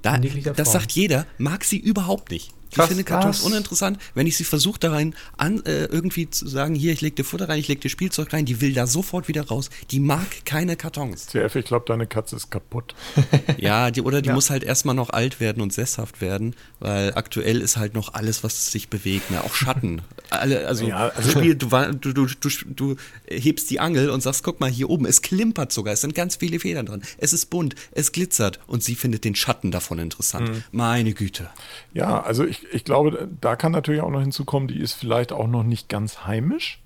Da, 0.01 0.17
das 0.17 0.71
sagt 0.71 0.91
jeder, 0.93 1.25
mag 1.37 1.63
sie 1.63 1.77
überhaupt 1.77 2.31
nicht. 2.31 2.53
Ich 2.71 2.81
finde 2.83 3.03
Kartons 3.03 3.39
was? 3.39 3.45
uninteressant. 3.45 3.99
Wenn 4.13 4.27
ich 4.27 4.37
sie 4.37 4.43
versuche, 4.43 4.79
da 4.79 4.91
rein 4.91 5.13
an, 5.37 5.63
äh, 5.65 5.85
irgendwie 5.85 6.29
zu 6.29 6.47
sagen, 6.47 6.75
hier, 6.75 6.93
ich 6.93 7.01
leg 7.01 7.15
dir 7.15 7.23
Futter 7.23 7.49
rein, 7.49 7.59
ich 7.59 7.67
leg 7.67 7.81
dir 7.81 7.89
Spielzeug 7.89 8.31
rein, 8.33 8.45
die 8.45 8.61
will 8.61 8.73
da 8.73 8.87
sofort 8.87 9.27
wieder 9.27 9.47
raus. 9.47 9.69
Die 9.91 9.99
mag 9.99 10.45
keine 10.45 10.75
Kartons. 10.75 11.27
CF, 11.27 11.55
ich 11.55 11.65
glaube, 11.65 11.85
deine 11.87 12.07
Katze 12.07 12.35
ist 12.35 12.49
kaputt. 12.49 12.95
ja, 13.57 13.91
die, 13.91 14.01
oder 14.01 14.21
die 14.21 14.29
ja. 14.29 14.35
muss 14.35 14.49
halt 14.49 14.63
erstmal 14.63 14.95
noch 14.95 15.09
alt 15.09 15.39
werden 15.39 15.61
und 15.61 15.73
sesshaft 15.73 16.21
werden, 16.21 16.55
weil 16.79 17.13
aktuell 17.15 17.61
ist 17.61 17.77
halt 17.77 17.93
noch 17.93 18.13
alles, 18.13 18.43
was 18.43 18.71
sich 18.71 18.89
bewegt, 18.89 19.31
ne? 19.31 19.43
auch 19.43 19.53
Schatten. 19.53 20.01
Alle, 20.29 20.65
also, 20.65 20.87
ja, 20.87 21.09
also 21.09 21.29
Spiel, 21.29 21.55
du, 21.55 21.67
du, 21.67 22.13
du, 22.13 22.25
du, 22.25 22.49
du 22.65 22.95
hebst 23.27 23.69
die 23.69 23.81
Angel 23.81 24.09
und 24.09 24.21
sagst, 24.21 24.43
guck 24.43 24.61
mal, 24.61 24.69
hier 24.69 24.89
oben, 24.89 25.05
es 25.05 25.21
klimpert 25.21 25.73
sogar, 25.73 25.93
es 25.93 26.01
sind 26.01 26.15
ganz 26.15 26.37
viele 26.37 26.57
Federn 26.59 26.85
dran, 26.85 27.01
es 27.17 27.33
ist 27.33 27.47
bunt, 27.47 27.75
es 27.91 28.13
glitzert 28.13 28.59
und 28.65 28.81
sie 28.81 28.95
findet 28.95 29.25
den 29.25 29.35
Schatten 29.35 29.71
davon 29.71 29.99
interessant. 29.99 30.49
Mhm. 30.49 30.63
Meine 30.71 31.13
Güte. 31.13 31.49
Ja, 31.93 32.21
also 32.21 32.45
ich, 32.45 32.60
ich 32.71 32.83
glaube, 32.83 33.29
da 33.39 33.55
kann 33.55 33.71
natürlich 33.71 34.01
auch 34.01 34.09
noch 34.09 34.21
hinzukommen, 34.21 34.67
die 34.67 34.79
ist 34.79 34.93
vielleicht 34.93 35.31
auch 35.31 35.47
noch 35.47 35.63
nicht 35.63 35.89
ganz 35.89 36.25
heimisch. 36.25 36.81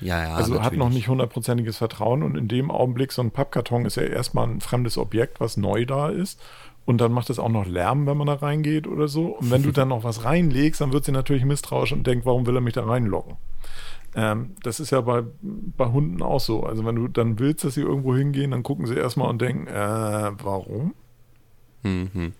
Ja, 0.00 0.22
ja. 0.22 0.34
Also 0.34 0.54
natürlich. 0.54 0.64
hat 0.64 0.78
noch 0.78 0.90
nicht 0.90 1.08
hundertprozentiges 1.08 1.78
Vertrauen 1.78 2.22
und 2.22 2.36
in 2.36 2.48
dem 2.48 2.70
Augenblick, 2.70 3.12
so 3.12 3.22
ein 3.22 3.30
Pappkarton 3.30 3.86
ist 3.86 3.96
ja 3.96 4.02
erstmal 4.02 4.46
ein 4.46 4.60
fremdes 4.60 4.98
Objekt, 4.98 5.40
was 5.40 5.56
neu 5.56 5.86
da 5.86 6.08
ist. 6.08 6.40
Und 6.84 7.00
dann 7.00 7.10
macht 7.12 7.30
es 7.30 7.40
auch 7.40 7.48
noch 7.48 7.66
Lärm, 7.66 8.06
wenn 8.06 8.16
man 8.16 8.28
da 8.28 8.34
reingeht 8.34 8.86
oder 8.86 9.08
so. 9.08 9.36
Und 9.38 9.50
wenn 9.50 9.64
du 9.64 9.72
dann 9.72 9.88
noch 9.88 10.04
was 10.04 10.22
reinlegst, 10.22 10.80
dann 10.80 10.92
wird 10.92 11.04
sie 11.04 11.12
natürlich 11.12 11.44
misstrauisch 11.44 11.92
und 11.92 12.06
denkt, 12.06 12.26
warum 12.26 12.46
will 12.46 12.54
er 12.54 12.60
mich 12.60 12.74
da 12.74 12.84
reinlocken? 12.84 13.36
Ähm, 14.14 14.54
das 14.62 14.78
ist 14.78 14.90
ja 14.90 15.00
bei, 15.00 15.24
bei 15.42 15.86
Hunden 15.86 16.22
auch 16.22 16.38
so. 16.38 16.62
Also 16.62 16.84
wenn 16.84 16.94
du 16.94 17.08
dann 17.08 17.40
willst, 17.40 17.64
dass 17.64 17.74
sie 17.74 17.80
irgendwo 17.80 18.14
hingehen, 18.14 18.52
dann 18.52 18.62
gucken 18.62 18.86
sie 18.86 18.94
erstmal 18.94 19.28
und 19.28 19.42
denken, 19.42 19.66
äh, 19.66 20.30
warum? 20.42 20.94
Mhm 21.82 22.32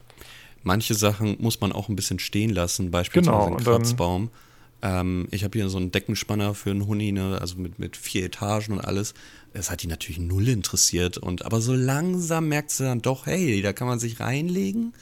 manche 0.67 0.95
Sachen 0.95 1.37
muss 1.39 1.61
man 1.61 1.73
auch 1.73 1.89
ein 1.89 1.97
bisschen 1.97 2.19
stehen 2.19 2.51
lassen, 2.51 2.91
beispielsweise 2.91 3.39
genau, 3.39 3.57
ein 3.57 3.65
Kratzbaum. 3.65 4.31
Ähm, 4.83 5.29
ich 5.31 5.45
habe 5.45 5.59
hier 5.59 5.69
so 5.69 5.79
einen 5.79 5.93
Deckenspanner 5.93 6.55
für 6.55 6.71
einen 6.71 6.87
Huni, 6.87 7.13
ne, 7.13 7.39
also 7.41 7.57
mit, 7.57 7.79
mit 7.79 7.97
vier 7.97 8.27
Etagen 8.27 8.73
und 8.75 8.81
alles. 8.81 9.15
Das 9.55 9.71
hat 9.71 9.83
die 9.83 9.87
natürlich 9.87 10.19
null 10.19 10.49
interessiert. 10.49 11.19
Und 11.19 11.47
aber 11.47 11.61
so 11.61 11.73
langsam 11.73 12.49
merkst 12.49 12.81
du 12.81 12.85
dann 12.85 13.01
doch, 13.01 13.27
hey, 13.27 13.63
da 13.63 13.73
kann 13.73 13.87
man 13.87 14.01
sich 14.01 14.21
reinlegen. 14.21 14.93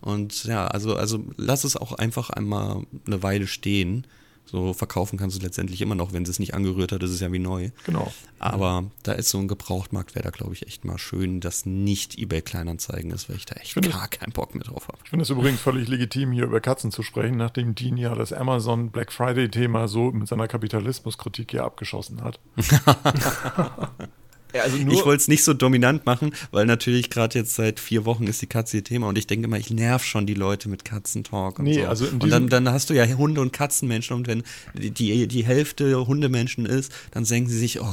Und 0.00 0.44
ja, 0.44 0.66
also, 0.66 0.96
also 0.96 1.22
lass 1.36 1.64
es 1.64 1.76
auch 1.76 1.92
einfach 1.92 2.30
einmal 2.30 2.84
eine 3.06 3.22
Weile 3.22 3.46
stehen. 3.46 4.06
So 4.50 4.72
verkaufen 4.72 5.16
kannst 5.16 5.38
du 5.38 5.42
letztendlich 5.42 5.80
immer 5.80 5.94
noch, 5.94 6.12
wenn 6.12 6.24
sie 6.24 6.32
es 6.32 6.40
nicht 6.40 6.54
angerührt 6.54 6.90
hat, 6.90 7.02
ist 7.04 7.10
es 7.10 7.20
ja 7.20 7.30
wie 7.30 7.38
neu. 7.38 7.70
Genau. 7.86 8.12
Aber 8.40 8.84
da 9.04 9.12
ist 9.12 9.28
so 9.28 9.38
ein 9.38 9.46
Gebrauchtmarkt, 9.46 10.16
wäre 10.16 10.24
da, 10.24 10.30
glaube 10.30 10.54
ich, 10.54 10.66
echt 10.66 10.84
mal 10.84 10.98
schön, 10.98 11.38
dass 11.40 11.66
nicht 11.66 12.18
eBay 12.18 12.42
Kleinanzeigen 12.42 13.12
ist, 13.12 13.28
weil 13.28 13.36
ich 13.36 13.46
da 13.46 13.54
echt 13.60 13.76
ich 13.76 13.92
gar 13.92 14.08
keinen 14.08 14.32
Bock 14.32 14.56
mehr 14.56 14.64
drauf 14.64 14.88
habe. 14.88 14.98
Ich 15.04 15.10
finde 15.10 15.22
es 15.22 15.30
übrigens 15.30 15.60
völlig 15.60 15.86
legitim, 15.86 16.32
hier 16.32 16.44
über 16.44 16.60
Katzen 16.60 16.90
zu 16.90 17.04
sprechen, 17.04 17.36
nachdem 17.36 17.76
Dean 17.76 17.96
ja 17.96 18.14
das 18.16 18.32
Amazon 18.32 18.90
Black 18.90 19.12
Friday-Thema 19.12 19.86
so 19.86 20.10
mit 20.10 20.26
seiner 20.26 20.48
Kapitalismuskritik 20.48 21.52
hier 21.52 21.62
abgeschossen 21.62 22.22
hat. 22.24 22.40
Also 24.54 24.76
ich 24.76 25.04
wollte 25.04 25.20
es 25.20 25.28
nicht 25.28 25.44
so 25.44 25.54
dominant 25.54 26.06
machen, 26.06 26.32
weil 26.50 26.66
natürlich 26.66 27.10
gerade 27.10 27.38
jetzt 27.38 27.54
seit 27.54 27.80
vier 27.80 28.04
Wochen 28.04 28.26
ist 28.26 28.42
die 28.42 28.46
Katze 28.46 28.78
ihr 28.78 28.84
Thema 28.84 29.08
und 29.08 29.18
ich 29.18 29.26
denke 29.26 29.46
immer, 29.46 29.58
ich 29.58 29.70
nerv 29.70 30.04
schon 30.04 30.26
die 30.26 30.34
Leute 30.34 30.68
mit 30.68 30.84
Katzentalk 30.84 31.58
und 31.58 31.66
nee, 31.66 31.82
so. 31.82 31.86
Also 31.86 32.06
und 32.06 32.30
dann, 32.30 32.48
dann 32.48 32.68
hast 32.68 32.90
du 32.90 32.94
ja 32.94 33.04
Hunde- 33.06 33.40
und 33.40 33.52
Katzenmenschen 33.52 34.16
und 34.16 34.26
wenn 34.26 34.42
die, 34.74 35.26
die 35.26 35.44
Hälfte 35.44 36.06
Hundemenschen 36.06 36.66
ist, 36.66 36.92
dann 37.10 37.24
denken 37.24 37.50
sie 37.50 37.58
sich, 37.58 37.80
oh, 37.80 37.84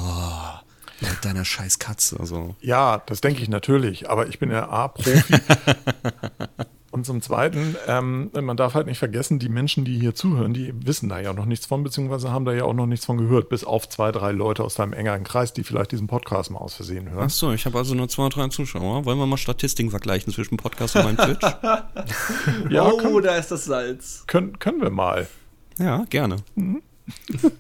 mit 1.01 1.23
deiner 1.23 1.45
scheiß 1.45 1.79
Katze. 1.79 2.19
Also. 2.19 2.55
Ja, 2.61 3.03
das 3.05 3.21
denke 3.21 3.41
ich 3.41 3.49
natürlich, 3.49 4.09
aber 4.09 4.27
ich 4.27 4.39
bin 4.39 4.51
ja 4.51 4.69
A-Profi 4.69 5.35
Und 6.97 7.03
zum 7.03 7.21
Zweiten, 7.21 7.75
ähm, 7.87 8.31
man 8.33 8.57
darf 8.57 8.73
halt 8.73 8.87
nicht 8.87 8.97
vergessen, 8.97 9.37
die 9.37 9.49
Menschen, 9.49 9.85
die 9.85 9.99
hier 9.99 10.15
zuhören, 10.15 10.55
die 10.55 10.73
wissen 10.83 11.09
da 11.09 11.19
ja 11.19 11.31
noch 11.31 11.45
nichts 11.45 11.67
von, 11.67 11.83
beziehungsweise 11.83 12.31
haben 12.31 12.43
da 12.43 12.53
ja 12.53 12.63
auch 12.63 12.73
noch 12.73 12.87
nichts 12.87 13.05
von 13.05 13.19
gehört, 13.19 13.49
bis 13.49 13.63
auf 13.63 13.87
zwei, 13.87 14.11
drei 14.11 14.31
Leute 14.31 14.63
aus 14.63 14.73
deinem 14.73 14.93
engeren 14.93 15.23
Kreis, 15.23 15.53
die 15.53 15.63
vielleicht 15.63 15.91
diesen 15.91 16.07
Podcast 16.07 16.49
mal 16.49 16.57
aus 16.57 16.73
Versehen 16.73 17.11
hören. 17.11 17.25
Achso, 17.25 17.53
ich 17.53 17.67
habe 17.67 17.77
also 17.77 17.93
nur 17.93 18.09
zwei, 18.09 18.29
drei 18.29 18.47
Zuschauer. 18.47 19.05
Wollen 19.05 19.19
wir 19.19 19.27
mal 19.27 19.37
Statistiken 19.37 19.91
vergleichen 19.91 20.33
zwischen 20.33 20.57
Podcast 20.57 20.95
und 20.95 21.03
meinem 21.03 21.17
Twitch? 21.17 21.43
ja, 22.71 22.87
oh, 22.87 22.97
können, 22.97 23.21
da 23.21 23.35
ist 23.35 23.51
das 23.51 23.65
Salz. 23.65 24.23
Können, 24.25 24.57
können 24.57 24.81
wir 24.81 24.89
mal. 24.89 25.27
Ja, 25.77 26.03
gerne. 26.09 26.37
Mhm. 26.55 26.81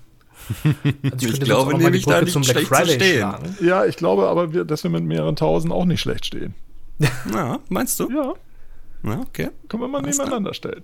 Also 1.11 1.27
ich, 1.27 1.33
ich 1.33 1.39
glaube 1.41 1.77
nämlich 1.77 2.05
da 2.05 2.21
nicht 2.21 2.31
schlecht 2.31 2.73
zu 2.73 2.85
stehen. 2.85 3.17
Schlagen. 3.17 3.57
Ja, 3.59 3.83
ich 3.83 3.97
glaube 3.97 4.29
aber, 4.29 4.53
wir, 4.53 4.63
dass 4.63 4.83
wir 4.83 4.89
mit 4.89 5.03
mehreren 5.03 5.35
Tausend 5.35 5.73
auch 5.73 5.83
nicht 5.83 5.99
schlecht 5.99 6.25
stehen. 6.25 6.53
Ja, 7.33 7.59
meinst 7.67 7.99
du? 7.99 8.09
Ja. 8.09 8.33
Ja, 9.03 9.19
okay. 9.19 9.49
Können 9.69 9.83
wir 9.83 9.87
mal 9.87 10.01
Alles 10.03 10.17
nebeneinander 10.17 10.53
stellen. 10.53 10.83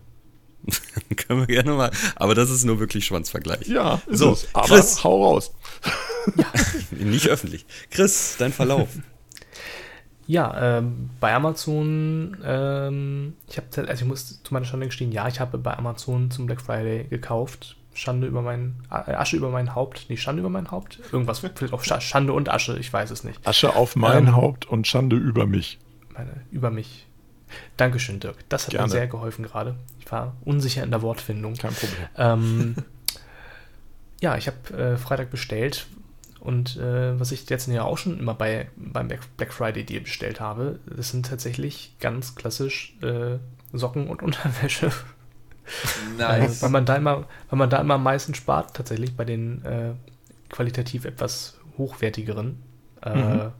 Können 1.15 1.41
wir 1.41 1.47
gerne 1.47 1.73
mal. 1.73 1.91
Aber 2.15 2.35
das 2.35 2.49
ist 2.49 2.63
nur 2.63 2.79
wirklich 2.79 3.05
Schwanzvergleich. 3.05 3.67
Ja, 3.67 4.01
so, 4.09 4.31
es. 4.31 4.47
aber 4.53 4.67
Chris, 4.67 5.03
hau 5.03 5.23
raus. 5.23 5.53
ja. 6.35 6.45
Nicht 6.91 7.27
öffentlich. 7.27 7.65
Chris, 7.91 8.35
dein 8.37 8.53
Verlauf. 8.53 8.89
Ja, 10.25 10.77
ähm, 10.77 11.09
bei 11.19 11.33
Amazon, 11.33 12.37
ähm, 12.45 13.33
ich 13.49 13.57
habe, 13.57 13.89
also 13.89 14.03
ich 14.03 14.07
muss 14.07 14.41
zu 14.41 14.53
meiner 14.53 14.65
Schande 14.65 14.85
gestehen, 14.85 15.11
ja, 15.11 15.27
ich 15.27 15.41
habe 15.41 15.57
bei 15.57 15.77
Amazon 15.77 16.31
zum 16.31 16.45
Black 16.45 16.61
Friday 16.61 17.05
gekauft. 17.09 17.75
Schande 17.93 18.25
über 18.25 18.41
mein, 18.41 18.75
äh, 18.89 19.11
Asche 19.15 19.35
über 19.35 19.49
mein 19.49 19.75
Haupt, 19.75 20.05
nee, 20.07 20.15
Schande 20.17 20.39
über 20.39 20.49
mein 20.49 20.71
Haupt. 20.71 20.99
Irgendwas, 21.11 21.39
vielleicht 21.39 21.73
auch 21.73 21.83
Schande 21.83 22.31
und 22.31 22.49
Asche, 22.49 22.77
ich 22.79 22.91
weiß 22.91 23.11
es 23.11 23.23
nicht. 23.23 23.45
Asche 23.45 23.75
auf 23.75 23.97
mein 23.97 24.27
ähm, 24.27 24.35
Haupt 24.35 24.65
und 24.65 24.87
Schande 24.87 25.17
über 25.17 25.45
mich. 25.45 25.77
Meine, 26.13 26.31
über 26.51 26.71
mich. 26.71 27.05
Dankeschön, 27.77 28.19
Dirk. 28.19 28.37
Das 28.49 28.65
hat 28.65 28.71
Gerne. 28.71 28.87
mir 28.87 28.91
sehr 28.91 29.07
geholfen 29.07 29.43
gerade. 29.43 29.75
Ich 29.99 30.11
war 30.11 30.35
unsicher 30.45 30.83
in 30.83 30.91
der 30.91 31.01
Wortfindung. 31.01 31.55
Kein 31.55 31.73
Problem. 31.73 32.07
Ähm, 32.17 32.75
ja, 34.21 34.37
ich 34.37 34.47
habe 34.47 34.77
äh, 34.77 34.97
Freitag 34.97 35.31
bestellt 35.31 35.87
und 36.43 36.75
äh, 36.75 37.17
was 37.17 37.31
ich 37.31 37.49
jetzt 37.49 37.67
ja 37.67 37.83
auch 37.83 37.97
schon 37.97 38.19
immer 38.19 38.33
bei, 38.33 38.67
beim 38.75 39.07
Black 39.07 39.53
Friday 39.53 39.85
Deal 39.85 40.01
bestellt 40.01 40.41
habe, 40.41 40.79
das 40.85 41.09
sind 41.09 41.25
tatsächlich 41.25 41.95
ganz 42.01 42.35
klassisch 42.35 42.97
äh, 43.01 43.37
Socken 43.71 44.07
und 44.07 44.21
Unterwäsche. 44.21 44.91
Nice. 46.17 46.61
weil, 46.61 46.69
man 46.69 46.85
da 46.85 46.97
immer, 46.97 47.25
weil 47.49 47.59
man 47.59 47.69
da 47.69 47.79
immer 47.79 47.93
am 47.93 48.03
meisten 48.03 48.35
spart, 48.35 48.75
tatsächlich 48.75 49.15
bei 49.15 49.23
den 49.23 49.63
äh, 49.63 49.93
qualitativ 50.49 51.05
etwas 51.05 51.57
hochwertigeren. 51.77 52.61
Äh, 53.01 53.15
mhm. 53.15 53.51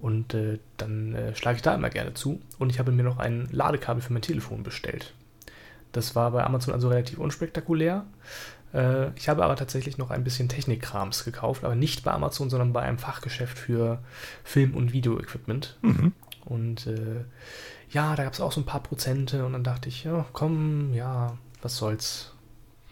Und 0.00 0.34
äh, 0.34 0.58
dann 0.76 1.14
äh, 1.14 1.34
schlage 1.36 1.56
ich 1.56 1.62
da 1.62 1.74
immer 1.74 1.90
gerne 1.90 2.14
zu. 2.14 2.40
Und 2.58 2.70
ich 2.70 2.78
habe 2.78 2.92
mir 2.92 3.02
noch 3.02 3.18
ein 3.18 3.48
Ladekabel 3.52 4.02
für 4.02 4.12
mein 4.12 4.22
Telefon 4.22 4.62
bestellt. 4.62 5.12
Das 5.92 6.14
war 6.14 6.30
bei 6.30 6.44
Amazon 6.44 6.72
also 6.72 6.88
relativ 6.88 7.18
unspektakulär. 7.18 8.06
Äh, 8.72 9.10
ich 9.16 9.28
habe 9.28 9.44
aber 9.44 9.56
tatsächlich 9.56 9.98
noch 9.98 10.10
ein 10.10 10.24
bisschen 10.24 10.48
Technikkrams 10.48 11.24
gekauft, 11.24 11.64
aber 11.64 11.74
nicht 11.74 12.04
bei 12.04 12.12
Amazon, 12.12 12.48
sondern 12.48 12.72
bei 12.72 12.82
einem 12.82 12.98
Fachgeschäft 12.98 13.58
für 13.58 13.98
Film- 14.44 14.74
und 14.74 14.92
Videoequipment. 14.92 15.78
Mhm. 15.82 16.12
Und 16.44 16.86
äh, 16.86 17.24
ja, 17.90 18.14
da 18.16 18.24
gab 18.24 18.32
es 18.32 18.40
auch 18.40 18.52
so 18.52 18.60
ein 18.60 18.66
paar 18.66 18.82
Prozente 18.82 19.44
und 19.44 19.52
dann 19.52 19.64
dachte 19.64 19.88
ich, 19.88 20.04
ja, 20.04 20.24
komm, 20.32 20.94
ja, 20.94 21.36
was 21.60 21.76
soll's 21.76 22.32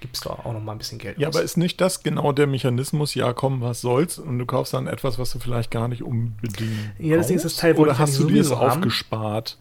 gibst 0.01 0.25
du 0.25 0.31
auch 0.31 0.53
noch 0.53 0.63
mal 0.63 0.73
ein 0.73 0.79
bisschen 0.79 0.99
Geld 0.99 1.19
Ja, 1.19 1.29
aus. 1.29 1.37
aber 1.37 1.45
ist 1.45 1.57
nicht 1.57 1.81
das 1.81 2.03
genau 2.03 2.33
der 2.33 2.47
Mechanismus, 2.47 3.15
ja 3.15 3.33
komm, 3.33 3.61
was 3.61 3.81
soll's, 3.81 4.19
und 4.19 4.39
du 4.39 4.47
kaufst 4.47 4.75
dann 4.75 4.87
etwas, 4.87 5.19
was 5.19 5.33
du 5.33 5.39
vielleicht 5.39 5.71
gar 5.71 5.89
nicht 5.89 6.03
unbedingt 6.03 6.93
Ja, 6.99 7.17
das 7.17 7.31
ist 7.31 7.45
das 7.45 7.57
Teil, 7.57 7.75
Oder 7.75 7.99
hast 7.99 8.19
du 8.19 8.25
dir 8.25 8.39
das 8.43 8.53
aufgespart 8.53 9.59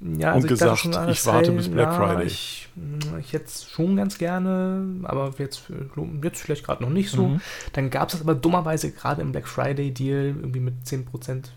ja, 0.00 0.32
also 0.32 0.38
und 0.38 0.44
ich 0.44 0.48
gesagt, 0.60 0.84
ich 0.84 1.26
warte 1.26 1.48
Teil, 1.48 1.56
bis 1.56 1.68
Black 1.68 1.88
ja, 1.88 1.96
Friday? 1.96 2.26
Ich, 2.26 2.68
ich 3.18 3.32
jetzt 3.32 3.68
schon 3.68 3.96
ganz 3.96 4.16
gerne, 4.16 4.84
aber 5.02 5.34
jetzt, 5.38 5.64
jetzt 6.22 6.40
vielleicht 6.40 6.64
gerade 6.64 6.84
noch 6.84 6.90
nicht 6.90 7.10
so. 7.10 7.28
Mhm. 7.28 7.40
Dann 7.72 7.90
gab 7.90 8.08
es 8.08 8.12
das 8.12 8.20
aber 8.22 8.36
dummerweise 8.36 8.92
gerade 8.92 9.22
im 9.22 9.32
Black 9.32 9.48
Friday 9.48 9.92
Deal 9.92 10.36
irgendwie 10.38 10.60
mit 10.60 10.74
10%, 10.84 11.06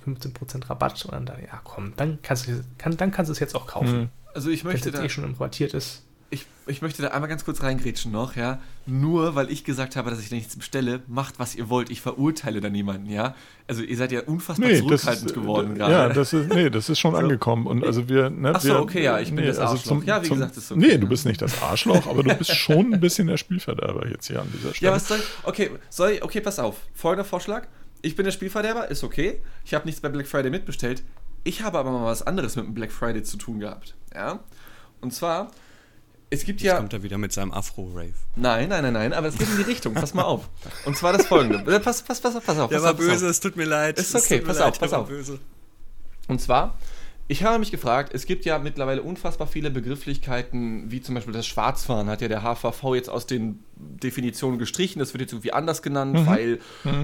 15% 0.07 0.69
Rabatt 0.69 1.05
und 1.05 1.13
dann 1.13 1.25
da, 1.27 1.34
ja 1.34 1.61
komm, 1.63 1.93
dann 1.97 2.17
kannst 2.23 2.47
du, 2.47 2.63
kann, 2.79 2.97
dann 2.97 3.11
kannst 3.11 3.29
du 3.29 3.34
es 3.34 3.39
jetzt 3.39 3.55
auch 3.55 3.67
kaufen. 3.67 3.99
Mhm. 3.99 4.09
Also 4.34 4.49
ich 4.49 4.63
möchte 4.63 4.91
Wenn 4.91 4.99
es 4.99 5.05
eh 5.05 5.09
schon 5.09 5.23
importiert 5.23 5.75
ist. 5.75 6.03
Ich, 6.34 6.47
ich 6.65 6.82
möchte 6.82 7.01
da 7.01 7.09
einmal 7.09 7.29
ganz 7.29 7.43
kurz 7.43 7.61
reingrätschen 7.61 8.11
noch, 8.11 8.38
ja. 8.38 8.59
Nur 8.86 9.36
weil 9.36 9.51
ich 9.51 9.65
gesagt 9.65 9.97
habe, 9.97 10.09
dass 10.09 10.21
ich 10.21 10.29
da 10.29 10.36
nichts 10.36 10.55
bestelle, 10.55 11.01
macht 11.07 11.39
was 11.39 11.55
ihr 11.55 11.69
wollt. 11.69 11.89
Ich 11.89 11.99
verurteile 11.99 12.61
da 12.61 12.69
niemanden, 12.69 13.09
ja. 13.09 13.36
Also 13.67 13.84
ihr 13.84 13.97
seid 13.97 14.13
ja 14.13 14.21
unfassbar 14.21 14.69
Nee, 14.69 14.77
zurückhaltend 14.77 15.27
ist, 15.27 15.34
geworden 15.34 15.73
äh, 15.73 15.77
gerade. 15.79 15.93
Ja, 15.93 16.09
das 16.09 16.32
ist, 16.32 16.53
nee, 16.53 16.69
das 16.69 16.88
ist 16.88 16.99
schon 16.99 17.15
angekommen. 17.15 17.67
Und 17.67 17.84
also 17.84 18.07
wir, 18.07 18.29
ne, 18.29 18.53
Ach 18.55 18.61
so, 18.61 18.69
wir, 18.69 18.79
okay, 18.79 19.03
ja, 19.03 19.19
ich 19.19 19.36
bin 19.36 19.45
das 19.45 19.59
Arschloch. 19.59 20.03
Ja, 20.05 20.23
wie 20.23 20.29
gesagt, 20.29 20.55
ist 20.55 20.71
okay. 20.71 20.79
Nee, 20.79 20.97
du 20.97 21.07
bist 21.07 21.25
nicht 21.25 21.41
das 21.41 21.61
Arschloch, 21.61 22.07
aber 22.07 22.23
du 22.23 22.34
bist 22.34 22.55
schon 22.55 22.93
ein 22.93 22.99
bisschen 23.01 23.27
der 23.27 23.38
Spielverderber 23.38 24.07
jetzt 24.07 24.27
hier 24.27 24.41
an 24.41 24.47
dieser 24.53 24.73
Stelle. 24.73 24.89
Ja, 24.89 24.95
was 24.95 25.09
soll 25.09 25.19
ich? 25.19 25.25
Okay, 25.43 25.71
soll 25.89 26.11
ich, 26.11 26.23
okay, 26.23 26.39
pass 26.39 26.59
auf. 26.59 26.77
Folgender 26.93 27.25
Vorschlag. 27.25 27.67
Ich 28.01 28.15
bin 28.15 28.23
der 28.23 28.32
Spielverderber, 28.32 28.89
ist 28.89 29.03
okay. 29.03 29.41
Ich 29.65 29.73
habe 29.73 29.86
nichts 29.86 29.99
bei 29.99 30.07
Black 30.07 30.27
Friday 30.27 30.49
mitbestellt. 30.49 31.03
Ich 31.43 31.61
habe 31.61 31.77
aber 31.77 31.91
mal 31.91 32.05
was 32.05 32.25
anderes 32.25 32.55
mit 32.55 32.65
dem 32.65 32.73
Black 32.73 32.91
Friday 32.91 33.21
zu 33.21 33.36
tun 33.36 33.59
gehabt. 33.59 33.95
Ja? 34.13 34.39
Und 35.01 35.13
zwar, 35.13 35.51
es 36.34 36.45
gibt 36.45 36.61
Jetzt 36.61 36.71
ja. 36.71 36.77
kommt 36.77 36.93
er 36.93 37.03
wieder 37.03 37.17
mit 37.17 37.34
seinem 37.34 37.51
Afro-Rave. 37.51 38.13
Nein, 38.38 38.69
nein, 38.69 38.84
nein, 38.84 38.93
nein, 38.93 39.13
aber 39.13 39.27
es 39.27 39.38
geht 39.38 39.49
in 39.49 39.57
die 39.57 39.63
Richtung. 39.63 39.93
Pass 39.93 40.13
mal 40.13 40.23
auf. 40.23 40.49
Und 40.86 40.95
zwar 40.97 41.11
das 41.13 41.27
folgende. 41.27 41.59
Äh, 41.71 41.79
Pass, 41.82 42.01
pass, 42.01 42.21
pass 42.21 42.36
auf, 42.36 42.45
pass 42.45 42.57
auf. 42.57 42.69
Der 42.69 42.77
pass 42.77 42.84
war 42.86 42.91
auf, 42.91 42.97
pass 42.97 43.05
auf. 43.05 43.11
böse, 43.11 43.27
es 43.27 43.39
tut 43.41 43.57
mir 43.57 43.65
leid. 43.65 43.99
Ist 43.99 44.15
okay, 44.15 44.39
pass 44.39 44.59
auf, 44.59 44.77
der 44.77 44.79
pass 44.79 44.93
auf. 44.93 45.07
Böse. 45.09 45.39
Und 46.29 46.39
zwar, 46.39 46.75
ich 47.27 47.43
habe 47.43 47.59
mich 47.59 47.71
gefragt, 47.71 48.13
es 48.13 48.25
gibt 48.25 48.45
ja 48.45 48.59
mittlerweile 48.59 49.01
unfassbar 49.03 49.45
viele 49.47 49.71
Begrifflichkeiten, 49.71 50.89
wie 50.89 51.01
zum 51.01 51.15
Beispiel 51.15 51.34
das 51.34 51.45
Schwarzfahren, 51.47 52.07
hat 52.09 52.21
ja 52.21 52.29
der 52.29 52.43
HVV 52.43 52.95
jetzt 52.95 53.09
aus 53.09 53.27
den 53.27 53.59
Definitionen 53.75 54.57
gestrichen, 54.57 54.99
das 54.99 55.13
wird 55.13 55.21
jetzt 55.21 55.34
irgendwie 55.34 55.51
anders 55.53 55.82
genannt, 55.82 56.25
weil 56.25 56.59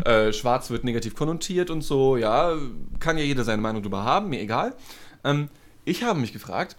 Äh, 0.06 0.32
Schwarz 0.32 0.70
wird 0.70 0.84
negativ 0.86 1.16
konnotiert 1.16 1.70
und 1.70 1.82
so, 1.82 2.16
ja, 2.18 2.56
kann 3.00 3.18
ja 3.18 3.24
jeder 3.26 3.44
seine 3.44 3.62
Meinung 3.62 3.84
drüber 3.84 4.04
haben, 4.04 4.30
mir 4.30 4.40
egal. 4.40 4.74
Ähm, 5.26 5.50
ich 5.84 6.04
habe 6.04 6.20
mich 6.20 6.32
gefragt, 6.34 6.76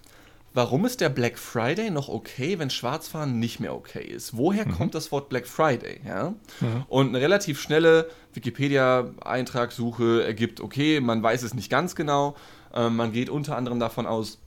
warum 0.55 0.85
ist 0.85 1.01
der 1.01 1.09
Black 1.09 1.39
Friday 1.39 1.91
noch 1.91 2.09
okay, 2.09 2.59
wenn 2.59 2.71
Schwarzfahren 2.71 3.39
nicht 3.39 3.61
mehr 3.61 3.75
okay 3.75 4.05
ist? 4.05 4.37
Woher 4.37 4.65
kommt 4.65 4.95
das 4.95 5.13
Wort 5.13 5.29
Black 5.29 5.47
Friday? 5.47 6.01
Ja? 6.07 6.35
Und 6.89 7.09
eine 7.09 7.21
relativ 7.21 7.61
schnelle 7.61 8.09
Wikipedia-Eintragssuche 8.35 10.25
ergibt, 10.25 10.61
okay, 10.61 11.01
man 11.01 11.23
weiß 11.23 11.43
es 11.43 11.55
nicht 11.55 11.71
ganz 11.71 11.95
genau. 11.95 12.37
Ähm, 12.75 12.97
man 12.97 13.13
geht 13.13 13.31
unter 13.31 13.57
anderem 13.57 13.81
davon 13.81 14.07
aus, 14.07 14.39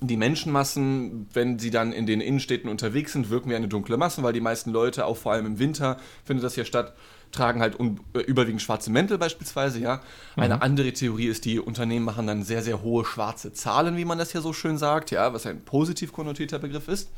die 0.00 0.16
Menschenmassen, 0.16 1.28
wenn 1.32 1.58
sie 1.58 1.70
dann 1.70 1.92
in 1.92 2.06
den 2.06 2.20
Innenstädten 2.20 2.68
unterwegs 2.68 3.12
sind, 3.12 3.30
wirken 3.30 3.50
wie 3.50 3.54
eine 3.54 3.68
dunkle 3.68 3.96
Masse, 3.96 4.22
weil 4.22 4.32
die 4.32 4.40
meisten 4.40 4.70
Leute, 4.70 5.06
auch 5.06 5.16
vor 5.16 5.32
allem 5.32 5.46
im 5.46 5.58
Winter, 5.58 5.98
findet 6.24 6.44
das 6.44 6.56
ja 6.56 6.64
statt, 6.64 6.94
tragen 7.34 7.60
halt 7.60 7.78
un 7.78 8.00
äh, 8.14 8.20
überwiegend 8.20 8.62
schwarze 8.62 8.90
Mäntel 8.90 9.18
beispielsweise, 9.18 9.78
ja. 9.80 10.00
Eine 10.36 10.62
andere 10.62 10.92
Theorie 10.92 11.26
ist, 11.26 11.44
die 11.44 11.58
Unternehmen 11.60 12.04
machen 12.04 12.26
dann 12.26 12.42
sehr, 12.44 12.62
sehr 12.62 12.82
hohe 12.82 13.04
schwarze 13.04 13.52
Zahlen, 13.52 13.96
wie 13.96 14.04
man 14.04 14.18
das 14.18 14.32
ja 14.32 14.40
so 14.40 14.52
schön 14.52 14.78
sagt, 14.78 15.10
ja, 15.10 15.32
was 15.34 15.46
ein 15.46 15.60
positiv 15.64 16.12
konnotierter 16.12 16.58
Begriff 16.58 16.88
ist. 16.88 17.10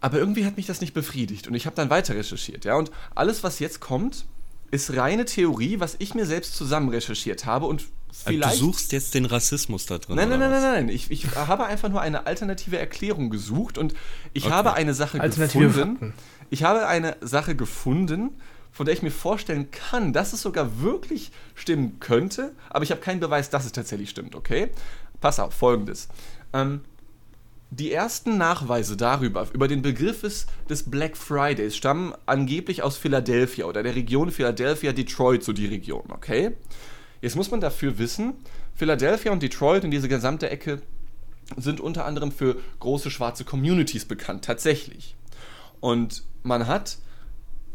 Aber 0.00 0.18
irgendwie 0.18 0.44
hat 0.44 0.56
mich 0.56 0.66
das 0.66 0.80
nicht 0.80 0.92
befriedigt 0.94 1.48
und 1.48 1.54
ich 1.54 1.66
habe 1.66 1.74
dann 1.74 1.90
weiter 1.90 2.14
recherchiert, 2.14 2.64
ja. 2.64 2.76
Und 2.76 2.90
alles, 3.14 3.42
was 3.42 3.58
jetzt 3.58 3.80
kommt, 3.80 4.26
ist 4.70 4.96
reine 4.96 5.24
Theorie, 5.24 5.80
was 5.80 5.96
ich 5.98 6.14
mir 6.14 6.26
selbst 6.26 6.54
zusammen 6.54 6.88
recherchiert 6.90 7.46
habe 7.46 7.66
und 7.66 7.84
vielleicht... 8.12 8.44
Also 8.44 8.66
Du 8.66 8.72
suchst 8.72 8.92
jetzt 8.92 9.14
den 9.14 9.24
Rassismus 9.24 9.86
da 9.86 9.98
drin. 9.98 10.16
Nein, 10.16 10.28
nein, 10.28 10.40
nein, 10.40 10.50
nein, 10.50 10.62
nein. 10.62 10.88
Ich, 10.88 11.10
ich 11.10 11.26
habe 11.36 11.66
einfach 11.66 11.88
nur 11.88 12.00
eine 12.00 12.26
alternative 12.26 12.78
Erklärung 12.78 13.30
gesucht 13.30 13.78
und 13.78 13.94
ich 14.32 14.44
Okay. 14.44 14.52
habe 14.52 14.74
eine 14.74 14.92
Sache 14.92 15.20
Alternative 15.20 15.66
gefunden. 15.68 15.96
Fakten. 15.98 16.14
Ich 16.50 16.62
habe 16.62 16.86
eine 16.86 17.16
Sache 17.22 17.54
gefunden, 17.56 18.30
von 18.76 18.84
der 18.84 18.94
ich 18.94 19.00
mir 19.00 19.10
vorstellen 19.10 19.70
kann, 19.70 20.12
dass 20.12 20.34
es 20.34 20.42
sogar 20.42 20.82
wirklich 20.82 21.30
stimmen 21.54 21.98
könnte, 21.98 22.52
aber 22.68 22.84
ich 22.84 22.90
habe 22.90 23.00
keinen 23.00 23.20
Beweis, 23.20 23.48
dass 23.48 23.64
es 23.64 23.72
tatsächlich 23.72 24.10
stimmt, 24.10 24.34
okay? 24.34 24.68
Pass 25.22 25.40
auf, 25.40 25.54
folgendes. 25.54 26.08
Ähm, 26.52 26.82
die 27.70 27.90
ersten 27.90 28.36
Nachweise 28.36 28.98
darüber, 28.98 29.48
über 29.54 29.66
den 29.66 29.80
Begriff 29.80 30.20
des, 30.20 30.82
Black 30.90 31.16
Fridays, 31.16 31.74
stammen 31.74 32.12
angeblich 32.26 32.82
aus 32.82 32.98
Philadelphia 32.98 33.64
oder 33.64 33.82
der 33.82 33.96
Region 33.96 34.30
Philadelphia, 34.30 34.92
Detroit, 34.92 35.42
so 35.42 35.54
die 35.54 35.66
Region, 35.66 36.04
okay? 36.10 36.50
Jetzt 37.22 37.34
muss 37.34 37.50
man 37.50 37.62
dafür 37.62 37.96
wissen, 37.96 38.34
Philadelphia 38.74 39.32
und 39.32 39.42
Detroit 39.42 39.84
und 39.84 39.90
diese 39.90 40.08
gesamte 40.08 40.50
Ecke 40.50 40.82
sind 41.56 41.80
unter 41.80 42.04
anderem 42.04 42.30
für 42.30 42.56
große 42.80 43.10
schwarze 43.10 43.44
Communities 43.44 44.04
bekannt, 44.04 44.44
tatsächlich. 44.44 45.16
Und 45.80 46.24
man 46.42 46.66
hat 46.66 46.98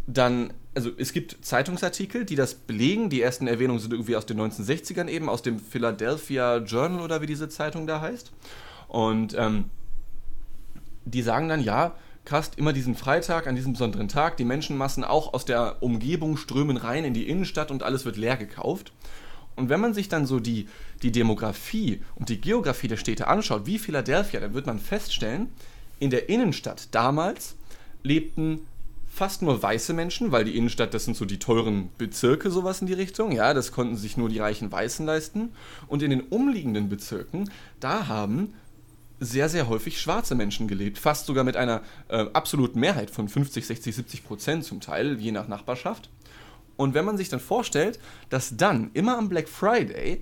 dann, 0.06 0.54
also 0.74 0.90
es 0.98 1.12
gibt 1.12 1.44
Zeitungsartikel, 1.44 2.26
die 2.26 2.36
das 2.36 2.56
belegen. 2.56 3.10
Die 3.10 3.22
ersten 3.22 3.48
Erwähnungen 3.48 3.80
sind 3.80 3.92
irgendwie 3.92 4.16
aus 4.16 4.26
den 4.26 4.40
1960ern 4.40 5.10
eben, 5.10 5.28
aus 5.28 5.42
dem 5.42 5.60
Philadelphia 5.60 6.58
Journal 6.58 7.02
oder 7.02 7.22
wie 7.22 7.26
diese 7.26 7.50
Zeitung 7.50 7.88
da 7.88 8.00
heißt. 8.00 8.32
Und 8.88 9.36
ähm, 9.38 9.66
die 11.06 11.22
sagen 11.22 11.50
dann, 11.50 11.62
ja, 11.62 11.96
krass, 12.24 12.52
immer 12.56 12.72
diesen 12.72 12.96
Freitag, 12.96 13.48
an 13.48 13.56
diesem 13.56 13.74
besonderen 13.74 14.08
Tag, 14.08 14.38
die 14.38 14.46
Menschenmassen 14.46 15.04
auch 15.04 15.34
aus 15.34 15.46
der 15.46 15.82
Umgebung 15.82 16.38
strömen 16.38 16.78
rein 16.78 17.04
in 17.04 17.14
die 17.14 17.28
Innenstadt 17.28 17.72
und 17.72 17.84
alles 17.84 18.06
wird 18.06 18.18
leer 18.18 18.38
gekauft. 18.38 18.94
Und 19.56 19.70
wenn 19.70 19.82
man 19.82 19.94
sich 19.94 20.08
dann 20.08 20.26
so 20.26 20.40
die, 20.40 20.70
die 21.04 21.12
Demografie 21.12 22.02
und 22.16 22.30
die 22.30 22.40
Geografie 22.40 22.88
der 22.88 22.98
Städte 22.98 23.28
anschaut, 23.28 23.66
wie 23.66 23.80
Philadelphia, 23.80 24.40
dann 24.40 24.54
wird 24.54 24.66
man 24.66 24.80
feststellen, 24.80 25.50
in 26.00 26.10
der 26.10 26.30
Innenstadt 26.30 26.88
damals 26.96 27.56
lebten 28.04 28.62
fast 29.14 29.42
nur 29.42 29.62
weiße 29.62 29.94
Menschen, 29.94 30.32
weil 30.32 30.46
die 30.46 30.56
Innenstadt, 30.58 30.94
das 30.94 31.06
sind 31.06 31.18
so 31.18 31.26
die 31.26 31.38
teuren 31.38 31.90
Bezirke, 31.98 32.50
sowas 32.50 32.80
in 32.82 32.88
die 32.88 32.94
Richtung. 32.94 33.32
Ja, 33.34 33.54
das 33.54 33.72
konnten 33.72 33.98
sich 33.98 34.16
nur 34.16 34.30
die 34.30 34.40
reichen 34.40 34.72
Weißen 34.72 35.06
leisten. 35.06 35.52
Und 35.88 36.02
in 36.02 36.10
den 36.12 36.22
umliegenden 36.22 36.88
Bezirken, 36.88 37.52
da 37.80 38.08
haben 38.08 38.54
sehr, 39.20 39.50
sehr 39.50 39.68
häufig 39.68 40.00
schwarze 40.00 40.34
Menschen 40.34 40.68
gelebt. 40.68 40.98
Fast 40.98 41.26
sogar 41.26 41.44
mit 41.44 41.58
einer 41.58 41.82
äh, 42.08 42.26
absoluten 42.34 42.80
Mehrheit 42.80 43.12
von 43.12 43.28
50, 43.28 43.68
60, 43.68 43.96
70 43.96 44.24
Prozent 44.24 44.64
zum 44.64 44.80
Teil, 44.80 45.20
je 45.20 45.32
nach 45.32 45.48
Nachbarschaft. 45.48 46.10
Und 46.78 46.94
wenn 46.94 47.06
man 47.06 47.18
sich 47.18 47.30
dann 47.30 47.42
vorstellt, 47.42 48.00
dass 48.30 48.56
dann 48.56 48.92
immer 48.94 49.18
am 49.18 49.30
Black 49.30 49.50
Friday 49.50 50.22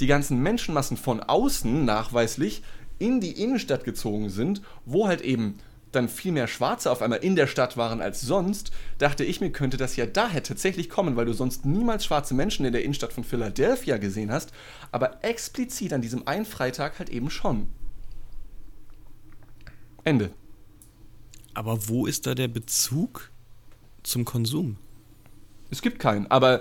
die 0.00 0.06
ganzen 0.06 0.42
Menschenmassen 0.42 0.96
von 0.96 1.20
außen 1.20 1.84
nachweislich 1.84 2.62
in 2.98 3.20
die 3.20 3.42
Innenstadt 3.42 3.84
gezogen 3.84 4.28
sind, 4.28 4.60
wo 4.84 5.06
halt 5.06 5.20
eben 5.20 5.58
dann 5.94 6.08
viel 6.08 6.32
mehr 6.32 6.46
Schwarze 6.46 6.90
auf 6.90 7.02
einmal 7.02 7.20
in 7.20 7.36
der 7.36 7.46
Stadt 7.46 7.76
waren 7.76 8.00
als 8.00 8.20
sonst, 8.20 8.70
dachte 8.98 9.24
ich 9.24 9.40
mir, 9.40 9.50
könnte 9.50 9.76
das 9.76 9.96
ja 9.96 10.06
daher 10.06 10.42
tatsächlich 10.42 10.88
kommen, 10.88 11.16
weil 11.16 11.26
du 11.26 11.32
sonst 11.32 11.64
niemals 11.64 12.04
schwarze 12.04 12.34
Menschen 12.34 12.64
in 12.64 12.72
der 12.72 12.82
Innenstadt 12.82 13.12
von 13.12 13.24
Philadelphia 13.24 13.96
gesehen 13.96 14.30
hast, 14.30 14.52
aber 14.92 15.24
explizit 15.24 15.92
an 15.92 16.02
diesem 16.02 16.26
einen 16.26 16.44
Freitag 16.44 16.98
halt 16.98 17.10
eben 17.10 17.30
schon. 17.30 17.68
Ende. 20.04 20.30
Aber 21.54 21.88
wo 21.88 22.06
ist 22.06 22.26
da 22.26 22.34
der 22.34 22.48
Bezug 22.48 23.30
zum 24.02 24.24
Konsum? 24.24 24.76
Es 25.70 25.82
gibt 25.82 25.98
keinen, 25.98 26.30
aber 26.30 26.60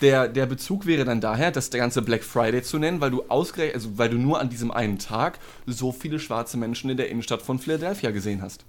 der, 0.00 0.28
der 0.28 0.46
Bezug 0.46 0.86
wäre 0.86 1.04
dann 1.04 1.20
daher, 1.20 1.50
das 1.50 1.70
der 1.70 1.80
ganze 1.80 2.02
Black 2.02 2.24
Friday 2.24 2.62
zu 2.62 2.78
nennen, 2.78 3.00
weil 3.00 3.10
du 3.10 3.24
ausgerechnet, 3.28 3.74
also 3.74 3.98
weil 3.98 4.08
du 4.08 4.16
nur 4.16 4.40
an 4.40 4.48
diesem 4.48 4.70
einen 4.70 4.98
Tag 4.98 5.38
so 5.66 5.92
viele 5.92 6.18
schwarze 6.18 6.56
Menschen 6.56 6.88
in 6.88 6.96
der 6.96 7.10
Innenstadt 7.10 7.42
von 7.42 7.58
Philadelphia 7.58 8.10
gesehen 8.10 8.40
hast. 8.40 8.64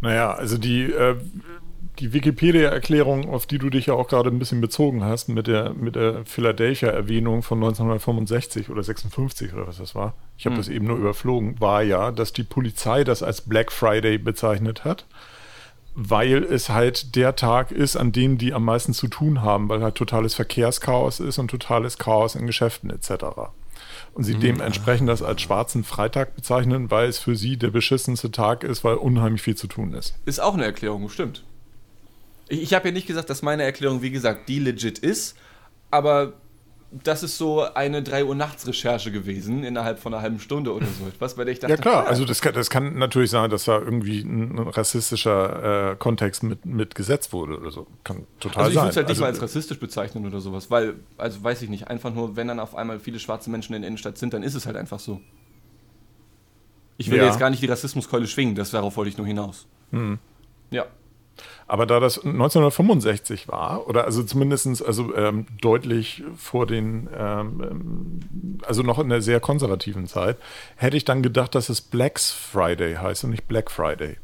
Naja, 0.00 0.32
also 0.32 0.56
die, 0.58 0.84
äh, 0.84 1.16
die 1.98 2.12
Wikipedia-Erklärung, 2.14 3.28
auf 3.28 3.46
die 3.46 3.58
du 3.58 3.68
dich 3.68 3.86
ja 3.86 3.94
auch 3.94 4.08
gerade 4.08 4.30
ein 4.30 4.38
bisschen 4.38 4.60
bezogen 4.60 5.04
hast, 5.04 5.28
mit 5.28 5.46
der, 5.46 5.74
mit 5.74 5.96
der 5.96 6.24
Philadelphia-Erwähnung 6.24 7.42
von 7.42 7.58
1965 7.58 8.70
oder 8.70 8.82
56 8.82 9.52
oder 9.52 9.66
was 9.66 9.76
das 9.78 9.94
war, 9.94 10.14
ich 10.38 10.46
habe 10.46 10.54
Hm. 10.54 10.60
das 10.60 10.68
eben 10.68 10.86
nur 10.86 10.96
überflogen, 10.96 11.60
war 11.60 11.82
ja, 11.82 12.10
dass 12.10 12.32
die 12.32 12.44
Polizei 12.44 13.04
das 13.04 13.22
als 13.22 13.42
Black 13.42 13.70
Friday 13.70 14.16
bezeichnet 14.16 14.84
hat, 14.84 15.04
weil 15.94 16.44
es 16.44 16.70
halt 16.70 17.16
der 17.16 17.36
Tag 17.36 17.70
ist, 17.72 17.96
an 17.96 18.12
dem 18.12 18.38
die 18.38 18.54
am 18.54 18.64
meisten 18.64 18.94
zu 18.94 19.08
tun 19.08 19.42
haben, 19.42 19.68
weil 19.68 19.82
halt 19.82 19.96
totales 19.96 20.34
Verkehrschaos 20.34 21.20
ist 21.20 21.38
und 21.38 21.50
totales 21.50 21.98
Chaos 21.98 22.34
in 22.36 22.46
Geschäften 22.46 22.88
etc. 22.90 23.50
Und 24.12 24.24
sie 24.24 24.34
dementsprechend 24.34 25.08
das 25.08 25.22
als 25.22 25.40
schwarzen 25.40 25.84
Freitag 25.84 26.34
bezeichnen, 26.34 26.90
weil 26.90 27.08
es 27.08 27.18
für 27.18 27.36
sie 27.36 27.56
der 27.56 27.70
beschissenste 27.70 28.30
Tag 28.30 28.64
ist, 28.64 28.84
weil 28.84 28.96
unheimlich 28.96 29.42
viel 29.42 29.56
zu 29.56 29.66
tun 29.66 29.94
ist. 29.94 30.14
Ist 30.24 30.40
auch 30.40 30.54
eine 30.54 30.64
Erklärung, 30.64 31.08
stimmt. 31.08 31.44
Ich, 32.48 32.60
ich 32.62 32.74
habe 32.74 32.88
ja 32.88 32.92
nicht 32.92 33.06
gesagt, 33.06 33.30
dass 33.30 33.42
meine 33.42 33.62
Erklärung, 33.62 34.02
wie 34.02 34.10
gesagt, 34.10 34.48
die 34.48 34.58
legit 34.58 34.98
ist, 34.98 35.36
aber 35.90 36.34
das 36.92 37.22
ist 37.22 37.38
so 37.38 37.62
eine 37.74 38.02
3 38.02 38.24
Uhr 38.24 38.34
nachts 38.34 38.66
Recherche 38.66 39.12
gewesen, 39.12 39.62
innerhalb 39.62 40.00
von 40.00 40.12
einer 40.12 40.22
halben 40.22 40.40
Stunde 40.40 40.72
oder 40.74 40.86
so 40.86 41.06
etwas, 41.06 41.34
bei 41.36 41.44
der 41.44 41.52
ich 41.52 41.60
dachte, 41.60 41.72
Ja 41.74 41.76
klar, 41.80 42.04
ah, 42.04 42.08
also 42.08 42.24
das 42.24 42.40
kann, 42.40 42.52
das 42.52 42.68
kann 42.68 42.98
natürlich 42.98 43.30
sein, 43.30 43.48
dass 43.48 43.64
da 43.64 43.78
irgendwie 43.78 44.20
ein 44.22 44.58
rassistischer 44.58 45.92
äh, 45.92 45.96
Kontext 45.96 46.42
mit, 46.42 46.66
mit 46.66 46.94
gesetzt 46.96 47.32
wurde 47.32 47.58
oder 47.58 47.70
so. 47.70 47.86
Kann 48.02 48.26
total 48.40 48.64
Also 48.64 48.70
ich 48.70 48.74
sein. 48.74 48.82
würde 48.84 48.90
es 48.90 48.96
halt 48.96 49.06
nicht 49.06 49.10
also, 49.10 49.22
mal 49.22 49.28
als 49.28 49.40
rassistisch 49.42 49.78
bezeichnen 49.78 50.26
oder 50.26 50.40
sowas, 50.40 50.70
weil, 50.70 50.94
also 51.16 51.42
weiß 51.44 51.62
ich 51.62 51.70
nicht, 51.70 51.86
einfach 51.88 52.12
nur, 52.12 52.34
wenn 52.34 52.48
dann 52.48 52.58
auf 52.58 52.74
einmal 52.74 52.98
viele 52.98 53.20
schwarze 53.20 53.50
Menschen 53.50 53.74
in 53.74 53.82
der 53.82 53.88
Innenstadt 53.88 54.18
sind, 54.18 54.34
dann 54.34 54.42
ist 54.42 54.54
es 54.54 54.66
halt 54.66 54.76
einfach 54.76 54.98
so. 54.98 55.20
Ich 56.98 57.10
will 57.10 57.18
Ja. 57.18 57.26
jetzt 57.26 57.38
gar 57.38 57.50
nicht 57.50 57.62
die 57.62 57.66
Rassismuskeule 57.66 58.26
schwingen, 58.26 58.54
das 58.56 58.72
darauf 58.72 58.96
wollte 58.96 59.10
ich 59.10 59.16
nur 59.16 59.26
hinaus. 59.26 59.66
Hm. 59.92 60.18
Ja. 60.70 60.86
Aber 61.70 61.86
da 61.86 62.00
das 62.00 62.18
1965 62.24 63.46
war, 63.46 63.86
oder 63.86 64.04
also 64.04 64.24
zumindest 64.24 64.84
also 64.84 65.14
ähm, 65.14 65.46
deutlich 65.60 66.24
vor 66.36 66.66
den, 66.66 67.08
ähm, 67.16 68.18
also 68.66 68.82
noch 68.82 68.98
in 68.98 69.08
der 69.08 69.22
sehr 69.22 69.38
konservativen 69.38 70.08
Zeit, 70.08 70.36
hätte 70.74 70.96
ich 70.96 71.04
dann 71.04 71.22
gedacht, 71.22 71.54
dass 71.54 71.68
es 71.68 71.80
Black's 71.80 72.32
Friday 72.32 72.96
heißt 72.96 73.22
und 73.22 73.30
nicht 73.30 73.46
Black 73.46 73.70
Friday. 73.70 74.16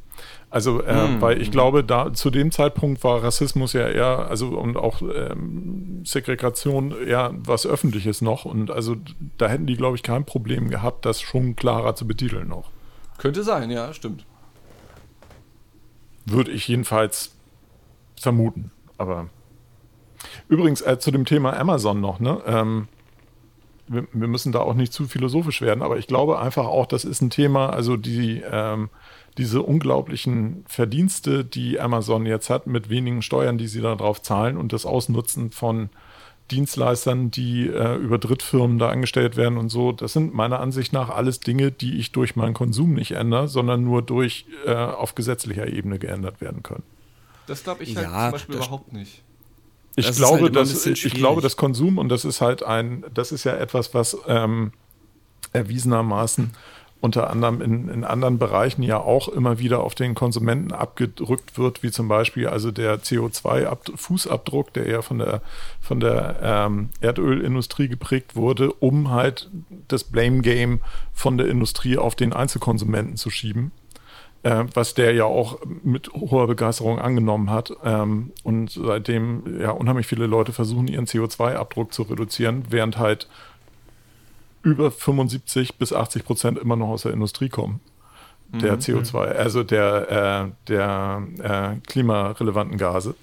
Also, 0.50 0.82
äh, 0.82 1.06
mm. 1.06 1.20
weil 1.20 1.40
ich 1.40 1.52
glaube, 1.52 1.84
da 1.84 2.12
zu 2.12 2.30
dem 2.30 2.50
Zeitpunkt 2.50 3.04
war 3.04 3.22
Rassismus 3.22 3.74
ja 3.74 3.86
eher, 3.86 4.28
also 4.28 4.48
und 4.48 4.76
auch 4.76 5.00
ähm, 5.02 6.02
Segregation 6.04 6.96
eher 7.06 7.32
was 7.36 7.64
Öffentliches 7.64 8.22
noch. 8.22 8.44
Und 8.44 8.72
also 8.72 8.96
da 9.38 9.46
hätten 9.46 9.66
die, 9.66 9.76
glaube 9.76 9.94
ich, 9.94 10.02
kein 10.02 10.24
Problem 10.24 10.68
gehabt, 10.68 11.06
das 11.06 11.20
schon 11.20 11.54
klarer 11.54 11.94
zu 11.94 12.08
betiteln 12.08 12.48
noch. 12.48 12.72
Könnte 13.18 13.44
sein, 13.44 13.70
ja, 13.70 13.92
stimmt. 13.92 14.26
Würde 16.24 16.50
ich 16.50 16.66
jedenfalls 16.66 17.35
vermuten. 18.20 18.70
Aber 18.98 19.28
übrigens 20.48 20.80
äh, 20.80 20.98
zu 20.98 21.10
dem 21.10 21.24
Thema 21.24 21.58
Amazon 21.58 22.00
noch, 22.00 22.20
ne? 22.20 22.40
Ähm, 22.46 22.88
wir, 23.88 24.08
wir, 24.12 24.26
müssen 24.26 24.50
da 24.50 24.60
auch 24.60 24.74
nicht 24.74 24.92
zu 24.92 25.06
philosophisch 25.06 25.60
werden, 25.60 25.82
aber 25.82 25.96
ich 25.96 26.08
glaube 26.08 26.40
einfach 26.40 26.66
auch, 26.66 26.86
das 26.86 27.04
ist 27.04 27.20
ein 27.20 27.30
Thema, 27.30 27.70
also 27.70 27.96
die 27.96 28.42
ähm, 28.50 28.90
diese 29.38 29.62
unglaublichen 29.62 30.64
Verdienste, 30.66 31.44
die 31.44 31.78
Amazon 31.78 32.24
jetzt 32.26 32.48
hat, 32.48 32.66
mit 32.66 32.88
wenigen 32.88 33.22
Steuern, 33.22 33.58
die 33.58 33.68
sie 33.68 33.80
darauf 33.80 34.22
zahlen 34.22 34.56
und 34.56 34.72
das 34.72 34.86
Ausnutzen 34.86 35.50
von 35.50 35.90
Dienstleistern, 36.50 37.30
die 37.30 37.66
äh, 37.66 37.96
über 37.96 38.18
Drittfirmen 38.18 38.78
da 38.78 38.88
angestellt 38.88 39.36
werden 39.36 39.58
und 39.58 39.68
so, 39.68 39.92
das 39.92 40.12
sind 40.12 40.32
meiner 40.32 40.60
Ansicht 40.60 40.92
nach 40.92 41.10
alles 41.10 41.40
Dinge, 41.40 41.72
die 41.72 41.98
ich 41.98 42.12
durch 42.12 42.36
meinen 42.36 42.54
Konsum 42.54 42.94
nicht 42.94 43.12
ändere, 43.12 43.48
sondern 43.48 43.84
nur 43.84 44.00
durch 44.00 44.46
äh, 44.64 44.74
auf 44.74 45.14
gesetzlicher 45.14 45.66
Ebene 45.66 45.98
geändert 45.98 46.40
werden 46.40 46.62
können. 46.62 46.84
Das 47.46 47.62
glaube 47.64 47.84
ich 47.84 47.96
halt 47.96 48.06
ja, 48.06 48.24
zum 48.24 48.32
Beispiel 48.32 48.54
überhaupt 48.56 48.92
nicht. 48.92 49.22
Ich 49.96 50.06
das 50.06 50.16
glaube, 50.16 50.42
halt 50.42 50.56
dass, 50.56 50.84
ich 50.86 51.14
glaube, 51.14 51.40
das 51.40 51.56
Konsum, 51.56 51.96
und 51.96 52.10
das 52.10 52.24
ist 52.24 52.40
halt 52.40 52.62
ein, 52.62 53.04
das 53.14 53.32
ist 53.32 53.44
ja 53.44 53.56
etwas, 53.56 53.94
was 53.94 54.16
ähm, 54.26 54.72
erwiesenermaßen 55.52 56.52
unter 57.00 57.30
anderem 57.30 57.60
in, 57.60 57.88
in 57.88 58.04
anderen 58.04 58.38
Bereichen 58.38 58.82
ja 58.82 58.98
auch 58.98 59.28
immer 59.28 59.58
wieder 59.58 59.80
auf 59.80 59.94
den 59.94 60.14
Konsumenten 60.14 60.72
abgedrückt 60.72 61.58
wird, 61.58 61.82
wie 61.82 61.90
zum 61.90 62.08
Beispiel 62.08 62.48
also 62.48 62.70
der 62.70 63.00
CO2-Fußabdruck, 63.00 64.72
der 64.72 64.88
ja 64.88 65.02
von 65.02 65.18
der, 65.18 65.42
von 65.80 66.00
der 66.00 66.38
ähm, 66.42 66.88
Erdölindustrie 67.00 67.88
geprägt 67.88 68.34
wurde, 68.34 68.72
um 68.72 69.10
halt 69.10 69.50
das 69.88 70.04
Blame 70.04 70.40
Game 70.40 70.80
von 71.12 71.38
der 71.38 71.48
Industrie 71.48 71.98
auf 71.98 72.14
den 72.14 72.32
Einzelkonsumenten 72.32 73.16
zu 73.16 73.30
schieben. 73.30 73.72
Äh, 74.42 74.64
was 74.74 74.94
der 74.94 75.12
ja 75.12 75.24
auch 75.24 75.58
mit 75.82 76.12
hoher 76.12 76.46
Begeisterung 76.46 76.98
angenommen 76.98 77.50
hat. 77.50 77.72
Ähm, 77.84 78.32
und 78.44 78.70
seitdem 78.70 79.60
ja 79.60 79.70
unheimlich 79.70 80.06
viele 80.06 80.26
Leute 80.26 80.52
versuchen, 80.52 80.88
ihren 80.88 81.06
CO2-Abdruck 81.06 81.92
zu 81.92 82.02
reduzieren, 82.02 82.64
während 82.68 82.98
halt 82.98 83.28
über 84.62 84.90
75 84.90 85.76
bis 85.78 85.92
80 85.92 86.24
Prozent 86.24 86.58
immer 86.58 86.76
noch 86.76 86.88
aus 86.88 87.02
der 87.02 87.12
Industrie 87.12 87.48
kommen. 87.48 87.80
Der 88.52 88.74
mhm. 88.74 88.78
CO2, 88.78 89.16
also 89.16 89.64
der, 89.64 90.48
äh, 90.48 90.52
der 90.68 91.22
äh, 91.42 91.80
klimarelevanten 91.86 92.78
Gase. 92.78 93.16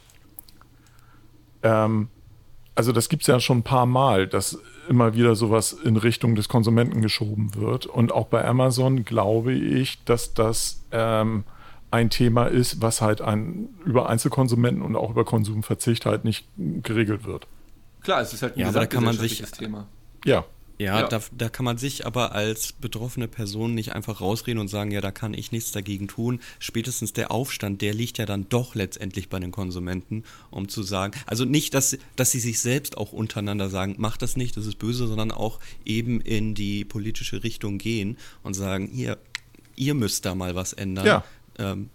Ähm, 1.62 2.10
also 2.76 2.92
das 2.92 3.08
gibt 3.08 3.24
es 3.24 3.28
ja 3.28 3.40
schon 3.40 3.60
ein 3.60 3.64
paar 3.64 3.86
Mal, 3.86 4.28
dass 4.28 4.60
immer 4.90 5.16
wieder 5.16 5.36
sowas 5.36 5.74
in 5.74 5.98
Richtung 5.98 6.36
des 6.36 6.50
Konsumenten 6.50 7.02
geschoben 7.02 7.56
wird. 7.56 7.86
Und 7.86 8.12
auch 8.12 8.28
bei 8.28 8.46
Amazon 8.46 9.06
glaube 9.06 9.54
ich, 9.54 10.04
dass 10.04 10.34
das 10.34 10.84
ähm, 10.92 11.44
ein 11.92 12.10
Thema 12.10 12.46
ist, 12.46 12.82
was 12.82 13.02
halt 13.02 13.22
ein, 13.22 13.70
über 13.86 14.10
Einzelkonsumenten 14.10 14.82
und 14.82 14.96
auch 14.96 15.12
über 15.12 15.26
Konsumverzicht 15.26 16.06
halt 16.06 16.26
nicht 16.26 16.48
geregelt 16.58 17.26
wird. 17.26 17.48
Klar, 18.02 18.22
es 18.22 18.34
ist 18.34 18.42
halt 18.42 18.56
ein 18.56 18.60
ja, 18.60 18.70
aber 18.70 18.80
da 18.80 18.86
kann 18.88 19.04
man 19.04 19.16
sich 19.16 19.42
Thema. 19.52 19.88
Ja, 20.26 20.44
ja, 20.84 21.02
ja. 21.02 21.08
Da, 21.08 21.22
da, 21.32 21.50
kann 21.50 21.66
man 21.66 21.78
sich 21.78 22.06
aber 22.06 22.34
als 22.34 22.74
betroffene 22.74 23.28
Person 23.28 23.74
nicht 23.74 23.94
einfach 23.94 24.22
rausreden 24.22 24.60
und 24.60 24.68
sagen, 24.68 24.92
ja, 24.92 25.02
da 25.02 25.12
kann 25.12 25.34
ich 25.34 25.52
nichts 25.52 25.72
dagegen 25.72 26.08
tun. 26.08 26.40
Spätestens 26.60 27.14
der 27.14 27.32
Aufstand, 27.32 27.82
der 27.82 27.94
liegt 27.94 28.18
ja 28.18 28.26
dann 28.26 28.48
doch 28.50 28.76
letztendlich 28.76 29.30
bei 29.30 29.40
den 29.40 29.52
Konsumenten, 29.52 30.24
um 30.52 30.68
zu 30.68 30.84
sagen, 30.84 31.14
also 31.26 31.46
nicht, 31.46 31.74
dass, 31.74 31.98
dass 32.16 32.32
sie 32.32 32.40
sich 32.40 32.60
selbst 32.60 32.98
auch 32.98 33.14
untereinander 33.14 33.70
sagen, 33.70 33.96
macht 33.98 34.22
das 34.22 34.38
nicht, 34.38 34.58
das 34.58 34.66
ist 34.66 34.78
böse, 34.78 35.08
sondern 35.08 35.32
auch 35.32 35.60
eben 35.86 36.22
in 36.22 36.54
die 36.56 36.86
politische 36.86 37.44
Richtung 37.44 37.78
gehen 37.78 38.18
und 38.44 38.54
sagen, 38.54 38.92
ihr, 38.94 39.18
ihr 39.76 39.94
müsst 39.94 40.26
da 40.26 40.36
mal 40.36 40.56
was 40.56 40.74
ändern. 40.74 41.06
Ja. 41.06 41.24
Ähm, 41.58 41.90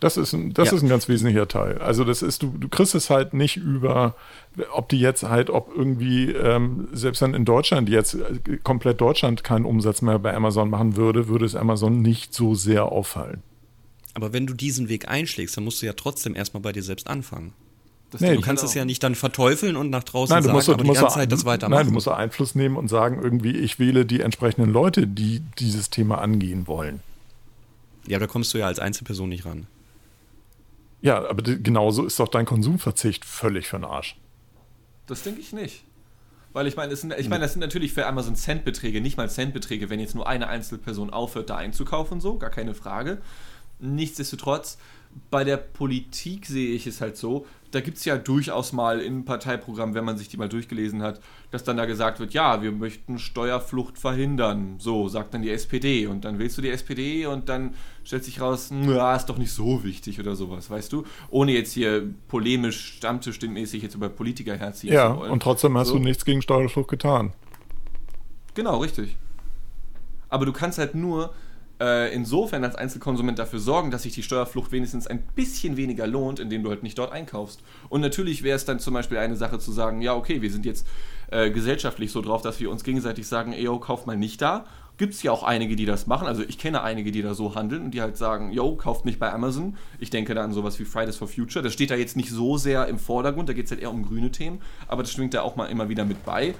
das 0.00 0.18
ist 0.18 0.34
ein, 0.34 0.52
das 0.52 0.70
ja. 0.70 0.76
ist 0.76 0.82
ein 0.82 0.88
ganz 0.88 1.08
wesentlicher 1.08 1.48
Teil. 1.48 1.78
Also 1.78 2.04
das 2.04 2.20
ist, 2.20 2.42
du, 2.42 2.48
du 2.58 2.68
kriegst 2.68 2.94
es 2.94 3.08
halt 3.08 3.32
nicht 3.32 3.56
über, 3.56 4.14
ob 4.72 4.90
die 4.90 5.00
jetzt 5.00 5.22
halt, 5.22 5.48
ob 5.48 5.74
irgendwie, 5.74 6.32
ähm, 6.32 6.88
selbst 6.92 7.22
dann 7.22 7.32
in 7.32 7.46
Deutschland, 7.46 7.88
die 7.88 7.92
jetzt 7.92 8.14
äh, 8.14 8.58
komplett 8.62 9.00
Deutschland 9.00 9.42
keinen 9.42 9.64
Umsatz 9.64 10.02
mehr 10.02 10.18
bei 10.18 10.34
Amazon 10.34 10.68
machen 10.68 10.96
würde, 10.96 11.28
würde 11.28 11.46
es 11.46 11.54
Amazon 11.54 12.02
nicht 12.02 12.34
so 12.34 12.54
sehr 12.54 12.86
auffallen. 12.86 13.42
Aber 14.12 14.32
wenn 14.32 14.46
du 14.46 14.54
diesen 14.54 14.88
Weg 14.88 15.08
einschlägst, 15.08 15.56
dann 15.56 15.64
musst 15.64 15.80
du 15.80 15.86
ja 15.86 15.94
trotzdem 15.94 16.34
erstmal 16.34 16.62
bei 16.62 16.72
dir 16.72 16.82
selbst 16.82 17.08
anfangen. 17.08 17.54
Nee, 18.18 18.34
du 18.34 18.40
kannst 18.40 18.64
es 18.64 18.72
ja 18.72 18.84
nicht 18.84 19.02
dann 19.02 19.14
verteufeln 19.14 19.76
und 19.76 19.90
nach 19.90 20.04
draußen 20.04 20.34
nein, 20.34 20.44
du 20.44 20.50
musst, 20.50 20.66
sagen, 20.66 20.78
du 20.78 20.84
musst, 20.84 21.00
die 21.00 21.02
ganze 21.02 21.18
Zeit 21.18 21.32
das 21.32 21.44
weitermachen. 21.44 21.78
Nein, 21.80 21.86
du 21.88 21.92
musst 21.92 22.08
Einfluss 22.08 22.54
nehmen 22.54 22.76
und 22.76 22.88
sagen, 22.88 23.20
irgendwie, 23.22 23.56
ich 23.56 23.78
wähle 23.78 24.06
die 24.06 24.20
entsprechenden 24.20 24.72
Leute, 24.72 25.06
die 25.06 25.42
dieses 25.58 25.90
Thema 25.90 26.18
angehen 26.18 26.66
wollen. 26.66 27.00
Ja, 28.06 28.18
da 28.18 28.26
kommst 28.26 28.54
du 28.54 28.58
ja 28.58 28.66
als 28.66 28.78
Einzelperson 28.78 29.28
nicht 29.28 29.44
ran. 29.44 29.66
Ja, 31.00 31.28
aber 31.28 31.42
genauso 31.42 32.04
ist 32.04 32.18
doch 32.18 32.28
dein 32.28 32.46
Konsumverzicht 32.46 33.24
völlig 33.24 33.68
für 33.68 33.78
den 33.78 33.84
Arsch. 33.84 34.16
Das 35.06 35.22
denke 35.22 35.40
ich 35.40 35.52
nicht. 35.52 35.84
Weil 36.52 36.66
ich 36.66 36.76
meine, 36.76 36.94
ich 36.94 37.28
meine, 37.28 37.42
das 37.42 37.52
sind 37.52 37.60
natürlich 37.60 37.92
für 37.92 38.06
Amazon 38.06 38.34
Centbeträge, 38.34 39.02
nicht 39.02 39.18
mal 39.18 39.28
Centbeträge, 39.28 39.90
wenn 39.90 40.00
jetzt 40.00 40.14
nur 40.14 40.26
eine 40.26 40.48
Einzelperson 40.48 41.10
aufhört, 41.10 41.50
da 41.50 41.56
einzukaufen, 41.56 42.20
so, 42.20 42.38
gar 42.38 42.48
keine 42.48 42.72
Frage. 42.72 43.18
Nichtsdestotrotz, 43.78 44.78
bei 45.30 45.44
der 45.44 45.58
Politik 45.58 46.46
sehe 46.46 46.74
ich 46.74 46.86
es 46.86 47.02
halt 47.02 47.18
so, 47.18 47.46
da 47.70 47.80
gibt 47.80 47.98
es 47.98 48.04
ja 48.04 48.16
durchaus 48.16 48.72
mal 48.72 49.00
im 49.00 49.24
Parteiprogramm, 49.24 49.94
wenn 49.94 50.04
man 50.04 50.16
sich 50.16 50.28
die 50.28 50.36
mal 50.36 50.48
durchgelesen 50.48 51.02
hat, 51.02 51.20
dass 51.50 51.64
dann 51.64 51.76
da 51.76 51.84
gesagt 51.84 52.20
wird, 52.20 52.32
ja, 52.32 52.62
wir 52.62 52.72
möchten 52.72 53.18
Steuerflucht 53.18 53.98
verhindern. 53.98 54.76
So, 54.78 55.08
sagt 55.08 55.34
dann 55.34 55.42
die 55.42 55.50
SPD. 55.50 56.06
Und 56.06 56.24
dann 56.24 56.38
wählst 56.38 56.58
du 56.58 56.62
die 56.62 56.70
SPD 56.70 57.26
und 57.26 57.48
dann 57.48 57.74
stellt 58.04 58.24
sich 58.24 58.40
raus, 58.40 58.70
na, 58.70 59.16
ist 59.16 59.26
doch 59.26 59.38
nicht 59.38 59.52
so 59.52 59.82
wichtig 59.84 60.20
oder 60.20 60.36
sowas, 60.36 60.70
weißt 60.70 60.92
du? 60.92 61.04
Ohne 61.28 61.52
jetzt 61.52 61.72
hier 61.72 62.08
polemisch, 62.28 62.96
stammtischmäßig 62.96 63.82
jetzt 63.82 63.94
über 63.94 64.08
Politiker 64.08 64.56
herziehen 64.56 64.92
ja, 64.92 65.12
zu 65.12 65.20
wollen. 65.20 65.30
und 65.32 65.42
trotzdem 65.42 65.76
hast 65.76 65.88
so. 65.88 65.94
du 65.94 66.00
nichts 66.00 66.24
gegen 66.24 66.42
Steuerflucht 66.42 66.88
getan. 66.88 67.32
Genau, 68.54 68.78
richtig. 68.78 69.16
Aber 70.28 70.46
du 70.46 70.52
kannst 70.52 70.78
halt 70.78 70.94
nur 70.94 71.34
äh, 71.80 72.12
insofern 72.14 72.64
als 72.64 72.74
Einzelkonsument 72.74 73.38
dafür 73.38 73.58
sorgen, 73.58 73.90
dass 73.90 74.04
sich 74.04 74.14
die 74.14 74.22
Steuerflucht 74.22 74.72
wenigstens 74.72 75.06
ein 75.06 75.22
bisschen 75.34 75.76
weniger 75.76 76.06
lohnt, 76.06 76.40
indem 76.40 76.62
du 76.62 76.70
halt 76.70 76.82
nicht 76.82 76.98
dort 76.98 77.12
einkaufst. 77.12 77.60
Und 77.88 78.00
natürlich 78.00 78.42
wäre 78.42 78.56
es 78.56 78.64
dann 78.64 78.78
zum 78.78 78.94
Beispiel 78.94 79.18
eine 79.18 79.36
Sache 79.36 79.58
zu 79.58 79.72
sagen, 79.72 80.00
ja, 80.00 80.14
okay, 80.14 80.42
wir 80.42 80.50
sind 80.50 80.64
jetzt 80.64 80.86
äh, 81.30 81.50
gesellschaftlich 81.50 82.12
so 82.12 82.22
drauf, 82.22 82.42
dass 82.42 82.60
wir 82.60 82.70
uns 82.70 82.84
gegenseitig 82.84 83.26
sagen, 83.26 83.52
ey, 83.52 83.64
yo, 83.64 83.78
kauf 83.78 84.06
mal 84.06 84.16
nicht 84.16 84.40
da. 84.40 84.64
Gibt 84.98 85.12
es 85.12 85.22
ja 85.22 85.30
auch 85.30 85.42
einige, 85.42 85.76
die 85.76 85.84
das 85.84 86.06
machen. 86.06 86.26
Also 86.26 86.42
ich 86.42 86.56
kenne 86.56 86.82
einige, 86.82 87.10
die 87.10 87.20
da 87.20 87.34
so 87.34 87.54
handeln 87.54 87.84
und 87.84 87.90
die 87.90 88.00
halt 88.00 88.16
sagen, 88.16 88.50
yo, 88.50 88.76
kauft 88.76 89.04
nicht 89.04 89.18
bei 89.18 89.30
Amazon. 89.30 89.76
Ich 89.98 90.08
denke 90.08 90.34
da 90.34 90.42
an 90.42 90.52
sowas 90.52 90.78
wie 90.78 90.86
Fridays 90.86 91.16
for 91.16 91.28
Future. 91.28 91.62
Das 91.62 91.74
steht 91.74 91.90
da 91.90 91.96
jetzt 91.96 92.16
nicht 92.16 92.30
so 92.30 92.56
sehr 92.56 92.86
im 92.86 92.98
Vordergrund, 92.98 93.50
da 93.50 93.52
geht 93.52 93.66
es 93.66 93.70
halt 93.70 93.82
eher 93.82 93.90
um 93.90 94.06
grüne 94.06 94.32
Themen, 94.32 94.62
aber 94.88 95.02
das 95.02 95.12
schwingt 95.12 95.34
da 95.34 95.42
auch 95.42 95.56
mal 95.56 95.66
immer 95.66 95.90
wieder 95.90 96.06
mit 96.06 96.24
bei. 96.24 96.54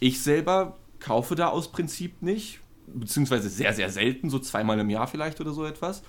Ich 0.00 0.22
selber 0.22 0.76
kaufe 1.00 1.34
da 1.34 1.48
aus 1.48 1.72
Prinzip 1.72 2.20
nicht, 2.20 2.60
beziehungsweise 2.94 3.48
sehr, 3.48 3.72
sehr 3.72 3.90
selten, 3.90 4.30
so 4.30 4.38
zweimal 4.38 4.78
im 4.78 4.90
Jahr 4.90 5.06
vielleicht 5.06 5.40
oder 5.40 5.52
so 5.52 5.64
etwas. 5.64 6.02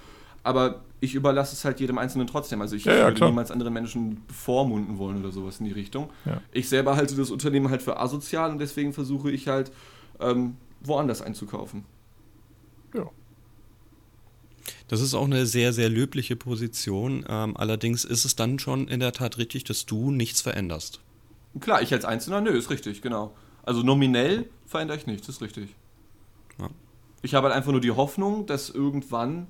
Aber 0.43 0.84
ich 1.01 1.15
überlasse 1.15 1.53
es 1.53 1.65
halt 1.65 1.80
jedem 1.80 1.97
Einzelnen 1.97 2.27
trotzdem. 2.27 2.61
Also 2.61 2.75
ich 2.75 2.86
ja, 2.86 2.93
ja, 2.93 3.03
würde 3.03 3.15
klar. 3.15 3.30
niemals 3.30 3.51
andere 3.51 3.71
Menschen 3.71 4.25
bevormunden 4.27 4.97
wollen 4.97 5.19
oder 5.19 5.32
sowas 5.32 5.59
in 5.59 5.65
die 5.65 5.71
Richtung. 5.71 6.09
Ja. 6.25 6.41
Ich 6.51 6.69
selber 6.69 6.95
halte 6.95 7.15
das 7.15 7.30
Unternehmen 7.30 7.69
halt 7.69 7.82
für 7.82 7.99
asozial 7.99 8.51
und 8.51 8.59
deswegen 8.59 8.93
versuche 8.93 9.32
ich 9.32 9.47
halt 9.47 9.71
ähm, 10.19 10.55
woanders 10.82 11.21
einzukaufen. 11.21 11.84
Ja. 12.95 13.09
Das 14.88 15.01
ist 15.01 15.13
auch 15.13 15.25
eine 15.25 15.45
sehr, 15.45 15.73
sehr 15.73 15.89
löbliche 15.89 16.36
Position. 16.36 17.25
Ähm, 17.27 17.57
allerdings 17.57 18.05
ist 18.05 18.25
es 18.25 18.36
dann 18.36 18.59
schon 18.59 18.88
in 18.88 18.99
der 18.99 19.11
Tat 19.11 19.38
richtig, 19.38 19.63
dass 19.65 19.86
du 19.86 20.11
nichts 20.11 20.41
veränderst. 20.41 21.01
Klar, 21.59 21.82
ich 21.82 21.91
als 21.93 22.05
Einzelner, 22.05 22.41
nö, 22.41 22.51
ist 22.51 22.69
richtig, 22.69 23.01
genau. 23.01 23.36
Also 23.63 23.84
nominell 23.84 24.49
verändere 24.65 24.97
ich 24.97 25.07
nichts, 25.07 25.27
ist 25.30 25.41
richtig. 25.41 25.75
Ja. 26.60 26.70
Ich 27.22 27.36
habe 27.36 27.47
halt 27.47 27.55
einfach 27.55 27.72
nur 27.72 27.82
die 27.82 27.91
Hoffnung, 27.91 28.45
dass 28.45 28.70
irgendwann 28.70 29.47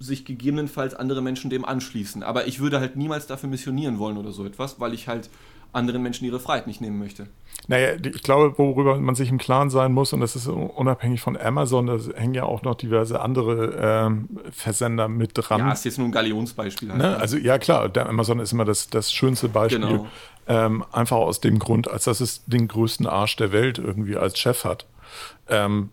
sich 0.00 0.24
gegebenenfalls 0.24 0.94
andere 0.94 1.22
Menschen 1.22 1.50
dem 1.50 1.64
anschließen. 1.64 2.22
Aber 2.22 2.46
ich 2.46 2.60
würde 2.60 2.80
halt 2.80 2.96
niemals 2.96 3.26
dafür 3.26 3.48
missionieren 3.48 3.98
wollen 3.98 4.16
oder 4.16 4.32
so 4.32 4.44
etwas, 4.44 4.80
weil 4.80 4.94
ich 4.94 5.08
halt 5.08 5.28
anderen 5.72 6.02
Menschen 6.02 6.24
ihre 6.24 6.40
Freiheit 6.40 6.66
nicht 6.66 6.80
nehmen 6.80 6.98
möchte. 6.98 7.26
Naja, 7.66 7.96
ich 8.02 8.22
glaube, 8.22 8.56
worüber 8.56 8.98
man 8.98 9.14
sich 9.14 9.28
im 9.28 9.36
Klaren 9.36 9.68
sein 9.68 9.92
muss, 9.92 10.12
und 10.12 10.20
das 10.20 10.34
ist 10.34 10.46
unabhängig 10.46 11.20
von 11.20 11.36
Amazon, 11.36 11.86
da 11.86 11.98
hängen 12.14 12.32
ja 12.32 12.44
auch 12.44 12.62
noch 12.62 12.76
diverse 12.76 13.20
andere 13.20 13.74
ähm, 13.78 14.28
Versender 14.50 15.08
mit 15.08 15.32
dran. 15.34 15.60
Ja, 15.60 15.72
ist 15.72 15.84
jetzt 15.84 15.98
nur 15.98 16.08
ein 16.08 16.12
Galionsbeispiel. 16.12 16.90
Halt, 16.90 16.98
ne? 16.98 17.16
Also 17.18 17.36
ja, 17.36 17.58
klar, 17.58 17.90
der 17.90 18.08
Amazon 18.08 18.38
ist 18.38 18.52
immer 18.52 18.64
das, 18.64 18.88
das 18.88 19.12
schönste 19.12 19.48
Beispiel. 19.48 19.80
Genau. 19.80 20.06
Ähm, 20.46 20.84
einfach 20.92 21.16
aus 21.16 21.40
dem 21.40 21.58
Grund, 21.58 21.90
als 21.90 22.04
dass 22.04 22.20
es 22.20 22.42
den 22.46 22.68
größten 22.68 23.06
Arsch 23.06 23.36
der 23.36 23.52
Welt 23.52 23.78
irgendwie 23.78 24.16
als 24.16 24.38
Chef 24.38 24.64
hat. 24.64 24.86
Ähm, 25.48 25.90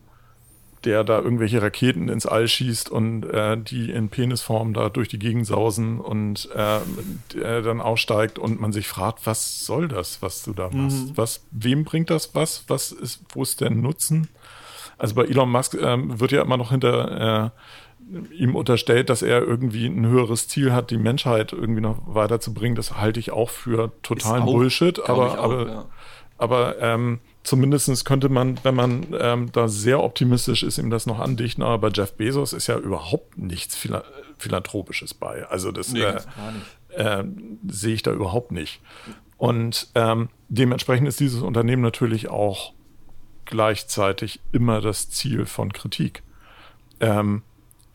der 0.85 1.03
da 1.03 1.19
irgendwelche 1.19 1.61
Raketen 1.61 2.09
ins 2.09 2.25
All 2.25 2.47
schießt 2.47 2.89
und 2.89 3.23
äh, 3.23 3.57
die 3.57 3.91
in 3.91 4.09
Penisform 4.09 4.73
da 4.73 4.89
durch 4.89 5.07
die 5.07 5.19
Gegend 5.19 5.45
sausen 5.45 5.99
und 5.99 6.49
äh, 6.55 6.79
der 7.33 7.61
dann 7.61 7.81
aussteigt 7.81 8.39
und 8.39 8.61
man 8.61 8.71
sich 8.71 8.87
fragt, 8.87 9.25
was 9.25 9.65
soll 9.65 9.87
das, 9.87 10.21
was 10.21 10.43
du 10.43 10.53
da 10.53 10.69
machst? 10.71 11.09
Mhm. 11.09 11.17
Was, 11.17 11.45
wem 11.51 11.83
bringt 11.83 12.09
das 12.09 12.35
was? 12.35 12.65
Was 12.67 12.91
ist, 12.91 13.21
wo 13.29 13.41
ist 13.41 13.61
der 13.61 13.71
Nutzen? 13.71 14.29
Also 14.97 15.15
bei 15.15 15.23
Elon 15.23 15.51
Musk 15.51 15.73
äh, 15.73 16.19
wird 16.19 16.31
ja 16.31 16.41
immer 16.41 16.57
noch 16.57 16.71
hinter 16.71 17.51
äh, 17.51 18.35
ihm 18.35 18.55
unterstellt, 18.55 19.09
dass 19.09 19.21
er 19.21 19.41
irgendwie 19.41 19.87
ein 19.87 20.05
höheres 20.05 20.47
Ziel 20.47 20.71
hat, 20.71 20.91
die 20.91 20.97
Menschheit 20.97 21.53
irgendwie 21.53 21.81
noch 21.81 21.97
weiterzubringen. 22.05 22.75
Das 22.75 22.97
halte 22.97 23.19
ich 23.19 23.31
auch 23.31 23.49
für 23.49 23.91
totalen 24.03 24.43
auch, 24.43 24.53
Bullshit. 24.53 24.99
Aber, 25.09 25.31
auch, 25.31 25.43
aber, 25.43 25.67
ja. 25.67 25.85
aber 26.37 26.79
ähm, 26.79 27.19
Zumindest 27.45 28.05
könnte 28.05 28.27
man, 28.27 28.59
wenn 28.63 28.73
man 28.73 29.05
ähm, 29.19 29.51
da 29.51 29.67
sehr 29.67 30.03
optimistisch 30.03 30.63
ist, 30.63 30.79
ihm 30.79 30.89
das 30.89 31.05
noch 31.05 31.19
andichten. 31.19 31.61
Aber 31.61 31.77
bei 31.77 31.89
Jeff 31.93 32.13
Bezos 32.13 32.53
ist 32.53 32.65
ja 32.65 32.75
überhaupt 32.75 33.37
nichts 33.37 33.75
Phila 33.75 34.03
Philanthropisches 34.37 35.13
bei. 35.13 35.45
Also 35.47 35.71
das 35.71 35.93
nee, 35.93 36.01
äh, 36.01 36.19
äh, 36.89 37.23
sehe 37.67 37.93
ich 37.93 38.01
da 38.01 38.11
überhaupt 38.11 38.51
nicht. 38.51 38.81
Und 39.37 39.87
ähm, 39.93 40.29
dementsprechend 40.49 41.07
ist 41.07 41.19
dieses 41.19 41.43
Unternehmen 41.43 41.83
natürlich 41.83 42.29
auch 42.29 42.73
gleichzeitig 43.45 44.39
immer 44.51 44.81
das 44.81 45.11
Ziel 45.11 45.45
von 45.45 45.71
Kritik. 45.71 46.23
Ähm, 46.99 47.43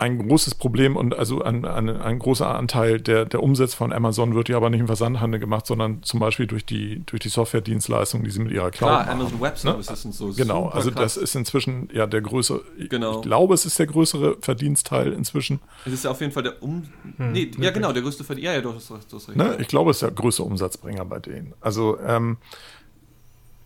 ein 0.00 0.26
großes 0.26 0.54
Problem 0.54 0.96
und 0.96 1.14
also 1.14 1.42
ein, 1.42 1.66
ein, 1.66 1.90
ein 1.90 2.18
großer 2.18 2.48
Anteil 2.48 3.00
der, 3.00 3.26
der 3.26 3.42
Umsätze 3.42 3.76
von 3.76 3.92
Amazon 3.92 4.34
wird 4.34 4.48
ja 4.48 4.56
aber 4.56 4.70
nicht 4.70 4.80
im 4.80 4.86
Versandhandel 4.86 5.38
gemacht, 5.38 5.66
sondern 5.66 6.02
zum 6.02 6.20
Beispiel 6.20 6.46
durch 6.46 6.64
die, 6.64 7.02
durch 7.04 7.20
die 7.20 7.28
Software-Dienstleistungen, 7.28 8.24
die 8.24 8.30
sie 8.30 8.40
mit 8.40 8.50
ihrer 8.50 8.70
Cloud 8.70 8.88
Klar, 8.88 9.00
machen. 9.00 9.20
Amazon 9.20 9.40
Web 9.42 9.52
ne? 9.52 9.58
Services 9.58 9.90
ne? 9.90 9.96
sind 9.96 10.14
so 10.14 10.32
Genau, 10.32 10.68
also 10.68 10.90
krass. 10.90 11.14
das 11.14 11.16
ist 11.18 11.34
inzwischen 11.36 11.90
ja 11.92 12.06
der 12.06 12.22
größere, 12.22 12.62
genau. 12.88 13.16
ich 13.16 13.22
glaube, 13.22 13.52
es 13.52 13.66
ist 13.66 13.78
der 13.78 13.88
größere 13.88 14.38
Verdienstteil 14.40 15.12
inzwischen. 15.12 15.60
Es 15.84 15.92
ist 15.92 16.04
ja 16.04 16.10
auf 16.12 16.20
jeden 16.22 16.32
Fall 16.32 16.44
der 16.44 16.62
Um... 16.62 16.88
Hm, 17.18 17.32
nee, 17.32 17.50
ja 17.58 17.70
genau, 17.70 17.92
der 17.92 18.02
größte 18.02 18.24
Verdienst. 18.24 18.46
Ja, 18.46 18.54
ja, 18.54 18.62
du 18.62 18.72
hast, 18.72 18.88
du 18.88 18.96
hast 18.96 19.28
recht. 19.28 19.36
Ne? 19.36 19.58
Ich 19.60 19.68
glaube, 19.68 19.90
es 19.90 19.98
ist 19.98 20.02
der 20.02 20.12
größte 20.12 20.42
Umsatzbringer 20.42 21.04
bei 21.04 21.18
denen. 21.18 21.52
Also, 21.60 21.98
ähm, 22.00 22.38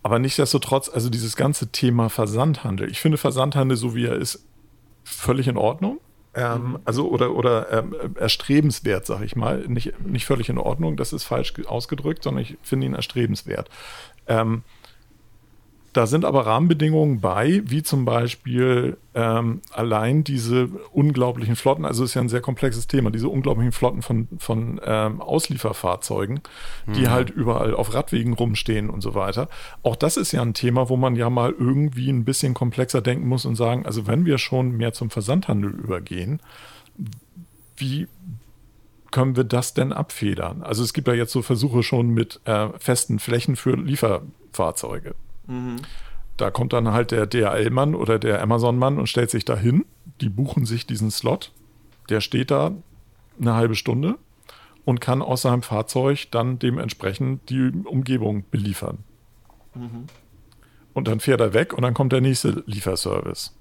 aber 0.03 0.18
nichtsdestotrotz, 0.18 0.89
also 0.89 1.11
dieses 1.11 1.37
ganze 1.37 1.68
Thema 1.68 2.09
Versandhandel. 2.11 2.91
Ich 2.91 3.01
finde 3.01 3.18
Versandhandel, 3.18 3.76
so 3.76 3.95
wie 3.95 4.07
er 4.07 4.16
ist, 4.16 4.45
völlig 5.05 5.47
in 5.47 5.57
Ordnung. 5.57 6.01
Ähm, 6.37 6.70
mhm. 6.70 6.78
also 6.85 7.09
oder, 7.09 7.35
oder 7.35 7.72
ähm, 7.72 7.95
erstrebenswert, 8.16 9.07
sag 9.07 9.22
ich 9.22 9.37
mal. 9.37 9.66
Nicht, 9.68 10.01
nicht 10.05 10.26
völlig 10.26 10.49
in 10.49 10.59
Ordnung, 10.59 10.97
das 10.97 11.12
ist 11.12 11.24
falsch 11.24 11.55
ausgedrückt, 11.66 12.22
sondern 12.22 12.43
ich 12.43 12.57
finde 12.62 12.87
ihn 12.87 12.95
erstrebenswert. 12.95 13.70
Ähm, 14.26 14.62
da 15.95 16.09
sind 16.09 16.24
aber 16.24 16.45
Rahmenbedingungen 16.45 17.20
bei, 17.20 17.62
wie 17.64 17.84
zum 17.84 18.05
Beispiel 18.05 18.97
ähm, 19.14 19.61
allein 19.70 20.24
diese 20.24 20.66
unglaublichen 20.92 21.55
Flotten, 21.55 21.84
also 21.84 22.03
ist 22.03 22.14
ja 22.14 22.20
ein 22.20 22.28
sehr 22.28 22.40
komplexes 22.40 22.88
Thema, 22.88 23.12
diese 23.12 23.28
unglaublichen 23.28 23.70
Flotten 23.70 24.03
von, 24.03 24.26
von 24.38 24.80
ähm, 24.84 25.20
Auslieferfahrzeugen, 25.20 26.40
die 26.88 27.03
mhm. 27.03 27.11
halt 27.11 27.30
überall 27.30 27.74
auf 27.74 27.95
Radwegen 27.95 28.32
rumstehen 28.32 28.90
und 28.90 29.03
so 29.03 29.14
weiter. 29.14 29.49
Auch 29.84 29.95
das 29.95 30.16
ist 30.16 30.32
ja 30.32 30.42
ein 30.42 30.53
Thema, 30.53 30.88
wo 30.88 30.97
man 30.97 31.14
ja 31.14 31.30
mal 31.30 31.55
irgendwie 31.57 32.11
ein 32.11 32.24
bisschen 32.24 32.55
komplexer 32.55 33.01
denken 33.01 33.28
muss 33.28 33.45
und 33.45 33.55
sagen, 33.55 33.86
also 33.86 34.09
wenn 34.09 34.26
wir 34.26 34.38
schon 34.38 34.72
mehr 34.72 34.95
zum 34.95 35.11
Versandhandel 35.11 35.70
übergehen, 35.70 36.40
wie 37.76 38.09
können 39.12 39.36
wir 39.36 39.45
das 39.45 39.74
denn 39.74 39.92
abfedern? 39.92 40.64
Also 40.64 40.82
es 40.82 40.92
gibt 40.92 41.07
ja 41.07 41.14
jetzt 41.14 41.30
so 41.30 41.40
Versuche 41.40 41.84
schon 41.84 42.09
mit 42.09 42.40
äh, 42.47 42.70
festen 42.80 43.20
Flächen 43.20 43.55
für 43.55 43.76
Lieferfahrzeuge. 43.76 45.14
Mhm. 45.47 45.76
Da 46.36 46.51
kommt 46.51 46.72
dann 46.72 46.92
halt 46.92 47.11
der 47.11 47.26
DHL-Mann 47.26 47.95
oder 47.95 48.18
der 48.18 48.42
Amazon-Mann 48.42 48.99
und 48.99 49.09
stellt 49.09 49.30
sich 49.30 49.45
da 49.45 49.57
hin. 49.57 49.84
Die 50.20 50.28
buchen 50.28 50.66
sich 50.66 50.86
diesen 50.86 51.11
Slot. 51.11 51.53
Der 52.09 52.20
steht 52.20 52.51
da 52.51 52.72
eine 53.40 53.55
halbe 53.55 53.74
Stunde 53.74 54.16
und 54.84 55.01
kann 55.01 55.22
aus 55.22 55.42
seinem 55.42 55.62
Fahrzeug 55.62 56.28
dann 56.30 56.59
dementsprechend 56.59 57.49
die 57.51 57.70
Umgebung 57.84 58.45
beliefern. 58.51 58.99
Mhm. 59.74 60.07
Und 60.92 61.09
dann 61.09 61.20
fährt 61.20 61.40
er 61.40 61.55
weg 61.55 61.72
und 61.72 61.82
dann 61.82 61.95
kommt 61.95 62.12
der 62.12 62.20
nächste 62.20 62.62
Lieferservice. 62.66 63.57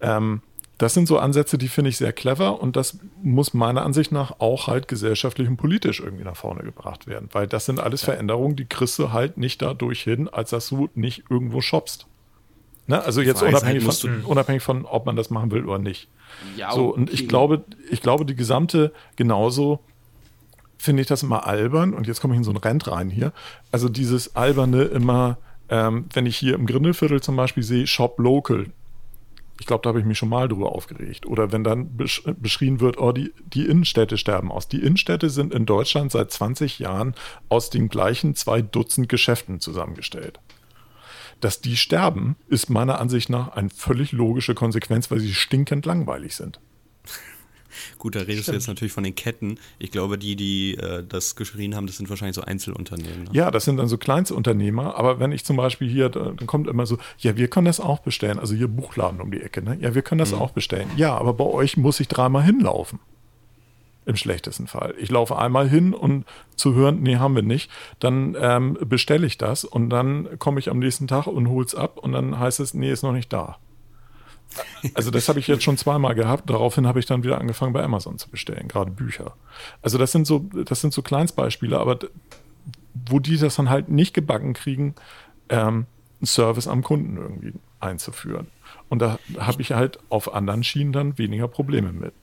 Ähm, 0.00 0.42
das 0.78 0.92
sind 0.92 1.08
so 1.08 1.18
Ansätze, 1.18 1.56
die 1.56 1.68
finde 1.68 1.88
ich 1.88 1.96
sehr 1.96 2.12
clever 2.12 2.60
und 2.60 2.76
das 2.76 2.98
muss 3.22 3.54
meiner 3.54 3.82
Ansicht 3.82 4.12
nach 4.12 4.40
auch 4.40 4.66
halt 4.66 4.88
gesellschaftlich 4.88 5.48
und 5.48 5.56
politisch 5.56 6.00
irgendwie 6.00 6.24
nach 6.24 6.36
vorne 6.36 6.62
gebracht 6.62 7.06
werden, 7.06 7.28
weil 7.32 7.46
das 7.46 7.64
sind 7.64 7.80
alles 7.80 8.04
Veränderungen, 8.04 8.56
die 8.56 8.66
kriegst 8.66 8.98
du 8.98 9.12
halt 9.12 9.38
nicht 9.38 9.62
dadurch 9.62 10.02
hin, 10.02 10.28
als 10.28 10.50
dass 10.50 10.68
du 10.68 10.90
nicht 10.94 11.24
irgendwo 11.30 11.60
shoppst. 11.62 12.06
Ne? 12.86 13.02
Also 13.02 13.20
jetzt 13.20 13.42
unabhängig, 13.42 13.84
halt, 13.84 13.94
von, 13.96 14.24
unabhängig 14.24 14.62
von, 14.62 14.84
ob 14.84 15.06
man 15.06 15.16
das 15.16 15.30
machen 15.30 15.50
will 15.50 15.64
oder 15.64 15.78
nicht. 15.78 16.08
Ja, 16.56 16.72
so, 16.72 16.94
und 16.94 17.12
ich 17.12 17.26
glaube, 17.26 17.64
ich 17.90 18.02
glaube, 18.02 18.26
die 18.26 18.36
gesamte, 18.36 18.92
genauso 19.16 19.80
finde 20.78 21.00
ich 21.00 21.08
das 21.08 21.22
immer 21.22 21.46
albern, 21.46 21.94
und 21.94 22.06
jetzt 22.06 22.20
komme 22.20 22.34
ich 22.34 22.38
in 22.38 22.44
so 22.44 22.50
ein 22.50 22.56
Rent 22.58 22.86
rein 22.86 23.10
hier. 23.10 23.32
Also 23.72 23.88
dieses 23.88 24.36
alberne 24.36 24.82
immer, 24.82 25.38
ähm, 25.68 26.04
wenn 26.12 26.26
ich 26.26 26.36
hier 26.36 26.54
im 26.54 26.66
Grindelviertel 26.66 27.22
zum 27.22 27.34
Beispiel 27.34 27.62
sehe, 27.62 27.86
Shop 27.86 28.18
Local, 28.18 28.66
ich 29.58 29.66
glaube, 29.66 29.82
da 29.82 29.88
habe 29.88 30.00
ich 30.00 30.04
mich 30.04 30.18
schon 30.18 30.28
mal 30.28 30.48
drüber 30.48 30.72
aufgeregt. 30.72 31.26
Oder 31.26 31.52
wenn 31.52 31.64
dann 31.64 31.96
besch 31.96 32.22
beschrien 32.38 32.80
wird, 32.80 32.98
oh, 32.98 33.12
die, 33.12 33.32
die 33.46 33.66
Innenstädte 33.66 34.18
sterben 34.18 34.52
aus. 34.52 34.68
Die 34.68 34.82
Innenstädte 34.82 35.30
sind 35.30 35.54
in 35.54 35.66
Deutschland 35.66 36.12
seit 36.12 36.30
20 36.30 36.78
Jahren 36.78 37.14
aus 37.48 37.70
den 37.70 37.88
gleichen 37.88 38.34
zwei 38.34 38.60
Dutzend 38.60 39.08
Geschäften 39.08 39.60
zusammengestellt. 39.60 40.40
Dass 41.40 41.60
die 41.60 41.76
sterben, 41.76 42.36
ist 42.48 42.70
meiner 42.70 42.98
Ansicht 42.98 43.28
nach 43.28 43.48
eine 43.48 43.70
völlig 43.70 44.12
logische 44.12 44.54
Konsequenz, 44.54 45.10
weil 45.10 45.20
sie 45.20 45.34
stinkend 45.34 45.86
langweilig 45.86 46.36
sind. 46.36 46.60
Gut, 47.98 48.14
da 48.14 48.20
redest 48.20 48.44
Stimmt. 48.44 48.48
du 48.48 48.52
jetzt 48.58 48.68
natürlich 48.68 48.92
von 48.92 49.04
den 49.04 49.14
Ketten. 49.14 49.58
Ich 49.78 49.90
glaube, 49.90 50.18
die, 50.18 50.36
die 50.36 50.74
äh, 50.74 51.04
das 51.06 51.36
geschrien 51.36 51.74
haben, 51.74 51.86
das 51.86 51.96
sind 51.96 52.08
wahrscheinlich 52.08 52.36
so 52.36 52.42
Einzelunternehmen. 52.42 53.24
Ne? 53.24 53.30
Ja, 53.32 53.50
das 53.50 53.64
sind 53.64 53.76
dann 53.76 53.88
so 53.88 53.98
Kleinstunternehmer. 53.98 54.96
Aber 54.96 55.20
wenn 55.20 55.32
ich 55.32 55.44
zum 55.44 55.56
Beispiel 55.56 55.88
hier, 55.88 56.08
dann 56.08 56.46
kommt 56.46 56.68
immer 56.68 56.86
so, 56.86 56.98
ja, 57.18 57.36
wir 57.36 57.48
können 57.48 57.66
das 57.66 57.80
auch 57.80 58.00
bestellen. 58.00 58.38
Also 58.38 58.54
hier 58.54 58.68
Buchladen 58.68 59.20
um 59.20 59.30
die 59.30 59.40
Ecke, 59.40 59.62
ne? 59.62 59.76
Ja, 59.80 59.94
wir 59.94 60.02
können 60.02 60.18
das 60.18 60.32
mhm. 60.32 60.38
auch 60.38 60.50
bestellen. 60.50 60.90
Ja, 60.96 61.16
aber 61.16 61.34
bei 61.34 61.44
euch 61.44 61.76
muss 61.76 62.00
ich 62.00 62.08
dreimal 62.08 62.42
hinlaufen. 62.42 62.98
Im 64.06 64.14
schlechtesten 64.14 64.68
Fall. 64.68 64.94
Ich 64.98 65.10
laufe 65.10 65.36
einmal 65.36 65.68
hin 65.68 65.92
und 65.92 66.26
zu 66.54 66.74
hören, 66.74 67.02
nee, 67.02 67.16
haben 67.16 67.34
wir 67.34 67.42
nicht. 67.42 67.70
Dann 67.98 68.36
ähm, 68.40 68.78
bestelle 68.80 69.26
ich 69.26 69.36
das 69.36 69.64
und 69.64 69.90
dann 69.90 70.38
komme 70.38 70.60
ich 70.60 70.70
am 70.70 70.78
nächsten 70.78 71.08
Tag 71.08 71.26
und 71.26 71.48
hole 71.48 71.66
es 71.66 71.74
ab 71.74 71.98
und 71.98 72.12
dann 72.12 72.38
heißt 72.38 72.60
es, 72.60 72.72
nee, 72.72 72.92
ist 72.92 73.02
noch 73.02 73.12
nicht 73.12 73.32
da. 73.32 73.58
Also 74.94 75.10
das 75.10 75.28
habe 75.28 75.38
ich 75.38 75.46
jetzt 75.48 75.64
schon 75.64 75.76
zweimal 75.76 76.14
gehabt. 76.14 76.48
Daraufhin 76.48 76.86
habe 76.86 76.98
ich 76.98 77.06
dann 77.06 77.22
wieder 77.24 77.38
angefangen 77.40 77.72
bei 77.72 77.82
Amazon 77.82 78.18
zu 78.18 78.30
bestellen, 78.30 78.68
gerade 78.68 78.90
Bücher. 78.90 79.36
Also 79.82 79.98
das 79.98 80.12
sind 80.12 80.26
so, 80.26 80.38
das 80.38 80.80
sind 80.80 80.92
so 80.92 81.02
Kleinstbeispiele, 81.02 81.78
aber 81.78 81.98
wo 83.08 83.18
die 83.18 83.36
das 83.36 83.56
dann 83.56 83.70
halt 83.70 83.88
nicht 83.88 84.14
gebacken 84.14 84.54
kriegen, 84.54 84.94
ähm, 85.48 85.86
einen 86.20 86.26
Service 86.26 86.68
am 86.68 86.82
Kunden 86.82 87.16
irgendwie 87.16 87.52
einzuführen. 87.80 88.48
Und 88.88 89.00
da 89.02 89.18
habe 89.38 89.62
ich 89.62 89.72
halt 89.72 89.98
auf 90.08 90.32
anderen 90.32 90.64
Schienen 90.64 90.92
dann 90.92 91.18
weniger 91.18 91.48
Probleme 91.48 91.92
mit. 91.92 92.14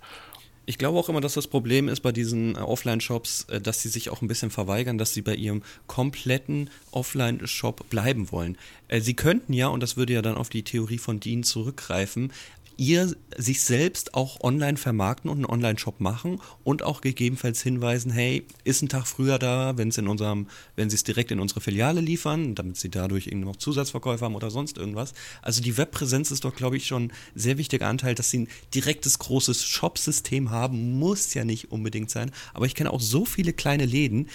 Ich 0.66 0.78
glaube 0.78 0.98
auch 0.98 1.10
immer, 1.10 1.20
dass 1.20 1.34
das 1.34 1.48
Problem 1.48 1.90
ist 1.90 2.00
bei 2.00 2.14
diesen 2.14 2.56
äh, 2.56 2.60
Offline-Shops, 2.60 3.48
äh, 3.50 3.60
dass 3.60 3.82
sie 3.82 3.90
sich 3.90 4.10
auch 4.10 4.22
ein 4.22 4.30
bisschen 4.30 4.50
verweigern, 4.50 4.98
dass 4.98 5.14
sie 5.14 5.22
bei 5.22 5.36
ihrem 5.36 5.62
kompletten 5.88 6.70
Offline-Shop 6.92 7.90
bleiben 7.90 8.32
wollen. 8.32 8.58
Äh, 8.88 9.02
sie 9.02 9.14
könnten 9.14 9.52
ja, 9.52 9.68
und 9.68 9.84
das 9.84 9.98
würde 9.98 10.14
ja 10.14 10.22
dann 10.22 10.36
auf 10.36 10.50
die 10.50 10.64
Theorie 10.64 11.00
von 11.00 11.20
Dean 11.20 11.44
zurückgreifen, 11.44 12.32
ihr 12.78 13.16
sich 13.38 13.64
selbst 13.64 14.14
auch 14.14 14.42
online 14.42 14.78
vermarkten 14.78 15.30
und 15.30 15.38
einen 15.38 15.46
Online-Shop 15.46 16.00
machen 16.00 16.40
und 16.64 16.84
auch 16.84 17.02
gegebenenfalls 17.02 17.62
hinweisen, 17.62 18.12
hey, 18.12 18.46
ist 18.64 18.82
ein 18.82 18.90
Tag 18.90 19.08
früher 19.08 19.40
da, 19.40 19.78
wenn 19.78 19.90
es 19.90 19.98
in 19.98 20.08
unserem, 20.08 20.48
wenn 20.76 20.90
sie 20.90 20.96
es 20.96 21.04
direkt 21.04 21.32
in 21.32 21.40
unsere 21.40 21.62
Filiale 21.62 22.02
liefern, 22.02 22.56
damit 22.56 22.78
sie 22.78 22.90
dadurch 22.90 23.28
irgendwie 23.28 23.48
noch 23.48 23.56
Zusatzverkäufe 23.56 24.26
haben 24.26 24.36
oder 24.36 24.52
sonst 24.52 24.78
irgendwas. 24.78 25.14
Also 25.42 25.62
die 25.62 25.78
Webpräsenz 25.78 26.32
ist 26.32 26.46
doch, 26.46 26.56
glaube 26.56 26.78
ich, 26.78 26.88
schon 26.88 27.04
ein 27.06 27.14
sehr 27.36 27.58
wichtiger 27.58 27.88
Anteil, 27.88 28.16
dass 28.16 28.30
sie 28.30 28.40
ein 28.40 28.48
direktes 28.74 29.20
großes 29.20 29.64
Shop-System 29.66 30.52
haben, 30.52 30.98
muss 31.00 31.34
ja 31.34 31.44
nicht 31.46 31.72
unbedingt 31.72 32.10
sein. 32.10 32.32
Aber 32.54 32.66
ich 32.66 32.76
kenne 32.76 32.92
auch 32.92 33.02
so 33.02 33.26
viele 33.26 33.54
kleine 33.54 33.86
Läden, 33.86 34.28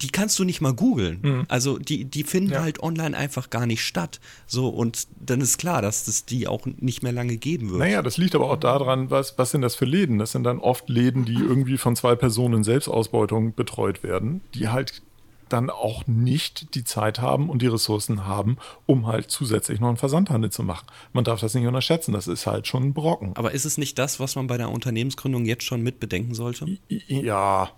die 0.00 0.08
kannst 0.08 0.38
du 0.38 0.44
nicht 0.44 0.60
mal 0.60 0.72
googeln. 0.72 1.18
Mhm. 1.22 1.44
Also 1.48 1.78
die, 1.78 2.04
die 2.04 2.24
finden 2.24 2.52
ja. 2.52 2.62
halt 2.62 2.82
online 2.82 3.16
einfach 3.16 3.50
gar 3.50 3.66
nicht 3.66 3.84
statt. 3.84 4.20
So, 4.46 4.68
und 4.68 5.06
dann 5.20 5.40
ist 5.40 5.58
klar, 5.58 5.82
dass 5.82 6.08
es 6.08 6.24
die 6.24 6.48
auch 6.48 6.66
nicht 6.78 7.02
mehr 7.02 7.12
lange 7.12 7.36
geben 7.36 7.70
wird. 7.70 7.80
Naja, 7.80 8.02
das 8.02 8.18
liegt 8.18 8.34
aber 8.34 8.50
auch 8.50 8.56
daran, 8.56 9.10
was, 9.10 9.38
was 9.38 9.50
sind 9.50 9.62
das 9.62 9.74
für 9.74 9.84
Läden? 9.84 10.18
Das 10.18 10.32
sind 10.32 10.44
dann 10.44 10.58
oft 10.58 10.88
Läden, 10.88 11.24
die 11.24 11.34
irgendwie 11.34 11.78
von 11.78 11.96
zwei 11.96 12.14
Personen 12.14 12.64
Selbstausbeutung 12.64 13.54
betreut 13.54 14.02
werden, 14.02 14.40
die 14.54 14.68
halt 14.68 15.02
dann 15.52 15.70
auch 15.70 16.06
nicht 16.06 16.74
die 16.74 16.84
Zeit 16.84 17.20
haben 17.20 17.50
und 17.50 17.62
die 17.62 17.66
Ressourcen 17.66 18.26
haben, 18.26 18.56
um 18.86 19.06
halt 19.06 19.30
zusätzlich 19.30 19.80
noch 19.80 19.88
einen 19.88 19.96
Versandhandel 19.96 20.50
zu 20.50 20.62
machen. 20.62 20.86
Man 21.12 21.24
darf 21.24 21.40
das 21.40 21.54
nicht 21.54 21.66
unterschätzen, 21.66 22.12
das 22.12 22.26
ist 22.26 22.46
halt 22.46 22.66
schon 22.66 22.84
ein 22.84 22.94
Brocken. 22.94 23.32
Aber 23.36 23.52
ist 23.52 23.64
es 23.64 23.78
nicht 23.78 23.98
das, 23.98 24.18
was 24.18 24.34
man 24.36 24.46
bei 24.46 24.56
der 24.56 24.70
Unternehmensgründung 24.70 25.44
jetzt 25.44 25.64
schon 25.64 25.82
mit 25.82 26.00
bedenken 26.00 26.34
sollte? 26.34 26.78
Ja, 26.88 27.70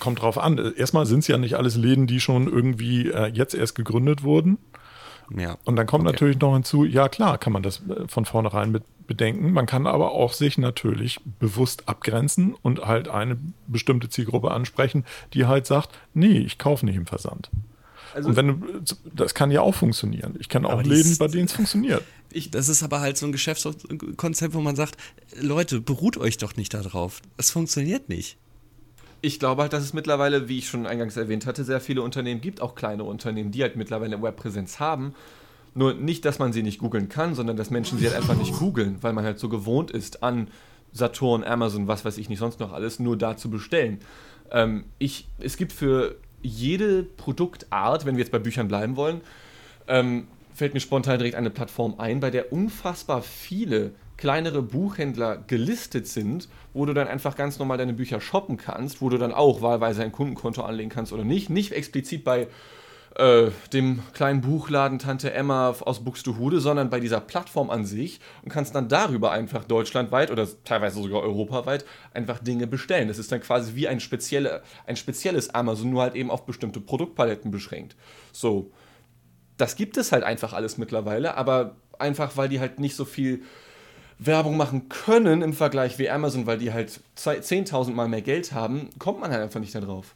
kommt 0.00 0.22
drauf 0.22 0.38
an. 0.38 0.74
Erstmal 0.76 1.06
sind 1.06 1.20
es 1.20 1.28
ja 1.28 1.38
nicht 1.38 1.54
alles 1.54 1.76
Läden, 1.76 2.06
die 2.06 2.20
schon 2.20 2.46
irgendwie 2.46 3.08
äh, 3.08 3.26
jetzt 3.26 3.54
erst 3.54 3.74
gegründet 3.74 4.22
wurden. 4.22 4.58
Ja. 5.36 5.58
Und 5.64 5.76
dann 5.76 5.86
kommt 5.86 6.04
okay. 6.04 6.12
natürlich 6.12 6.40
noch 6.40 6.54
hinzu, 6.54 6.84
ja 6.84 7.08
klar, 7.08 7.38
kann 7.38 7.52
man 7.52 7.62
das 7.62 7.82
äh, 7.88 8.08
von 8.08 8.24
vornherein 8.24 8.70
mit 8.70 8.84
bedenken. 9.06 9.52
Man 9.52 9.66
kann 9.66 9.86
aber 9.86 10.12
auch 10.12 10.32
sich 10.32 10.58
natürlich 10.58 11.20
bewusst 11.38 11.88
abgrenzen 11.88 12.54
und 12.54 12.86
halt 12.86 13.08
eine 13.08 13.38
bestimmte 13.66 14.08
Zielgruppe 14.08 14.50
ansprechen, 14.50 15.04
die 15.34 15.46
halt 15.46 15.66
sagt, 15.66 15.90
nee, 16.14 16.38
ich 16.38 16.58
kaufe 16.58 16.86
nicht 16.86 16.96
im 16.96 17.06
Versand. 17.06 17.50
Also, 18.14 18.30
und 18.30 18.36
wenn 18.36 18.46
du, 18.46 18.82
das 19.14 19.34
kann 19.34 19.50
ja 19.50 19.60
auch 19.60 19.74
funktionieren. 19.74 20.36
Ich 20.38 20.48
kann 20.48 20.64
auch 20.64 20.82
Läden, 20.82 21.16
bei 21.18 21.28
denen 21.28 21.46
es 21.46 21.52
funktioniert. 21.52 22.02
Ich, 22.30 22.50
das 22.50 22.68
ist 22.68 22.82
aber 22.82 23.00
halt 23.00 23.16
so 23.16 23.24
ein 23.24 23.32
Geschäftskonzept, 23.32 24.52
wo 24.52 24.60
man 24.60 24.76
sagt, 24.76 24.98
Leute, 25.40 25.80
beruht 25.80 26.18
euch 26.18 26.36
doch 26.36 26.56
nicht 26.56 26.74
darauf. 26.74 27.22
Es 27.38 27.50
funktioniert 27.50 28.10
nicht. 28.10 28.36
Ich 29.20 29.38
glaube 29.38 29.62
halt, 29.62 29.72
dass 29.72 29.82
es 29.82 29.92
mittlerweile, 29.92 30.48
wie 30.48 30.58
ich 30.58 30.68
schon 30.68 30.86
eingangs 30.86 31.16
erwähnt 31.16 31.46
hatte, 31.46 31.64
sehr 31.64 31.80
viele 31.80 32.02
Unternehmen 32.02 32.40
gibt, 32.40 32.60
auch 32.60 32.74
kleine 32.74 33.04
Unternehmen, 33.04 33.50
die 33.50 33.62
halt 33.62 33.76
mittlerweile 33.76 34.14
eine 34.14 34.22
Webpräsenz 34.22 34.78
haben. 34.78 35.14
Nur 35.74 35.94
nicht, 35.94 36.24
dass 36.24 36.38
man 36.38 36.52
sie 36.52 36.62
nicht 36.62 36.78
googeln 36.78 37.08
kann, 37.08 37.34
sondern 37.34 37.56
dass 37.56 37.70
Menschen 37.70 37.98
sie 37.98 38.06
halt 38.06 38.16
einfach 38.16 38.36
nicht 38.36 38.58
googeln, 38.58 38.98
weil 39.00 39.12
man 39.12 39.24
halt 39.24 39.38
so 39.38 39.48
gewohnt 39.48 39.90
ist, 39.90 40.22
an 40.22 40.48
Saturn, 40.92 41.44
Amazon, 41.44 41.88
was 41.88 42.04
weiß 42.04 42.18
ich 42.18 42.28
nicht 42.28 42.38
sonst 42.38 42.60
noch 42.60 42.72
alles, 42.72 42.98
nur 42.98 43.16
da 43.16 43.36
zu 43.36 43.50
bestellen. 43.50 43.98
Ähm, 44.50 44.84
ich, 44.98 45.26
es 45.38 45.56
gibt 45.56 45.72
für 45.72 46.16
jede 46.42 47.02
Produktart, 47.02 48.06
wenn 48.06 48.16
wir 48.16 48.22
jetzt 48.22 48.32
bei 48.32 48.38
Büchern 48.38 48.68
bleiben 48.68 48.96
wollen, 48.96 49.20
ähm, 49.88 50.28
fällt 50.54 50.74
mir 50.74 50.80
spontan 50.80 51.18
direkt 51.18 51.36
eine 51.36 51.50
Plattform 51.50 51.94
ein, 51.98 52.20
bei 52.20 52.30
der 52.30 52.52
unfassbar 52.52 53.22
viele 53.22 53.92
kleinere 54.18 54.62
Buchhändler 54.62 55.38
gelistet 55.38 56.06
sind, 56.06 56.48
wo 56.74 56.84
du 56.84 56.92
dann 56.92 57.08
einfach 57.08 57.36
ganz 57.36 57.58
normal 57.58 57.78
deine 57.78 57.94
Bücher 57.94 58.20
shoppen 58.20 58.58
kannst, 58.58 59.00
wo 59.00 59.08
du 59.08 59.16
dann 59.16 59.32
auch 59.32 59.62
wahlweise 59.62 60.02
ein 60.02 60.12
Kundenkonto 60.12 60.62
anlegen 60.62 60.90
kannst 60.90 61.12
oder 61.12 61.24
nicht. 61.24 61.48
Nicht 61.48 61.72
explizit 61.72 62.24
bei 62.24 62.48
äh, 63.14 63.50
dem 63.72 64.02
kleinen 64.12 64.40
Buchladen 64.40 64.98
Tante 64.98 65.32
Emma 65.32 65.70
aus 65.70 66.04
Buxtehude, 66.04 66.60
sondern 66.60 66.90
bei 66.90 66.98
dieser 66.98 67.20
Plattform 67.20 67.70
an 67.70 67.84
sich 67.84 68.20
und 68.42 68.50
kannst 68.50 68.74
dann 68.74 68.88
darüber 68.88 69.30
einfach 69.30 69.64
deutschlandweit 69.64 70.32
oder 70.32 70.48
teilweise 70.64 71.00
sogar 71.00 71.22
europaweit 71.22 71.84
einfach 72.12 72.40
Dinge 72.40 72.66
bestellen. 72.66 73.06
Das 73.06 73.18
ist 73.18 73.30
dann 73.30 73.40
quasi 73.40 73.76
wie 73.76 73.86
ein, 73.86 74.00
spezielle, 74.00 74.62
ein 74.84 74.96
spezielles 74.96 75.54
Amazon, 75.54 75.90
nur 75.90 76.02
halt 76.02 76.16
eben 76.16 76.30
auf 76.30 76.44
bestimmte 76.44 76.80
Produktpaletten 76.80 77.52
beschränkt. 77.52 77.94
So, 78.32 78.72
das 79.56 79.76
gibt 79.76 79.96
es 79.96 80.10
halt 80.10 80.24
einfach 80.24 80.52
alles 80.52 80.76
mittlerweile, 80.76 81.36
aber 81.36 81.76
einfach 82.00 82.36
weil 82.36 82.48
die 82.48 82.58
halt 82.58 82.80
nicht 82.80 82.96
so 82.96 83.04
viel 83.04 83.42
Werbung 84.18 84.56
machen 84.56 84.88
können 84.88 85.42
im 85.42 85.52
Vergleich 85.52 85.98
wie 85.98 86.10
Amazon, 86.10 86.46
weil 86.46 86.58
die 86.58 86.72
halt 86.72 87.00
10.000 87.16 87.92
Mal 87.92 88.08
mehr 88.08 88.22
Geld 88.22 88.52
haben, 88.52 88.90
kommt 88.98 89.20
man 89.20 89.30
halt 89.30 89.42
einfach 89.42 89.60
nicht 89.60 89.74
darauf. 89.74 90.14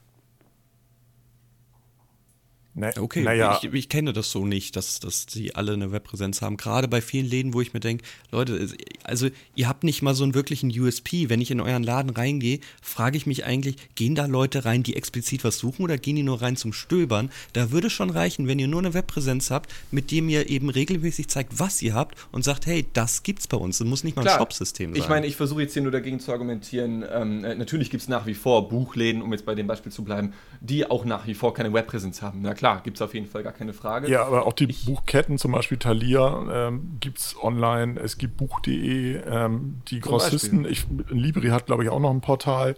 Ne, 2.75 2.91
okay, 2.99 3.21
naja. 3.21 3.59
ich, 3.61 3.71
ich, 3.71 3.87
kenne 3.87 4.13
das 4.13 4.31
so 4.31 4.47
nicht, 4.47 4.75
dass, 4.75 4.99
dass 4.99 5.27
sie 5.29 5.53
alle 5.53 5.73
eine 5.73 5.91
Webpräsenz 5.91 6.41
haben. 6.41 6.57
Gerade 6.57 6.87
bei 6.87 7.01
vielen 7.01 7.27
Läden, 7.27 7.53
wo 7.53 7.61
ich 7.61 7.71
mir 7.73 7.79
denke, 7.79 8.03
Leute, 8.31 8.67
also 9.03 9.29
ihr 9.53 9.69
habt 9.69 9.83
nicht 9.83 10.01
mal 10.01 10.15
so 10.15 10.23
einen 10.23 10.33
wirklichen 10.33 10.71
USP. 10.71 11.29
Wenn 11.29 11.39
ich 11.39 11.51
in 11.51 11.61
euren 11.61 11.83
Laden 11.83 12.09
reingehe, 12.09 12.59
frage 12.81 13.15
ich 13.15 13.27
mich 13.27 13.45
eigentlich, 13.45 13.75
gehen 13.93 14.15
da 14.15 14.25
Leute 14.25 14.65
rein, 14.65 14.81
die 14.81 14.95
explizit 14.95 15.43
was 15.43 15.59
suchen 15.59 15.83
oder 15.83 15.99
gehen 15.99 16.15
die 16.15 16.23
nur 16.23 16.41
rein 16.41 16.55
zum 16.55 16.73
Stöbern? 16.73 17.29
Da 17.53 17.69
würde 17.69 17.91
schon 17.91 18.09
reichen, 18.09 18.47
wenn 18.47 18.57
ihr 18.57 18.67
nur 18.67 18.81
eine 18.81 18.95
Webpräsenz 18.95 19.51
habt, 19.51 19.71
mit 19.91 20.09
dem 20.09 20.27
ihr 20.27 20.49
eben 20.49 20.71
regelmäßig 20.71 21.27
zeigt, 21.27 21.59
was 21.59 21.79
ihr 21.83 21.93
habt 21.93 22.17
und 22.31 22.43
sagt, 22.43 22.65
hey, 22.65 22.87
das 22.93 23.21
gibt's 23.21 23.47
bei 23.47 23.57
uns. 23.57 23.77
Das 23.77 23.87
muss 23.87 24.03
nicht 24.03 24.15
mal 24.15 24.23
Klar, 24.23 24.37
ein 24.37 24.39
Shopsystem 24.39 24.93
sein. 24.93 24.99
Ich 24.99 25.09
meine, 25.09 25.27
ich 25.27 25.35
versuche 25.35 25.61
jetzt 25.61 25.73
hier 25.73 25.83
nur 25.83 25.91
dagegen 25.91 26.19
zu 26.19 26.31
argumentieren. 26.31 27.05
Ähm, 27.13 27.45
äh, 27.45 27.53
natürlich 27.53 27.91
gibt 27.91 28.01
es 28.01 28.09
nach 28.09 28.25
wie 28.25 28.33
vor 28.33 28.67
Buchläden, 28.67 29.21
um 29.21 29.31
jetzt 29.31 29.45
bei 29.45 29.53
dem 29.53 29.67
Beispiel 29.67 29.91
zu 29.91 30.03
bleiben, 30.03 30.33
die 30.59 30.89
auch 30.89 31.05
nach 31.05 31.27
wie 31.27 31.35
vor 31.35 31.53
keine 31.53 31.71
Webpräsenz 31.71 32.23
haben. 32.23 32.39
Na 32.41 32.55
klar 32.55 32.62
klar, 32.63 32.81
gibt 32.81 32.95
es 32.95 33.01
auf 33.01 33.13
jeden 33.13 33.27
Fall 33.27 33.43
gar 33.43 33.51
keine 33.51 33.73
Frage. 33.73 34.09
Ja, 34.09 34.25
aber 34.25 34.45
auch 34.45 34.53
die 34.53 34.69
ich, 34.69 34.85
Buchketten, 34.85 35.37
zum 35.37 35.51
Beispiel 35.51 35.77
Thalia, 35.77 36.69
ähm, 36.69 36.97
gibt 37.01 37.19
es 37.19 37.35
online. 37.41 37.99
Es 37.99 38.17
gibt 38.17 38.37
Buch.de, 38.37 39.17
ähm, 39.17 39.81
die 39.89 39.99
Grossisten. 39.99 40.63
Ich, 40.63 40.85
Libri 41.09 41.49
hat, 41.49 41.65
glaube 41.65 41.83
ich, 41.83 41.89
auch 41.89 41.99
noch 41.99 42.11
ein 42.11 42.21
Portal. 42.21 42.77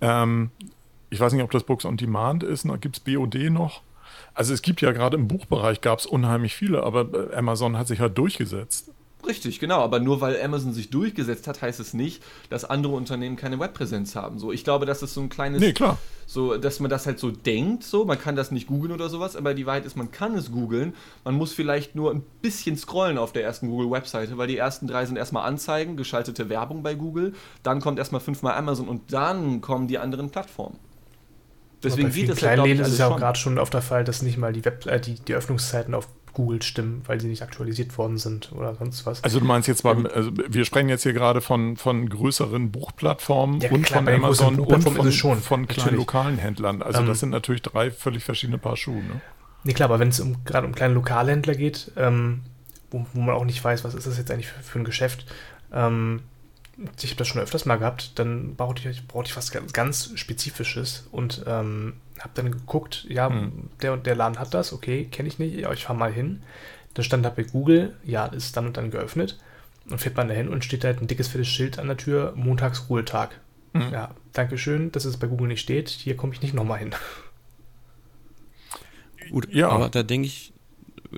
Ähm, 0.00 0.52
ich 1.10 1.18
weiß 1.18 1.32
nicht, 1.32 1.42
ob 1.42 1.50
das 1.50 1.64
Books 1.64 1.84
on 1.84 1.96
Demand 1.96 2.44
ist. 2.44 2.68
Gibt 2.80 2.98
es 2.98 3.00
BOD 3.00 3.50
noch? 3.50 3.82
Also 4.32 4.54
es 4.54 4.62
gibt 4.62 4.80
ja 4.80 4.92
gerade 4.92 5.16
im 5.16 5.26
Buchbereich 5.26 5.80
gab 5.80 5.98
es 5.98 6.06
unheimlich 6.06 6.54
viele, 6.54 6.84
aber 6.84 7.32
äh, 7.32 7.34
Amazon 7.34 7.76
hat 7.76 7.88
sich 7.88 7.98
halt 7.98 8.16
durchgesetzt. 8.16 8.92
Richtig, 9.26 9.58
genau. 9.58 9.80
Aber 9.80 9.98
nur 9.98 10.20
weil 10.20 10.40
Amazon 10.40 10.72
sich 10.72 10.90
durchgesetzt 10.90 11.46
hat, 11.48 11.62
heißt 11.62 11.80
es 11.80 11.94
nicht, 11.94 12.22
dass 12.48 12.64
andere 12.64 12.94
Unternehmen 12.94 13.36
keine 13.36 13.58
Webpräsenz 13.58 14.14
haben. 14.14 14.38
So, 14.38 14.52
ich 14.52 14.64
glaube, 14.64 14.86
das 14.86 15.02
ist 15.02 15.14
so 15.14 15.20
ein 15.20 15.28
kleines. 15.28 15.60
Nee, 15.60 15.72
klar. 15.72 15.98
So, 16.28 16.56
dass 16.56 16.80
man 16.80 16.90
das 16.90 17.06
halt 17.06 17.20
so 17.20 17.30
denkt, 17.30 17.84
so, 17.84 18.04
man 18.04 18.18
kann 18.18 18.34
das 18.34 18.50
nicht 18.50 18.66
googeln 18.66 18.92
oder 18.92 19.08
sowas, 19.08 19.36
aber 19.36 19.54
die 19.54 19.64
Wahrheit 19.64 19.86
ist, 19.86 19.96
man 19.96 20.10
kann 20.10 20.34
es 20.34 20.50
googeln. 20.50 20.94
Man 21.24 21.34
muss 21.34 21.52
vielleicht 21.52 21.94
nur 21.94 22.12
ein 22.12 22.22
bisschen 22.42 22.76
scrollen 22.76 23.16
auf 23.16 23.32
der 23.32 23.44
ersten 23.44 23.68
Google-Webseite, 23.68 24.36
weil 24.36 24.48
die 24.48 24.56
ersten 24.56 24.88
drei 24.88 25.06
sind 25.06 25.16
erstmal 25.16 25.46
Anzeigen, 25.46 25.96
geschaltete 25.96 26.48
Werbung 26.48 26.82
bei 26.82 26.94
Google, 26.94 27.34
dann 27.62 27.80
kommt 27.80 28.00
erstmal 28.00 28.20
fünfmal 28.20 28.54
Amazon 28.54 28.88
und 28.88 29.12
dann 29.12 29.60
kommen 29.60 29.86
die 29.86 29.98
anderen 29.98 30.30
Plattformen. 30.30 30.78
Deswegen 31.84 32.10
geht 32.10 32.28
es 32.28 32.42
halt, 32.42 32.64
ich, 32.66 32.80
ist 32.80 32.88
es 32.88 32.98
ja 32.98 33.08
auch 33.08 33.18
gerade 33.18 33.38
schon 33.38 33.58
auf 33.58 33.70
der 33.70 33.82
Fall, 33.82 34.02
dass 34.02 34.22
nicht 34.22 34.38
mal 34.38 34.52
die, 34.52 34.64
Web 34.64 34.86
äh, 34.86 34.98
die, 34.98 35.14
die 35.14 35.34
Öffnungszeiten 35.34 35.94
auf 35.94 36.08
Google 36.36 36.60
stimmen, 36.60 37.02
weil 37.06 37.18
sie 37.18 37.28
nicht 37.28 37.42
aktualisiert 37.42 37.96
worden 37.96 38.18
sind 38.18 38.52
oder 38.52 38.74
sonst 38.74 39.06
was. 39.06 39.24
Also 39.24 39.40
du 39.40 39.46
meinst 39.46 39.68
jetzt 39.68 39.84
mal, 39.84 40.06
also 40.06 40.30
wir 40.34 40.66
sprechen 40.66 40.90
jetzt 40.90 41.02
hier 41.02 41.14
gerade 41.14 41.40
von, 41.40 41.78
von 41.78 42.10
größeren 42.10 42.70
Buchplattformen 42.70 43.60
ja, 43.62 43.70
und 43.70 43.84
klar, 43.84 44.04
von 44.04 44.12
Amazon 44.12 44.60
und 44.60 44.82
von, 44.82 45.12
schon, 45.12 45.38
von 45.38 45.66
kleinen 45.66 45.96
lokalen 45.96 46.36
Händlern. 46.36 46.82
Also 46.82 47.00
ähm, 47.00 47.06
das 47.06 47.20
sind 47.20 47.30
natürlich 47.30 47.62
drei 47.62 47.90
völlig 47.90 48.22
verschiedene 48.22 48.58
Paar 48.58 48.76
Schuhe. 48.76 48.96
Ne? 48.96 49.22
Nee, 49.64 49.72
klar, 49.72 49.88
aber 49.88 49.98
wenn 49.98 50.08
es 50.08 50.20
um, 50.20 50.44
gerade 50.44 50.66
um 50.66 50.74
kleine 50.74 50.92
Lokalhändler 50.92 51.54
geht, 51.54 51.90
ähm, 51.96 52.42
wo, 52.90 53.06
wo, 53.14 53.20
man 53.22 53.34
auch 53.34 53.46
nicht 53.46 53.64
weiß, 53.64 53.82
was 53.84 53.94
ist 53.94 54.06
das 54.06 54.18
jetzt 54.18 54.30
eigentlich 54.30 54.48
für, 54.48 54.62
für 54.62 54.78
ein 54.78 54.84
Geschäft, 54.84 55.24
ähm, 55.72 56.20
ich 56.78 57.10
habe 57.10 57.16
das 57.16 57.28
schon 57.28 57.40
öfters 57.40 57.64
mal 57.64 57.76
gehabt, 57.76 58.18
dann 58.18 58.54
brauchte 58.54 58.88
ich, 58.88 59.06
brauchte 59.06 59.30
ich 59.30 59.36
was 59.36 59.50
ganz, 59.50 59.72
ganz 59.72 60.12
Spezifisches 60.14 61.08
und 61.10 61.42
ähm, 61.46 61.94
habe 62.20 62.32
dann 62.34 62.50
geguckt, 62.50 63.06
ja, 63.08 63.28
hm. 63.28 63.70
der 63.80 63.94
und 63.94 64.06
der 64.06 64.14
Laden 64.14 64.38
hat 64.38 64.52
das, 64.52 64.72
okay, 64.72 65.06
kenne 65.06 65.28
ich 65.28 65.38
nicht, 65.38 65.58
ja, 65.58 65.72
ich 65.72 65.84
fahre 65.84 65.98
mal 65.98 66.12
hin. 66.12 66.42
Dann 66.94 67.04
stand 67.04 67.24
da 67.24 67.30
bei 67.30 67.42
Google, 67.44 67.96
ja, 68.04 68.26
ist 68.26 68.56
dann 68.56 68.66
und 68.66 68.76
dann 68.76 68.90
geöffnet. 68.90 69.38
Und 69.88 70.00
fährt 70.00 70.16
man 70.16 70.28
da 70.28 70.34
hin 70.34 70.48
und 70.48 70.64
steht 70.64 70.84
halt 70.84 71.00
ein 71.00 71.06
dickes, 71.06 71.28
fettes 71.28 71.48
Schild 71.48 71.78
an 71.78 71.86
der 71.86 71.96
Tür, 71.96 72.32
Montags 72.36 72.88
Ruhetag. 72.88 73.40
Hm. 73.72 73.92
Ja, 73.92 74.10
Dankeschön, 74.32 74.92
dass 74.92 75.04
es 75.04 75.16
bei 75.16 75.26
Google 75.26 75.48
nicht 75.48 75.60
steht, 75.60 75.88
hier 75.88 76.16
komme 76.16 76.34
ich 76.34 76.42
nicht 76.42 76.54
nochmal 76.54 76.78
hin. 76.78 76.94
Gut, 79.30 79.52
ja. 79.52 79.68
aber 79.70 79.88
da 79.88 80.02
denke 80.02 80.28
ich, 80.28 80.52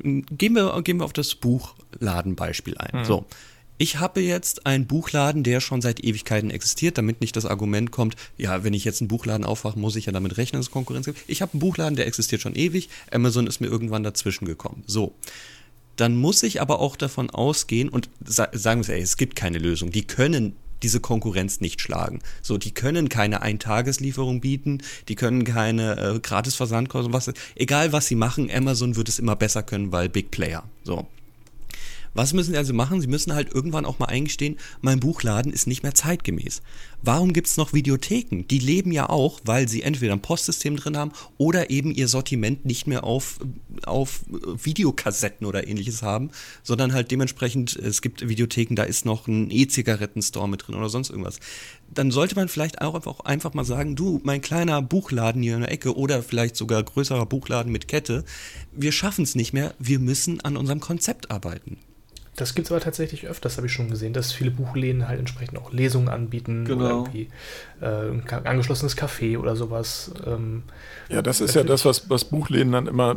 gehen 0.02 0.54
wir, 0.54 0.80
gehen 0.82 0.98
wir 0.98 1.04
auf 1.04 1.12
das 1.12 1.34
Buchladenbeispiel 1.34 2.78
ein. 2.78 3.00
Hm. 3.00 3.04
So, 3.04 3.26
ich 3.78 4.00
habe 4.00 4.20
jetzt 4.20 4.66
einen 4.66 4.86
Buchladen, 4.86 5.44
der 5.44 5.60
schon 5.60 5.80
seit 5.80 6.02
Ewigkeiten 6.02 6.50
existiert, 6.50 6.98
damit 6.98 7.20
nicht 7.20 7.36
das 7.36 7.46
Argument 7.46 7.92
kommt, 7.92 8.16
ja, 8.36 8.64
wenn 8.64 8.74
ich 8.74 8.84
jetzt 8.84 9.00
einen 9.00 9.08
Buchladen 9.08 9.46
aufwache, 9.46 9.78
muss 9.78 9.96
ich 9.96 10.06
ja 10.06 10.12
damit 10.12 10.36
rechnen, 10.36 10.58
dass 10.58 10.66
es 10.66 10.72
Konkurrenz 10.72 11.06
gibt. 11.06 11.20
Ich 11.28 11.40
habe 11.42 11.52
einen 11.52 11.60
Buchladen, 11.60 11.96
der 11.96 12.06
existiert 12.06 12.42
schon 12.42 12.56
ewig, 12.56 12.88
Amazon 13.12 13.46
ist 13.46 13.60
mir 13.60 13.68
irgendwann 13.68 14.02
dazwischen 14.02 14.44
gekommen. 14.44 14.82
So. 14.86 15.14
Dann 15.96 16.16
muss 16.16 16.42
ich 16.42 16.60
aber 16.60 16.78
auch 16.78 16.94
davon 16.94 17.30
ausgehen 17.30 17.88
und 17.88 18.08
sagen 18.24 18.86
wir, 18.86 18.94
ey, 18.94 19.00
es 19.00 19.16
gibt 19.16 19.34
keine 19.34 19.58
Lösung. 19.58 19.90
Die 19.90 20.06
können 20.06 20.54
diese 20.82 21.00
Konkurrenz 21.00 21.60
nicht 21.60 21.80
schlagen. 21.80 22.20
So, 22.42 22.56
die 22.56 22.72
können 22.72 23.08
keine 23.08 23.42
Eintageslieferung 23.42 24.40
bieten, 24.40 24.78
die 25.08 25.16
können 25.16 25.44
keine 25.44 25.98
äh, 25.98 26.20
Gratisversandkosten, 26.20 27.12
was, 27.12 27.32
egal 27.56 27.92
was 27.92 28.06
sie 28.06 28.14
machen, 28.14 28.48
Amazon 28.52 28.94
wird 28.94 29.08
es 29.08 29.18
immer 29.18 29.34
besser 29.34 29.64
können, 29.64 29.90
weil 29.92 30.08
Big 30.08 30.30
Player. 30.30 30.64
So. 30.84 31.06
Was 32.18 32.32
müssen 32.32 32.50
sie 32.50 32.58
also 32.58 32.74
machen? 32.74 33.00
Sie 33.00 33.06
müssen 33.06 33.32
halt 33.32 33.54
irgendwann 33.54 33.84
auch 33.84 34.00
mal 34.00 34.06
eingestehen, 34.06 34.56
mein 34.80 34.98
Buchladen 34.98 35.52
ist 35.52 35.68
nicht 35.68 35.84
mehr 35.84 35.94
zeitgemäß. 35.94 36.62
Warum 37.00 37.32
gibt 37.32 37.46
es 37.46 37.56
noch 37.56 37.72
Videotheken? 37.72 38.42
Die 38.50 38.58
leben 38.58 38.90
ja 38.90 39.08
auch, 39.08 39.40
weil 39.44 39.68
sie 39.68 39.82
entweder 39.82 40.14
ein 40.14 40.20
Postsystem 40.20 40.74
drin 40.74 40.96
haben 40.96 41.12
oder 41.36 41.70
eben 41.70 41.92
ihr 41.92 42.08
Sortiment 42.08 42.64
nicht 42.64 42.88
mehr 42.88 43.04
auf, 43.04 43.38
auf 43.86 44.24
Videokassetten 44.28 45.46
oder 45.46 45.68
ähnliches 45.68 46.02
haben, 46.02 46.30
sondern 46.64 46.92
halt 46.92 47.12
dementsprechend, 47.12 47.76
es 47.76 48.02
gibt 48.02 48.28
Videotheken, 48.28 48.74
da 48.74 48.82
ist 48.82 49.06
noch 49.06 49.28
ein 49.28 49.52
E-Zigaretten-Store 49.52 50.48
mit 50.48 50.66
drin 50.66 50.74
oder 50.74 50.88
sonst 50.88 51.10
irgendwas. 51.10 51.38
Dann 51.94 52.10
sollte 52.10 52.34
man 52.34 52.48
vielleicht 52.48 52.80
auch 52.80 52.96
einfach, 52.96 53.20
einfach 53.20 53.54
mal 53.54 53.64
sagen, 53.64 53.94
du, 53.94 54.20
mein 54.24 54.40
kleiner 54.40 54.82
Buchladen 54.82 55.40
hier 55.40 55.54
in 55.54 55.60
der 55.60 55.70
Ecke 55.70 55.96
oder 55.96 56.24
vielleicht 56.24 56.56
sogar 56.56 56.82
größerer 56.82 57.26
Buchladen 57.26 57.70
mit 57.70 57.86
Kette, 57.86 58.24
wir 58.72 58.90
schaffen 58.90 59.22
es 59.22 59.36
nicht 59.36 59.52
mehr, 59.52 59.72
wir 59.78 60.00
müssen 60.00 60.40
an 60.40 60.56
unserem 60.56 60.80
Konzept 60.80 61.30
arbeiten. 61.30 61.78
Das 62.38 62.54
gibt 62.54 62.68
es 62.68 62.72
aber 62.72 62.80
tatsächlich 62.80 63.26
öfters, 63.26 63.56
habe 63.56 63.66
ich 63.66 63.72
schon 63.72 63.90
gesehen, 63.90 64.12
dass 64.12 64.32
viele 64.32 64.52
Buchläden 64.52 65.08
halt 65.08 65.18
entsprechend 65.18 65.58
auch 65.58 65.72
Lesungen 65.72 66.08
anbieten 66.08 66.64
genau. 66.64 66.84
oder 66.84 66.90
irgendwie 66.90 67.28
äh, 67.80 68.10
ein 68.10 68.46
angeschlossenes 68.46 68.96
Café 68.96 69.36
oder 69.36 69.56
sowas. 69.56 70.12
Ähm, 70.24 70.62
ja, 71.08 71.20
das 71.20 71.40
ist 71.40 71.56
ja 71.56 71.64
das, 71.64 71.84
was, 71.84 72.08
was 72.08 72.24
Buchläden 72.24 72.70
dann 72.70 72.86
immer 72.86 73.16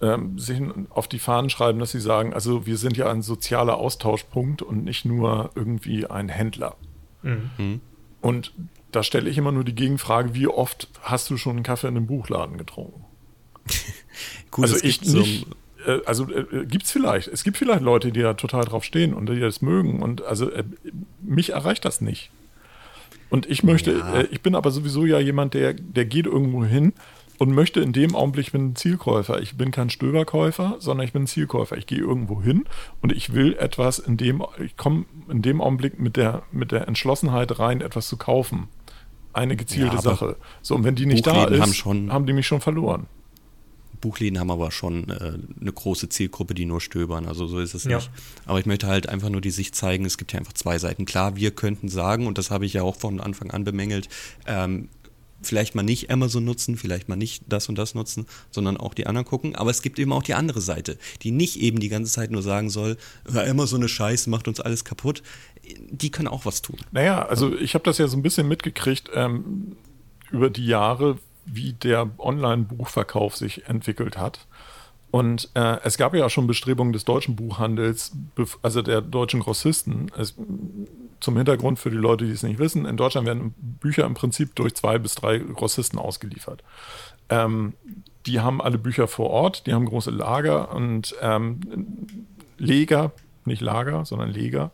äh, 0.00 0.18
sich 0.36 0.62
auf 0.90 1.08
die 1.08 1.18
Fahnen 1.18 1.50
schreiben, 1.50 1.80
dass 1.80 1.90
sie 1.90 2.00
sagen, 2.00 2.32
also 2.32 2.64
wir 2.64 2.76
sind 2.76 2.96
ja 2.96 3.10
ein 3.10 3.22
sozialer 3.22 3.76
Austauschpunkt 3.76 4.62
und 4.62 4.84
nicht 4.84 5.04
nur 5.04 5.50
irgendwie 5.56 6.06
ein 6.06 6.28
Händler. 6.28 6.76
Mhm. 7.22 7.50
mhm. 7.58 7.80
Und 8.20 8.52
da 8.92 9.02
stelle 9.02 9.28
ich 9.30 9.36
immer 9.36 9.52
nur 9.52 9.64
die 9.64 9.74
Gegenfrage, 9.74 10.34
wie 10.34 10.46
oft 10.46 10.88
hast 11.02 11.28
du 11.30 11.36
schon 11.36 11.56
einen 11.56 11.62
Kaffee 11.64 11.88
in 11.88 11.96
einem 11.96 12.06
Buchladen 12.06 12.56
getrunken? 12.56 13.04
Gut, 14.52 14.64
also 14.64 14.76
ich 14.82 15.02
nicht, 15.02 15.46
äh, 15.88 16.00
also 16.04 16.28
äh, 16.30 16.66
gibt 16.66 16.84
es 16.84 16.92
vielleicht. 16.92 17.28
Es 17.28 17.42
gibt 17.42 17.56
vielleicht 17.56 17.82
Leute, 17.82 18.12
die 18.12 18.20
da 18.20 18.34
total 18.34 18.64
drauf 18.64 18.84
stehen 18.84 19.14
und 19.14 19.28
die 19.28 19.40
das 19.40 19.62
mögen. 19.62 20.02
Und 20.02 20.22
also 20.22 20.50
äh, 20.50 20.64
mich 21.22 21.50
erreicht 21.50 21.84
das 21.84 22.00
nicht. 22.00 22.30
Und 23.30 23.46
ich 23.46 23.62
möchte, 23.62 23.92
ja. 23.92 24.20
äh, 24.20 24.28
ich 24.30 24.40
bin 24.42 24.54
aber 24.54 24.70
sowieso 24.70 25.04
ja 25.04 25.18
jemand, 25.18 25.54
der, 25.54 25.74
der 25.74 26.04
geht 26.04 26.26
irgendwo 26.26 26.64
hin 26.64 26.92
und 27.38 27.52
möchte 27.52 27.80
in 27.80 27.92
dem 27.92 28.16
Augenblick, 28.16 28.46
ich 28.46 28.52
bin 28.52 28.70
ein 28.70 28.76
Zielkäufer. 28.76 29.40
Ich 29.40 29.56
bin 29.56 29.70
kein 29.70 29.90
Stöberkäufer, 29.90 30.76
sondern 30.80 31.06
ich 31.06 31.12
bin 31.12 31.22
ein 31.22 31.26
Zielkäufer. 31.26 31.76
Ich 31.76 31.86
gehe 31.86 31.98
irgendwo 31.98 32.42
hin 32.42 32.64
und 33.00 33.12
ich 33.12 33.32
will 33.32 33.54
etwas 33.58 33.98
in 33.98 34.16
dem, 34.16 34.42
ich 34.64 34.76
komme 34.76 35.04
in 35.28 35.42
dem 35.42 35.60
Augenblick 35.60 36.00
mit 36.00 36.16
der, 36.16 36.42
mit 36.52 36.72
der 36.72 36.88
Entschlossenheit 36.88 37.58
rein, 37.58 37.80
etwas 37.80 38.08
zu 38.08 38.16
kaufen. 38.16 38.68
Eine 39.32 39.56
gezielte 39.56 39.96
ja, 39.96 40.02
Sache. 40.02 40.36
So, 40.62 40.74
und 40.74 40.84
wenn 40.84 40.96
die 40.96 41.06
nicht 41.06 41.26
da 41.26 41.44
ist, 41.44 41.84
haben, 41.84 42.12
haben 42.12 42.26
die 42.26 42.32
mich 42.32 42.46
schon 42.46 42.60
verloren. 42.60 43.06
Buchläden 44.00 44.38
haben 44.38 44.50
aber 44.50 44.70
schon 44.70 45.08
äh, 45.10 45.38
eine 45.60 45.72
große 45.72 46.08
Zielgruppe, 46.08 46.54
die 46.54 46.64
nur 46.64 46.80
stöbern. 46.80 47.26
Also 47.26 47.46
so 47.46 47.58
ist 47.58 47.74
es 47.74 47.84
ja. 47.84 47.96
nicht. 47.96 48.10
Aber 48.46 48.58
ich 48.58 48.66
möchte 48.66 48.86
halt 48.86 49.08
einfach 49.08 49.30
nur 49.30 49.40
die 49.40 49.50
Sicht 49.50 49.74
zeigen, 49.74 50.04
es 50.04 50.18
gibt 50.18 50.32
ja 50.32 50.38
einfach 50.38 50.52
zwei 50.52 50.78
Seiten. 50.78 51.04
Klar, 51.04 51.36
wir 51.36 51.50
könnten 51.50 51.88
sagen, 51.88 52.26
und 52.26 52.38
das 52.38 52.50
habe 52.50 52.66
ich 52.66 52.72
ja 52.74 52.82
auch 52.82 52.96
von 52.96 53.20
Anfang 53.20 53.50
an 53.50 53.64
bemängelt, 53.64 54.08
ähm, 54.46 54.88
vielleicht 55.42 55.74
mal 55.74 55.82
nicht 55.82 56.10
Amazon 56.10 56.44
nutzen, 56.44 56.76
vielleicht 56.76 57.08
mal 57.08 57.16
nicht 57.16 57.44
das 57.48 57.68
und 57.68 57.76
das 57.76 57.94
nutzen, 57.94 58.26
sondern 58.50 58.76
auch 58.76 58.94
die 58.94 59.06
anderen 59.06 59.26
gucken. 59.26 59.54
Aber 59.54 59.70
es 59.70 59.82
gibt 59.82 59.98
eben 59.98 60.12
auch 60.12 60.22
die 60.22 60.34
andere 60.34 60.60
Seite, 60.60 60.98
die 61.22 61.30
nicht 61.30 61.60
eben 61.60 61.80
die 61.80 61.88
ganze 61.88 62.12
Zeit 62.12 62.30
nur 62.30 62.42
sagen 62.42 62.70
soll, 62.70 62.96
Amazon 63.24 63.80
eine 63.80 63.88
Scheiße, 63.88 64.30
macht 64.30 64.48
uns 64.48 64.60
alles 64.60 64.84
kaputt. 64.84 65.22
Die 65.90 66.10
können 66.10 66.28
auch 66.28 66.44
was 66.44 66.62
tun. 66.62 66.78
Naja, 66.92 67.24
also 67.26 67.56
ich 67.56 67.74
habe 67.74 67.84
das 67.84 67.98
ja 67.98 68.08
so 68.08 68.16
ein 68.16 68.22
bisschen 68.22 68.48
mitgekriegt 68.48 69.10
ähm, 69.14 69.76
über 70.30 70.50
die 70.50 70.66
Jahre, 70.66 71.18
wie 71.52 71.72
der 71.72 72.10
Online-Buchverkauf 72.18 73.36
sich 73.36 73.66
entwickelt 73.66 74.18
hat. 74.18 74.46
Und 75.10 75.48
äh, 75.54 75.78
es 75.84 75.96
gab 75.96 76.14
ja 76.14 76.28
schon 76.28 76.46
Bestrebungen 76.46 76.92
des 76.92 77.04
deutschen 77.04 77.34
Buchhandels, 77.34 78.12
also 78.62 78.82
der 78.82 79.00
deutschen 79.00 79.40
Grossisten. 79.40 80.10
Es, 80.16 80.34
zum 81.20 81.36
Hintergrund 81.36 81.78
für 81.78 81.90
die 81.90 81.96
Leute, 81.96 82.26
die 82.26 82.32
es 82.32 82.42
nicht 82.42 82.58
wissen, 82.58 82.84
in 82.84 82.96
Deutschland 82.96 83.26
werden 83.26 83.54
Bücher 83.58 84.04
im 84.04 84.14
Prinzip 84.14 84.54
durch 84.54 84.74
zwei 84.74 84.98
bis 84.98 85.14
drei 85.14 85.38
Grossisten 85.38 85.98
ausgeliefert. 85.98 86.62
Ähm, 87.30 87.72
die 88.26 88.40
haben 88.40 88.60
alle 88.60 88.78
Bücher 88.78 89.08
vor 89.08 89.30
Ort, 89.30 89.66
die 89.66 89.72
haben 89.72 89.86
große 89.86 90.10
Lager 90.10 90.74
und 90.74 91.14
ähm, 91.22 91.60
Leger, 92.58 93.12
nicht 93.46 93.62
Lager, 93.62 94.04
sondern 94.04 94.30
Leger 94.30 94.72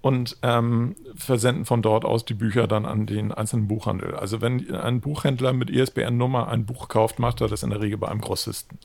und 0.00 0.36
ähm, 0.42 0.94
versenden 1.16 1.64
von 1.64 1.82
dort 1.82 2.04
aus 2.04 2.24
die 2.24 2.34
Bücher 2.34 2.66
dann 2.66 2.86
an 2.86 3.06
den 3.06 3.32
einzelnen 3.32 3.68
Buchhandel. 3.68 4.14
Also 4.14 4.40
wenn 4.40 4.72
ein 4.74 5.00
Buchhändler 5.00 5.52
mit 5.52 5.70
ISBN-Nummer 5.70 6.48
ein 6.48 6.66
Buch 6.66 6.88
kauft, 6.88 7.18
macht 7.18 7.40
er 7.40 7.48
das 7.48 7.62
in 7.62 7.70
der 7.70 7.80
Regel 7.80 7.98
bei 7.98 8.08
einem 8.08 8.20
Grossisten. 8.20 8.78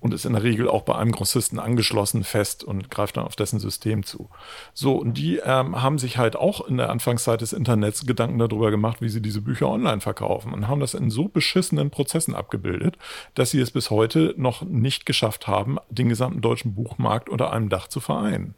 Und 0.00 0.12
ist 0.12 0.24
in 0.24 0.32
der 0.32 0.42
Regel 0.42 0.68
auch 0.68 0.82
bei 0.82 0.96
einem 0.96 1.12
Grossisten 1.12 1.60
angeschlossen 1.60 2.24
fest 2.24 2.64
und 2.64 2.90
greift 2.90 3.16
dann 3.16 3.24
auf 3.24 3.36
dessen 3.36 3.60
System 3.60 4.02
zu. 4.02 4.30
So, 4.74 4.96
und 4.96 5.16
die 5.16 5.36
ähm, 5.36 5.80
haben 5.80 5.98
sich 5.98 6.18
halt 6.18 6.34
auch 6.34 6.66
in 6.66 6.76
der 6.76 6.90
Anfangszeit 6.90 7.40
des 7.40 7.52
Internets 7.52 8.04
Gedanken 8.04 8.40
darüber 8.40 8.72
gemacht, 8.72 9.00
wie 9.00 9.08
sie 9.08 9.22
diese 9.22 9.42
Bücher 9.42 9.68
online 9.68 10.00
verkaufen 10.00 10.52
und 10.52 10.66
haben 10.66 10.80
das 10.80 10.94
in 10.94 11.08
so 11.08 11.28
beschissenen 11.28 11.90
Prozessen 11.90 12.34
abgebildet, 12.34 12.98
dass 13.36 13.52
sie 13.52 13.60
es 13.60 13.70
bis 13.70 13.90
heute 13.90 14.34
noch 14.36 14.62
nicht 14.62 15.06
geschafft 15.06 15.46
haben, 15.46 15.78
den 15.88 16.08
gesamten 16.08 16.40
deutschen 16.40 16.74
Buchmarkt 16.74 17.28
unter 17.28 17.52
einem 17.52 17.68
Dach 17.68 17.86
zu 17.86 18.00
vereinen. 18.00 18.56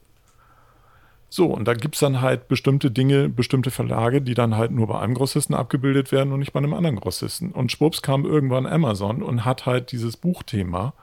So, 1.35 1.47
und 1.47 1.67
da 1.67 1.75
gibt 1.75 1.97
es 1.97 2.01
dann 2.01 2.21
halt 2.21 2.47
bestimmte 2.47 2.93
Dinge, 2.93 3.29
bestimmte 3.29 3.73
Verlage, 3.73 4.23
die 4.23 4.35
dann 4.35 4.57
halt 4.57 4.71
nur 4.71 4.87
bei 4.87 5.01
einem 5.01 5.15
Grossisten 5.15 5.57
abgebildet 5.57 6.13
werden 6.13 6.33
und 6.33 6.39
nicht 6.39 6.53
bei 6.53 6.61
einem 6.61 6.73
anderen 6.73 6.95
Grossisten. 6.95 7.51
Und 7.51 7.73
schwupps 7.73 8.03
kam 8.03 8.25
irgendwann 8.25 8.67
Amazon 8.67 9.21
und 9.21 9.45
hat 9.45 9.67
halt 9.67 9.91
dieses 9.91 10.17
Buchthema 10.17 10.95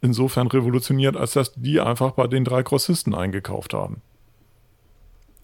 insofern 0.00 0.46
revolutioniert, 0.46 1.16
als 1.16 1.32
dass 1.32 1.52
die 1.54 1.80
einfach 1.80 2.12
bei 2.12 2.28
den 2.28 2.44
drei 2.44 2.62
Grossisten 2.62 3.12
eingekauft 3.12 3.74
haben. 3.74 4.02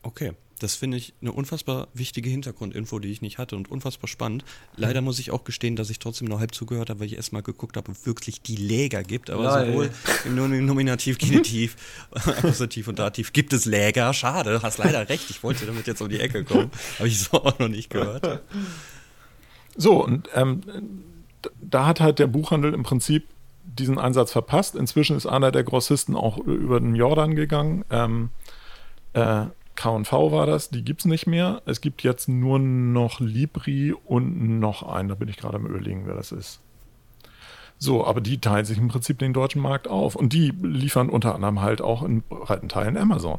Okay. 0.04 0.34
Das 0.64 0.76
finde 0.76 0.96
ich 0.96 1.12
eine 1.20 1.30
unfassbar 1.30 1.88
wichtige 1.92 2.30
Hintergrundinfo, 2.30 2.98
die 2.98 3.10
ich 3.10 3.20
nicht 3.20 3.36
hatte 3.36 3.54
und 3.54 3.70
unfassbar 3.70 4.08
spannend. 4.08 4.46
Leider 4.78 5.02
muss 5.02 5.18
ich 5.18 5.30
auch 5.30 5.44
gestehen, 5.44 5.76
dass 5.76 5.90
ich 5.90 5.98
trotzdem 5.98 6.26
noch 6.26 6.40
halb 6.40 6.54
zugehört 6.54 6.88
habe, 6.88 7.00
weil 7.00 7.06
ich 7.08 7.16
erstmal 7.16 7.42
geguckt 7.42 7.76
habe, 7.76 7.90
ob 7.90 7.94
es 7.98 8.06
wirklich 8.06 8.40
die 8.40 8.56
Läger 8.56 9.02
gibt. 9.02 9.28
Aber 9.28 9.42
Nein. 9.42 9.66
sowohl 9.66 9.90
im 10.24 10.64
Nominativ, 10.64 11.18
Genitiv, 11.18 11.76
Akkusativ 12.12 12.88
und 12.88 12.98
Dativ 12.98 13.34
gibt 13.34 13.52
es 13.52 13.66
Läger. 13.66 14.14
Schade, 14.14 14.60
hast 14.62 14.78
leider 14.78 15.06
recht. 15.06 15.28
Ich 15.28 15.42
wollte 15.42 15.66
damit 15.66 15.86
jetzt 15.86 16.00
um 16.00 16.08
die 16.08 16.18
Ecke 16.18 16.44
kommen. 16.44 16.70
Habe 16.98 17.08
ich 17.08 17.20
so 17.20 17.44
auch 17.44 17.58
noch 17.58 17.68
nicht 17.68 17.90
gehört. 17.90 18.40
So, 19.76 20.02
und 20.02 20.30
ähm, 20.34 20.62
da 21.60 21.84
hat 21.84 22.00
halt 22.00 22.18
der 22.18 22.26
Buchhandel 22.26 22.72
im 22.72 22.84
Prinzip 22.84 23.26
diesen 23.64 23.98
Einsatz 23.98 24.32
verpasst. 24.32 24.76
Inzwischen 24.76 25.14
ist 25.14 25.26
einer 25.26 25.52
der 25.52 25.62
Grossisten 25.62 26.16
auch 26.16 26.38
über 26.38 26.80
den 26.80 26.94
Jordan 26.94 27.34
gegangen. 27.34 27.84
Ähm, 27.90 28.30
äh, 29.12 29.44
KV 29.76 30.32
war 30.32 30.46
das, 30.46 30.70
die 30.70 30.84
gibt 30.84 31.00
es 31.00 31.06
nicht 31.06 31.26
mehr. 31.26 31.62
Es 31.66 31.80
gibt 31.80 32.02
jetzt 32.02 32.28
nur 32.28 32.58
noch 32.58 33.20
Libri 33.20 33.92
und 33.92 34.60
noch 34.60 34.82
einen, 34.82 35.08
da 35.08 35.14
bin 35.14 35.28
ich 35.28 35.36
gerade 35.36 35.56
am 35.56 35.66
überlegen, 35.66 36.06
wer 36.06 36.14
das 36.14 36.32
ist. 36.32 36.60
So, 37.78 38.06
aber 38.06 38.20
die 38.20 38.40
teilen 38.40 38.64
sich 38.64 38.78
im 38.78 38.88
Prinzip 38.88 39.18
den 39.18 39.32
deutschen 39.32 39.60
Markt 39.60 39.88
auf 39.88 40.14
und 40.14 40.32
die 40.32 40.52
liefern 40.62 41.08
unter 41.10 41.34
anderem 41.34 41.60
halt 41.60 41.82
auch 41.82 42.02
in 42.02 42.22
breiten 42.22 42.68
Teilen 42.68 42.96
Amazon. 42.96 43.38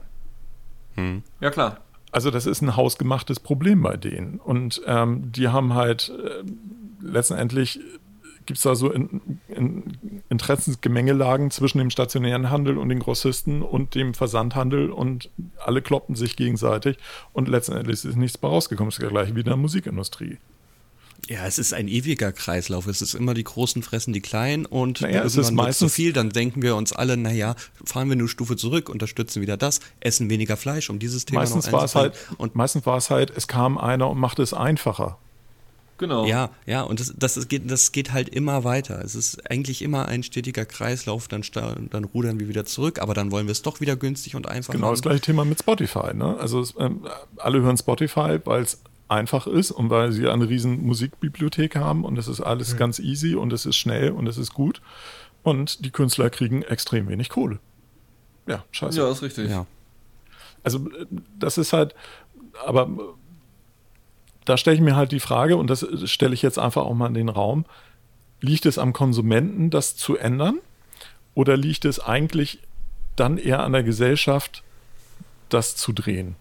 Hm. 0.96 1.24
Ja, 1.40 1.50
klar. 1.52 1.80
Also 2.12 2.32
das 2.32 2.46
ist 2.46 2.62
ein 2.62 2.76
hausgemachtes 2.76 3.40
Problem 3.40 3.82
bei 3.82 3.98
denen. 3.98 4.40
Und 4.40 4.82
ähm, 4.86 5.32
die 5.32 5.50
haben 5.50 5.74
halt 5.74 6.10
äh, 6.10 6.44
letztendlich 7.02 7.80
gibt 8.46 8.58
es 8.58 8.64
da 8.64 8.76
so 8.76 8.92
in, 8.92 9.40
in 9.48 10.22
Interessensgemengelagen 10.30 11.52
zwischen 11.52 11.80
dem 11.80 11.90
stationären 11.90 12.50
Handel 12.50 12.78
und 12.78 12.90
den 12.90 13.00
Grossisten 13.00 13.62
und 13.62 13.96
dem 13.96 14.14
Versandhandel 14.14 14.92
und 14.92 15.30
alle 15.58 15.82
kloppen 15.82 16.16
sich 16.16 16.36
gegenseitig 16.36 16.98
und 17.34 17.48
letztendlich 17.48 18.06
ist 18.06 18.16
nichts 18.16 18.38
bei 18.38 18.48
rausgekommen. 18.48 18.90
Es 18.90 18.98
ist 18.98 19.04
ja 19.04 19.10
gleich 19.10 19.36
wie 19.36 19.40
in 19.40 19.46
der 19.46 19.58
Musikindustrie. 19.58 20.38
Ja, 21.28 21.48
es 21.48 21.58
ist 21.58 21.74
ein 21.74 21.88
ewiger 21.88 22.32
Kreislauf. 22.32 22.86
Es 22.86 23.02
ist 23.02 23.16
immer 23.16 23.34
die 23.34 23.44
Großen 23.44 23.82
fressen 23.82 24.14
die 24.14 24.22
Kleinen 24.22 24.66
und 24.66 25.02
naja, 25.02 25.24
es 25.24 25.36
ist 25.36 25.52
meistens 25.52 25.90
zu 25.90 25.96
viel. 25.96 26.14
Dann 26.14 26.30
denken 26.30 26.62
wir 26.62 26.76
uns 26.76 26.94
alle, 26.94 27.18
naja, 27.18 27.56
fahren 27.84 28.10
wir 28.10 28.14
eine 28.14 28.28
Stufe 28.28 28.56
zurück, 28.56 28.90
unterstützen 28.90 29.42
wieder 29.42 29.58
das, 29.58 29.80
essen 30.02 30.30
weniger 30.30 30.56
Fleisch, 30.56 30.90
um 30.90 31.00
dieses 31.00 31.26
Thema 31.26 31.42
meistens 31.42 31.66
noch 31.66 31.74
war 31.74 31.86
es 31.86 31.96
halt 31.96 32.14
Und 32.38 32.56
meistens 32.56 32.86
war 32.86 32.98
es 32.98 33.10
halt, 33.10 33.32
es 33.36 33.48
kam 33.48 33.78
einer 33.78 34.10
und 34.10 34.20
machte 34.20 34.44
es 34.44 34.54
einfacher. 34.54 35.18
Genau. 35.98 36.26
Ja, 36.26 36.50
ja, 36.66 36.82
und 36.82 37.00
das, 37.00 37.14
das, 37.18 37.48
geht, 37.48 37.72
das 37.72 37.92
geht 37.92 38.12
halt 38.12 38.28
immer 38.28 38.64
weiter. 38.66 39.02
Es 39.04 39.16
ist 39.16 39.50
eigentlich 39.50 39.82
immer 39.82 40.08
ein 40.08 40.24
stetiger 40.24 40.66
Kreislauf, 40.66 41.28
dann, 41.28 41.44
dann 41.54 42.04
rudern 42.04 42.40
wir 42.40 42.50
wieder 42.50 42.66
zurück, 42.66 43.00
aber 43.00 43.14
dann 43.14 43.32
wollen 43.32 43.48
wir 43.48 43.54
es 43.54 43.62
doch 43.62 43.80
wieder 43.80 43.96
günstig 43.96 44.36
und 44.36 44.48
einfach 44.48 44.74
Genau 44.74 44.88
machen. 44.88 44.96
das 44.96 45.02
gleiche 45.02 45.22
Thema 45.22 45.46
mit 45.46 45.60
Spotify. 45.60 46.14
Ne? 46.14 46.38
Also 46.38 46.60
es, 46.60 46.74
ähm, 46.78 47.08
alle 47.38 47.62
hören 47.62 47.78
Spotify, 47.78 48.40
weil 48.44 48.64
es 48.64 48.82
einfach 49.08 49.48
ist 49.48 49.72
und 49.72 49.90
weil 49.90 50.12
sie 50.12 50.28
eine 50.28 50.50
riesen 50.50 50.86
Musikbibliothek 50.86 51.76
haben 51.76 52.04
und 52.04 52.18
es 52.18 52.28
ist 52.28 52.42
alles 52.42 52.74
mhm. 52.74 52.78
ganz 52.78 53.00
easy 53.00 53.36
und 53.36 53.54
es 53.54 53.66
ist 53.66 53.78
schnell 53.78 54.12
und 54.12 54.28
es 54.28 54.38
ist 54.38 54.54
gut 54.54 54.82
und 55.44 55.86
die 55.86 55.92
Künstler 55.92 56.30
kriegen 56.30 56.64
extrem 56.64 57.08
wenig 57.08 57.30
Kohle. 57.30 57.60
Ja, 58.48 58.66
scheiße. 58.72 59.00
Ja, 59.00 59.10
ist 59.10 59.22
richtig. 59.22 59.50
Ja. 59.50 59.66
Also 60.64 60.90
äh, 60.90 61.06
das 61.40 61.58
ist 61.58 61.72
halt, 61.72 61.96
aber 62.66 62.90
da 64.46 64.58
stelle 64.58 64.76
ich 64.76 64.82
mir 64.82 64.96
halt 64.96 65.12
die 65.12 65.20
Frage, 65.20 65.58
und 65.58 65.70
das 65.70 65.86
stelle 66.06 66.34
ich 66.34 66.42
jetzt 66.42 66.60
einfach 66.60 66.84
auch 66.84 66.94
mal 66.94 67.08
in 67.08 67.14
den 67.14 67.30
Raum, 67.30 67.66
liegt 68.42 68.66
es 68.66 68.78
am 68.78 68.94
Konsumenten, 68.94 69.70
das 69.70 69.96
zu 69.96 70.18
ändern? 70.18 70.60
Oder 71.34 71.58
liegt 71.58 71.86
es 71.86 72.00
eigentlich 72.00 72.60
dann 73.16 73.38
eher 73.38 73.64
an 73.64 73.74
der 73.74 73.84
Gesellschaft, 73.84 74.64
das 75.50 75.76
zu 75.76 75.92
drehen? 75.92 76.36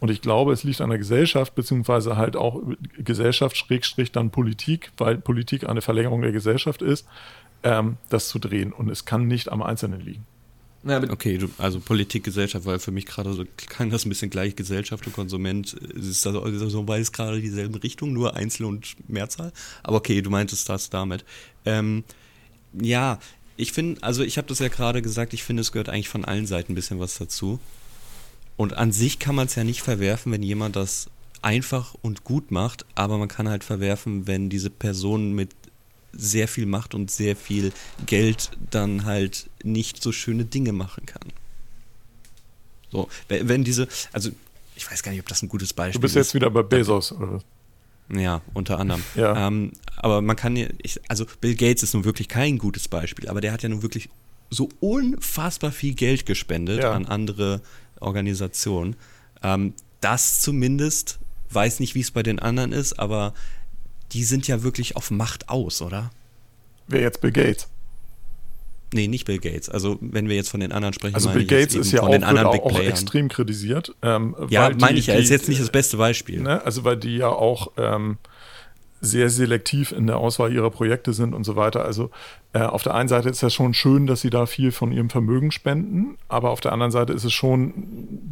Und 0.00 0.10
ich 0.10 0.22
glaube, 0.22 0.52
es 0.52 0.62
liegt 0.62 0.80
an 0.80 0.90
der 0.90 0.98
Gesellschaft, 0.98 1.54
beziehungsweise 1.54 2.16
halt 2.16 2.36
auch 2.36 2.62
Gesellschaft, 2.96 3.56
Schrägstrich, 3.56 4.12
dann 4.12 4.30
Politik, 4.30 4.92
weil 4.96 5.18
Politik 5.18 5.68
eine 5.68 5.82
Verlängerung 5.82 6.22
der 6.22 6.32
Gesellschaft 6.32 6.82
ist, 6.82 7.06
ähm, 7.64 7.96
das 8.08 8.28
zu 8.28 8.38
drehen. 8.38 8.72
Und 8.72 8.88
es 8.90 9.04
kann 9.04 9.26
nicht 9.26 9.50
am 9.50 9.62
Einzelnen 9.62 10.00
liegen. 10.00 10.24
Ja, 10.84 11.02
okay, 11.10 11.40
also 11.58 11.80
Politik, 11.80 12.22
Gesellschaft, 12.24 12.64
weil 12.64 12.78
für 12.78 12.92
mich 12.92 13.04
gerade 13.04 13.32
so 13.32 13.44
klang 13.56 13.90
das 13.90 14.06
ein 14.06 14.10
bisschen 14.10 14.30
gleich 14.30 14.54
Gesellschaft 14.54 15.06
und 15.06 15.12
Konsument. 15.12 15.72
Ist 15.72 16.26
also, 16.26 16.68
so 16.68 16.82
beides 16.84 17.12
gerade 17.12 17.40
dieselben 17.40 17.74
Richtungen, 17.74 18.12
nur 18.12 18.36
Einzel- 18.36 18.64
und 18.64 18.94
Mehrzahl. 19.08 19.52
Aber 19.82 19.96
okay, 19.96 20.22
du 20.22 20.30
meintest 20.30 20.68
das 20.68 20.88
damit. 20.88 21.24
Ähm, 21.64 22.04
ja, 22.72 23.18
ich 23.56 23.72
finde, 23.72 24.02
also 24.04 24.22
ich 24.22 24.38
habe 24.38 24.46
das 24.46 24.60
ja 24.60 24.68
gerade 24.68 25.02
gesagt, 25.02 25.34
ich 25.34 25.42
finde, 25.42 25.62
es 25.62 25.72
gehört 25.72 25.88
eigentlich 25.88 26.08
von 26.08 26.24
allen 26.24 26.46
Seiten 26.46 26.72
ein 26.72 26.74
bisschen 26.76 27.00
was 27.00 27.18
dazu. 27.18 27.58
Und 28.56 28.74
an 28.74 28.92
sich 28.92 29.18
kann 29.18 29.34
man 29.34 29.46
es 29.46 29.56
ja 29.56 29.64
nicht 29.64 29.82
verwerfen, 29.82 30.30
wenn 30.30 30.42
jemand 30.42 30.76
das 30.76 31.10
einfach 31.42 31.94
und 32.02 32.24
gut 32.24 32.50
macht, 32.50 32.86
aber 32.94 33.18
man 33.18 33.28
kann 33.28 33.48
halt 33.48 33.64
verwerfen, 33.64 34.26
wenn 34.26 34.48
diese 34.48 34.70
Person 34.70 35.32
mit 35.32 35.50
sehr 36.12 36.48
viel 36.48 36.66
Macht 36.66 36.94
und 36.94 37.10
sehr 37.10 37.36
viel 37.36 37.72
Geld 38.06 38.50
dann 38.70 39.04
halt 39.04 39.48
nicht 39.62 40.02
so 40.02 40.12
schöne 40.12 40.44
Dinge 40.44 40.72
machen 40.72 41.06
kann. 41.06 41.28
So, 42.90 43.08
wenn, 43.28 43.64
diese, 43.64 43.86
also 44.12 44.30
ich 44.74 44.90
weiß 44.90 45.02
gar 45.02 45.12
nicht, 45.12 45.20
ob 45.20 45.28
das 45.28 45.42
ein 45.42 45.48
gutes 45.48 45.72
Beispiel 45.72 45.90
ist. 45.90 45.96
Du 45.96 46.00
bist 46.00 46.14
jetzt 46.14 46.34
wieder 46.34 46.50
bei 46.50 46.62
Bezos, 46.62 47.12
oder 47.12 47.34
was? 47.34 47.42
Ja, 48.10 48.40
unter 48.54 48.78
anderem. 48.78 49.02
Ja. 49.14 49.46
Ähm, 49.48 49.72
aber 49.96 50.22
man 50.22 50.34
kann 50.36 50.56
ja, 50.56 50.68
ich, 50.82 50.98
also 51.10 51.26
Bill 51.42 51.54
Gates 51.54 51.82
ist 51.82 51.92
nun 51.92 52.04
wirklich 52.04 52.28
kein 52.28 52.56
gutes 52.56 52.88
Beispiel, 52.88 53.28
aber 53.28 53.42
der 53.42 53.52
hat 53.52 53.62
ja 53.62 53.68
nun 53.68 53.82
wirklich 53.82 54.08
so 54.48 54.70
unfassbar 54.80 55.72
viel 55.72 55.92
Geld 55.94 56.24
gespendet 56.24 56.82
Ja. 56.82 56.92
an 56.92 57.04
andere 57.04 57.60
Organisationen. 58.00 58.96
Ähm, 59.42 59.74
das 60.00 60.40
zumindest, 60.40 61.18
weiß 61.50 61.80
nicht, 61.80 61.94
wie 61.94 62.00
es 62.00 62.10
bei 62.10 62.22
den 62.22 62.38
anderen 62.38 62.72
ist, 62.72 62.98
aber 62.98 63.34
die 64.12 64.24
sind 64.24 64.48
ja 64.48 64.62
wirklich 64.62 64.96
auf 64.96 65.10
Macht 65.10 65.48
aus, 65.48 65.82
oder? 65.82 66.10
Wer 66.86 67.02
jetzt 67.02 67.20
Bill 67.20 67.32
Gates? 67.32 67.68
Nee, 68.94 69.06
nicht 69.06 69.26
Bill 69.26 69.38
Gates. 69.38 69.68
Also, 69.68 69.98
wenn 70.00 70.30
wir 70.30 70.36
jetzt 70.36 70.48
von 70.48 70.60
den 70.60 70.72
anderen 70.72 70.94
sprechen, 70.94 71.14
Also 71.14 71.28
Bill 71.30 71.44
Gates 71.44 71.74
ist 71.74 71.92
ja 71.92 71.98
von 72.00 72.08
auch, 72.08 72.12
den 72.12 72.24
anderen 72.24 72.46
auch, 72.48 72.72
auch 72.72 72.80
extrem 72.80 73.28
kritisiert. 73.28 73.94
Ähm, 74.00 74.34
Ja, 74.48 74.70
meine 74.80 74.98
ich 74.98 75.08
ja, 75.08 75.14
ist 75.14 75.28
die- 75.28 75.34
jetzt 75.34 75.48
nicht 75.48 75.60
das 75.60 75.70
beste 75.70 75.98
Beispiel. 75.98 76.40
Ne? 76.40 76.64
Also 76.64 76.84
weil 76.84 76.96
die 76.96 77.18
ja 77.18 77.28
auch 77.28 77.72
ähm, 77.76 78.16
sehr 79.02 79.28
selektiv 79.28 79.92
in 79.92 80.06
der 80.06 80.16
Auswahl 80.16 80.52
ihrer 80.52 80.70
Projekte 80.70 81.12
sind 81.12 81.34
und 81.34 81.44
so 81.44 81.54
weiter. 81.54 81.84
Also 81.84 82.10
äh, 82.54 82.60
auf 82.60 82.82
der 82.82 82.94
einen 82.94 83.10
Seite 83.10 83.28
ist 83.28 83.42
das 83.42 83.52
schon 83.52 83.74
schön, 83.74 84.06
dass 84.06 84.22
sie 84.22 84.30
da 84.30 84.46
viel 84.46 84.72
von 84.72 84.90
ihrem 84.90 85.10
Vermögen 85.10 85.50
spenden, 85.52 86.16
aber 86.28 86.48
auf 86.50 86.60
der 86.60 86.72
anderen 86.72 86.90
Seite 86.90 87.12
ist 87.12 87.24
es 87.24 87.32
schon 87.34 87.74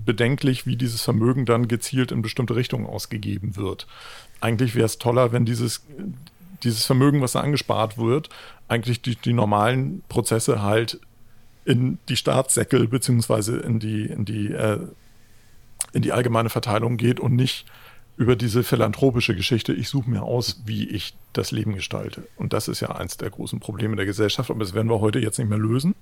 bedenklich, 0.07 0.65
wie 0.66 0.77
dieses 0.77 1.03
Vermögen 1.03 1.44
dann 1.44 1.69
gezielt 1.69 2.11
in 2.12 2.23
bestimmte 2.23 2.57
Richtungen 2.57 2.86
ausgegeben 2.86 3.57
wird. 3.57 3.86
Eigentlich 4.40 4.74
wäre 4.74 4.86
es 4.86 4.98
toller, 4.98 5.32
wenn 5.32 5.44
dieses, 5.44 5.84
dieses 6.62 6.84
Vermögen, 6.84 7.20
was 7.20 7.32
da 7.32 7.40
angespart 7.40 7.98
wird, 7.98 8.28
eigentlich 8.68 9.02
die, 9.02 9.16
die 9.16 9.32
normalen 9.32 10.02
Prozesse 10.08 10.62
halt 10.62 11.00
in 11.64 11.98
die 12.08 12.16
Staatssäckel 12.16 12.86
beziehungsweise 12.88 13.56
in 13.58 13.78
die, 13.78 14.06
in 14.06 14.24
die 14.24 14.52
äh, 14.52 14.86
in 15.92 16.02
die 16.02 16.12
allgemeine 16.12 16.50
Verteilung 16.50 16.96
geht 16.96 17.20
und 17.20 17.34
nicht 17.34 17.64
über 18.16 18.36
diese 18.36 18.62
philanthropische 18.62 19.34
Geschichte, 19.34 19.72
ich 19.72 19.88
suche 19.88 20.08
mir 20.08 20.22
aus, 20.22 20.62
wie 20.64 20.88
ich 20.88 21.14
das 21.32 21.50
Leben 21.50 21.74
gestalte. 21.74 22.26
Und 22.36 22.52
das 22.52 22.68
ist 22.68 22.80
ja 22.80 22.90
eins 22.90 23.18
der 23.18 23.30
großen 23.30 23.60
Probleme 23.60 23.96
der 23.96 24.06
Gesellschaft, 24.06 24.50
aber 24.50 24.60
das 24.60 24.72
werden 24.72 24.88
wir 24.88 25.00
heute 25.00 25.18
jetzt 25.18 25.38
nicht 25.38 25.48
mehr 25.48 25.58
lösen. 25.58 25.94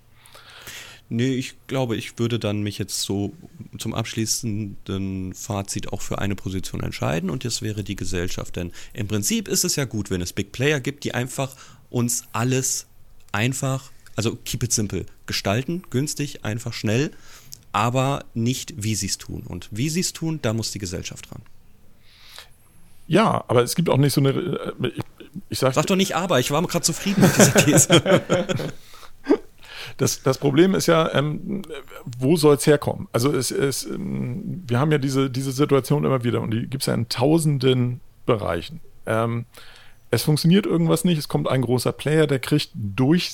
Nee, 1.11 1.35
ich 1.35 1.55
glaube, 1.67 1.97
ich 1.97 2.19
würde 2.19 2.39
dann 2.39 2.63
mich 2.63 2.79
jetzt 2.79 3.03
so 3.03 3.35
zum 3.79 3.95
abschließenden 3.95 5.35
Fazit 5.35 5.93
auch 5.93 6.01
für 6.01 6.19
eine 6.19 6.35
Position 6.35 6.83
entscheiden 6.83 7.29
und 7.31 7.45
das 7.45 7.61
wäre 7.63 7.85
die 7.85 7.95
Gesellschaft. 7.95 8.57
Denn 8.57 8.73
im 8.95 9.07
Prinzip 9.07 9.47
ist 9.49 9.65
es 9.65 9.77
ja 9.77 9.85
gut, 9.85 10.11
wenn 10.11 10.23
es 10.23 10.33
Big 10.33 10.51
Player 10.53 10.81
gibt, 10.81 11.05
die 11.05 11.15
einfach 11.15 11.55
uns 11.91 12.25
alles 12.33 12.87
einfach, 13.33 13.91
also 14.17 14.37
keep 14.45 14.63
it 14.63 14.73
simple, 14.73 15.05
gestalten, 15.27 15.83
günstig, 15.91 16.45
einfach 16.45 16.73
schnell, 16.73 17.11
aber 17.73 18.25
nicht 18.35 18.73
wie 18.83 18.95
sie 18.95 19.07
es 19.07 19.19
tun. 19.19 19.43
Und 19.47 19.69
wie 19.71 19.91
sie 19.91 20.01
es 20.01 20.13
tun, 20.15 20.39
da 20.41 20.53
muss 20.53 20.71
die 20.71 20.79
Gesellschaft 20.79 21.31
ran. 21.31 21.43
Ja, 23.07 23.45
aber 23.49 23.63
es 23.63 23.75
gibt 23.75 23.91
auch 23.91 23.99
nicht 23.99 24.15
so 24.15 24.21
eine. 24.21 24.31
äh, 24.31 24.89
Ich, 24.89 25.03
ich 25.51 25.59
sag, 25.59 25.75
Sag 25.75 25.87
doch 25.87 25.97
nicht 25.97 26.17
aber, 26.17 26.41
ich 26.41 26.51
war 26.51 26.63
gerade 26.63 26.85
zufrieden 26.85 27.21
mit 27.21 27.37
dieser 27.37 27.55
These. 27.55 28.23
Das, 29.97 30.23
das 30.23 30.39
Problem 30.39 30.75
ist 30.75 30.87
ja, 30.87 31.13
ähm, 31.15 31.63
wo 32.19 32.37
soll 32.37 32.57
es 32.57 32.67
herkommen? 32.67 33.09
Also 33.13 33.33
es, 33.33 33.51
es, 33.51 33.85
ähm, 33.85 34.63
wir 34.67 34.79
haben 34.79 34.93
ja 34.93 34.99
diese, 34.99 35.31
diese 35.31 35.53
Situation 35.53 36.05
immer 36.05 36.25
wieder 36.25 36.41
und 36.41 36.51
die 36.53 36.67
gibt 36.67 36.83
es 36.83 36.87
ja 36.87 36.95
in 36.95 37.09
tausenden 37.09 38.01
Bereichen. 38.27 38.81
Ähm, 39.07 39.47
es 40.11 40.23
funktioniert 40.23 40.67
irgendwas 40.67 41.05
nicht, 41.05 41.19
es 41.19 41.29
kommt 41.29 41.49
ein 41.49 41.63
großer 41.63 41.93
Player, 41.93 42.27
der 42.27 42.39
kriegt 42.39 42.71
durch 42.75 43.33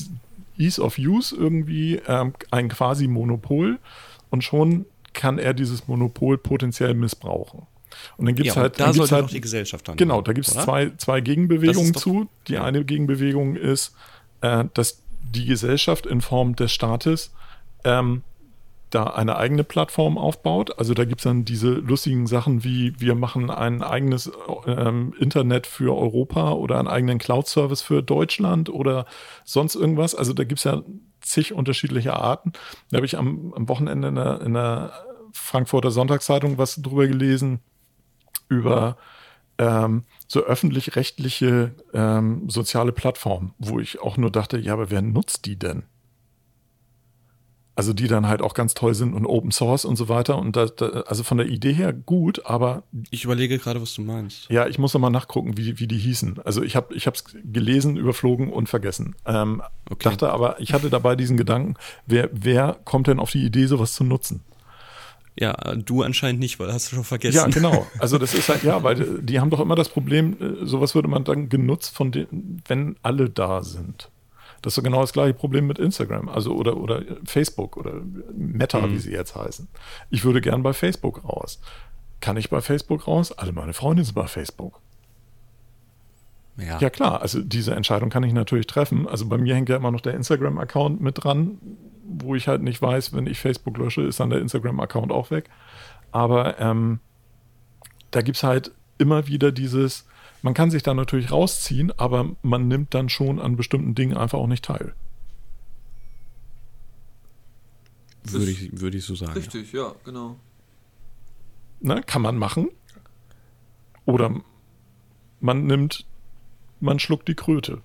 Ease 0.58 0.80
of 0.80 0.98
Use 0.98 1.34
irgendwie 1.34 2.00
ähm, 2.06 2.34
ein 2.50 2.68
quasi 2.68 3.06
Monopol 3.06 3.78
und 4.30 4.44
schon 4.44 4.86
kann 5.12 5.38
er 5.38 5.54
dieses 5.54 5.88
Monopol 5.88 6.38
potenziell 6.38 6.94
missbrauchen. 6.94 7.66
Und 8.16 8.26
dann 8.26 8.34
gibt 8.34 8.48
es 8.48 8.54
ja, 8.54 8.62
halt, 8.62 8.78
da 8.78 8.92
sollte 8.92 9.14
halt 9.14 9.24
doch 9.24 9.30
die 9.30 9.40
Gesellschaft 9.40 9.88
dann. 9.88 9.96
Genau, 9.96 10.22
da 10.22 10.32
gibt 10.32 10.46
es 10.46 10.54
zwei, 10.54 10.92
zwei 10.96 11.20
Gegenbewegungen 11.20 11.94
zu. 11.94 12.28
Die 12.46 12.58
eine 12.58 12.84
Gegenbewegung 12.84 13.56
ist, 13.56 13.94
äh, 14.42 14.64
dass 14.74 15.02
die 15.22 15.46
Gesellschaft 15.46 16.06
in 16.06 16.20
Form 16.20 16.56
des 16.56 16.72
Staates 16.72 17.32
ähm, 17.84 18.22
da 18.90 19.04
eine 19.04 19.36
eigene 19.36 19.62
Plattform 19.64 20.18
aufbaut. 20.18 20.78
Also 20.78 20.94
da 20.94 21.04
gibt 21.04 21.20
es 21.20 21.24
dann 21.24 21.44
diese 21.44 21.70
lustigen 21.70 22.26
Sachen 22.26 22.64
wie, 22.64 22.98
wir 23.00 23.14
machen 23.14 23.50
ein 23.50 23.82
eigenes 23.82 24.30
ähm, 24.66 25.14
Internet 25.18 25.66
für 25.66 25.96
Europa 25.96 26.52
oder 26.52 26.78
einen 26.78 26.88
eigenen 26.88 27.18
Cloud-Service 27.18 27.82
für 27.82 28.02
Deutschland 28.02 28.68
oder 28.68 29.06
sonst 29.44 29.76
irgendwas. 29.76 30.14
Also 30.14 30.32
da 30.32 30.44
gibt 30.44 30.58
es 30.58 30.64
ja 30.64 30.82
zig 31.20 31.52
unterschiedliche 31.52 32.14
Arten. 32.14 32.52
Da 32.90 32.96
habe 32.96 33.06
ich 33.06 33.16
am, 33.16 33.54
am 33.54 33.68
Wochenende 33.68 34.08
in 34.08 34.14
der, 34.16 34.40
in 34.40 34.54
der 34.54 34.92
Frankfurter 35.32 35.92
Sonntagszeitung 35.92 36.58
was 36.58 36.82
drüber 36.82 37.06
gelesen, 37.06 37.60
über 38.48 38.96
ähm, 39.58 40.04
so 40.32 40.44
öffentlich-rechtliche 40.44 41.72
ähm, 41.92 42.48
soziale 42.48 42.92
Plattformen, 42.92 43.52
wo 43.58 43.80
ich 43.80 44.00
auch 44.00 44.16
nur 44.16 44.30
dachte, 44.30 44.58
ja, 44.58 44.74
aber 44.74 44.88
wer 44.88 45.02
nutzt 45.02 45.44
die 45.44 45.58
denn? 45.58 45.82
Also 47.74 47.92
die 47.94 48.06
dann 48.06 48.28
halt 48.28 48.40
auch 48.40 48.54
ganz 48.54 48.74
toll 48.74 48.94
sind 48.94 49.12
und 49.14 49.26
Open 49.26 49.50
Source 49.50 49.84
und 49.84 49.96
so 49.96 50.08
weiter. 50.08 50.38
Und 50.38 50.54
da, 50.54 50.66
da, 50.66 50.86
also 51.02 51.24
von 51.24 51.38
der 51.38 51.48
Idee 51.48 51.72
her 51.72 51.92
gut, 51.92 52.44
aber 52.46 52.84
Ich 53.10 53.24
überlege 53.24 53.58
gerade, 53.58 53.82
was 53.82 53.94
du 53.94 54.02
meinst. 54.02 54.48
ja, 54.50 54.68
ich 54.68 54.78
muss 54.78 54.94
noch 54.94 55.00
mal 55.00 55.10
nachgucken, 55.10 55.56
wie, 55.56 55.80
wie 55.80 55.88
die 55.88 55.98
hießen. 55.98 56.40
Also 56.44 56.62
ich 56.62 56.76
habe 56.76 56.94
es 56.94 57.24
gelesen, 57.42 57.96
überflogen 57.96 58.52
und 58.52 58.68
vergessen. 58.68 59.16
Ähm, 59.26 59.62
Okay. 59.90 60.08
Dachte 60.10 60.30
aber, 60.30 60.60
ich 60.60 60.72
hatte 60.72 60.88
dabei 60.90 61.16
diesen 61.16 61.36
Gedanken, 61.36 61.74
wer, 62.06 62.30
wer 62.32 62.78
kommt 62.84 63.08
denn 63.08 63.18
auf 63.18 63.32
die 63.32 63.44
Idee, 63.44 63.66
sowas 63.66 63.94
zu 63.94 64.04
nutzen? 64.04 64.44
Ja, 65.38 65.52
du 65.74 66.02
anscheinend 66.02 66.40
nicht, 66.40 66.58
weil 66.58 66.72
hast 66.72 66.90
du 66.90 66.96
schon 66.96 67.04
vergessen. 67.04 67.36
Ja, 67.36 67.46
genau. 67.46 67.86
Also 67.98 68.18
das 68.18 68.34
ist 68.34 68.48
halt, 68.48 68.62
ja, 68.62 68.82
weil 68.82 69.22
die 69.22 69.40
haben 69.40 69.50
doch 69.50 69.60
immer 69.60 69.74
das 69.74 69.88
Problem, 69.88 70.36
äh, 70.40 70.66
sowas 70.66 70.94
würde 70.94 71.08
man 71.08 71.24
dann 71.24 71.48
genutzt 71.48 71.94
von 71.94 72.12
den, 72.12 72.62
wenn 72.66 72.96
alle 73.02 73.30
da 73.30 73.62
sind. 73.62 74.10
Das 74.62 74.76
ist 74.76 74.84
genau 74.84 75.00
das 75.00 75.12
gleiche 75.12 75.32
Problem 75.32 75.66
mit 75.66 75.78
Instagram, 75.78 76.28
also 76.28 76.54
oder, 76.54 76.76
oder 76.76 77.02
Facebook 77.24 77.76
oder 77.76 78.02
Meta, 78.36 78.90
wie 78.90 78.98
sie 78.98 79.12
jetzt 79.12 79.34
heißen. 79.34 79.68
Ich 80.10 80.24
würde 80.24 80.42
gern 80.42 80.62
bei 80.62 80.74
Facebook 80.74 81.24
raus. 81.24 81.60
Kann 82.20 82.36
ich 82.36 82.50
bei 82.50 82.60
Facebook 82.60 83.06
raus? 83.06 83.32
Alle 83.32 83.52
meine 83.52 83.72
Freunde 83.72 84.04
sind 84.04 84.14
bei 84.14 84.26
Facebook. 84.26 84.80
Ja. 86.58 86.78
Ja 86.78 86.90
klar, 86.90 87.22
also 87.22 87.40
diese 87.40 87.74
Entscheidung 87.74 88.10
kann 88.10 88.22
ich 88.22 88.34
natürlich 88.34 88.66
treffen. 88.66 89.08
Also 89.08 89.26
bei 89.26 89.38
mir 89.38 89.54
hängt 89.54 89.70
ja 89.70 89.76
immer 89.76 89.90
noch 89.90 90.02
der 90.02 90.14
Instagram-Account 90.14 91.00
mit 91.00 91.24
dran, 91.24 91.58
wo 92.10 92.34
ich 92.34 92.48
halt 92.48 92.62
nicht 92.62 92.82
weiß, 92.82 93.12
wenn 93.12 93.26
ich 93.26 93.38
Facebook 93.38 93.76
lösche, 93.78 94.02
ist 94.02 94.20
dann 94.20 94.30
der 94.30 94.40
Instagram-Account 94.40 95.12
auch 95.12 95.30
weg. 95.30 95.48
Aber 96.12 96.58
ähm, 96.58 97.00
da 98.10 98.22
gibt 98.22 98.36
es 98.36 98.42
halt 98.42 98.72
immer 98.98 99.26
wieder 99.28 99.52
dieses, 99.52 100.06
man 100.42 100.54
kann 100.54 100.70
sich 100.70 100.82
da 100.82 100.94
natürlich 100.94 101.30
rausziehen, 101.30 101.92
aber 101.98 102.30
man 102.42 102.68
nimmt 102.68 102.94
dann 102.94 103.08
schon 103.08 103.38
an 103.38 103.56
bestimmten 103.56 103.94
Dingen 103.94 104.16
einfach 104.16 104.38
auch 104.38 104.46
nicht 104.46 104.64
teil. 104.64 104.94
Würde 108.24 108.50
ich, 108.50 108.80
würde 108.80 108.98
ich 108.98 109.04
so 109.04 109.14
sagen. 109.14 109.32
Ja. 109.32 109.38
Richtig, 109.38 109.72
ja, 109.72 109.94
genau. 110.04 110.36
Ne? 111.80 112.02
Kann 112.02 112.22
man 112.22 112.36
machen. 112.36 112.68
Oder 114.04 114.42
man 115.40 115.66
nimmt, 115.66 116.06
man 116.80 116.98
schluckt 116.98 117.28
die 117.28 117.34
Kröte. 117.34 117.80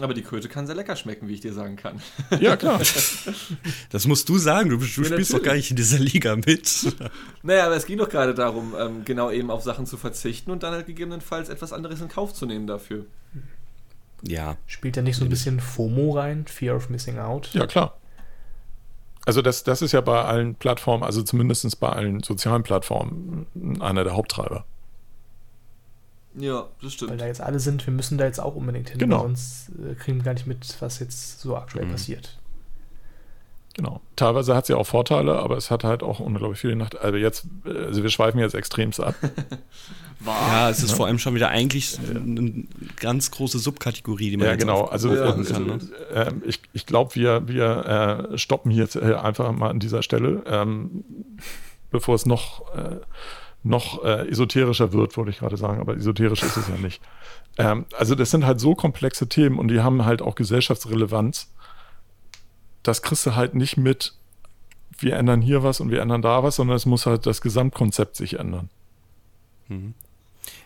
Aber 0.00 0.14
die 0.14 0.22
Kröte 0.22 0.48
kann 0.48 0.66
sehr 0.66 0.76
lecker 0.76 0.96
schmecken, 0.96 1.28
wie 1.28 1.34
ich 1.34 1.40
dir 1.40 1.52
sagen 1.52 1.76
kann. 1.76 2.00
Ja, 2.40 2.56
klar. 2.56 2.80
Das 3.90 4.06
musst 4.06 4.28
du 4.28 4.38
sagen, 4.38 4.70
du, 4.70 4.76
du 4.76 4.84
spielst 4.84 5.10
doch 5.10 5.16
natürlich. 5.16 5.42
gar 5.42 5.54
nicht 5.54 5.70
in 5.70 5.76
dieser 5.76 5.98
Liga 5.98 6.36
mit. 6.36 6.94
Naja, 7.42 7.66
aber 7.66 7.76
es 7.76 7.86
ging 7.86 7.98
doch 7.98 8.08
gerade 8.08 8.34
darum, 8.34 8.74
ähm, 8.78 9.04
genau 9.04 9.30
eben 9.30 9.50
auf 9.50 9.62
Sachen 9.62 9.86
zu 9.86 9.96
verzichten 9.96 10.50
und 10.50 10.62
dann 10.62 10.74
halt 10.74 10.86
gegebenenfalls 10.86 11.48
etwas 11.48 11.72
anderes 11.72 12.00
in 12.00 12.08
Kauf 12.08 12.34
zu 12.34 12.46
nehmen 12.46 12.66
dafür. 12.66 13.06
Ja, 14.22 14.56
Spielt 14.66 14.96
da 14.96 15.02
nicht 15.02 15.16
so 15.16 15.24
ein 15.24 15.30
bisschen 15.30 15.60
FOMO 15.60 16.12
rein? 16.12 16.46
Fear 16.46 16.76
of 16.76 16.88
Missing 16.88 17.18
Out? 17.18 17.50
Ja, 17.52 17.66
klar. 17.66 17.96
Also 19.24 19.42
das, 19.42 19.64
das 19.64 19.82
ist 19.82 19.92
ja 19.92 20.00
bei 20.00 20.22
allen 20.22 20.54
Plattformen, 20.54 21.02
also 21.02 21.22
zumindest 21.22 21.80
bei 21.80 21.88
allen 21.88 22.22
sozialen 22.22 22.62
Plattformen, 22.62 23.46
einer 23.80 24.04
der 24.04 24.14
Haupttreiber. 24.14 24.64
Ja, 26.38 26.66
das 26.76 26.82
Weil 26.82 26.90
stimmt. 26.90 27.20
da 27.20 27.26
jetzt 27.26 27.40
alle 27.40 27.58
sind, 27.60 27.86
wir 27.86 27.94
müssen 27.94 28.18
da 28.18 28.24
jetzt 28.26 28.40
auch 28.40 28.54
unbedingt 28.54 28.90
hin, 28.90 28.98
Genau. 28.98 29.16
weil 29.20 29.22
sonst 29.28 29.70
äh, 29.70 29.94
kriegen 29.94 30.18
wir 30.18 30.24
gar 30.24 30.34
nicht 30.34 30.46
mit, 30.46 30.76
was 30.80 30.98
jetzt 30.98 31.40
so 31.40 31.56
aktuell 31.56 31.86
Mhm. 31.86 31.92
passiert. 31.92 32.38
Genau. 33.74 34.00
Teilweise 34.16 34.54
hat 34.54 34.64
sie 34.66 34.72
auch 34.74 34.86
Vorteile, 34.86 35.38
aber 35.38 35.56
es 35.58 35.70
hat 35.70 35.84
halt 35.84 36.02
auch 36.02 36.18
unglaublich 36.20 36.58
viele 36.60 36.76
Nachteile. 36.76 37.02
Also 37.04 37.16
jetzt, 37.18 37.46
also 37.66 38.02
wir 38.02 38.08
schweifen 38.08 38.40
jetzt 38.40 38.54
extremst 38.54 39.00
ab. 39.00 39.14
ja, 40.24 40.70
es 40.70 40.82
ist 40.82 40.92
vor 40.92 41.06
allem 41.06 41.18
schon 41.18 41.34
wieder 41.34 41.50
eigentlich 41.50 41.98
eine 41.98 42.64
ganz 42.98 43.30
große 43.30 43.58
Subkategorie, 43.58 44.30
die 44.30 44.36
man 44.38 44.46
Ja, 44.46 44.52
jetzt 44.52 44.60
genau. 44.62 44.84
Also 44.86 45.14
Ja, 45.14 45.38
äh, 45.38 45.44
kann, 45.44 45.66
ne? 45.66 45.78
äh, 46.10 46.32
ich, 46.46 46.60
ich 46.72 46.86
glaube, 46.86 47.14
wir, 47.16 47.48
wir 47.48 48.28
äh, 48.32 48.38
stoppen 48.38 48.70
jetzt 48.70 48.96
äh, 48.96 49.12
einfach 49.14 49.52
mal 49.52 49.68
an 49.68 49.78
dieser 49.78 50.02
Stelle, 50.02 50.42
ähm, 50.46 51.04
bevor 51.90 52.14
es 52.14 52.24
noch, 52.24 52.74
äh, 52.74 52.96
noch 53.66 54.04
äh, 54.04 54.28
esoterischer 54.28 54.92
wird, 54.92 55.16
wollte 55.16 55.30
ich 55.30 55.38
gerade 55.38 55.56
sagen, 55.56 55.80
aber 55.80 55.96
esoterisch 55.96 56.42
ist 56.42 56.56
es 56.56 56.68
ja 56.68 56.76
nicht. 56.76 57.02
Ähm, 57.58 57.86
also 57.98 58.14
das 58.14 58.30
sind 58.30 58.46
halt 58.46 58.60
so 58.60 58.74
komplexe 58.74 59.28
Themen 59.28 59.58
und 59.58 59.68
die 59.68 59.80
haben 59.80 60.04
halt 60.04 60.22
auch 60.22 60.36
Gesellschaftsrelevanz. 60.36 61.52
Das 62.82 63.02
kriegst 63.02 63.26
du 63.26 63.34
halt 63.34 63.54
nicht 63.54 63.76
mit, 63.76 64.14
wir 64.98 65.16
ändern 65.16 65.40
hier 65.40 65.62
was 65.64 65.80
und 65.80 65.90
wir 65.90 66.00
ändern 66.00 66.22
da 66.22 66.42
was, 66.42 66.56
sondern 66.56 66.76
es 66.76 66.86
muss 66.86 67.06
halt 67.06 67.26
das 67.26 67.40
Gesamtkonzept 67.40 68.14
sich 68.14 68.38
ändern. 68.38 68.70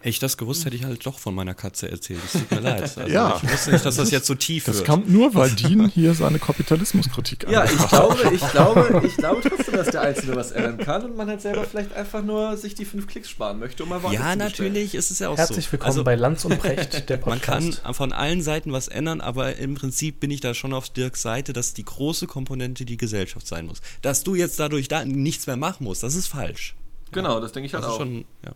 Hätte 0.00 0.08
ich 0.08 0.18
das 0.18 0.38
gewusst, 0.38 0.64
hätte 0.64 0.76
ich 0.76 0.84
halt 0.84 1.04
doch 1.04 1.18
von 1.18 1.34
meiner 1.34 1.52
Katze 1.54 1.90
erzählt. 1.90 2.20
Es 2.24 2.32
tut 2.32 2.50
mir 2.50 2.60
leid. 2.60 2.80
Also 2.96 3.02
Ja. 3.12 3.38
Ich 3.42 3.52
wusste 3.52 3.72
nicht, 3.72 3.84
dass 3.84 3.96
das 3.96 4.10
jetzt 4.10 4.26
so 4.26 4.34
tief 4.34 4.64
Das 4.64 4.76
wird. 4.76 4.86
kommt 4.86 5.10
nur, 5.10 5.34
weil 5.34 5.50
Dean 5.50 5.88
hier 5.90 6.14
seine 6.14 6.38
Kapitalismuskritik 6.38 7.46
Ja, 7.50 7.64
ich 7.64 7.88
glaube, 7.88 8.16
ich 8.34 8.40
glaube, 8.50 9.02
ich 9.06 9.16
glaube 9.16 9.42
trotzdem, 9.46 9.74
dass 9.74 9.88
der 9.90 10.00
Einzelne 10.00 10.36
was 10.36 10.52
ändern 10.52 10.78
kann 10.78 11.04
und 11.04 11.16
man 11.16 11.28
halt 11.28 11.42
selber 11.42 11.64
vielleicht 11.64 11.92
einfach 11.92 12.22
nur 12.22 12.56
sich 12.56 12.74
die 12.74 12.86
fünf 12.86 13.06
Klicks 13.08 13.28
sparen 13.28 13.58
möchte, 13.58 13.82
um 13.82 13.90
mal 13.90 14.00
ja, 14.12 14.32
zu 14.32 14.38
natürlich 14.38 14.94
ist 14.94 15.10
es 15.10 15.18
ja 15.18 15.28
auch 15.28 15.36
Herzlich 15.36 15.66
so. 15.66 15.72
willkommen 15.72 15.90
Also, 15.90 16.04
bei 16.04 16.14
Lanz 16.14 16.44
und 16.46 16.58
Precht, 16.58 17.08
der 17.10 17.16
man 17.26 17.38
Podcast. 17.38 17.82
kann 17.82 17.94
von 17.94 18.12
allen 18.14 18.40
Seiten 18.42 18.72
was 18.72 18.88
ändern, 18.88 19.20
aber 19.20 19.56
im 19.56 19.74
Prinzip 19.74 20.18
bin 20.20 20.30
ich 20.30 20.40
da 20.40 20.54
schon 20.54 20.72
auf 20.72 20.88
Dirks 20.88 21.20
Seite, 21.20 21.52
dass 21.52 21.74
die 21.74 21.84
große 21.84 22.26
Komponente 22.26 22.86
die 22.86 22.96
Gesellschaft 22.96 23.46
sein 23.46 23.66
muss. 23.66 23.80
Dass 24.00 24.24
du 24.24 24.34
jetzt 24.34 24.58
dadurch 24.58 24.88
da 24.88 25.04
nichts 25.04 25.46
mehr 25.46 25.56
machen 25.56 25.84
musst, 25.84 26.02
das 26.02 26.14
ist 26.14 26.26
falsch. 26.28 26.74
Genau, 27.12 27.38
das 27.40 27.52
denke 27.52 27.66
ich 27.66 27.74
halt 27.74 27.84
Das 27.84 27.90
ist 27.90 27.94
auch. 27.96 28.00
schon, 28.00 28.24
ja. 28.44 28.52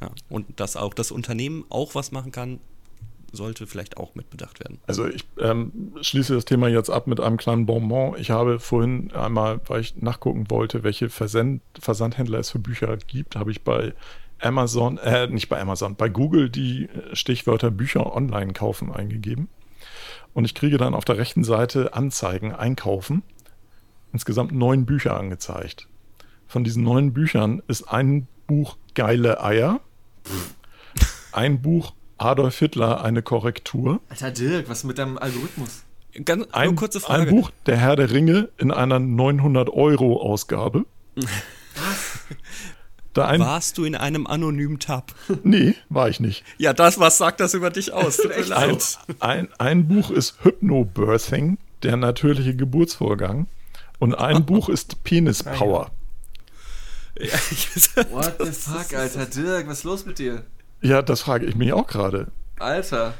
Ja. 0.00 0.10
Und 0.28 0.60
dass 0.60 0.76
auch 0.76 0.94
das 0.94 1.10
Unternehmen 1.10 1.64
auch 1.68 1.94
was 1.94 2.12
machen 2.12 2.32
kann, 2.32 2.60
sollte 3.32 3.66
vielleicht 3.66 3.96
auch 3.96 4.14
mitbedacht 4.14 4.60
werden. 4.60 4.78
Also 4.86 5.06
ich 5.06 5.24
ähm, 5.38 5.92
schließe 6.00 6.34
das 6.34 6.44
Thema 6.44 6.68
jetzt 6.68 6.90
ab 6.90 7.06
mit 7.06 7.20
einem 7.20 7.36
kleinen 7.36 7.66
Bonbon. 7.66 8.16
Ich 8.18 8.30
habe 8.30 8.58
vorhin 8.58 9.12
einmal, 9.12 9.60
weil 9.66 9.80
ich 9.80 9.96
nachgucken 9.96 10.50
wollte, 10.50 10.82
welche 10.82 11.08
Versend 11.10 11.62
Versandhändler 11.78 12.38
es 12.38 12.50
für 12.50 12.58
Bücher 12.58 12.96
gibt, 12.96 13.36
habe 13.36 13.50
ich 13.50 13.62
bei 13.62 13.94
Amazon, 14.40 14.98
äh, 14.98 15.26
nicht 15.28 15.48
bei 15.48 15.60
Amazon, 15.60 15.96
bei 15.96 16.08
Google 16.08 16.50
die 16.50 16.88
Stichwörter 17.12 17.70
Bücher 17.70 18.14
online 18.14 18.52
kaufen 18.52 18.92
eingegeben. 18.92 19.48
Und 20.32 20.44
ich 20.44 20.54
kriege 20.54 20.78
dann 20.78 20.94
auf 20.94 21.04
der 21.04 21.18
rechten 21.18 21.44
Seite 21.44 21.94
Anzeigen, 21.94 22.52
einkaufen. 22.52 23.22
Insgesamt 24.12 24.52
neun 24.52 24.86
Bücher 24.86 25.16
angezeigt. 25.16 25.88
Von 26.46 26.64
diesen 26.64 26.82
neun 26.82 27.12
Büchern 27.12 27.62
ist 27.68 27.84
ein 27.84 28.26
Buch 28.46 28.76
Geile 28.94 29.42
Eier, 29.42 29.80
ein 31.32 31.62
Buch 31.62 31.92
Adolf 32.18 32.58
Hitler, 32.58 33.02
eine 33.02 33.22
Korrektur. 33.22 34.00
Alter 34.08 34.30
Dirk, 34.30 34.68
was 34.68 34.78
ist 34.78 34.84
mit 34.84 34.98
deinem 34.98 35.16
Algorithmus? 35.18 35.84
Ganz 36.24 36.46
ein, 36.52 36.66
nur 36.70 36.76
kurze 36.76 37.00
Frage. 37.00 37.22
ein 37.22 37.28
Buch 37.30 37.50
Der 37.66 37.76
Herr 37.76 37.96
der 37.96 38.10
Ringe 38.10 38.48
in 38.58 38.70
einer 38.72 38.96
900-Euro-Ausgabe. 38.96 40.84
da 43.12 43.26
ein, 43.26 43.40
Warst 43.40 43.78
du 43.78 43.84
in 43.84 43.94
einem 43.94 44.26
anonymen 44.26 44.78
Tab? 44.78 45.14
nee, 45.44 45.74
war 45.88 46.08
ich 46.08 46.20
nicht. 46.20 46.44
Ja, 46.58 46.72
das, 46.72 46.98
was 46.98 47.18
sagt 47.18 47.40
das 47.40 47.54
über 47.54 47.70
dich 47.70 47.92
aus? 47.92 48.20
Leid. 48.46 48.98
Ein, 49.20 49.48
ein 49.58 49.88
Buch 49.88 50.10
ist 50.10 50.42
Hypnobirthing, 50.42 51.58
der 51.82 51.96
natürliche 51.96 52.54
Geburtsvorgang. 52.54 53.46
Und 53.98 54.14
ein 54.14 54.44
Buch 54.46 54.68
ist 54.68 55.04
Penis 55.04 55.42
Power. 55.42 55.90
Ja, 57.20 57.34
ich, 57.50 57.68
What 58.10 58.34
the 58.40 58.50
fuck, 58.52 58.94
Alter 58.98 59.26
Dirk, 59.26 59.68
was 59.68 59.78
ist 59.78 59.84
los 59.84 60.06
mit 60.06 60.18
dir? 60.18 60.44
Ja, 60.82 61.02
das 61.02 61.20
frage 61.20 61.46
ich 61.46 61.54
mich 61.56 61.72
auch 61.72 61.86
gerade. 61.86 62.28
Alter. 62.58 63.14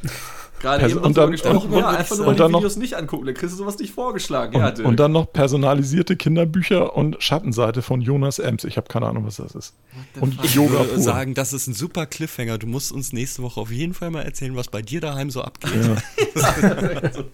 Gerade 0.60 0.82
Also, 0.84 0.96
eben 0.96 1.06
und 1.06 1.16
dann, 1.16 1.30
gesprochen, 1.30 1.70
und- 1.72 1.78
ja, 1.78 1.88
und- 1.88 1.96
einfach 1.96 2.16
nur 2.18 2.26
mal 2.26 2.34
dann 2.36 2.48
die 2.48 2.52
noch- 2.52 2.58
Videos 2.60 2.76
nicht 2.76 2.92
angucken, 2.94 3.24
dann 3.24 3.34
kriegst 3.34 3.54
du 3.54 3.56
sowas 3.56 3.78
nicht 3.78 3.94
vorgeschlagen. 3.94 4.54
Und, 4.56 4.60
ja, 4.60 4.70
Dirk. 4.70 4.86
und 4.86 5.00
dann 5.00 5.10
noch 5.12 5.32
personalisierte 5.32 6.16
Kinderbücher 6.16 6.94
und 6.94 7.22
Schattenseite 7.22 7.80
von 7.80 8.02
Jonas 8.02 8.38
Ems. 8.38 8.64
Ich 8.64 8.76
habe 8.76 8.86
keine 8.88 9.06
Ahnung, 9.06 9.24
was 9.24 9.36
das 9.36 9.54
ist. 9.54 9.74
Und 10.20 10.34
fuck? 10.34 10.44
ich 10.44 10.54
Yoga 10.54 10.72
würde 10.72 10.84
pur. 10.94 10.98
sagen, 11.02 11.32
das 11.32 11.54
ist 11.54 11.66
ein 11.66 11.72
super 11.72 12.04
Cliffhanger. 12.04 12.58
Du 12.58 12.66
musst 12.66 12.92
uns 12.92 13.14
nächste 13.14 13.42
Woche 13.42 13.58
auf 13.58 13.70
jeden 13.70 13.94
Fall 13.94 14.10
mal 14.10 14.20
erzählen, 14.22 14.54
was 14.54 14.68
bei 14.68 14.82
dir 14.82 15.00
daheim 15.00 15.30
so 15.30 15.40
abgeht. 15.42 15.72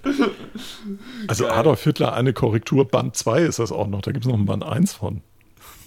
Also 1.29 1.45
Geil. 1.45 1.53
Adolf 1.55 1.83
Hitler, 1.83 2.13
eine 2.15 2.33
Korrektur, 2.33 2.87
Band 2.87 3.17
2 3.17 3.43
ist 3.43 3.59
das 3.59 3.73
auch 3.73 3.89
noch. 3.89 4.03
Da 4.03 4.13
gibt 4.13 4.25
es 4.25 4.31
noch 4.31 4.39
ein 4.39 4.47
Band 4.47 4.65
1 4.65 4.93
von. 4.95 5.23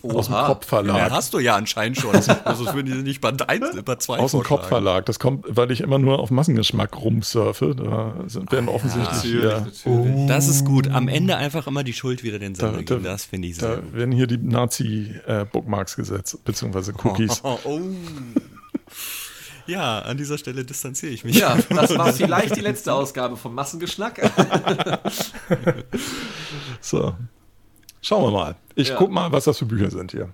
Aus 0.04 0.28
dem. 0.28 0.36
Kopfverlag. 0.36 0.98
Ja, 0.98 1.10
hast 1.12 1.34
du 1.34 1.40
ja 1.40 1.56
anscheinend 1.56 1.98
schon. 1.98 2.16
Also 2.16 2.34
das 2.66 2.74
würden 2.74 2.86
die 2.86 2.94
nicht 3.04 3.22
Band 3.22 3.48
1, 3.50 3.82
Band 3.84 4.02
2 4.02 4.18
Aus 4.20 4.32
dem. 4.32 4.44
Kopfverlag. 4.44 5.06
Das 5.06 5.20
kommt, 5.20 5.46
weil 5.50 5.72
ich 5.72 5.82
immer 5.82 5.98
nur 6.00 6.20
auf 6.20 6.32
Massengeschmack 6.32 6.96
rumsurfe. 6.98 7.76
Da 7.76 8.14
sind, 8.28 8.52
werden 8.52 8.70
offensichtlich 8.70 9.10
Natürlich, 9.12 9.42
hier, 9.84 9.94
natürlich. 9.96 10.28
Das 10.28 10.48
ist 10.48 10.66
gut. 10.66 10.88
Am 10.90 11.08
Ende 11.08 11.36
einfach 11.38 11.68
immer 11.68 11.84
die 11.84 11.94
Schuld 11.94 12.24
wieder 12.24 12.40
den 12.40 12.56
Sender 12.56 12.78
Da- 12.78 12.82
geben. 12.84 13.04
da- 13.04 13.10
Das 13.12 13.26
finde 13.26 13.48
ich 13.50 13.56
sehr 13.58 13.70
da 13.70 13.82
gut. 13.82 13.94
werden 13.94 14.12
hier 14.12 14.28
die 14.28 14.38
Nazi-Bookmarks 14.38 15.96
gesetzt, 15.96 16.44
beziehungsweise 16.46 16.94
Cookies. 17.04 17.42
Oh, 17.44 17.58
oh. 17.66 17.80
Ja, 19.68 20.00
an 20.00 20.18
dieser 20.18 20.38
Stelle 20.40 20.66
distanziere 20.66 21.12
ich 21.12 21.24
mich. 21.24 21.38
Ja, 21.38 21.56
das 21.70 21.96
war 21.96 22.12
vielleicht 22.14 22.56
die 22.56 22.62
letzte 22.62 22.92
Ausgabe 22.94 23.38
vom 23.38 23.54
Massengeschnack. 23.54 24.20
So. 26.82 27.14
Schauen 28.02 28.24
wir 28.24 28.32
mal. 28.32 28.56
Ich 28.76 28.90
Ja. 28.90 28.96
guck 28.96 29.12
mal, 29.12 29.32
was 29.32 29.44
das 29.46 29.58
für 29.58 29.66
Bücher 29.66 29.92
sind 29.92 30.12
hier. 30.12 30.30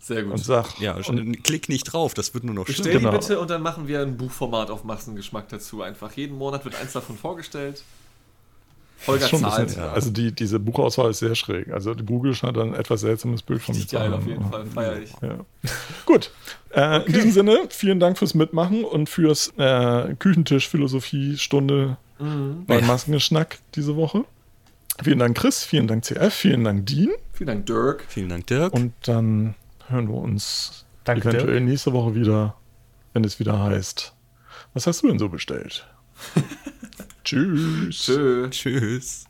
Sehr 0.00 0.24
Und 0.24 0.32
gut. 0.32 0.44
sag, 0.44 0.78
Ja, 0.80 0.96
und, 1.08 1.42
klick 1.44 1.68
nicht 1.70 1.84
drauf, 1.84 2.12
das 2.14 2.34
wird 2.34 2.44
nur 2.44 2.54
noch 2.54 2.66
Bestell 2.66 2.84
schlimmer. 2.92 2.98
die 2.98 3.04
Genau. 3.06 3.18
bitte 3.18 3.40
und 3.40 3.48
dann 3.50 3.62
machen 3.62 3.88
wir 3.88 4.00
ein 4.02 4.16
Buchformat 4.18 4.70
auf 4.70 4.84
Massengeschmack 4.84 5.48
dazu. 5.48 5.80
Einfach 5.82 6.12
jeden 6.12 6.36
Monat 6.36 6.64
wird 6.64 6.74
eins 6.74 6.92
davon 6.92 7.16
vorgestellt. 7.16 7.82
Holger 9.06 9.28
schon 9.28 9.40
zahlt. 9.40 9.66
bisschen, 9.66 9.82
also 9.82 10.10
die, 10.10 10.32
diese 10.32 10.58
Buchauswahl 10.58 11.10
ist 11.10 11.18
sehr 11.18 11.34
schräg. 11.34 11.70
Also 11.72 11.94
Google 11.94 12.34
scheint 12.34 12.56
ein 12.56 12.74
etwas 12.74 13.00
seltsames 13.02 13.42
Bild 13.42 13.60
von 13.60 13.76
mir 13.76 13.86
zu 13.86 13.98
haben. 13.98 14.14
auf 14.14 14.26
jeden 14.26 14.44
Fall. 14.50 14.64
Feier 14.66 14.98
ich. 15.02 15.10
Ja. 15.20 15.38
Gut. 16.06 16.30
Äh, 16.70 17.04
In 17.06 17.12
diesem 17.12 17.32
Sinne, 17.32 17.60
vielen 17.70 18.00
Dank 18.00 18.16
fürs 18.18 18.34
Mitmachen 18.34 18.84
und 18.84 19.08
fürs 19.10 19.52
äh, 19.58 20.14
Küchentisch-Philosophie-Stunde 20.18 21.96
Mhm. 22.18 22.64
bei 22.66 22.78
Ja. 22.80 22.86
Maskengeschnack 22.86 23.58
diese 23.74 23.96
Woche. 23.96 24.24
Vielen 25.02 25.18
Dank, 25.18 25.36
Chris. 25.36 25.64
Vielen 25.64 25.86
Dank, 25.86 26.04
CF. 26.04 26.32
Vielen 26.32 26.64
Dank, 26.64 26.86
Dean. 26.86 27.10
Vielen 27.32 27.48
Dank, 27.48 27.66
Dirk. 27.66 28.04
Vielen 28.08 28.28
Dank, 28.28 28.46
Dirk. 28.46 28.72
Und 28.72 28.92
dann 29.02 29.54
hören 29.88 30.08
wir 30.08 30.14
uns 30.14 30.84
Danke, 31.04 31.28
eventuell 31.28 31.54
Dirk. 31.54 31.64
nächste 31.64 31.92
Woche 31.92 32.14
wieder, 32.14 32.56
wenn 33.12 33.24
es 33.24 33.38
wieder 33.40 33.60
heißt. 33.60 34.14
Was 34.72 34.86
hast 34.86 35.02
du 35.02 35.08
denn 35.08 35.18
so 35.18 35.28
bestellt? 35.28 35.86
Tschüss. 37.24 37.96
Tschö. 37.96 38.48
Tschüss. 38.50 39.24